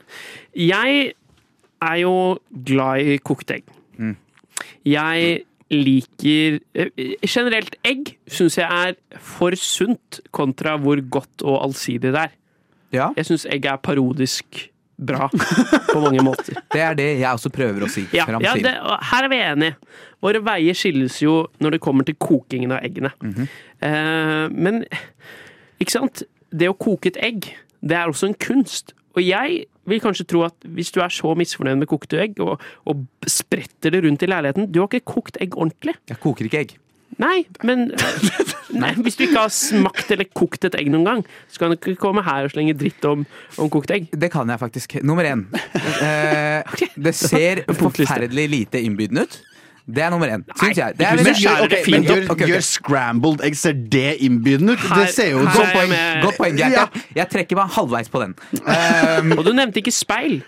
Jeg 0.54 1.12
er 1.82 1.96
jo 2.04 2.14
glad 2.70 3.00
i 3.14 3.16
kokte 3.24 3.54
egg. 3.61 3.64
Mm. 3.98 4.16
Jeg 4.84 5.40
liker 5.70 6.58
eh, 6.74 6.90
Generelt 7.24 7.76
egg 7.86 8.14
syns 8.30 8.56
jeg 8.58 8.66
er 8.90 8.96
for 9.22 9.54
sunt 9.56 10.18
kontra 10.34 10.76
hvor 10.82 11.00
godt 11.14 11.44
og 11.46 11.61
allsidig 11.64 12.11
det 12.12 12.24
er. 12.26 12.36
Ja, 12.92 13.12
Jeg 13.16 13.28
syns 13.28 13.44
egg 13.46 13.68
er 13.70 13.76
parodisk 13.78 14.64
bra 15.01 15.28
på 15.30 16.03
mange 16.03 16.22
måter. 16.24 16.59
Det 16.74 16.82
er 16.84 16.98
det 16.98 17.09
jeg 17.22 17.30
også 17.30 17.53
prøver 17.55 17.86
å 17.86 17.90
si. 17.90 18.05
Ja, 18.16 18.26
ja 18.42 18.55
det, 18.55 18.74
her 19.11 19.26
er 19.26 19.32
vi 19.32 19.40
enige. 19.40 19.96
Våre 20.20 20.42
veier 20.44 20.76
skilles 20.76 21.16
jo 21.22 21.42
når 21.62 21.76
det 21.76 21.82
kommer 21.84 22.07
til 22.07 22.18
kokingen 22.20 22.76
av 22.76 22.84
eggene. 22.86 23.12
Mhm. 23.24 23.48
eh, 23.88 24.46
men 24.53 24.84
ikke 25.80 25.96
sant? 25.96 26.24
Det 26.51 26.68
å 26.68 26.76
koke 26.76 27.12
et 27.12 27.20
egg, 27.22 27.53
det 27.80 27.96
er 27.96 28.11
også 28.11 28.30
en 28.30 28.38
kunst. 28.38 28.94
Og 29.16 29.22
jeg 29.24 29.64
vil 29.90 30.03
kanskje 30.03 30.26
tro 30.28 30.44
at 30.46 30.68
hvis 30.76 30.92
du 30.94 31.01
er 31.03 31.12
så 31.14 31.32
misfornøyd 31.38 31.80
med 31.80 31.90
kokte 31.90 32.20
egg, 32.22 32.38
og, 32.44 32.62
og 32.86 33.07
spretter 33.30 33.94
det 33.94 34.05
rundt 34.05 34.22
i 34.22 34.28
leiligheten 34.30 34.68
Du 34.70 34.82
har 34.82 34.90
ikke 34.90 35.16
kokt 35.16 35.40
egg 35.42 35.57
ordentlig. 35.59 35.96
Jeg 36.11 36.20
koker 36.22 36.46
ikke 36.46 36.62
egg. 36.64 36.76
Nei, 37.18 37.42
men 37.66 37.88
nei, 38.82 38.92
hvis 39.02 39.16
du 39.18 39.24
ikke 39.26 39.42
har 39.42 39.50
smakt 39.52 40.11
eller 40.14 40.28
kokt 40.36 40.64
et 40.68 40.76
egg 40.78 40.88
noen 40.92 41.04
gang, 41.04 41.22
så 41.50 41.58
kan 41.64 41.72
du 41.72 41.76
ikke 41.76 41.96
komme 42.00 42.22
her 42.24 42.46
og 42.46 42.52
slenge 42.54 42.76
dritt 42.78 43.04
om, 43.08 43.24
om 43.61 43.70
kokt 43.72 43.90
egg. 43.92 44.06
Det 44.14 44.30
kan 44.32 44.48
jeg 44.48 44.61
faktisk. 44.62 44.98
Nummer 45.02 45.26
én. 45.26 45.46
Eh, 46.00 46.62
det 46.96 47.12
ser 47.18 47.61
forferdelig 47.80 48.44
lite 48.48 48.80
innbydende 48.80 49.26
ut. 49.26 49.34
Det 49.90 50.04
er 50.04 50.12
nummer 50.12 50.30
én, 50.30 50.44
syns 50.61 50.78
jeg. 50.78 50.94
Det 50.96 51.06
er 51.06 51.18
Men 51.18 51.34
gjør, 51.34 51.64
okay, 51.66 51.82
men 51.90 52.04
gjør, 52.06 52.22
okay, 52.30 52.44
ok. 52.46 52.52
gjør 52.52 52.64
scrambled 52.64 53.42
egg 53.44 53.56
Ser 53.58 53.74
det 53.92 54.14
innbydende 54.24 54.76
ut? 54.78 54.84
Her- 54.86 55.02
det 55.02 55.14
ser 55.16 55.30
jo 55.32 55.42
ut 55.42 55.50
jeg 55.50 55.72
poeng. 55.74 55.92
Godt 56.22 56.38
poeng. 56.38 56.61
Jeg, 56.61 56.86
jeg 57.18 57.28
trekker 57.34 57.58
meg 57.58 57.74
halvveis 57.74 58.08
på 58.12 58.22
den. 58.22 58.36
Um, 58.62 59.34
Og 59.36 59.44
du 59.48 59.52
nevnte 59.56 59.82
ikke 59.82 59.92
speil. 59.92 60.40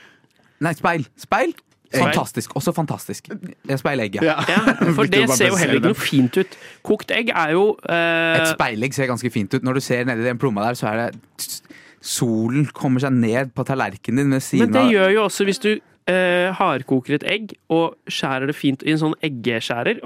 nei, 0.62 0.72
speil. 0.78 1.04
Speil. 1.20 1.52
Fantastisk. 1.98 2.56
Også 2.56 2.72
fantastisk. 2.76 3.28
Egg, 3.28 4.18
ja. 4.20 4.38
Ja. 4.48 4.58
For 4.96 5.08
det 5.10 5.26
ser 5.36 5.52
jo 5.52 5.60
heller 5.60 5.80
ikke 5.80 5.92
noe 5.92 5.98
fint 5.98 6.38
ut. 6.40 6.56
Kokt 6.86 7.12
egg 7.14 7.32
er 7.34 7.54
jo 7.56 7.68
eh, 7.88 8.40
Et 8.40 8.52
speilegg 8.54 8.96
ser 8.96 9.10
ganske 9.10 9.30
fint 9.34 9.54
ut. 9.54 9.62
Når 9.62 9.78
du 9.78 9.84
ser 9.84 10.04
nedi 10.08 10.26
den 10.26 10.40
plomma 10.40 10.68
der, 10.68 10.78
så 10.78 10.90
er 10.92 11.12
det 11.12 11.62
Solen 12.02 12.66
kommer 12.74 12.98
seg 12.98 13.14
ned 13.14 13.52
på 13.54 13.62
tallerkenen 13.66 14.24
din 14.24 14.34
ved 14.34 14.64
Men 14.64 14.72
det 14.74 14.86
gjør 14.90 15.12
jo 15.14 15.24
også 15.28 15.46
hvis 15.46 15.60
du 15.62 15.70
eh, 16.10 16.50
hardkoker 16.58 17.14
et 17.14 17.24
egg 17.28 17.52
og 17.70 17.94
skjærer 18.10 18.46
det 18.50 18.56
fint 18.58 18.82
i 18.82 18.90
en 18.94 18.98
sånn 19.00 19.14
eggeskjærer. 19.22 20.00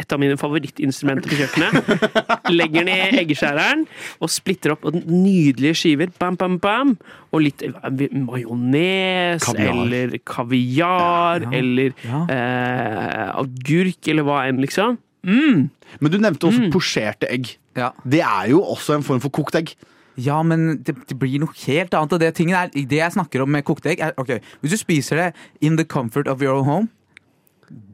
Et 0.00 0.12
av 0.12 0.18
mine 0.22 0.36
favorittinstrumenter 0.40 1.28
på 1.28 1.38
kjøkkenet. 1.42 2.48
Legger 2.52 2.84
den 2.86 2.88
i 2.92 3.20
eggeskjæreren 3.22 3.84
og 4.22 4.30
splitter 4.32 4.72
opp 4.76 4.84
og 4.88 4.96
nydelige 5.04 5.74
skiver. 5.82 6.12
Bam, 6.18 6.36
bam, 6.40 6.58
bam. 6.62 6.94
Og 7.32 7.44
litt 7.44 7.62
eh, 7.62 7.72
majones 8.12 9.46
eller 9.54 10.16
kaviar 10.28 11.42
Ja. 11.46 11.50
eller 11.52 11.92
Ja. 12.04 12.24
eh, 12.28 13.30
agurk 13.42 14.08
eller 14.08 14.22
hva 14.26 14.46
enn, 14.48 14.60
liksom. 14.60 14.98
Mm. 15.24 15.68
Men 16.00 16.10
du 16.10 16.18
nevnte 16.18 16.48
også 16.48 16.64
Mm. 16.66 16.72
posjerte 16.72 17.28
egg. 17.30 17.56
Ja. 17.76 17.92
Det 18.04 18.20
er 18.20 18.48
jo 18.50 18.60
også 18.62 18.94
en 18.96 19.02
form 19.02 19.20
for 19.20 19.30
kokt 19.30 19.54
egg. 19.54 19.74
Ja, 20.20 20.42
men 20.44 20.82
det, 20.84 20.96
det 21.08 21.18
blir 21.18 21.40
noe 21.40 21.54
helt 21.64 21.94
annet. 21.96 22.18
Det, 22.20 22.32
er, 22.52 22.72
det 22.72 22.98
jeg 22.98 23.14
snakker 23.14 23.44
om 23.44 23.52
med 23.52 23.64
kokte 23.64 23.94
egg, 23.94 24.02
er 24.04 24.16
ok, 24.20 24.36
hvis 24.60 24.74
du 24.74 24.80
spiser 24.80 25.20
det 25.20 25.30
in 25.64 25.78
the 25.80 25.84
comfort 25.84 26.28
of 26.28 26.42
your 26.42 26.58
own 26.58 26.68
home 26.68 26.88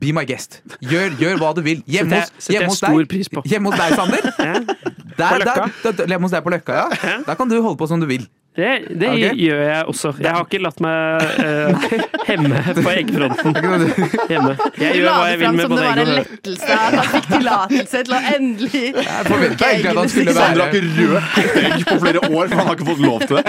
Be 0.00 0.10
my 0.10 0.24
guest. 0.26 0.60
Gjør, 0.82 1.12
gjør 1.20 1.36
hva 1.38 1.52
du 1.54 1.60
vil. 1.62 1.82
Hjemme 1.86 2.18
hos, 2.18 2.48
hjem 2.50 2.66
hos 2.66 2.80
deg, 2.82 2.96
på. 3.30 3.42
hos 3.44 3.76
deg, 3.78 3.92
Sander. 3.94 4.24
Der, 5.18 5.44
der, 5.44 5.70
der, 5.84 6.02
hjemme 6.10 6.26
hos 6.26 6.34
deg 6.34 6.42
på 6.42 6.50
Løkka, 6.54 6.80
ja. 6.80 7.12
Da 7.26 7.34
kan 7.38 7.50
du 7.50 7.56
holde 7.62 7.78
på 7.78 7.86
som 7.90 8.02
du 8.02 8.08
vil. 8.10 8.26
Det, 8.58 8.70
det 9.00 9.08
okay. 9.08 9.34
gjør 9.38 9.60
jeg 9.62 9.82
også. 9.86 10.10
Jeg 10.18 10.32
har 10.34 10.46
ikke 10.48 10.58
latt 10.64 10.80
meg 10.82 11.26
uh, 11.38 11.84
hemme 12.26 12.62
på 12.80 12.90
eggfronten 12.90 13.54
hjemme. 14.32 14.56
Jeg 14.82 14.96
gjør 14.98 15.12
hva 15.12 15.28
jeg 15.30 15.38
vil 15.38 15.46
fram 15.46 15.58
med 15.60 15.62
som 15.62 15.74
både 15.74 15.84
det 15.84 15.90
var 15.90 16.00
en 16.02 16.10
lettelse 16.16 16.78
at 16.78 16.96
han 16.98 17.12
fikk 17.12 17.28
tillatelse 17.30 18.02
til 18.08 18.16
å 18.16 18.20
endelig 18.32 18.82
Jeg 18.96 19.28
forventa 19.28 19.68
egentlig 19.68 19.92
at 19.92 20.00
han 20.00 20.12
skulle 20.14 20.34
være 20.40 20.66
ikke 20.66 20.82
rørt 21.12 21.38
et 21.44 21.60
egg 21.68 21.86
på 21.86 21.96
flere 22.02 22.24
år, 22.26 22.50
for 22.50 22.56
han 22.58 22.66
har 22.66 22.78
ikke 22.78 22.88
fått 22.90 23.04
lov 23.06 23.24
til 23.28 23.38
det. 23.38 23.46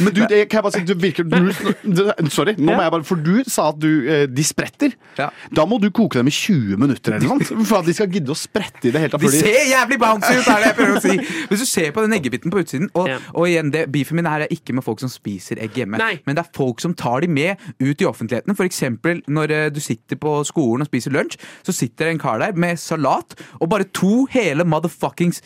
Men 0.00 0.14
du, 0.14 0.20
det, 0.28 0.38
kan 0.48 0.58
jeg 0.58 0.64
bare 0.64 0.72
si, 0.72 0.82
du 0.88 0.94
virker 1.00 1.26
du, 1.28 1.50
du, 1.84 2.02
Sorry, 2.32 2.54
nå 2.56 2.72
må 2.72 2.80
jeg 2.80 2.92
bare 2.94 3.06
For 3.06 3.20
du 3.20 3.34
sa 3.50 3.68
at 3.72 3.78
du, 3.80 3.90
eh, 4.08 4.24
de 4.30 4.44
spretter. 4.46 4.96
Da 5.16 5.66
må 5.68 5.78
du 5.82 5.90
koke 5.94 6.20
dem 6.20 6.30
i 6.30 6.34
20 6.34 6.80
minutter 6.80 7.16
eller 7.16 7.28
noe 7.28 7.44
sånt, 7.44 7.68
for 7.68 7.82
at 7.82 7.88
de 7.88 7.94
skal 7.96 8.10
gidde 8.12 8.32
å 8.32 8.38
sprette 8.38 8.88
i 8.88 8.94
det 8.94 9.02
hele 9.04 9.12
tatt. 9.12 9.24
De 9.24 9.30
de- 9.32 9.42
ser 9.44 9.70
jævlig 9.70 10.00
bouncy 10.00 10.32
ut, 10.32 10.48
er 10.48 10.64
det 10.64 10.70
jeg 10.70 10.78
prøver 10.80 10.96
å 10.96 11.04
si. 11.04 11.44
Hvis 11.50 11.64
du 11.64 11.68
ser 11.68 11.92
på 11.96 12.04
den 12.06 12.16
eggebiten 12.16 12.52
på 12.52 12.62
utsiden 12.62 12.88
Og, 12.94 13.08
Ja. 13.10 13.18
Og 13.34 13.48
igjen, 13.48 13.72
det, 13.74 13.86
beefen 13.92 14.20
min 14.20 14.28
her 14.28 14.46
er 14.46 14.54
ikke 14.54 14.76
med 14.76 14.84
folk 14.86 15.02
som 15.02 15.12
spiser 15.12 15.60
egg 15.62 15.76
hjemme, 15.78 16.00
Nei. 16.00 16.16
men 16.26 16.38
det 16.38 16.44
er 16.44 16.56
folk 16.56 16.82
som 16.82 16.94
tar 16.96 17.24
de 17.24 17.30
med 17.30 17.62
ut 17.82 18.02
i 18.02 18.08
offentligheten. 18.08 18.56
Eksempel 18.66 19.22
når 19.30 19.54
eh, 19.54 19.68
du 19.70 19.80
sitter 19.82 20.18
på 20.20 20.38
skolen 20.48 20.84
og 20.84 20.90
spiser 20.90 21.14
lunsj, 21.14 21.38
så 21.66 21.74
sitter 21.74 22.08
det 22.08 22.16
en 22.16 22.22
kar 22.22 22.42
der 22.42 22.58
med 22.58 22.80
salat 22.80 23.36
og 23.60 23.70
bare 23.72 23.88
to 23.94 24.26
hele 24.32 24.66
motherfuckings 24.66 25.42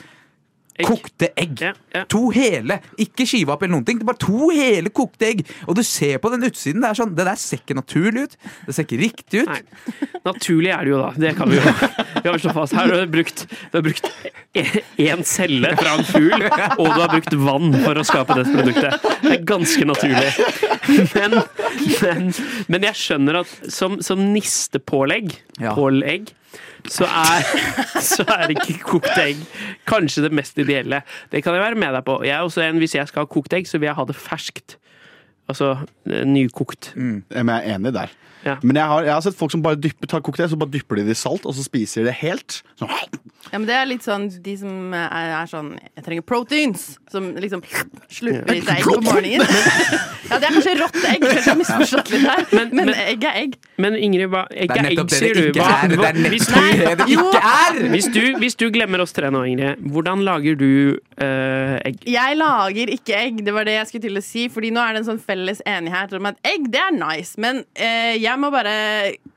Egg. 0.81 0.89
Kokte 0.89 1.29
egg. 1.39 1.61
Ja, 1.63 1.73
ja. 1.95 2.03
To 2.13 2.23
hele. 2.35 2.81
Ikke 3.03 3.27
skive 3.29 3.53
opp 3.55 3.63
eller 3.63 3.77
noen 3.77 3.87
ting. 3.89 4.01
Det 4.01 4.07
er 4.07 4.11
bare 4.11 4.23
to 4.25 4.51
hele 4.57 4.93
kokte 4.97 5.29
egg. 5.29 5.43
Og 5.69 5.77
du 5.79 5.83
ser 5.87 6.19
på 6.23 6.31
den 6.33 6.47
utsiden. 6.49 6.81
Det 6.83 6.91
er 6.91 6.99
sånn, 7.03 7.15
det 7.19 7.27
der 7.29 7.39
ser 7.41 7.61
ikke 7.63 7.77
naturlig 7.79 8.27
ut. 8.29 8.37
Det 8.67 8.75
ser 8.77 8.87
ikke 8.89 9.01
riktig 9.05 9.45
ut. 9.45 9.53
Nei. 9.53 10.11
Naturlig 10.27 10.73
er 10.75 10.85
det 10.89 10.95
jo 10.95 11.01
da. 11.03 11.11
Det 11.27 11.35
kan 11.39 11.53
vi 11.53 11.61
jo 11.61 11.65
vi 12.21 12.29
har 12.29 12.41
slå 12.43 12.53
fast. 12.57 12.75
Her 12.77 12.91
har 12.93 13.05
du 13.07 13.13
brukt, 13.15 13.45
du 13.73 13.79
har 13.79 13.85
brukt 13.87 14.11
én 15.01 15.23
celle 15.25 15.71
fra 15.79 15.93
en 15.99 16.05
fugl, 16.09 16.43
og 16.43 16.89
du 16.91 16.99
har 17.01 17.13
brukt 17.13 17.37
vann 17.45 17.71
for 17.85 18.01
å 18.01 18.05
skape 18.07 18.37
det 18.41 18.47
produktet. 18.51 19.07
Det 19.23 19.33
er 19.37 19.45
ganske 19.49 19.87
naturlig. 19.89 20.33
Men, 21.15 21.37
men, 22.03 22.29
men 22.73 22.87
jeg 22.89 22.99
skjønner 22.99 23.41
at 23.45 23.53
som, 23.73 24.01
som 24.05 24.21
nistepålegg, 24.35 25.33
Ja. 25.61 25.75
pålegg, 25.77 26.31
så 26.89 27.09
er, 27.09 27.49
så 28.13 28.25
er 28.37 28.55
ikke 28.55 28.79
kokt 28.85 29.19
egg 29.21 29.43
kanskje 29.91 30.27
det 30.27 30.33
mest 30.37 30.59
ideelle. 30.61 31.03
Det 31.33 31.43
kan 31.45 31.57
jeg 31.57 31.65
være 31.65 31.81
med 31.81 31.95
deg 31.99 32.07
på. 32.07 32.21
Jeg 32.27 32.37
er 32.37 32.47
også 32.47 32.65
en, 32.65 32.79
Hvis 32.83 32.95
jeg 32.95 33.09
skal 33.09 33.27
ha 33.27 33.31
kokt 33.31 33.53
egg, 33.57 33.69
så 33.69 33.79
vil 33.79 33.91
jeg 33.91 33.99
ha 33.99 34.07
det 34.09 34.17
ferskt. 34.17 34.79
Altså 35.51 35.77
eh, 36.07 36.25
nykokt. 36.29 36.93
Mm, 36.97 37.23
jeg 37.31 37.47
er 37.47 37.75
enig 37.75 37.95
der. 37.97 38.13
Ja. 38.47 38.57
Men 38.63 38.77
jeg 38.81 38.87
har, 38.93 39.05
jeg 39.05 39.13
har 39.13 39.25
sett 39.27 39.37
folk 39.37 39.53
som 39.53 39.63
bare 39.65 39.77
dypper, 39.81 40.09
tar 40.11 40.23
kokt 40.25 40.41
så 40.41 40.57
bare 40.59 40.73
dypper 40.73 41.01
de 41.01 41.09
det 41.11 41.17
i 41.17 41.21
salt, 41.21 41.45
og 41.47 41.55
så 41.57 41.65
spiser 41.67 42.03
de 42.05 42.11
det 42.11 42.17
helt. 42.23 42.63
Så. 42.81 42.89
Ja, 43.51 43.59
men 43.59 43.67
Det 43.67 43.75
er 43.75 43.87
litt 43.89 44.05
sånn 44.05 44.29
de 44.45 44.53
som 44.61 44.93
er, 44.95 45.33
er 45.41 45.49
sånn 45.51 45.71
Jeg 45.97 46.05
trenger 46.07 46.25
proteins. 46.29 46.83
Som 47.11 47.31
liksom 47.41 47.63
slurper 48.13 48.55
i 48.55 48.61
seg 48.63 48.79
egg 48.79 48.87
på 48.87 49.01
morgenen. 49.05 49.47
Ja, 50.31 50.39
Det 50.39 50.47
er 50.47 50.55
kanskje 50.55 50.75
rått 50.79 50.99
egg. 51.11 51.25
Kanskje 51.25 51.49
jeg 51.51 51.59
misforstått 51.59 52.11
litt 52.15 52.27
her. 52.29 52.45
Men- 52.55 52.71
Men, 52.71 52.87
men- 52.93 52.95
egg 52.95 53.25
er 53.25 53.39
egg. 53.41 53.57
Men 53.83 53.97
Ingrid, 53.97 54.29
hva, 54.31 54.45
egg 54.53 54.71
er 54.77 54.91
egg, 54.93 55.01
sier 55.11 55.35
du. 55.35 55.59
Hva, 55.59 55.71
er. 55.83 55.89
Det 55.91 55.99
hva, 55.99 56.11
er 56.13 56.29
hvis, 56.31 56.47
du, 56.47 56.59
er! 57.41 57.81
hvis, 57.91 58.09
du, 58.15 58.21
hvis 58.39 58.55
du 58.61 58.69
glemmer 58.71 59.03
oss 59.03 59.13
tre 59.17 59.31
nå, 59.33 59.43
Ingrid, 59.51 59.81
hvordan 59.91 60.23
lager 60.23 60.55
du 60.61 60.71
øh, 60.95 61.75
egg? 61.85 61.99
Jeg 62.07 62.37
lager 62.39 62.93
ikke 62.95 63.17
egg, 63.19 63.43
det 63.45 63.55
var 63.57 63.67
det 63.67 63.75
jeg 63.81 63.91
skulle 63.91 64.07
til 64.07 64.21
å 64.21 64.25
si. 64.25 64.47
Fordi 64.53 64.71
nå 64.71 64.85
er 64.85 64.95
det 64.95 65.03
en 65.03 65.09
sånn 65.11 65.23
felles 65.25 65.63
enighet 65.67 66.15
om 66.21 66.31
at 66.31 66.39
egg, 66.47 66.71
det 66.71 66.85
er 66.85 66.95
nice. 66.95 67.35
Men 67.41 67.65
øh, 67.65 68.15
jeg 68.21 68.30
må 68.39 68.51
bare 68.55 68.75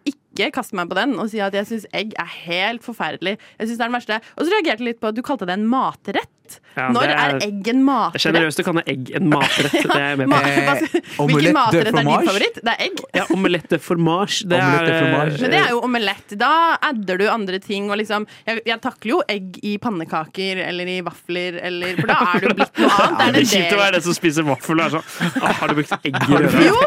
ikke 0.10 0.52
kaste 0.54 0.78
meg 0.78 0.90
på 0.90 0.98
den 0.98 1.16
og 1.22 1.30
si 1.32 1.42
at 1.44 1.56
jeg 1.58 1.70
syns 1.70 1.88
egg 1.96 2.14
er 2.20 2.30
helt 2.46 2.86
forferdelig. 2.86 3.38
Jeg 3.58 3.68
synes 3.68 3.78
det 3.80 3.84
er 3.84 3.92
den 3.92 3.98
verste. 3.98 4.20
Og 4.36 4.46
så 4.46 4.54
reagerte 4.54 4.84
jeg 4.84 4.90
litt 4.92 5.02
på 5.02 5.12
at 5.12 5.18
du 5.18 5.24
kalte 5.26 5.48
det 5.50 5.58
en 5.58 5.68
matrett. 5.70 6.32
Ja, 6.76 6.88
Når 6.94 7.04
er, 7.06 7.18
er- 7.36 7.44
egg 7.46 7.68
en 7.70 7.84
matrett? 7.86 8.24
Generøst 8.24 8.60
å 8.62 8.66
kalle 8.68 8.84
egg 8.90 9.12
en 9.18 9.28
matrett. 9.30 9.76
Det 9.78 9.94
er 9.94 10.06
jeg 10.14 10.18
med 10.24 10.32
på. 10.34 10.40
Eh, 10.44 11.28
Hvilken 11.30 11.54
matrett 11.58 11.90
er 11.92 11.98
din 12.00 12.28
favoritt? 12.30 12.60
Det 12.64 12.74
er 12.74 12.84
egg. 12.88 13.02
Ja, 13.18 13.26
omelette 13.36 13.70
de 13.76 13.80
fromage. 13.84 14.40
Det 14.50 14.60
Omelette 14.60 14.96
er. 14.98 15.38
Men 15.44 15.54
det 15.54 15.60
er 15.62 15.70
jo 15.76 15.82
omelett. 15.86 16.36
Da 16.42 16.52
adder 16.90 17.22
du 17.22 17.26
andre 17.30 17.60
ting. 17.64 17.90
Og 17.94 18.00
liksom, 18.02 18.26
jeg, 18.48 18.64
jeg 18.70 18.82
takler 18.84 19.14
jo 19.16 19.20
egg 19.30 19.60
i 19.64 19.76
pannekaker 19.84 20.64
eller 20.68 20.90
i 20.94 20.98
vafler, 21.06 21.60
eller, 21.70 21.96
for 22.00 22.10
da 22.14 22.18
er 22.34 22.44
det 22.44 22.50
jo 22.50 22.58
blitt 22.62 22.82
noe 22.84 22.98
annet. 23.06 23.20
det 23.24 23.32
Det 23.34 23.44
er 23.44 23.50
kjipt 23.54 23.76
å 23.78 23.82
være 23.84 23.96
den 24.00 24.06
som 24.10 24.18
spiser 24.18 24.48
vaffel 24.48 24.82
og 24.82 24.86
er 24.88 24.96
sånn 24.98 25.48
Har 25.62 25.72
du 25.72 25.78
brukt 25.78 25.94
egg 26.00 26.18
i 26.18 26.26
røret? 26.34 26.60
Jo, 26.64 26.78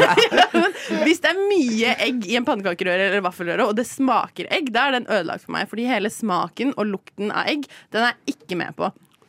Hvis 1.04 1.20
det 1.22 1.30
er 1.32 1.38
mye 1.40 1.92
egg 2.06 2.24
i 2.30 2.36
en 2.38 2.46
pannekakerøre 2.46 3.08
eller 3.10 3.22
vaffelrøre, 3.24 3.66
og 3.70 3.76
det 3.78 3.84
smaker 3.88 4.48
egg, 4.52 4.70
da 4.74 4.86
er 4.88 4.96
den 4.98 5.06
ødelagt 5.10 5.44
for 5.46 5.54
meg. 5.54 5.68
Fordi 5.70 5.84
hele 5.88 6.10
smaken 6.12 6.72
og 6.80 6.88
lukten 6.90 7.30
av 7.34 7.48
egg, 7.50 7.66
den 7.94 8.06
er 8.08 8.16
ikke 8.30 8.58
med 8.58 8.74
på. 8.78 8.79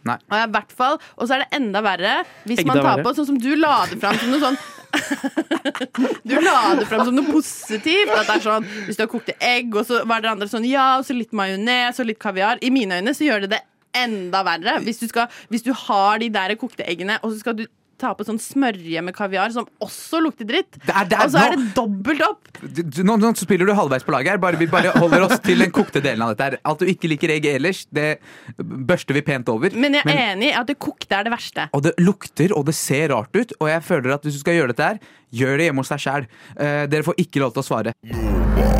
Nei. 0.07 0.17
Og, 0.17 0.35
i 0.39 0.45
hvert 0.55 0.71
fall, 0.73 0.95
og 1.13 1.27
så 1.27 1.35
er 1.35 1.43
det 1.43 1.59
enda 1.59 1.81
verre 1.85 2.13
hvis 2.49 2.63
enda 2.63 2.71
man 2.71 2.79
tar 2.79 2.87
verre? 2.87 3.03
på 3.05 3.11
sånn 3.19 3.27
som 3.27 3.41
du 3.41 3.51
la 3.53 3.75
det 3.91 3.99
fram 4.01 4.17
som 4.17 4.31
noe 4.33 4.41
sånn 4.41 4.61
Du 6.27 6.33
la 6.41 6.55
det 6.79 6.87
fram 6.89 7.03
som 7.05 7.15
noe 7.15 7.31
positivt. 7.31 8.11
At 8.11 8.25
det 8.27 8.33
er 8.33 8.43
sånn, 8.43 8.65
Hvis 8.87 8.97
du 8.99 9.05
har 9.05 9.11
kokte 9.11 9.35
egg, 9.37 9.69
og 9.77 9.85
så 9.87 10.01
var 10.09 10.23
det 10.23 10.31
andre 10.31 10.49
sånn 10.51 10.65
ja, 10.67 10.97
og 10.99 11.05
så 11.07 11.15
litt 11.15 11.35
majones 11.37 12.01
og 12.01 12.09
litt 12.09 12.19
kaviar. 12.21 12.59
I 12.65 12.73
mine 12.73 12.99
øyne 12.99 13.13
så 13.15 13.27
gjør 13.27 13.45
det 13.45 13.53
det 13.53 13.61
enda 13.97 14.41
verre. 14.47 14.79
Hvis 14.83 14.99
du, 14.99 15.07
skal, 15.11 15.29
hvis 15.51 15.63
du 15.63 15.71
har 15.85 16.19
de 16.21 16.31
der 16.33 16.55
kokte 16.59 16.83
eggene, 16.87 17.19
og 17.21 17.31
så 17.31 17.43
skal 17.43 17.57
du 17.61 17.65
ta 18.01 18.11
på 18.17 18.25
sånn 18.27 18.39
smørje 18.41 19.03
med 19.05 19.15
kaviar 19.15 19.53
som 19.53 19.67
også 19.85 20.19
lukter 20.25 20.47
dritt. 20.49 20.79
Der, 20.87 21.05
der, 21.11 21.21
er 21.21 21.27
og 21.29 21.33
så 21.35 21.43
er 21.45 21.53
nå- 21.53 21.61
det 21.61 21.75
dobbelt 21.77 22.23
opp. 22.25 22.49
Nå, 23.05 23.17
nå 23.21 23.31
spiller 23.39 23.69
du 23.69 23.73
halvveis 23.77 24.05
på 24.07 24.13
laget 24.15 24.33
her. 24.33 24.41
Bare, 24.41 24.57
vi 24.59 24.67
bare 24.71 24.91
holder 24.97 25.27
oss 25.27 25.39
til 25.45 25.61
den 25.61 25.71
kokte 25.75 26.01
delen 26.03 26.25
av 26.25 26.33
dette. 26.33 26.49
her 26.49 26.73
At 26.73 26.81
du 26.81 26.89
ikke 26.89 27.11
liker 27.13 27.35
egg 27.37 27.45
ellers, 27.53 27.85
det 27.93 28.09
børster 28.57 29.17
vi 29.17 29.23
pent 29.29 29.49
over. 29.53 29.73
Men 29.77 29.99
jeg 29.99 30.07
er 30.09 30.21
enig 30.33 30.49
i 30.51 30.55
at 30.57 30.67
det 30.73 30.79
kokte 30.81 31.19
er 31.21 31.29
det 31.29 31.35
verste. 31.35 31.69
Og 31.77 31.85
det 31.85 31.95
lukter 32.01 32.53
og 32.57 32.65
det 32.69 32.75
ser 32.77 33.13
rart 33.13 33.35
ut. 33.37 33.53
Og 33.61 33.69
jeg 33.71 33.85
føler 33.87 34.17
at 34.17 34.25
hvis 34.27 34.39
du 34.39 34.43
skal 34.43 34.57
gjøre 34.59 34.73
dette 34.73 34.89
her, 34.91 35.01
gjør 35.31 35.57
det 35.61 35.69
hjemme 35.69 35.85
hos 35.85 35.93
deg 35.93 36.03
sjæl. 36.07 36.29
dere 36.57 37.05
får 37.07 37.21
ikke 37.23 37.43
lov 37.45 37.53
til 37.55 37.63
å 37.63 37.69
svare. 37.69 38.70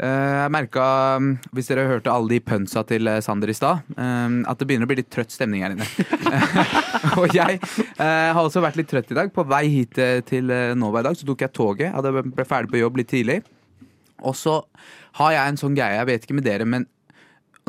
Eh, 0.00 0.34
jeg 0.40 0.52
merka, 0.54 0.82
mm, 1.20 1.32
hvis 1.52 1.66
dere 1.68 1.84
hørte 1.84 2.12
alle 2.12 2.32
de 2.32 2.38
pønsa 2.40 2.80
til 2.88 3.08
eh, 3.10 3.18
Sander 3.20 3.50
i 3.52 3.56
stad, 3.56 3.82
eh, 3.92 4.36
at 4.48 4.60
det 4.60 4.68
begynner 4.68 4.88
å 4.88 4.90
bli 4.90 4.96
litt 5.02 5.10
trøtt 5.12 5.34
stemning 5.34 5.64
her 5.64 5.74
inne. 5.74 5.84
og 7.20 7.34
jeg 7.36 7.58
har 8.00 8.40
også 8.40 8.62
vært 8.64 8.78
litt 8.80 8.88
trøtt 8.88 9.12
i 9.12 9.18
dag. 9.18 9.32
På 9.34 9.44
vei 9.48 9.66
hit 9.68 10.00
til 10.28 10.52
Nova 10.80 11.02
i 11.02 11.08
dag 11.08 11.18
så 11.18 11.28
tok 11.28 11.44
jeg 11.44 11.54
toget. 11.56 11.92
Hadde 11.92 12.14
ble 12.22 12.46
ferdig 12.48 12.72
på 12.72 12.80
jobb 12.80 13.00
litt 13.00 13.10
tidlig. 13.12 13.42
Og 14.24 14.36
så 14.36 14.56
har 15.20 15.34
jeg 15.36 15.52
en 15.52 15.60
sånn 15.60 15.76
greie, 15.76 15.98
jeg 15.98 16.08
vet 16.08 16.24
ikke 16.24 16.38
med 16.38 16.48
dere, 16.48 16.68
men 16.68 16.86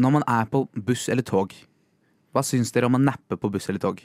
når 0.01 0.15
man 0.15 0.25
er 0.29 0.47
på 0.51 0.63
buss 0.75 1.07
eller 1.11 1.25
tog, 1.27 1.53
hva 2.31 2.43
syns 2.47 2.71
dere 2.71 2.87
om 2.87 2.95
å 2.95 3.01
nappe 3.01 3.35
på 3.39 3.51
buss 3.51 3.67
eller 3.71 3.81
tog? 3.83 3.99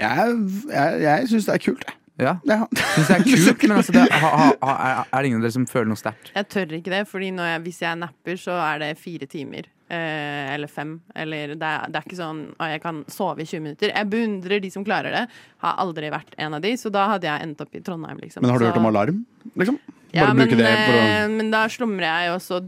Jeg, 0.00 0.38
jeg, 0.70 1.00
jeg 1.04 1.28
syns 1.30 1.48
det 1.48 1.56
er 1.58 1.64
kult, 1.64 1.84
jeg. 1.88 2.03
Ja, 2.20 2.36
Ja. 2.46 2.60
syns 2.94 3.08
det 3.10 3.16
er 3.16 3.24
kult, 3.26 3.62
men 3.66 3.76
altså, 3.76 3.92
det, 3.92 4.04
ha, 4.12 4.28
ha, 4.38 4.50
ha, 4.62 4.74
er, 4.74 5.08
er 5.10 5.22
det 5.22 5.30
ingen 5.30 5.40
av 5.40 5.46
dere 5.48 5.56
som 5.56 5.66
føler 5.66 5.88
noe 5.90 5.98
sterkt? 5.98 6.30
Jeg 6.34 6.48
tør 6.52 6.74
ikke 6.78 6.92
det, 6.94 7.00
for 7.10 7.18
hvis 7.64 7.80
jeg 7.82 7.98
napper, 7.98 8.36
så 8.38 8.54
er 8.62 8.78
det 8.84 8.92
fire 9.02 9.26
timer. 9.26 9.66
Eh, 9.94 10.54
eller 10.54 10.70
fem. 10.70 10.94
Eller 11.14 11.54
det 11.54 11.70
er, 11.70 11.90
det 11.90 12.00
er 12.00 12.06
ikke 12.08 12.18
sånn 12.20 12.44
at 12.58 12.74
jeg 12.74 12.84
kan 12.84 13.02
sove 13.12 13.44
i 13.44 13.48
20 13.48 13.64
minutter. 13.64 13.92
Jeg 13.92 14.10
beundrer 14.12 14.62
de 14.64 14.70
som 14.72 14.86
klarer 14.86 15.14
det. 15.14 15.24
Har 15.64 15.82
aldri 15.82 16.10
vært 16.12 16.34
en 16.40 16.56
av 16.56 16.64
de, 16.64 16.74
så 16.80 16.92
da 16.94 17.08
hadde 17.14 17.28
jeg 17.30 17.48
endt 17.48 17.62
opp 17.64 17.76
i 17.76 17.82
Trondheim, 17.84 18.22
liksom. 18.22 18.44
Men 18.44 18.54
har 18.54 18.62
du 18.62 18.66
så, 18.66 18.72
hørt 18.72 18.80
om 18.82 18.90
alarm? 18.90 19.20
Liksom? 19.60 19.78
Ja, 20.14 20.28
men, 20.30 20.46
å 20.46 20.62
eh, 20.62 21.24
men 21.26 21.48
da 21.50 21.64
slumrer 21.70 22.06
jeg, 22.06 22.34
og 22.36 22.42
så 22.42 22.60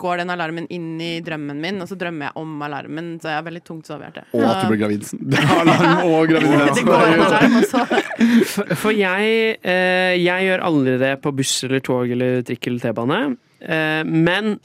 går 0.00 0.22
den 0.22 0.32
alarmen 0.32 0.64
inn 0.72 0.94
i 1.04 1.18
drømmen 1.24 1.58
min, 1.60 1.82
og 1.84 1.90
så 1.90 1.98
drømmer 2.00 2.30
jeg 2.30 2.40
om 2.40 2.54
alarmen, 2.64 3.10
så 3.20 3.28
jeg 3.28 3.40
har 3.42 3.44
veldig 3.44 3.62
tungt 3.66 3.90
sovehjerte. 3.90 4.24
Og 4.32 4.46
at 4.48 4.62
du 4.62 4.72
blir 4.72 4.80
gravid. 4.80 5.04
Det 5.12 5.42
er 5.42 5.52
alarm 5.66 6.08
og 6.08 6.22
graviditet. 6.32 7.74
For, 8.48 8.72
for 8.74 8.96
jeg, 8.96 9.58
eh, 9.62 10.14
jeg 10.18 10.48
gjør 10.48 10.64
aldri 10.66 10.96
det 10.98 11.12
på 11.22 11.30
buss 11.38 11.52
eller 11.68 11.82
tog 11.84 12.10
eller 12.10 12.40
trikk 12.46 12.66
eller 12.70 12.82
T-bane. 12.82 13.20
Eh, 13.60 14.00
men 14.08 14.56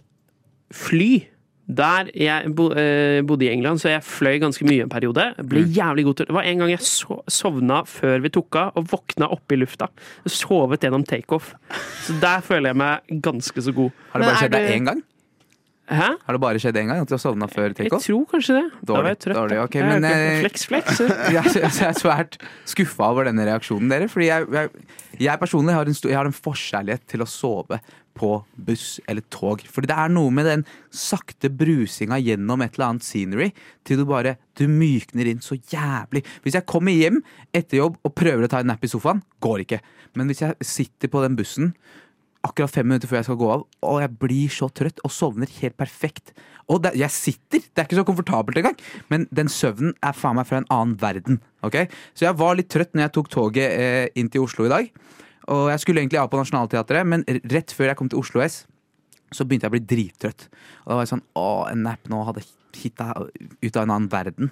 fly 0.73 1.11
der 1.67 2.09
jeg 2.17 2.49
bo, 2.55 2.65
eh, 2.75 3.21
bodde 3.23 3.45
i 3.47 3.51
England, 3.53 3.79
så 3.79 3.87
jeg 3.93 4.03
fløy 4.03 4.39
ganske 4.43 4.65
mye 4.67 4.83
en 4.83 4.91
periode. 4.91 5.29
Ble 5.47 5.63
jævlig 5.63 6.03
god 6.09 6.15
til 6.19 6.25
Det 6.27 6.35
var 6.35 6.43
en 6.49 6.57
gang 6.59 6.69
jeg 6.73 6.83
so 6.83 7.21
sovna 7.31 7.83
før 7.87 8.19
vi 8.25 8.29
tok 8.35 8.55
av, 8.59 8.73
og 8.75 8.89
våkna 8.91 9.29
oppe 9.31 9.55
i 9.55 9.61
lufta. 9.61 9.87
Sovet 10.27 10.83
gjennom 10.83 11.05
takeoff. 11.07 11.53
Så 12.03 12.19
der 12.19 12.43
føler 12.43 12.73
jeg 12.73 12.81
meg 12.83 13.21
ganske 13.23 13.63
så 13.63 13.71
god. 13.73 13.91
Har 14.11 14.19
det 14.19 14.27
bare 14.27 14.41
skjedd 14.43 14.51
deg 14.57 14.67
du- 14.67 14.73
én 14.75 14.85
gang? 14.91 15.03
Hæ? 15.83 16.15
Har 16.25 16.31
det 16.31 16.39
bare 16.39 16.59
skjedd 16.63 16.77
én 16.79 16.87
gang 16.87 17.01
at 17.01 17.07
du 17.07 17.13
har 17.13 17.19
sovna 17.19 17.47
før 17.51 17.73
Jeg 17.77 17.89
tror 17.91 18.25
kanskje 18.31 18.53
det. 18.55 18.71
Da 18.87 18.93
var 18.93 19.03
Dårlig, 19.03 19.09
jeg 19.09 19.19
trøtt. 19.19 19.35
dårlig, 19.35 19.57
okay, 19.63 19.63
ok, 19.63 19.75
Jeg 19.75 20.01
men, 20.01 20.03
jeg, 20.11 20.35
eh, 20.35 20.39
Flex, 20.41 20.65
flex. 20.65 20.99
Jeg, 21.33 21.43
jeg, 21.43 21.71
jeg 21.79 21.87
er 21.89 21.97
svært 21.99 22.37
skuffa 22.65 23.03
over 23.11 23.25
denne 23.25 23.43
reaksjonen 23.45 23.89
dere. 23.91 24.07
Fordi 24.07 24.25
jeg, 24.29 24.47
jeg, 24.51 24.69
jeg 25.19 25.39
personlig 25.39 25.73
har 25.75 25.85
en, 25.85 25.93
stor, 25.93 26.09
jeg 26.09 26.17
har 26.17 26.25
en 26.25 26.31
forkjærlighet 26.39 27.03
til 27.07 27.19
å 27.21 27.27
sove 27.27 27.79
på 28.17 28.35
buss 28.55 28.99
eller 29.09 29.25
tog. 29.33 29.63
Fordi 29.69 29.89
det 29.89 29.97
er 29.97 30.13
noe 30.13 30.33
med 30.33 30.47
den 30.49 30.65
sakte 30.93 31.51
brusinga 31.53 32.19
gjennom 32.21 32.63
et 32.63 32.77
eller 32.77 32.91
annet 32.91 33.07
scenery 33.07 33.49
til 33.87 34.01
du 34.01 34.05
bare 34.09 34.37
du 34.59 34.67
mykner 34.69 35.31
inn 35.31 35.41
så 35.43 35.57
jævlig. 35.57 36.23
Hvis 36.45 36.59
jeg 36.59 36.69
kommer 36.69 36.95
hjem 36.95 37.21
etter 37.55 37.81
jobb 37.81 37.99
og 38.03 38.15
prøver 38.17 38.45
å 38.45 38.51
ta 38.51 38.61
en 38.61 38.71
napp 38.71 38.85
i 38.85 38.91
sofaen, 38.91 39.23
går 39.43 39.65
ikke. 39.65 39.81
Men 40.17 40.29
hvis 40.29 40.43
jeg 40.45 40.69
sitter 40.73 41.11
på 41.11 41.23
den 41.25 41.37
bussen 41.39 41.73
akkurat 42.43 42.73
fem 42.73 42.89
minutter 42.89 43.07
før 43.07 43.21
jeg 43.21 43.27
skal 43.29 43.39
gå 43.39 43.49
av, 43.53 43.63
og 43.87 44.01
jeg 44.03 44.15
blir 44.19 44.51
så 44.51 44.67
trøtt 44.75 44.99
og 45.07 45.13
sovner 45.15 45.51
helt 45.61 45.77
perfekt. 45.79 46.33
Og 46.71 46.81
det, 46.83 46.93
jeg 46.99 47.15
sitter, 47.15 47.63
det 47.63 47.79
er 47.79 47.87
ikke 47.87 47.99
så 48.01 48.05
komfortabelt 48.07 48.59
engang, 48.59 48.75
men 49.11 49.27
den 49.35 49.51
søvnen 49.51 49.95
er 50.03 50.15
faen 50.15 50.37
meg 50.37 50.47
fra 50.49 50.59
en 50.59 50.69
annen 50.71 50.97
verden. 50.99 51.39
Okay? 51.63 51.87
Så 52.15 52.27
jeg 52.27 52.39
var 52.39 52.57
litt 52.59 52.71
trøtt 52.71 52.93
når 52.93 53.05
jeg 53.05 53.15
tok 53.17 53.31
toget 53.31 53.77
eh, 53.79 54.07
inn 54.19 54.31
til 54.31 54.43
Oslo 54.43 54.67
i 54.67 54.73
dag. 54.73 54.91
Og 55.51 55.69
jeg 55.73 55.79
skulle 55.83 55.99
egentlig 56.03 56.19
av 56.21 56.29
på 56.31 56.39
Nationaltheatret, 56.39 57.05
men 57.05 57.23
rett 57.51 57.71
før 57.75 57.91
jeg 57.91 57.97
kom 57.99 58.09
til 58.09 58.19
Oslo 58.21 58.41
S, 58.45 58.65
så 59.33 59.43
begynte 59.49 59.65
jeg 59.65 59.71
å 59.73 59.75
bli 59.77 59.85
drittrøtt. 59.89 60.45
Og 60.85 60.91
da 60.91 60.95
var 60.99 61.07
jeg 61.07 61.13
sånn 61.15 61.23
Å, 61.35 61.47
en 61.71 61.81
nap 61.87 62.05
nå 62.11 62.19
hadde 62.27 62.43
hitta 62.73 63.07
ut 63.61 63.75
av 63.77 63.83
en 63.83 63.91
annen 63.93 64.07
verden. 64.09 64.47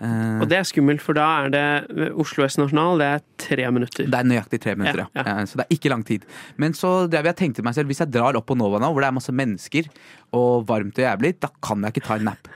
Eh, 0.00 0.40
Og 0.40 0.48
det 0.48 0.56
er 0.58 0.64
skummelt, 0.68 1.02
for 1.04 1.16
da 1.16 1.24
er 1.44 1.50
det 1.52 2.10
Oslo 2.16 2.44
S 2.46 2.56
Nasjonal, 2.60 2.98
det 3.00 3.08
er 3.14 3.24
tre 3.42 3.66
minutter. 3.72 4.06
Det 4.08 4.16
er 4.20 4.28
nøyaktig 4.28 4.60
tre 4.64 4.74
minutter, 4.76 5.02
ja. 5.04 5.08
Ja, 5.12 5.24
ja. 5.26 5.34
Eh, 5.42 5.48
Så 5.50 5.58
det 5.60 5.66
er 5.66 5.74
ikke 5.76 5.92
lang 5.92 6.04
tid. 6.08 6.24
Men 6.56 6.72
så 6.76 6.92
drev 7.12 7.28
jeg 7.32 7.36
tenkte 7.42 7.64
meg 7.66 7.74
selv, 7.76 7.88
hvis 7.92 8.00
jeg 8.04 8.12
drar 8.14 8.36
opp 8.38 8.46
på 8.48 8.56
Nova 8.56 8.80
nå, 8.80 8.92
hvor 8.92 9.04
det 9.04 9.08
er 9.10 9.16
masse 9.18 9.32
mennesker 9.34 9.88
og 10.36 10.66
varmt 10.68 10.96
og 11.00 11.04
jævlig, 11.04 11.34
da 11.40 11.50
kan 11.64 11.84
jeg 11.84 11.96
ikke 11.96 12.06
ta 12.08 12.16
en 12.20 12.28
nap. 12.30 12.48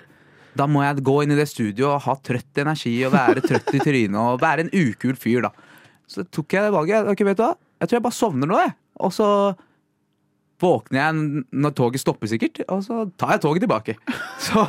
Da 0.56 0.66
må 0.66 0.82
jeg 0.84 1.04
gå 1.06 1.16
inn 1.24 1.32
i 1.32 1.38
det 1.38 1.48
studioet 1.48 1.94
og 1.94 2.04
ha 2.08 2.14
trøtt 2.26 2.58
energi 2.64 2.94
og 3.06 3.12
være 3.14 3.44
trøtt 3.44 3.74
i 3.76 3.82
trynet 3.84 4.16
og 4.20 4.40
være 4.42 4.66
en 4.66 4.72
ukul 4.74 5.16
fyr, 5.20 5.44
da. 5.48 5.52
Så 6.10 6.24
tok 6.28 6.56
jeg 6.56 6.64
det 6.66 6.72
valget. 6.74 7.06
Ok, 7.12 7.24
vet 7.28 7.38
du 7.38 7.44
hva? 7.44 7.54
Jeg 7.80 7.88
tror 7.88 7.96
jeg 7.96 8.06
bare 8.06 8.18
sovner 8.18 8.50
nå, 8.50 8.60
jeg. 8.60 8.76
Og 9.00 9.12
så 9.16 9.28
våkner 10.60 11.00
jeg 11.00 11.44
når 11.64 11.74
toget 11.76 12.02
stopper, 12.02 12.28
sikkert, 12.28 12.62
og 12.68 12.82
så 12.84 13.06
tar 13.20 13.36
jeg 13.36 13.44
toget 13.46 13.64
tilbake. 13.64 13.96
Så, 14.50 14.64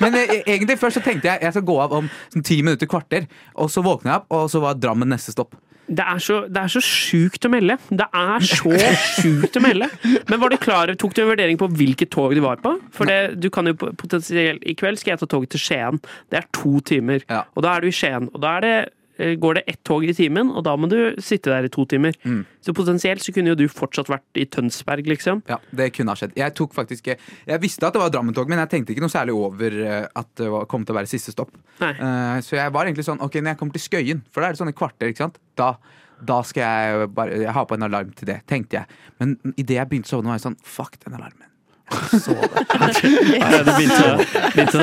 men 0.00 0.14
eh, 0.14 0.40
egentlig 0.46 0.78
først 0.78 1.00
så 1.00 1.02
tenkte 1.02 1.26
jeg 1.26 1.42
jeg 1.42 1.54
skal 1.56 1.64
gå 1.66 1.74
av 1.82 1.94
om 1.96 2.06
sånn 2.32 2.44
ti 2.46 2.60
minutter, 2.62 2.86
kvarter. 2.86 3.26
Og 3.58 3.70
så 3.70 3.82
våkner 3.82 4.12
jeg 4.12 4.20
opp, 4.20 4.28
og 4.34 4.50
så 4.50 4.62
var 4.62 4.78
Drammen 4.78 5.10
neste 5.10 5.34
stopp. 5.34 5.56
Det 5.92 6.04
er, 6.06 6.20
så, 6.22 6.36
det 6.46 6.60
er 6.62 6.70
så 6.70 6.80
sjukt 6.86 7.44
å 7.44 7.50
melde. 7.50 7.74
Det 7.90 8.06
er 8.06 8.46
så 8.46 8.70
sjukt 9.18 9.58
å 9.58 9.62
melde. 9.64 9.88
Men 10.30 10.40
var 10.40 10.54
du 10.54 10.56
klar, 10.62 10.92
tok 10.96 11.16
du 11.16 11.24
en 11.24 11.32
vurdering 11.32 11.58
på 11.60 11.68
hvilket 11.74 12.12
tog 12.14 12.32
du 12.36 12.40
var 12.44 12.62
på? 12.62 12.76
For 12.94 13.10
det, 13.10 13.40
du 13.42 13.50
kan 13.52 13.68
jo 13.68 13.74
potensielt 13.76 14.62
I 14.62 14.76
kveld 14.78 15.00
skal 15.02 15.16
jeg 15.16 15.24
ta 15.24 15.28
toget 15.34 15.52
til 15.56 15.64
Skien. 15.64 15.98
Det 16.30 16.40
er 16.40 16.48
to 16.54 16.78
timer. 16.86 17.26
Ja. 17.26 17.42
Og 17.56 17.66
da 17.66 17.74
er 17.74 17.84
du 17.84 17.90
i 17.90 17.96
Skien. 17.98 18.30
Og 18.30 18.44
da 18.44 18.54
er 18.60 18.64
det, 18.64 18.76
går 19.18 19.54
det 19.58 19.62
ett 19.68 19.80
tog 19.84 20.04
i 20.08 20.14
timen, 20.16 20.48
og 20.56 20.64
da 20.64 20.72
må 20.80 20.88
du 20.90 21.14
sitte 21.22 21.50
der 21.52 21.66
i 21.68 21.70
to 21.72 21.84
timer. 21.86 22.16
Mm. 22.24 22.40
Så 22.64 22.72
potensielt 22.74 23.22
så 23.22 23.32
kunne 23.34 23.52
jo 23.52 23.58
du 23.58 23.66
fortsatt 23.68 24.08
vært 24.10 24.40
i 24.40 24.46
Tønsberg, 24.48 25.06
liksom. 25.12 25.42
Ja, 25.50 25.58
det 25.70 25.90
kunne 25.96 26.14
ha 26.14 26.18
skjedd. 26.18 26.32
Jeg 26.38 26.54
tok 26.58 26.72
faktisk 26.74 27.10
Jeg 27.12 27.60
visste 27.62 27.86
at 27.86 27.92
det 27.94 28.00
var 28.02 28.10
Drammen-tog, 28.14 28.48
men 28.48 28.62
jeg 28.62 28.72
tenkte 28.72 28.94
ikke 28.94 29.04
noe 29.04 29.12
særlig 29.12 29.34
over 29.36 29.76
eh, 29.84 30.06
at 30.22 30.30
det 30.40 30.48
kom 30.72 30.86
til 30.86 30.94
å 30.96 30.98
være 31.00 31.10
siste 31.12 31.34
stopp. 31.34 31.52
Eh, 31.82 32.40
Så 32.42 32.56
jeg 32.56 32.72
var 32.72 32.88
egentlig 32.88 33.04
sånn 33.06 33.20
Ok, 33.22 33.36
når 33.42 33.52
jeg 33.54 33.60
kommer 33.60 33.76
til 33.76 33.84
Skøyen, 33.84 34.24
for 34.32 34.40
da 34.42 34.48
er 34.48 34.56
det 34.56 34.62
sånne 34.62 34.76
kvarter, 34.76 35.12
ikke 35.12 35.26
sant, 35.26 35.38
da, 35.60 35.74
da 36.22 36.40
skal 36.46 36.62
jeg 36.64 37.12
bare 37.14 37.40
jeg 37.44 37.52
ha 37.56 37.64
på 37.68 37.76
en 37.78 37.88
alarm 37.90 38.12
til 38.16 38.32
det, 38.32 38.40
tenkte 38.50 38.80
jeg. 38.80 39.00
Men 39.20 39.36
idet 39.56 39.76
jeg 39.76 39.90
begynte 39.90 40.08
å 40.08 40.16
sovne, 40.16 40.32
var 40.32 40.40
jeg 40.40 40.46
sånn 40.48 40.60
Fuck 40.64 40.98
den 41.04 41.18
alarmen. 41.20 41.51
Jeg 41.92 42.94
det. 42.98 43.38
Ja, 43.38 43.62
du 43.62 43.70
begynte 43.76 44.02
å, 44.02 44.16
begynte 44.54 44.78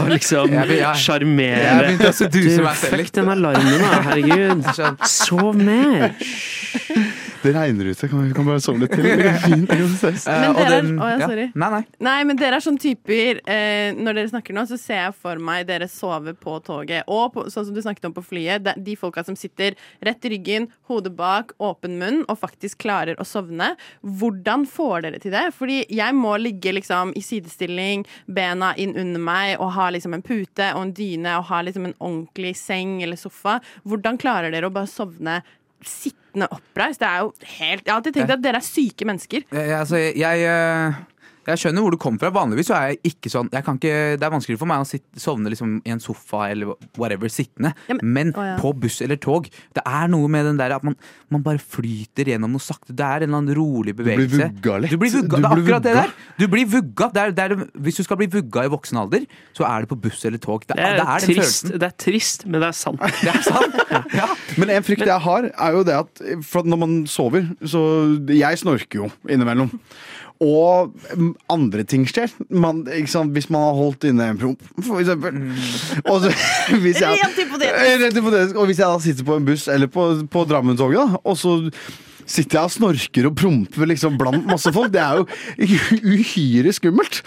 å, 0.00 0.08
liksom 0.10 0.54
sjarmere. 0.98 1.62
Jeg 1.64 1.84
begynte 1.84 2.10
å 2.10 2.16
seduse 2.16 2.56
Du, 2.58 2.64
meg 2.66 2.76
selv 2.80 2.94
fuck 2.94 3.02
litt. 3.02 3.14
den 3.18 3.32
alarmen, 3.34 3.80
da. 3.84 4.02
Herregud. 4.08 4.60
Sov 5.08 5.56
mer. 5.58 6.12
Det 7.42 7.52
regner 7.54 7.90
ute. 7.92 8.08
Kan 8.10 8.24
vi 8.26 8.34
kan 8.34 8.46
bare 8.48 8.60
sove 8.60 8.80
litt 8.82 8.92
til? 8.92 9.04
Det 9.04 9.16
går 9.22 9.38
fint. 9.44 9.68
Det 9.70 9.78
går. 9.78 10.08
Eh, 10.08 10.40
Men 10.40 10.54
dere 10.56 10.64
er- 10.78 10.82
den- 10.82 10.98
Å, 10.98 11.08
ja, 11.12 11.26
sorry. 11.26 11.46
Nei, 11.54 11.70
nei. 11.70 11.80
Nei, 12.00 12.16
men 12.24 12.36
dere 12.40 12.56
er 12.58 12.64
sånn 12.64 12.78
typer 12.80 13.40
eh, 13.46 13.92
Når 13.94 14.14
dere 14.18 14.28
snakker 14.32 14.54
nå, 14.56 14.64
så 14.70 14.78
ser 14.78 15.00
jeg 15.04 15.14
for 15.14 15.36
meg 15.38 15.66
dere 15.68 15.88
sove 15.88 16.34
på 16.34 16.56
toget. 16.66 17.04
Og 17.08 17.32
på, 17.34 17.44
sånn 17.52 17.66
som 17.68 17.74
du 17.74 17.80
snakket 17.84 18.04
om 18.10 18.14
på 18.16 18.24
flyet, 18.24 18.62
de, 18.64 18.74
de 18.90 18.96
folka 18.96 19.24
som 19.24 19.36
sitter 19.38 19.76
rett 20.04 20.24
i 20.24 20.32
ryggen, 20.34 20.68
hodet 20.88 21.14
bak, 21.16 21.52
åpen 21.60 21.98
munn, 21.98 22.24
og 22.28 22.38
faktisk 22.40 22.78
klarer 22.84 23.14
å 23.20 23.26
sovne. 23.26 23.74
Hvordan 24.02 24.66
får 24.68 25.02
dere 25.06 25.20
til 25.22 25.32
det? 25.34 25.44
Fordi 25.54 25.84
jeg 25.88 26.14
må 26.18 26.34
ligge 26.40 26.72
liksom 26.74 27.12
i 27.18 27.22
sidestilling, 27.24 28.04
bena 28.28 28.72
inn 28.76 28.96
under 28.98 29.20
meg, 29.20 29.56
og 29.60 29.72
ha 29.76 29.88
liksom 29.94 30.14
en 30.14 30.22
pute 30.26 30.72
og 30.74 30.82
en 30.82 30.92
dyne, 30.96 31.36
og 31.38 31.44
ha 31.52 31.62
liksom 31.62 31.86
en 31.90 31.94
ordentlig 32.00 32.54
seng 32.56 32.98
eller 33.02 33.16
sofa. 33.20 33.58
Hvordan 33.86 34.18
klarer 34.20 34.50
dere 34.54 34.68
å 34.70 34.74
bare 34.74 34.90
sovne 34.90 35.40
sittende 35.86 36.48
oppreist? 36.54 37.00
Det 37.02 37.08
er 37.08 37.22
jo 37.24 37.32
helt 37.58 37.84
Jeg 37.84 37.92
har 37.92 38.00
alltid 38.00 38.18
tenkt 38.18 38.34
at 38.34 38.42
dere 38.44 38.60
er 38.60 38.66
syke 38.66 39.06
mennesker. 39.08 39.46
Jeg, 39.52 39.70
altså, 39.78 39.96
jeg, 39.96 40.16
jeg, 40.18 40.42
eh, 40.48 41.00
jeg 41.48 41.60
skjønner 41.62 41.84
hvor 41.84 41.94
du 41.94 41.98
kommer 42.00 42.18
fra. 42.22 42.30
Vanligvis 42.34 42.68
så 42.70 42.76
er 42.76 42.90
jeg 42.92 43.14
ikke 43.14 43.30
sånn 43.32 43.48
jeg 43.52 43.64
kan 43.64 43.78
ikke, 43.80 43.94
Det 44.20 44.26
er 44.26 44.32
vanskelig 44.34 44.58
for 44.60 44.68
meg 44.70 44.82
å 44.84 44.88
sitte, 44.88 45.18
sovne 45.20 45.48
liksom 45.52 45.78
i 45.88 45.90
en 45.94 46.00
sofa 46.04 46.50
eller 46.52 46.74
whatever 47.00 47.28
sittende. 47.32 47.74
Ja, 47.88 47.96
men- 47.98 48.12
men 48.18 48.32
Å, 48.34 48.44
ja. 48.44 48.56
på 48.60 48.72
buss 48.78 49.00
eller 49.02 49.16
tog 49.16 49.48
Det 49.74 49.82
er 49.86 50.08
noe 50.08 50.28
med 50.28 50.44
den 50.44 50.56
der 50.60 50.74
at 50.76 50.84
man, 50.84 50.96
man 51.30 51.42
bare 51.42 51.58
flyter 51.58 52.28
gjennom 52.32 52.52
noe 52.52 52.60
sakte. 52.60 52.94
Det 52.94 53.04
er 53.04 53.22
en 53.24 53.28
eller 53.30 53.38
annen 53.42 53.56
rolig 53.56 53.94
blir 53.96 54.04
bevegelse. 54.16 54.50
vugga 54.60 54.78
litt. 54.82 54.90
Du 54.90 54.96
blir 54.98 55.10
vugga, 55.10 55.28
Du 55.28 55.42
det 55.42 55.44
er 55.44 55.54
blir 55.54 55.64
akkurat 55.64 55.82
det 55.82 55.94
der. 55.94 56.12
Du 56.38 56.46
blir 56.48 56.66
vugga. 56.66 57.10
Det 57.12 57.22
er, 57.22 57.30
det 57.32 57.44
er, 57.50 57.56
hvis 57.80 57.96
du 57.96 58.02
skal 58.04 58.16
bli 58.20 58.26
vugga 58.26 58.64
i 58.64 58.68
voksen 58.68 58.98
alder, 59.00 59.26
så 59.56 59.64
er 59.68 59.80
det 59.80 59.88
på 59.88 60.00
buss 60.00 60.24
eller 60.24 60.38
tog. 60.38 60.66
Det, 60.66 60.76
Det 60.76 60.84
er, 60.84 60.96
det 60.98 61.06
er 61.08 61.26
trist, 61.26 61.72
det 61.78 61.82
er 61.82 61.96
trist, 61.98 62.46
men 62.46 62.60
det 62.60 62.68
er 62.68 62.76
sant. 62.76 63.00
Det 63.24 63.32
er 63.34 63.42
sant. 63.42 63.74
Ja. 64.14 64.26
Men 64.58 64.70
en 64.70 64.82
frykt 64.82 65.06
jeg 65.06 65.20
har, 65.20 65.48
er 65.56 65.72
jo 65.72 65.82
det 65.84 65.94
at 65.94 66.22
for 66.44 66.60
at 66.60 66.66
når 66.66 66.78
man 66.78 66.94
sover 67.06 67.46
Så 67.64 67.80
jeg 68.28 68.58
snorker 68.58 69.04
jo 69.04 69.10
innimellom. 69.28 69.70
Og 70.44 70.92
mm, 71.18 71.30
andre 71.50 71.82
ting 71.88 72.04
skjer. 72.06 72.30
Man, 72.50 72.84
sant? 73.10 73.32
Hvis 73.34 73.48
man 73.50 73.64
har 73.66 73.78
holdt 73.78 74.06
inne 74.06 74.30
en 74.32 74.38
promp, 74.38 74.62
for 74.86 75.02
eksempel. 75.02 75.40
Og 76.04 76.24
så, 76.24 76.32
hvis 76.84 77.00
jeg. 77.02 77.16
Eh, 77.18 77.94
Rent 78.04 78.18
hypotetisk. 78.20 78.58
Og 78.58 78.70
hvis 78.70 78.82
jeg 78.82 78.86
da 78.86 79.00
sitter 79.02 79.26
på 79.26 79.38
en 79.38 79.48
buss 79.48 79.66
eller 79.72 79.90
på, 79.90 80.10
på 80.30 80.44
Drammen-toget, 80.48 81.18
og 81.24 81.38
så 81.38 81.56
sitter 82.28 82.58
jeg 82.58 82.68
og 82.68 82.74
snorker 82.74 83.30
og 83.30 83.36
promper 83.40 83.88
liksom 83.88 84.18
blant 84.20 84.46
masse 84.46 84.70
folk, 84.74 84.92
det 84.92 85.00
er 85.00 85.22
jo 85.22 85.26
uhyre 86.14 86.74
skummelt. 86.76 87.22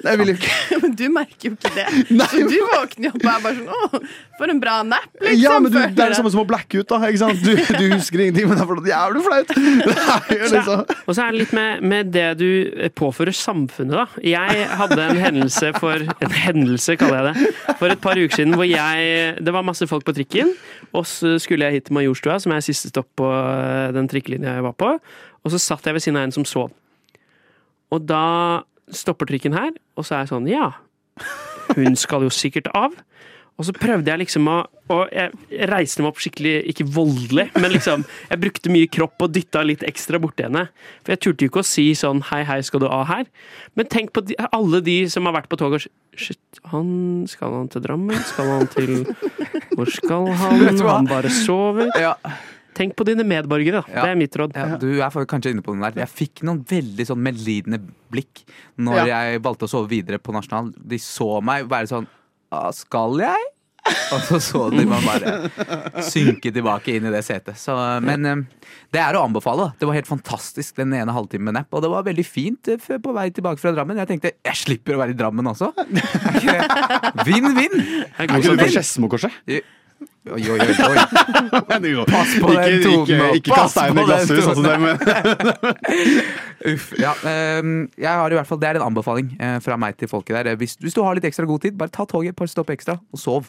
Jeg 0.00 0.18
vil 0.20 0.32
ikke 0.32 0.50
Men 0.82 0.94
du 0.96 1.02
merker 1.12 1.50
jo 1.50 1.56
ikke 1.56 1.70
det. 1.74 1.84
Nei, 2.20 2.26
Så 2.32 2.44
du 2.48 2.56
våkner 2.72 3.06
jo 3.08 3.12
opp 3.12 3.24
og 3.24 3.30
er 3.32 3.42
bare 3.44 3.56
sånn 3.58 3.70
Å, 3.70 4.00
for 4.40 4.52
en 4.54 4.60
bra 4.62 4.76
nap, 4.86 5.08
liksom. 5.20 5.40
Ja, 5.42 5.56
men 5.60 5.72
du, 5.72 5.78
Det 5.78 6.04
er 6.04 6.12
det 6.14 6.18
samme 6.18 6.32
som 6.32 6.42
å 6.42 6.46
blacke 6.48 6.80
ut. 6.80 6.88
da 6.88 7.00
ikke 7.10 7.20
sant? 7.20 7.42
Du, 7.44 7.52
du 7.54 7.94
husker 7.94 8.22
ingenting, 8.24 8.48
men 8.48 8.56
det 8.56 8.64
er 8.64 8.70
fordi 8.70 8.84
det 8.86 8.92
er 8.92 8.96
jævlig 8.96 9.24
flaut. 9.26 9.52
Liksom 10.40 10.84
Og 11.04 11.12
så 11.16 11.24
er 11.26 11.34
det 11.34 11.42
litt 11.42 11.54
med, 11.56 11.84
med 11.92 12.12
det 12.14 12.26
du 12.40 12.48
påfører 12.96 13.36
samfunnet, 13.36 13.96
da. 13.98 14.06
Jeg 14.24 14.66
hadde 14.80 15.00
en 15.10 15.20
hendelse 15.20 15.72
for 15.78 16.06
En 16.10 16.34
hendelse, 16.40 16.96
kaller 17.00 17.20
jeg 17.20 17.28
det. 17.28 17.52
For 17.80 17.92
et 17.92 18.02
par 18.02 18.18
uker 18.20 18.40
siden 18.40 18.56
hvor 18.58 18.68
jeg 18.68 19.36
Det 19.44 19.54
var 19.54 19.66
masse 19.66 19.86
folk 19.90 20.06
på 20.06 20.14
trikken, 20.16 20.54
og 20.96 21.04
så 21.08 21.36
skulle 21.42 21.68
jeg 21.68 21.80
hit 21.80 21.88
til 21.90 21.96
Majorstua, 21.98 22.38
som 22.42 22.54
er 22.56 22.64
siste 22.64 22.90
stopp 22.90 23.08
på 23.20 23.28
den 23.94 24.08
trikkelinja 24.10 24.56
jeg 24.56 24.64
var 24.66 24.74
på, 24.78 24.94
og 25.40 25.52
så 25.52 25.60
satt 25.60 25.86
jeg 25.86 25.96
ved 25.96 26.02
siden 26.04 26.18
av 26.20 26.26
en 26.28 26.34
som 26.34 26.46
sov. 26.48 26.72
Og 27.90 28.02
da 28.06 28.62
stopper 28.90 29.30
trikken 29.30 29.56
her, 29.56 29.72
og 29.96 30.06
så 30.06 30.16
er 30.16 30.24
jeg 30.24 30.32
sånn 30.34 30.50
Ja, 30.50 30.72
hun 31.76 31.96
skal 31.98 32.26
jo 32.26 32.32
sikkert 32.34 32.70
av. 32.74 32.96
Og 33.60 33.66
så 33.68 33.74
prøvde 33.76 34.08
jeg 34.08 34.22
liksom 34.22 34.48
å 34.48 34.56
Og 34.90 35.10
jeg 35.12 35.66
reiste 35.68 36.00
meg 36.00 36.14
opp 36.14 36.20
skikkelig, 36.22 36.54
ikke 36.72 36.86
voldelig, 36.94 37.50
men 37.60 37.74
liksom 37.74 38.06
Jeg 38.30 38.40
brukte 38.40 38.72
mye 38.72 38.88
kropp 38.88 39.26
og 39.26 39.34
dytta 39.34 39.62
litt 39.66 39.84
ekstra 39.86 40.20
borti 40.22 40.46
henne. 40.46 40.66
For 41.04 41.12
jeg 41.12 41.22
turte 41.26 41.44
jo 41.44 41.52
ikke 41.52 41.62
å 41.62 41.68
si 41.68 41.90
sånn 41.98 42.22
Hei, 42.30 42.40
hei, 42.48 42.60
skal 42.64 42.80
du 42.80 42.88
av 42.88 43.04
her? 43.10 43.26
Men 43.76 43.90
tenk 43.92 44.14
på 44.16 44.24
de, 44.24 44.38
alle 44.56 44.80
de 44.86 44.96
som 45.12 45.28
har 45.28 45.36
vært 45.36 45.50
på 45.52 45.60
toget 45.60 45.90
og 45.90 46.20
Shit, 46.20 46.40
han 46.72 46.88
Skal 47.30 47.52
han 47.58 47.68
til 47.72 47.84
Drammen? 47.84 48.24
Skal 48.32 48.48
han 48.54 48.70
til 48.72 49.04
Hvor 49.76 49.92
skal 49.92 50.32
han? 50.40 50.80
Han 50.90 51.06
bare 51.08 51.30
sover. 51.30 51.92
Ja, 52.00 52.16
Tenk 52.80 52.96
på 52.96 53.04
dine 53.08 53.26
medborgere, 53.28 53.82
da. 53.82 53.92
Ja. 53.92 54.06
Det 54.06 54.14
er 54.14 54.20
mitt 54.22 54.40
råd. 54.40 54.56
ja, 54.56 54.80
du 54.80 54.88
er 54.96 55.28
kanskje 55.28 55.52
inne 55.54 55.64
på 55.64 55.76
den 55.76 55.84
der. 55.84 56.00
Jeg 56.06 56.12
fikk 56.16 56.44
noen 56.48 56.64
veldig 56.64 57.06
sånn 57.12 57.22
medlidende 57.22 57.82
blikk 58.12 58.44
når 58.80 59.04
jeg 59.10 59.44
valgte 59.44 59.68
å 59.68 59.72
sove 59.76 59.90
videre 59.92 60.20
på 60.22 60.32
Nasjonal. 60.34 60.72
De 60.74 60.98
så 61.02 61.36
meg 61.44 61.68
være 61.70 61.92
sånn 61.92 62.08
«Ah, 62.50 62.70
Skal 62.74 63.20
jeg? 63.22 63.50
Og 64.12 64.20
så 64.26 64.38
så 64.44 64.60
de 64.72 64.82
meg 64.84 65.04
bare 65.06 66.02
synke 66.04 66.50
tilbake 66.52 66.92
inn 66.96 67.06
i 67.08 67.12
det 67.14 67.22
setet. 67.24 67.56
Så, 67.58 67.72
men 68.04 68.26
eh, 68.28 68.42
det 68.92 69.00
er 69.00 69.16
å 69.16 69.22
anbefale. 69.24 69.70
Det 69.80 69.88
var 69.88 69.96
helt 69.96 70.10
fantastisk 70.10 70.76
den 70.76 70.92
ene 70.98 71.14
halvtimen 71.16 71.48
med 71.48 71.56
napp. 71.56 71.72
Og 71.72 71.84
det 71.84 71.90
var 71.92 72.04
veldig 72.06 72.26
fint 72.28 72.70
eh, 72.74 72.98
på 73.00 73.14
vei 73.16 73.30
tilbake 73.34 73.62
fra 73.62 73.72
Drammen. 73.76 73.98
Jeg 74.02 74.10
tenkte 74.12 74.34
jeg 74.36 74.60
slipper 74.60 74.98
å 74.98 75.02
være 75.02 75.16
i 75.16 75.18
Drammen 75.18 75.48
også. 75.52 75.72
Er 75.76 77.24
Vinn-vinn! 77.26 77.76
Det 77.80 78.26
er 78.26 78.28
ikke 78.28 78.42
du 78.44 78.50
på 78.50 79.22
stemning. 79.22 79.62
Oi, 80.30 80.42
oi, 80.52 80.58
oi. 80.60 80.66
oi. 80.68 82.04
Pass 82.08 82.34
på 82.40 82.50
den 82.52 82.82
tonen 82.84 83.08
ikke, 83.08 83.30
ikke 83.40 83.54
kast 83.56 83.74
stein 83.74 83.98
i 83.98 84.04
glasshus, 84.06 84.60
men 84.60 85.00
Uff. 86.74 86.90
Ja, 87.00 87.14
ehm, 87.24 87.88
jeg 87.96 88.12
har 88.20 88.30
i 88.30 88.36
hvert 88.36 88.48
fall, 88.48 88.60
det 88.60 88.68
er 88.68 88.78
en 88.80 88.86
anbefaling 88.90 89.32
eh, 89.40 89.56
fra 89.64 89.78
meg 89.80 89.96
til 90.00 90.10
folket 90.12 90.36
der. 90.36 90.58
Hvis, 90.60 90.76
hvis 90.80 90.96
du 90.96 91.00
har 91.06 91.16
litt 91.16 91.26
ekstra 91.28 91.48
god 91.48 91.64
tid, 91.64 91.78
bare 91.80 91.92
ta 91.92 92.04
toget 92.08 92.34
et 92.34 92.38
par 92.38 92.52
stopp 92.52 92.70
ekstra 92.74 92.98
og 93.00 93.20
sov. 93.20 93.48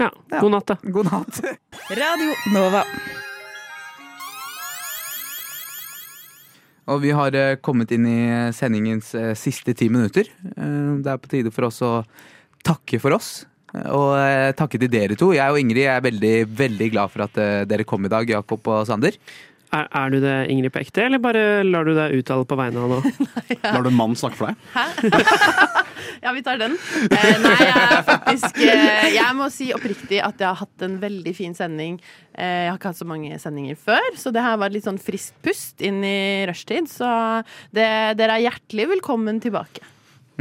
Ja, 0.00 0.08
god 0.40 0.50
natt, 0.54 0.70
da. 0.72 0.78
God 0.94 1.10
natt. 1.10 1.42
Radio 2.00 2.32
Nova. 2.54 2.82
Og 6.90 6.98
vi 7.04 7.12
har 7.14 7.34
eh, 7.38 7.58
kommet 7.62 7.92
inn 7.94 8.06
i 8.10 8.20
sendingens 8.56 9.12
eh, 9.14 9.32
siste 9.38 9.74
ti 9.78 9.86
minutter. 9.92 10.26
Eh, 10.56 10.92
det 11.04 11.12
er 11.12 11.20
på 11.22 11.30
tide 11.30 11.52
for 11.54 11.68
oss 11.68 11.78
å 11.86 12.00
takke 12.66 12.98
for 13.02 13.14
oss. 13.14 13.44
Og 13.72 14.10
eh, 14.18 14.50
takke 14.58 14.80
til 14.80 14.90
dere 14.92 15.16
to. 15.18 15.30
Jeg 15.36 15.54
og 15.54 15.60
Ingrid 15.60 15.88
er 15.88 16.04
veldig, 16.04 16.34
veldig 16.58 16.90
glad 16.92 17.12
for 17.12 17.24
at 17.26 17.40
eh, 17.40 17.62
dere 17.68 17.86
kom 17.88 18.04
i 18.04 18.12
dag, 18.12 18.28
Jakob 18.28 18.68
og 18.68 18.84
Sander. 18.88 19.16
Er, 19.72 19.86
er 19.88 20.10
du 20.12 20.18
det, 20.20 20.34
Ingrid, 20.52 20.72
på 20.74 20.82
ekte, 20.82 21.06
eller 21.06 21.22
bare 21.22 21.62
lar 21.64 21.88
du 21.88 21.94
deg 21.96 22.18
uttale 22.18 22.44
på 22.48 22.58
vegne 22.60 22.82
av 22.82 22.92
noe? 22.92 23.30
lar 23.64 23.86
du 23.86 23.88
en 23.88 23.96
mann 23.96 24.18
snakke 24.18 24.36
for 24.36 24.52
deg? 24.52 24.68
Hæ? 24.76 25.78
Ja, 26.22 26.30
vi 26.32 26.42
tar 26.44 26.58
den. 26.60 26.76
Eh, 27.10 27.38
nei, 27.42 27.54
jeg 27.58 27.78
er 27.82 28.02
faktisk 28.06 28.58
eh, 28.62 29.08
Jeg 29.16 29.34
må 29.34 29.48
si 29.50 29.72
oppriktig 29.74 30.20
at 30.22 30.38
jeg 30.38 30.46
har 30.46 30.60
hatt 30.60 30.84
en 30.86 30.98
veldig 31.02 31.32
fin 31.34 31.56
sending. 31.56 31.96
Eh, 32.30 32.66
jeg 32.66 32.70
har 32.70 32.78
ikke 32.78 32.92
hatt 32.92 33.00
så 33.00 33.08
mange 33.08 33.38
sendinger 33.42 33.78
før, 33.80 34.06
så 34.18 34.30
det 34.34 34.44
her 34.44 34.60
var 34.60 34.70
litt 34.70 34.86
sånn 34.86 35.00
friskt 35.02 35.34
pust 35.42 35.82
inn 35.82 35.98
i 36.06 36.44
rushtid. 36.50 36.86
Så 36.90 37.08
det, 37.74 37.88
dere 38.20 38.38
er 38.38 38.46
hjertelig 38.46 38.86
velkommen 38.96 39.42
tilbake. 39.42 39.82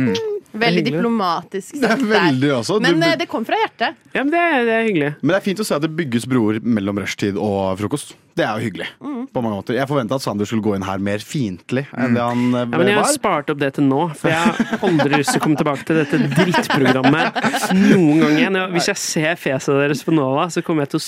Mm. 0.09 0.37
Veldig 0.51 0.81
diplomatisk 0.83 1.77
Det 1.79 1.85
er 1.87 1.93
sagt 1.95 2.01
veldig 2.11 2.49
også. 2.57 2.75
Men 2.83 2.97
men 2.99 3.05
eh, 3.07 3.13
det 3.21 3.27
kom 3.31 3.45
fra 3.47 3.55
hjertet. 3.55 3.95
Ja, 4.11 4.23
men 4.25 4.33
det, 4.33 4.39
er- 4.43 4.65
det 4.67 4.73
er 4.75 4.83
hyggelig. 4.89 5.11
det 5.21 5.35
er 5.37 5.45
fint 5.45 5.61
å 5.63 5.65
se 5.69 5.77
at 5.77 5.85
det 5.85 5.91
bygges 5.95 6.25
broer 6.27 6.57
mellom 6.59 6.99
rushtid 6.99 7.37
og 7.39 7.77
frokost. 7.79 8.11
Det 8.35 8.43
er 8.43 8.59
jo 8.59 8.65
hyggelig. 8.67 8.87
på 9.31 9.39
mange 9.43 9.55
måter. 9.61 9.75
Jeg 9.79 9.87
forventa 9.87 10.15
at 10.19 10.23
Sander 10.25 10.45
skulle 10.49 10.63
gå 10.65 10.73
inn 10.75 10.83
her 10.83 10.99
mer 10.99 11.23
fiendtlig 11.23 11.85
enn 11.95 12.15
det 12.17 12.21
han 12.25 12.43
eh, 12.51 12.65
Ja, 12.65 12.77
men 12.81 12.87
jeg 12.91 12.97
har 12.99 13.05
var. 13.07 13.15
spart 13.15 13.49
opp 13.55 13.59
det 13.63 13.71
til 13.79 13.87
nå, 13.87 14.01
for 14.19 14.27
jeg 14.27 14.43
har 14.43 14.83
aldri 14.89 15.21
lyst 15.21 15.31
til 15.31 15.39
å 15.39 15.43
komme 15.47 15.59
tilbake 15.63 15.87
til 15.87 16.01
dette 16.01 16.19
drittprogrammet 16.35 17.41
noen 17.79 18.19
gang 18.25 18.37
igjen. 18.41 18.59
Og 18.65 18.75
Hvis 18.75 18.91
jeg 18.91 18.99
ser 19.07 19.39
fjeset 19.39 19.79
deres 19.85 20.03
på 20.03 20.11
Nova, 20.15 20.49
så 20.51 20.63
kommer 20.65 20.83
jeg 20.83 20.97
til 20.97 20.99
å 20.99 21.05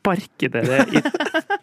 sparke 0.00 0.48
dere 0.48 0.84
i 0.88 1.00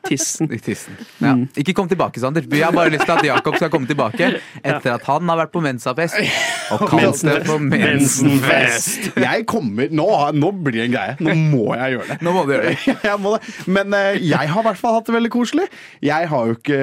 tissen. 0.07 0.49
I 0.55 0.59
tissen. 0.61 0.97
Ja. 1.23 1.33
Ikke 1.57 1.73
kom 1.77 1.89
tilbake, 1.89 2.21
Sander. 2.21 2.45
Vi 2.47 2.61
har 2.61 2.73
bare 2.75 2.91
lyst 2.93 3.07
til 3.07 3.15
at 3.15 3.25
Jakob 3.25 3.57
skal 3.57 3.71
komme 3.73 3.89
tilbake 3.89 4.29
etter 4.61 4.93
at 4.93 5.07
han 5.09 5.29
har 5.31 5.41
vært 5.41 5.53
på 5.53 5.63
mensafest 5.65 6.17
og 6.73 6.85
kalt 6.91 7.23
det 7.25 7.39
for 7.47 7.63
mensenfest. 7.63 9.09
Jeg 9.17 9.45
kommer 9.49 9.89
nå, 9.91 10.07
nå 10.37 10.51
blir 10.61 10.81
det 10.81 10.85
en 10.87 10.95
greie. 10.95 11.17
Nå 11.23 11.35
må 11.55 11.65
jeg 11.77 11.97
gjøre 11.97 12.09
det. 12.11 12.19
Nå 12.25 12.35
må 12.35 12.45
du 12.47 12.53
gjøre 12.55 12.73
det. 12.73 12.95
Jeg 13.07 13.21
må 13.23 13.33
det. 13.35 13.53
Men 13.77 13.97
eh, 13.97 14.19
jeg 14.21 14.53
har 14.53 14.63
i 14.63 14.67
hvert 14.69 14.81
fall 14.81 14.97
hatt 14.99 15.09
det 15.09 15.17
veldig 15.17 15.33
koselig. 15.33 15.67
Jeg 16.05 16.29
har 16.31 16.51
jo 16.51 16.57
ikke 16.57 16.81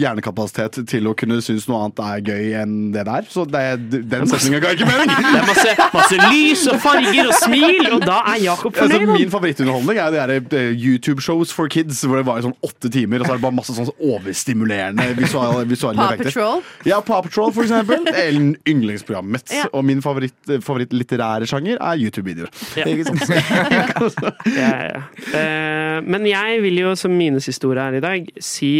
hjernekapasitet 0.00 0.80
til 0.90 1.10
å 1.10 1.14
kunne 1.18 1.40
synes 1.44 1.68
noe 1.70 1.84
annet 1.84 2.02
er 2.04 2.24
gøy 2.24 2.56
enn 2.62 2.76
det 2.94 3.04
der. 3.08 3.28
Så 3.30 3.44
det, 3.48 3.64
den 3.92 4.28
setninga 4.30 4.62
ga 4.64 4.72
ikke 4.76 4.88
mening. 4.88 5.12
Det 5.12 5.42
er 5.42 5.48
masse, 5.50 5.76
masse 5.94 6.30
lys 6.32 6.64
og 6.72 6.80
farger 6.82 7.28
og 7.28 7.36
smil, 7.42 7.90
og 7.98 8.06
da 8.06 8.20
er 8.34 8.42
Jakob 8.48 8.72
Altså, 8.74 8.88
fornøyd. 8.88 9.04
Altså, 9.04 9.20
min 9.20 9.32
favorittunderholdning 9.32 10.00
er 10.00 10.14
det 10.14 10.20
derre 10.20 10.40
der, 10.40 10.64
eh, 10.64 10.74
YouTube-shows 10.94 11.52
for 11.54 11.70
kids 11.72 12.00
hvor 12.04 12.20
det 12.20 12.26
var 12.28 12.40
i 12.40 12.46
sånn 12.46 12.56
åtte 12.64 12.90
timer, 12.94 13.22
og 13.22 13.28
så 13.28 13.34
er 13.34 13.40
det 13.40 13.44
bare 13.46 13.58
masse 13.58 13.76
sånn 13.76 13.90
overstimulerende 13.98 15.08
visuelle, 15.18 15.66
visuelle 15.72 16.00
Paw 16.00 16.14
effekter. 16.14 16.32
Patrol. 16.32 16.64
Ja, 16.88 17.00
Paw 17.04 17.22
Patrol, 17.26 17.52
for 17.56 17.66
eksempel. 17.66 18.06
Det 18.08 18.16
er 18.24 18.40
yndlingsprogrammet 18.70 19.38
mitt. 19.38 19.54
Ja. 19.54 19.68
Og 19.72 19.86
min 19.86 20.02
favoritt, 20.04 20.36
eh, 20.48 20.62
favorittlitterære 20.64 21.48
sjanger 21.50 21.78
er 21.78 22.02
YouTube-videoer. 22.02 22.52
Ja. 22.80 22.88
Ikke 22.90 23.08
sant? 23.10 23.22
Ja, 24.54 24.74
ja. 24.86 25.00
Eh, 25.36 26.00
men 26.04 26.26
jeg 26.28 26.60
vil 26.64 26.78
jo, 26.78 26.92
som 26.98 27.14
Mines 27.16 27.46
historie 27.48 27.80
er 27.80 27.94
her 27.94 27.98
i 27.98 28.04
dag, 28.04 28.28
si 28.42 28.74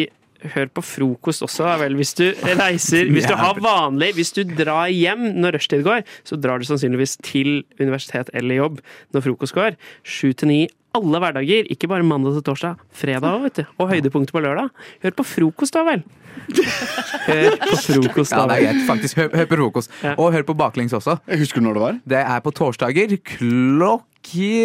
Hør 0.52 0.68
på 0.76 0.82
frokost 0.84 1.40
også, 1.44 1.64
da 1.64 1.76
vel. 1.80 1.94
Hvis 1.96 2.12
du 2.18 2.26
reiser, 2.58 3.08
hvis 3.12 3.24
du 3.30 3.32
har 3.38 3.56
vanlig 3.64 4.10
Hvis 4.18 4.34
du 4.36 4.42
drar 4.44 4.90
hjem 4.92 5.30
når 5.40 5.56
rushtid 5.56 5.84
går, 5.86 6.02
så 6.26 6.36
drar 6.36 6.60
du 6.60 6.68
sannsynligvis 6.68 7.16
til 7.24 7.62
universitet 7.80 8.28
eller 8.36 8.60
jobb 8.60 8.82
når 9.14 9.24
frokost 9.24 9.56
går. 9.56 9.78
Sju 10.04 10.34
til 10.36 10.50
ni 10.50 10.60
alle 10.94 11.20
hverdager, 11.22 11.66
ikke 11.74 11.88
bare 11.90 12.06
mandag 12.06 12.36
til 12.36 12.44
torsdag. 12.46 12.80
Fredag 12.94 13.26
òg, 13.34 13.42
vet 13.48 13.60
du. 13.60 13.64
Og 13.82 13.90
høydepunktet 13.90 14.34
på 14.34 14.42
lørdag. 14.44 14.70
Hør 15.04 15.16
på 15.18 15.26
frokost, 15.26 15.74
da 15.74 15.84
vel. 15.88 16.04
Hør 17.28 17.58
på 17.60 17.76
frokost, 17.82 18.34
da 18.34 18.44
vel. 18.46 18.48
Ja, 18.48 18.48
det 18.48 18.56
er 18.56 18.64
greit. 18.68 18.86
Faktisk, 18.88 19.20
hør, 19.20 19.30
hør 19.34 19.50
på 19.50 19.60
frokost. 19.60 19.94
Ja. 20.04 20.14
Og 20.16 20.32
hør 20.34 20.46
på 20.46 20.56
baklengs 20.58 20.96
også. 20.96 21.18
Jeg 21.30 21.42
husker 21.42 21.62
du 21.62 21.68
når 21.68 21.78
det 21.78 21.84
var? 21.86 22.00
Det 22.14 22.24
er 22.24 22.44
på 22.44 22.54
torsdager 22.54 23.16
klokken 23.34 24.13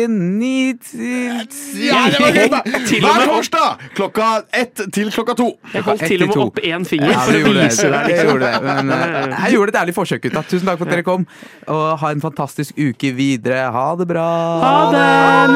ni 0.09 0.73
til 0.79 1.41
ti. 1.51 1.87
Ja, 1.89 2.05
det 2.13 2.19
var 2.23 2.31
gøy! 2.37 2.47
da! 2.53 2.61
Hver 3.03 3.25
torsdag 3.27 3.83
klokka 3.97 4.27
ett 4.55 4.81
til 4.95 5.11
klokka 5.11 5.35
to. 5.39 5.49
Jeg 5.73 5.83
holdt 5.87 6.05
til 6.07 6.23
og 6.23 6.31
med 6.31 6.43
opp 6.45 6.61
én 6.63 6.85
finger 6.87 7.11
Ja, 7.11 7.19
for 7.25 7.33
å 7.35 7.41
gjorde 7.43 7.59
det. 7.59 7.75
deg. 7.75 7.99
Vi 8.07 8.13
Liksom. 8.13 8.29
gjorde 8.31 8.45
det. 8.53 8.61
Men 8.69 8.91
eh, 8.95 9.35
jeg 9.43 9.53
gjorde 9.57 9.75
et 9.75 9.81
ærlig 9.83 9.95
forsøk, 9.99 10.21
gutta. 10.27 10.45
Tusen 10.49 10.65
takk 10.71 10.79
for 10.81 10.85
at 10.89 10.95
dere 10.95 11.03
kom. 11.07 11.27
Og 11.67 11.85
ha 12.03 12.11
en 12.15 12.21
fantastisk 12.23 12.79
uke 12.79 13.13
videre. 13.17 13.67
Ha 13.75 13.87
det 13.99 14.07
bra. 14.09 14.29
Ha 14.63 14.73
det! 14.95 15.05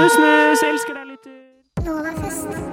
Nuss, 0.02 0.20
nuss, 0.20 0.68
elsker 0.74 1.00
deg 1.00 1.06
litt. 1.16 2.73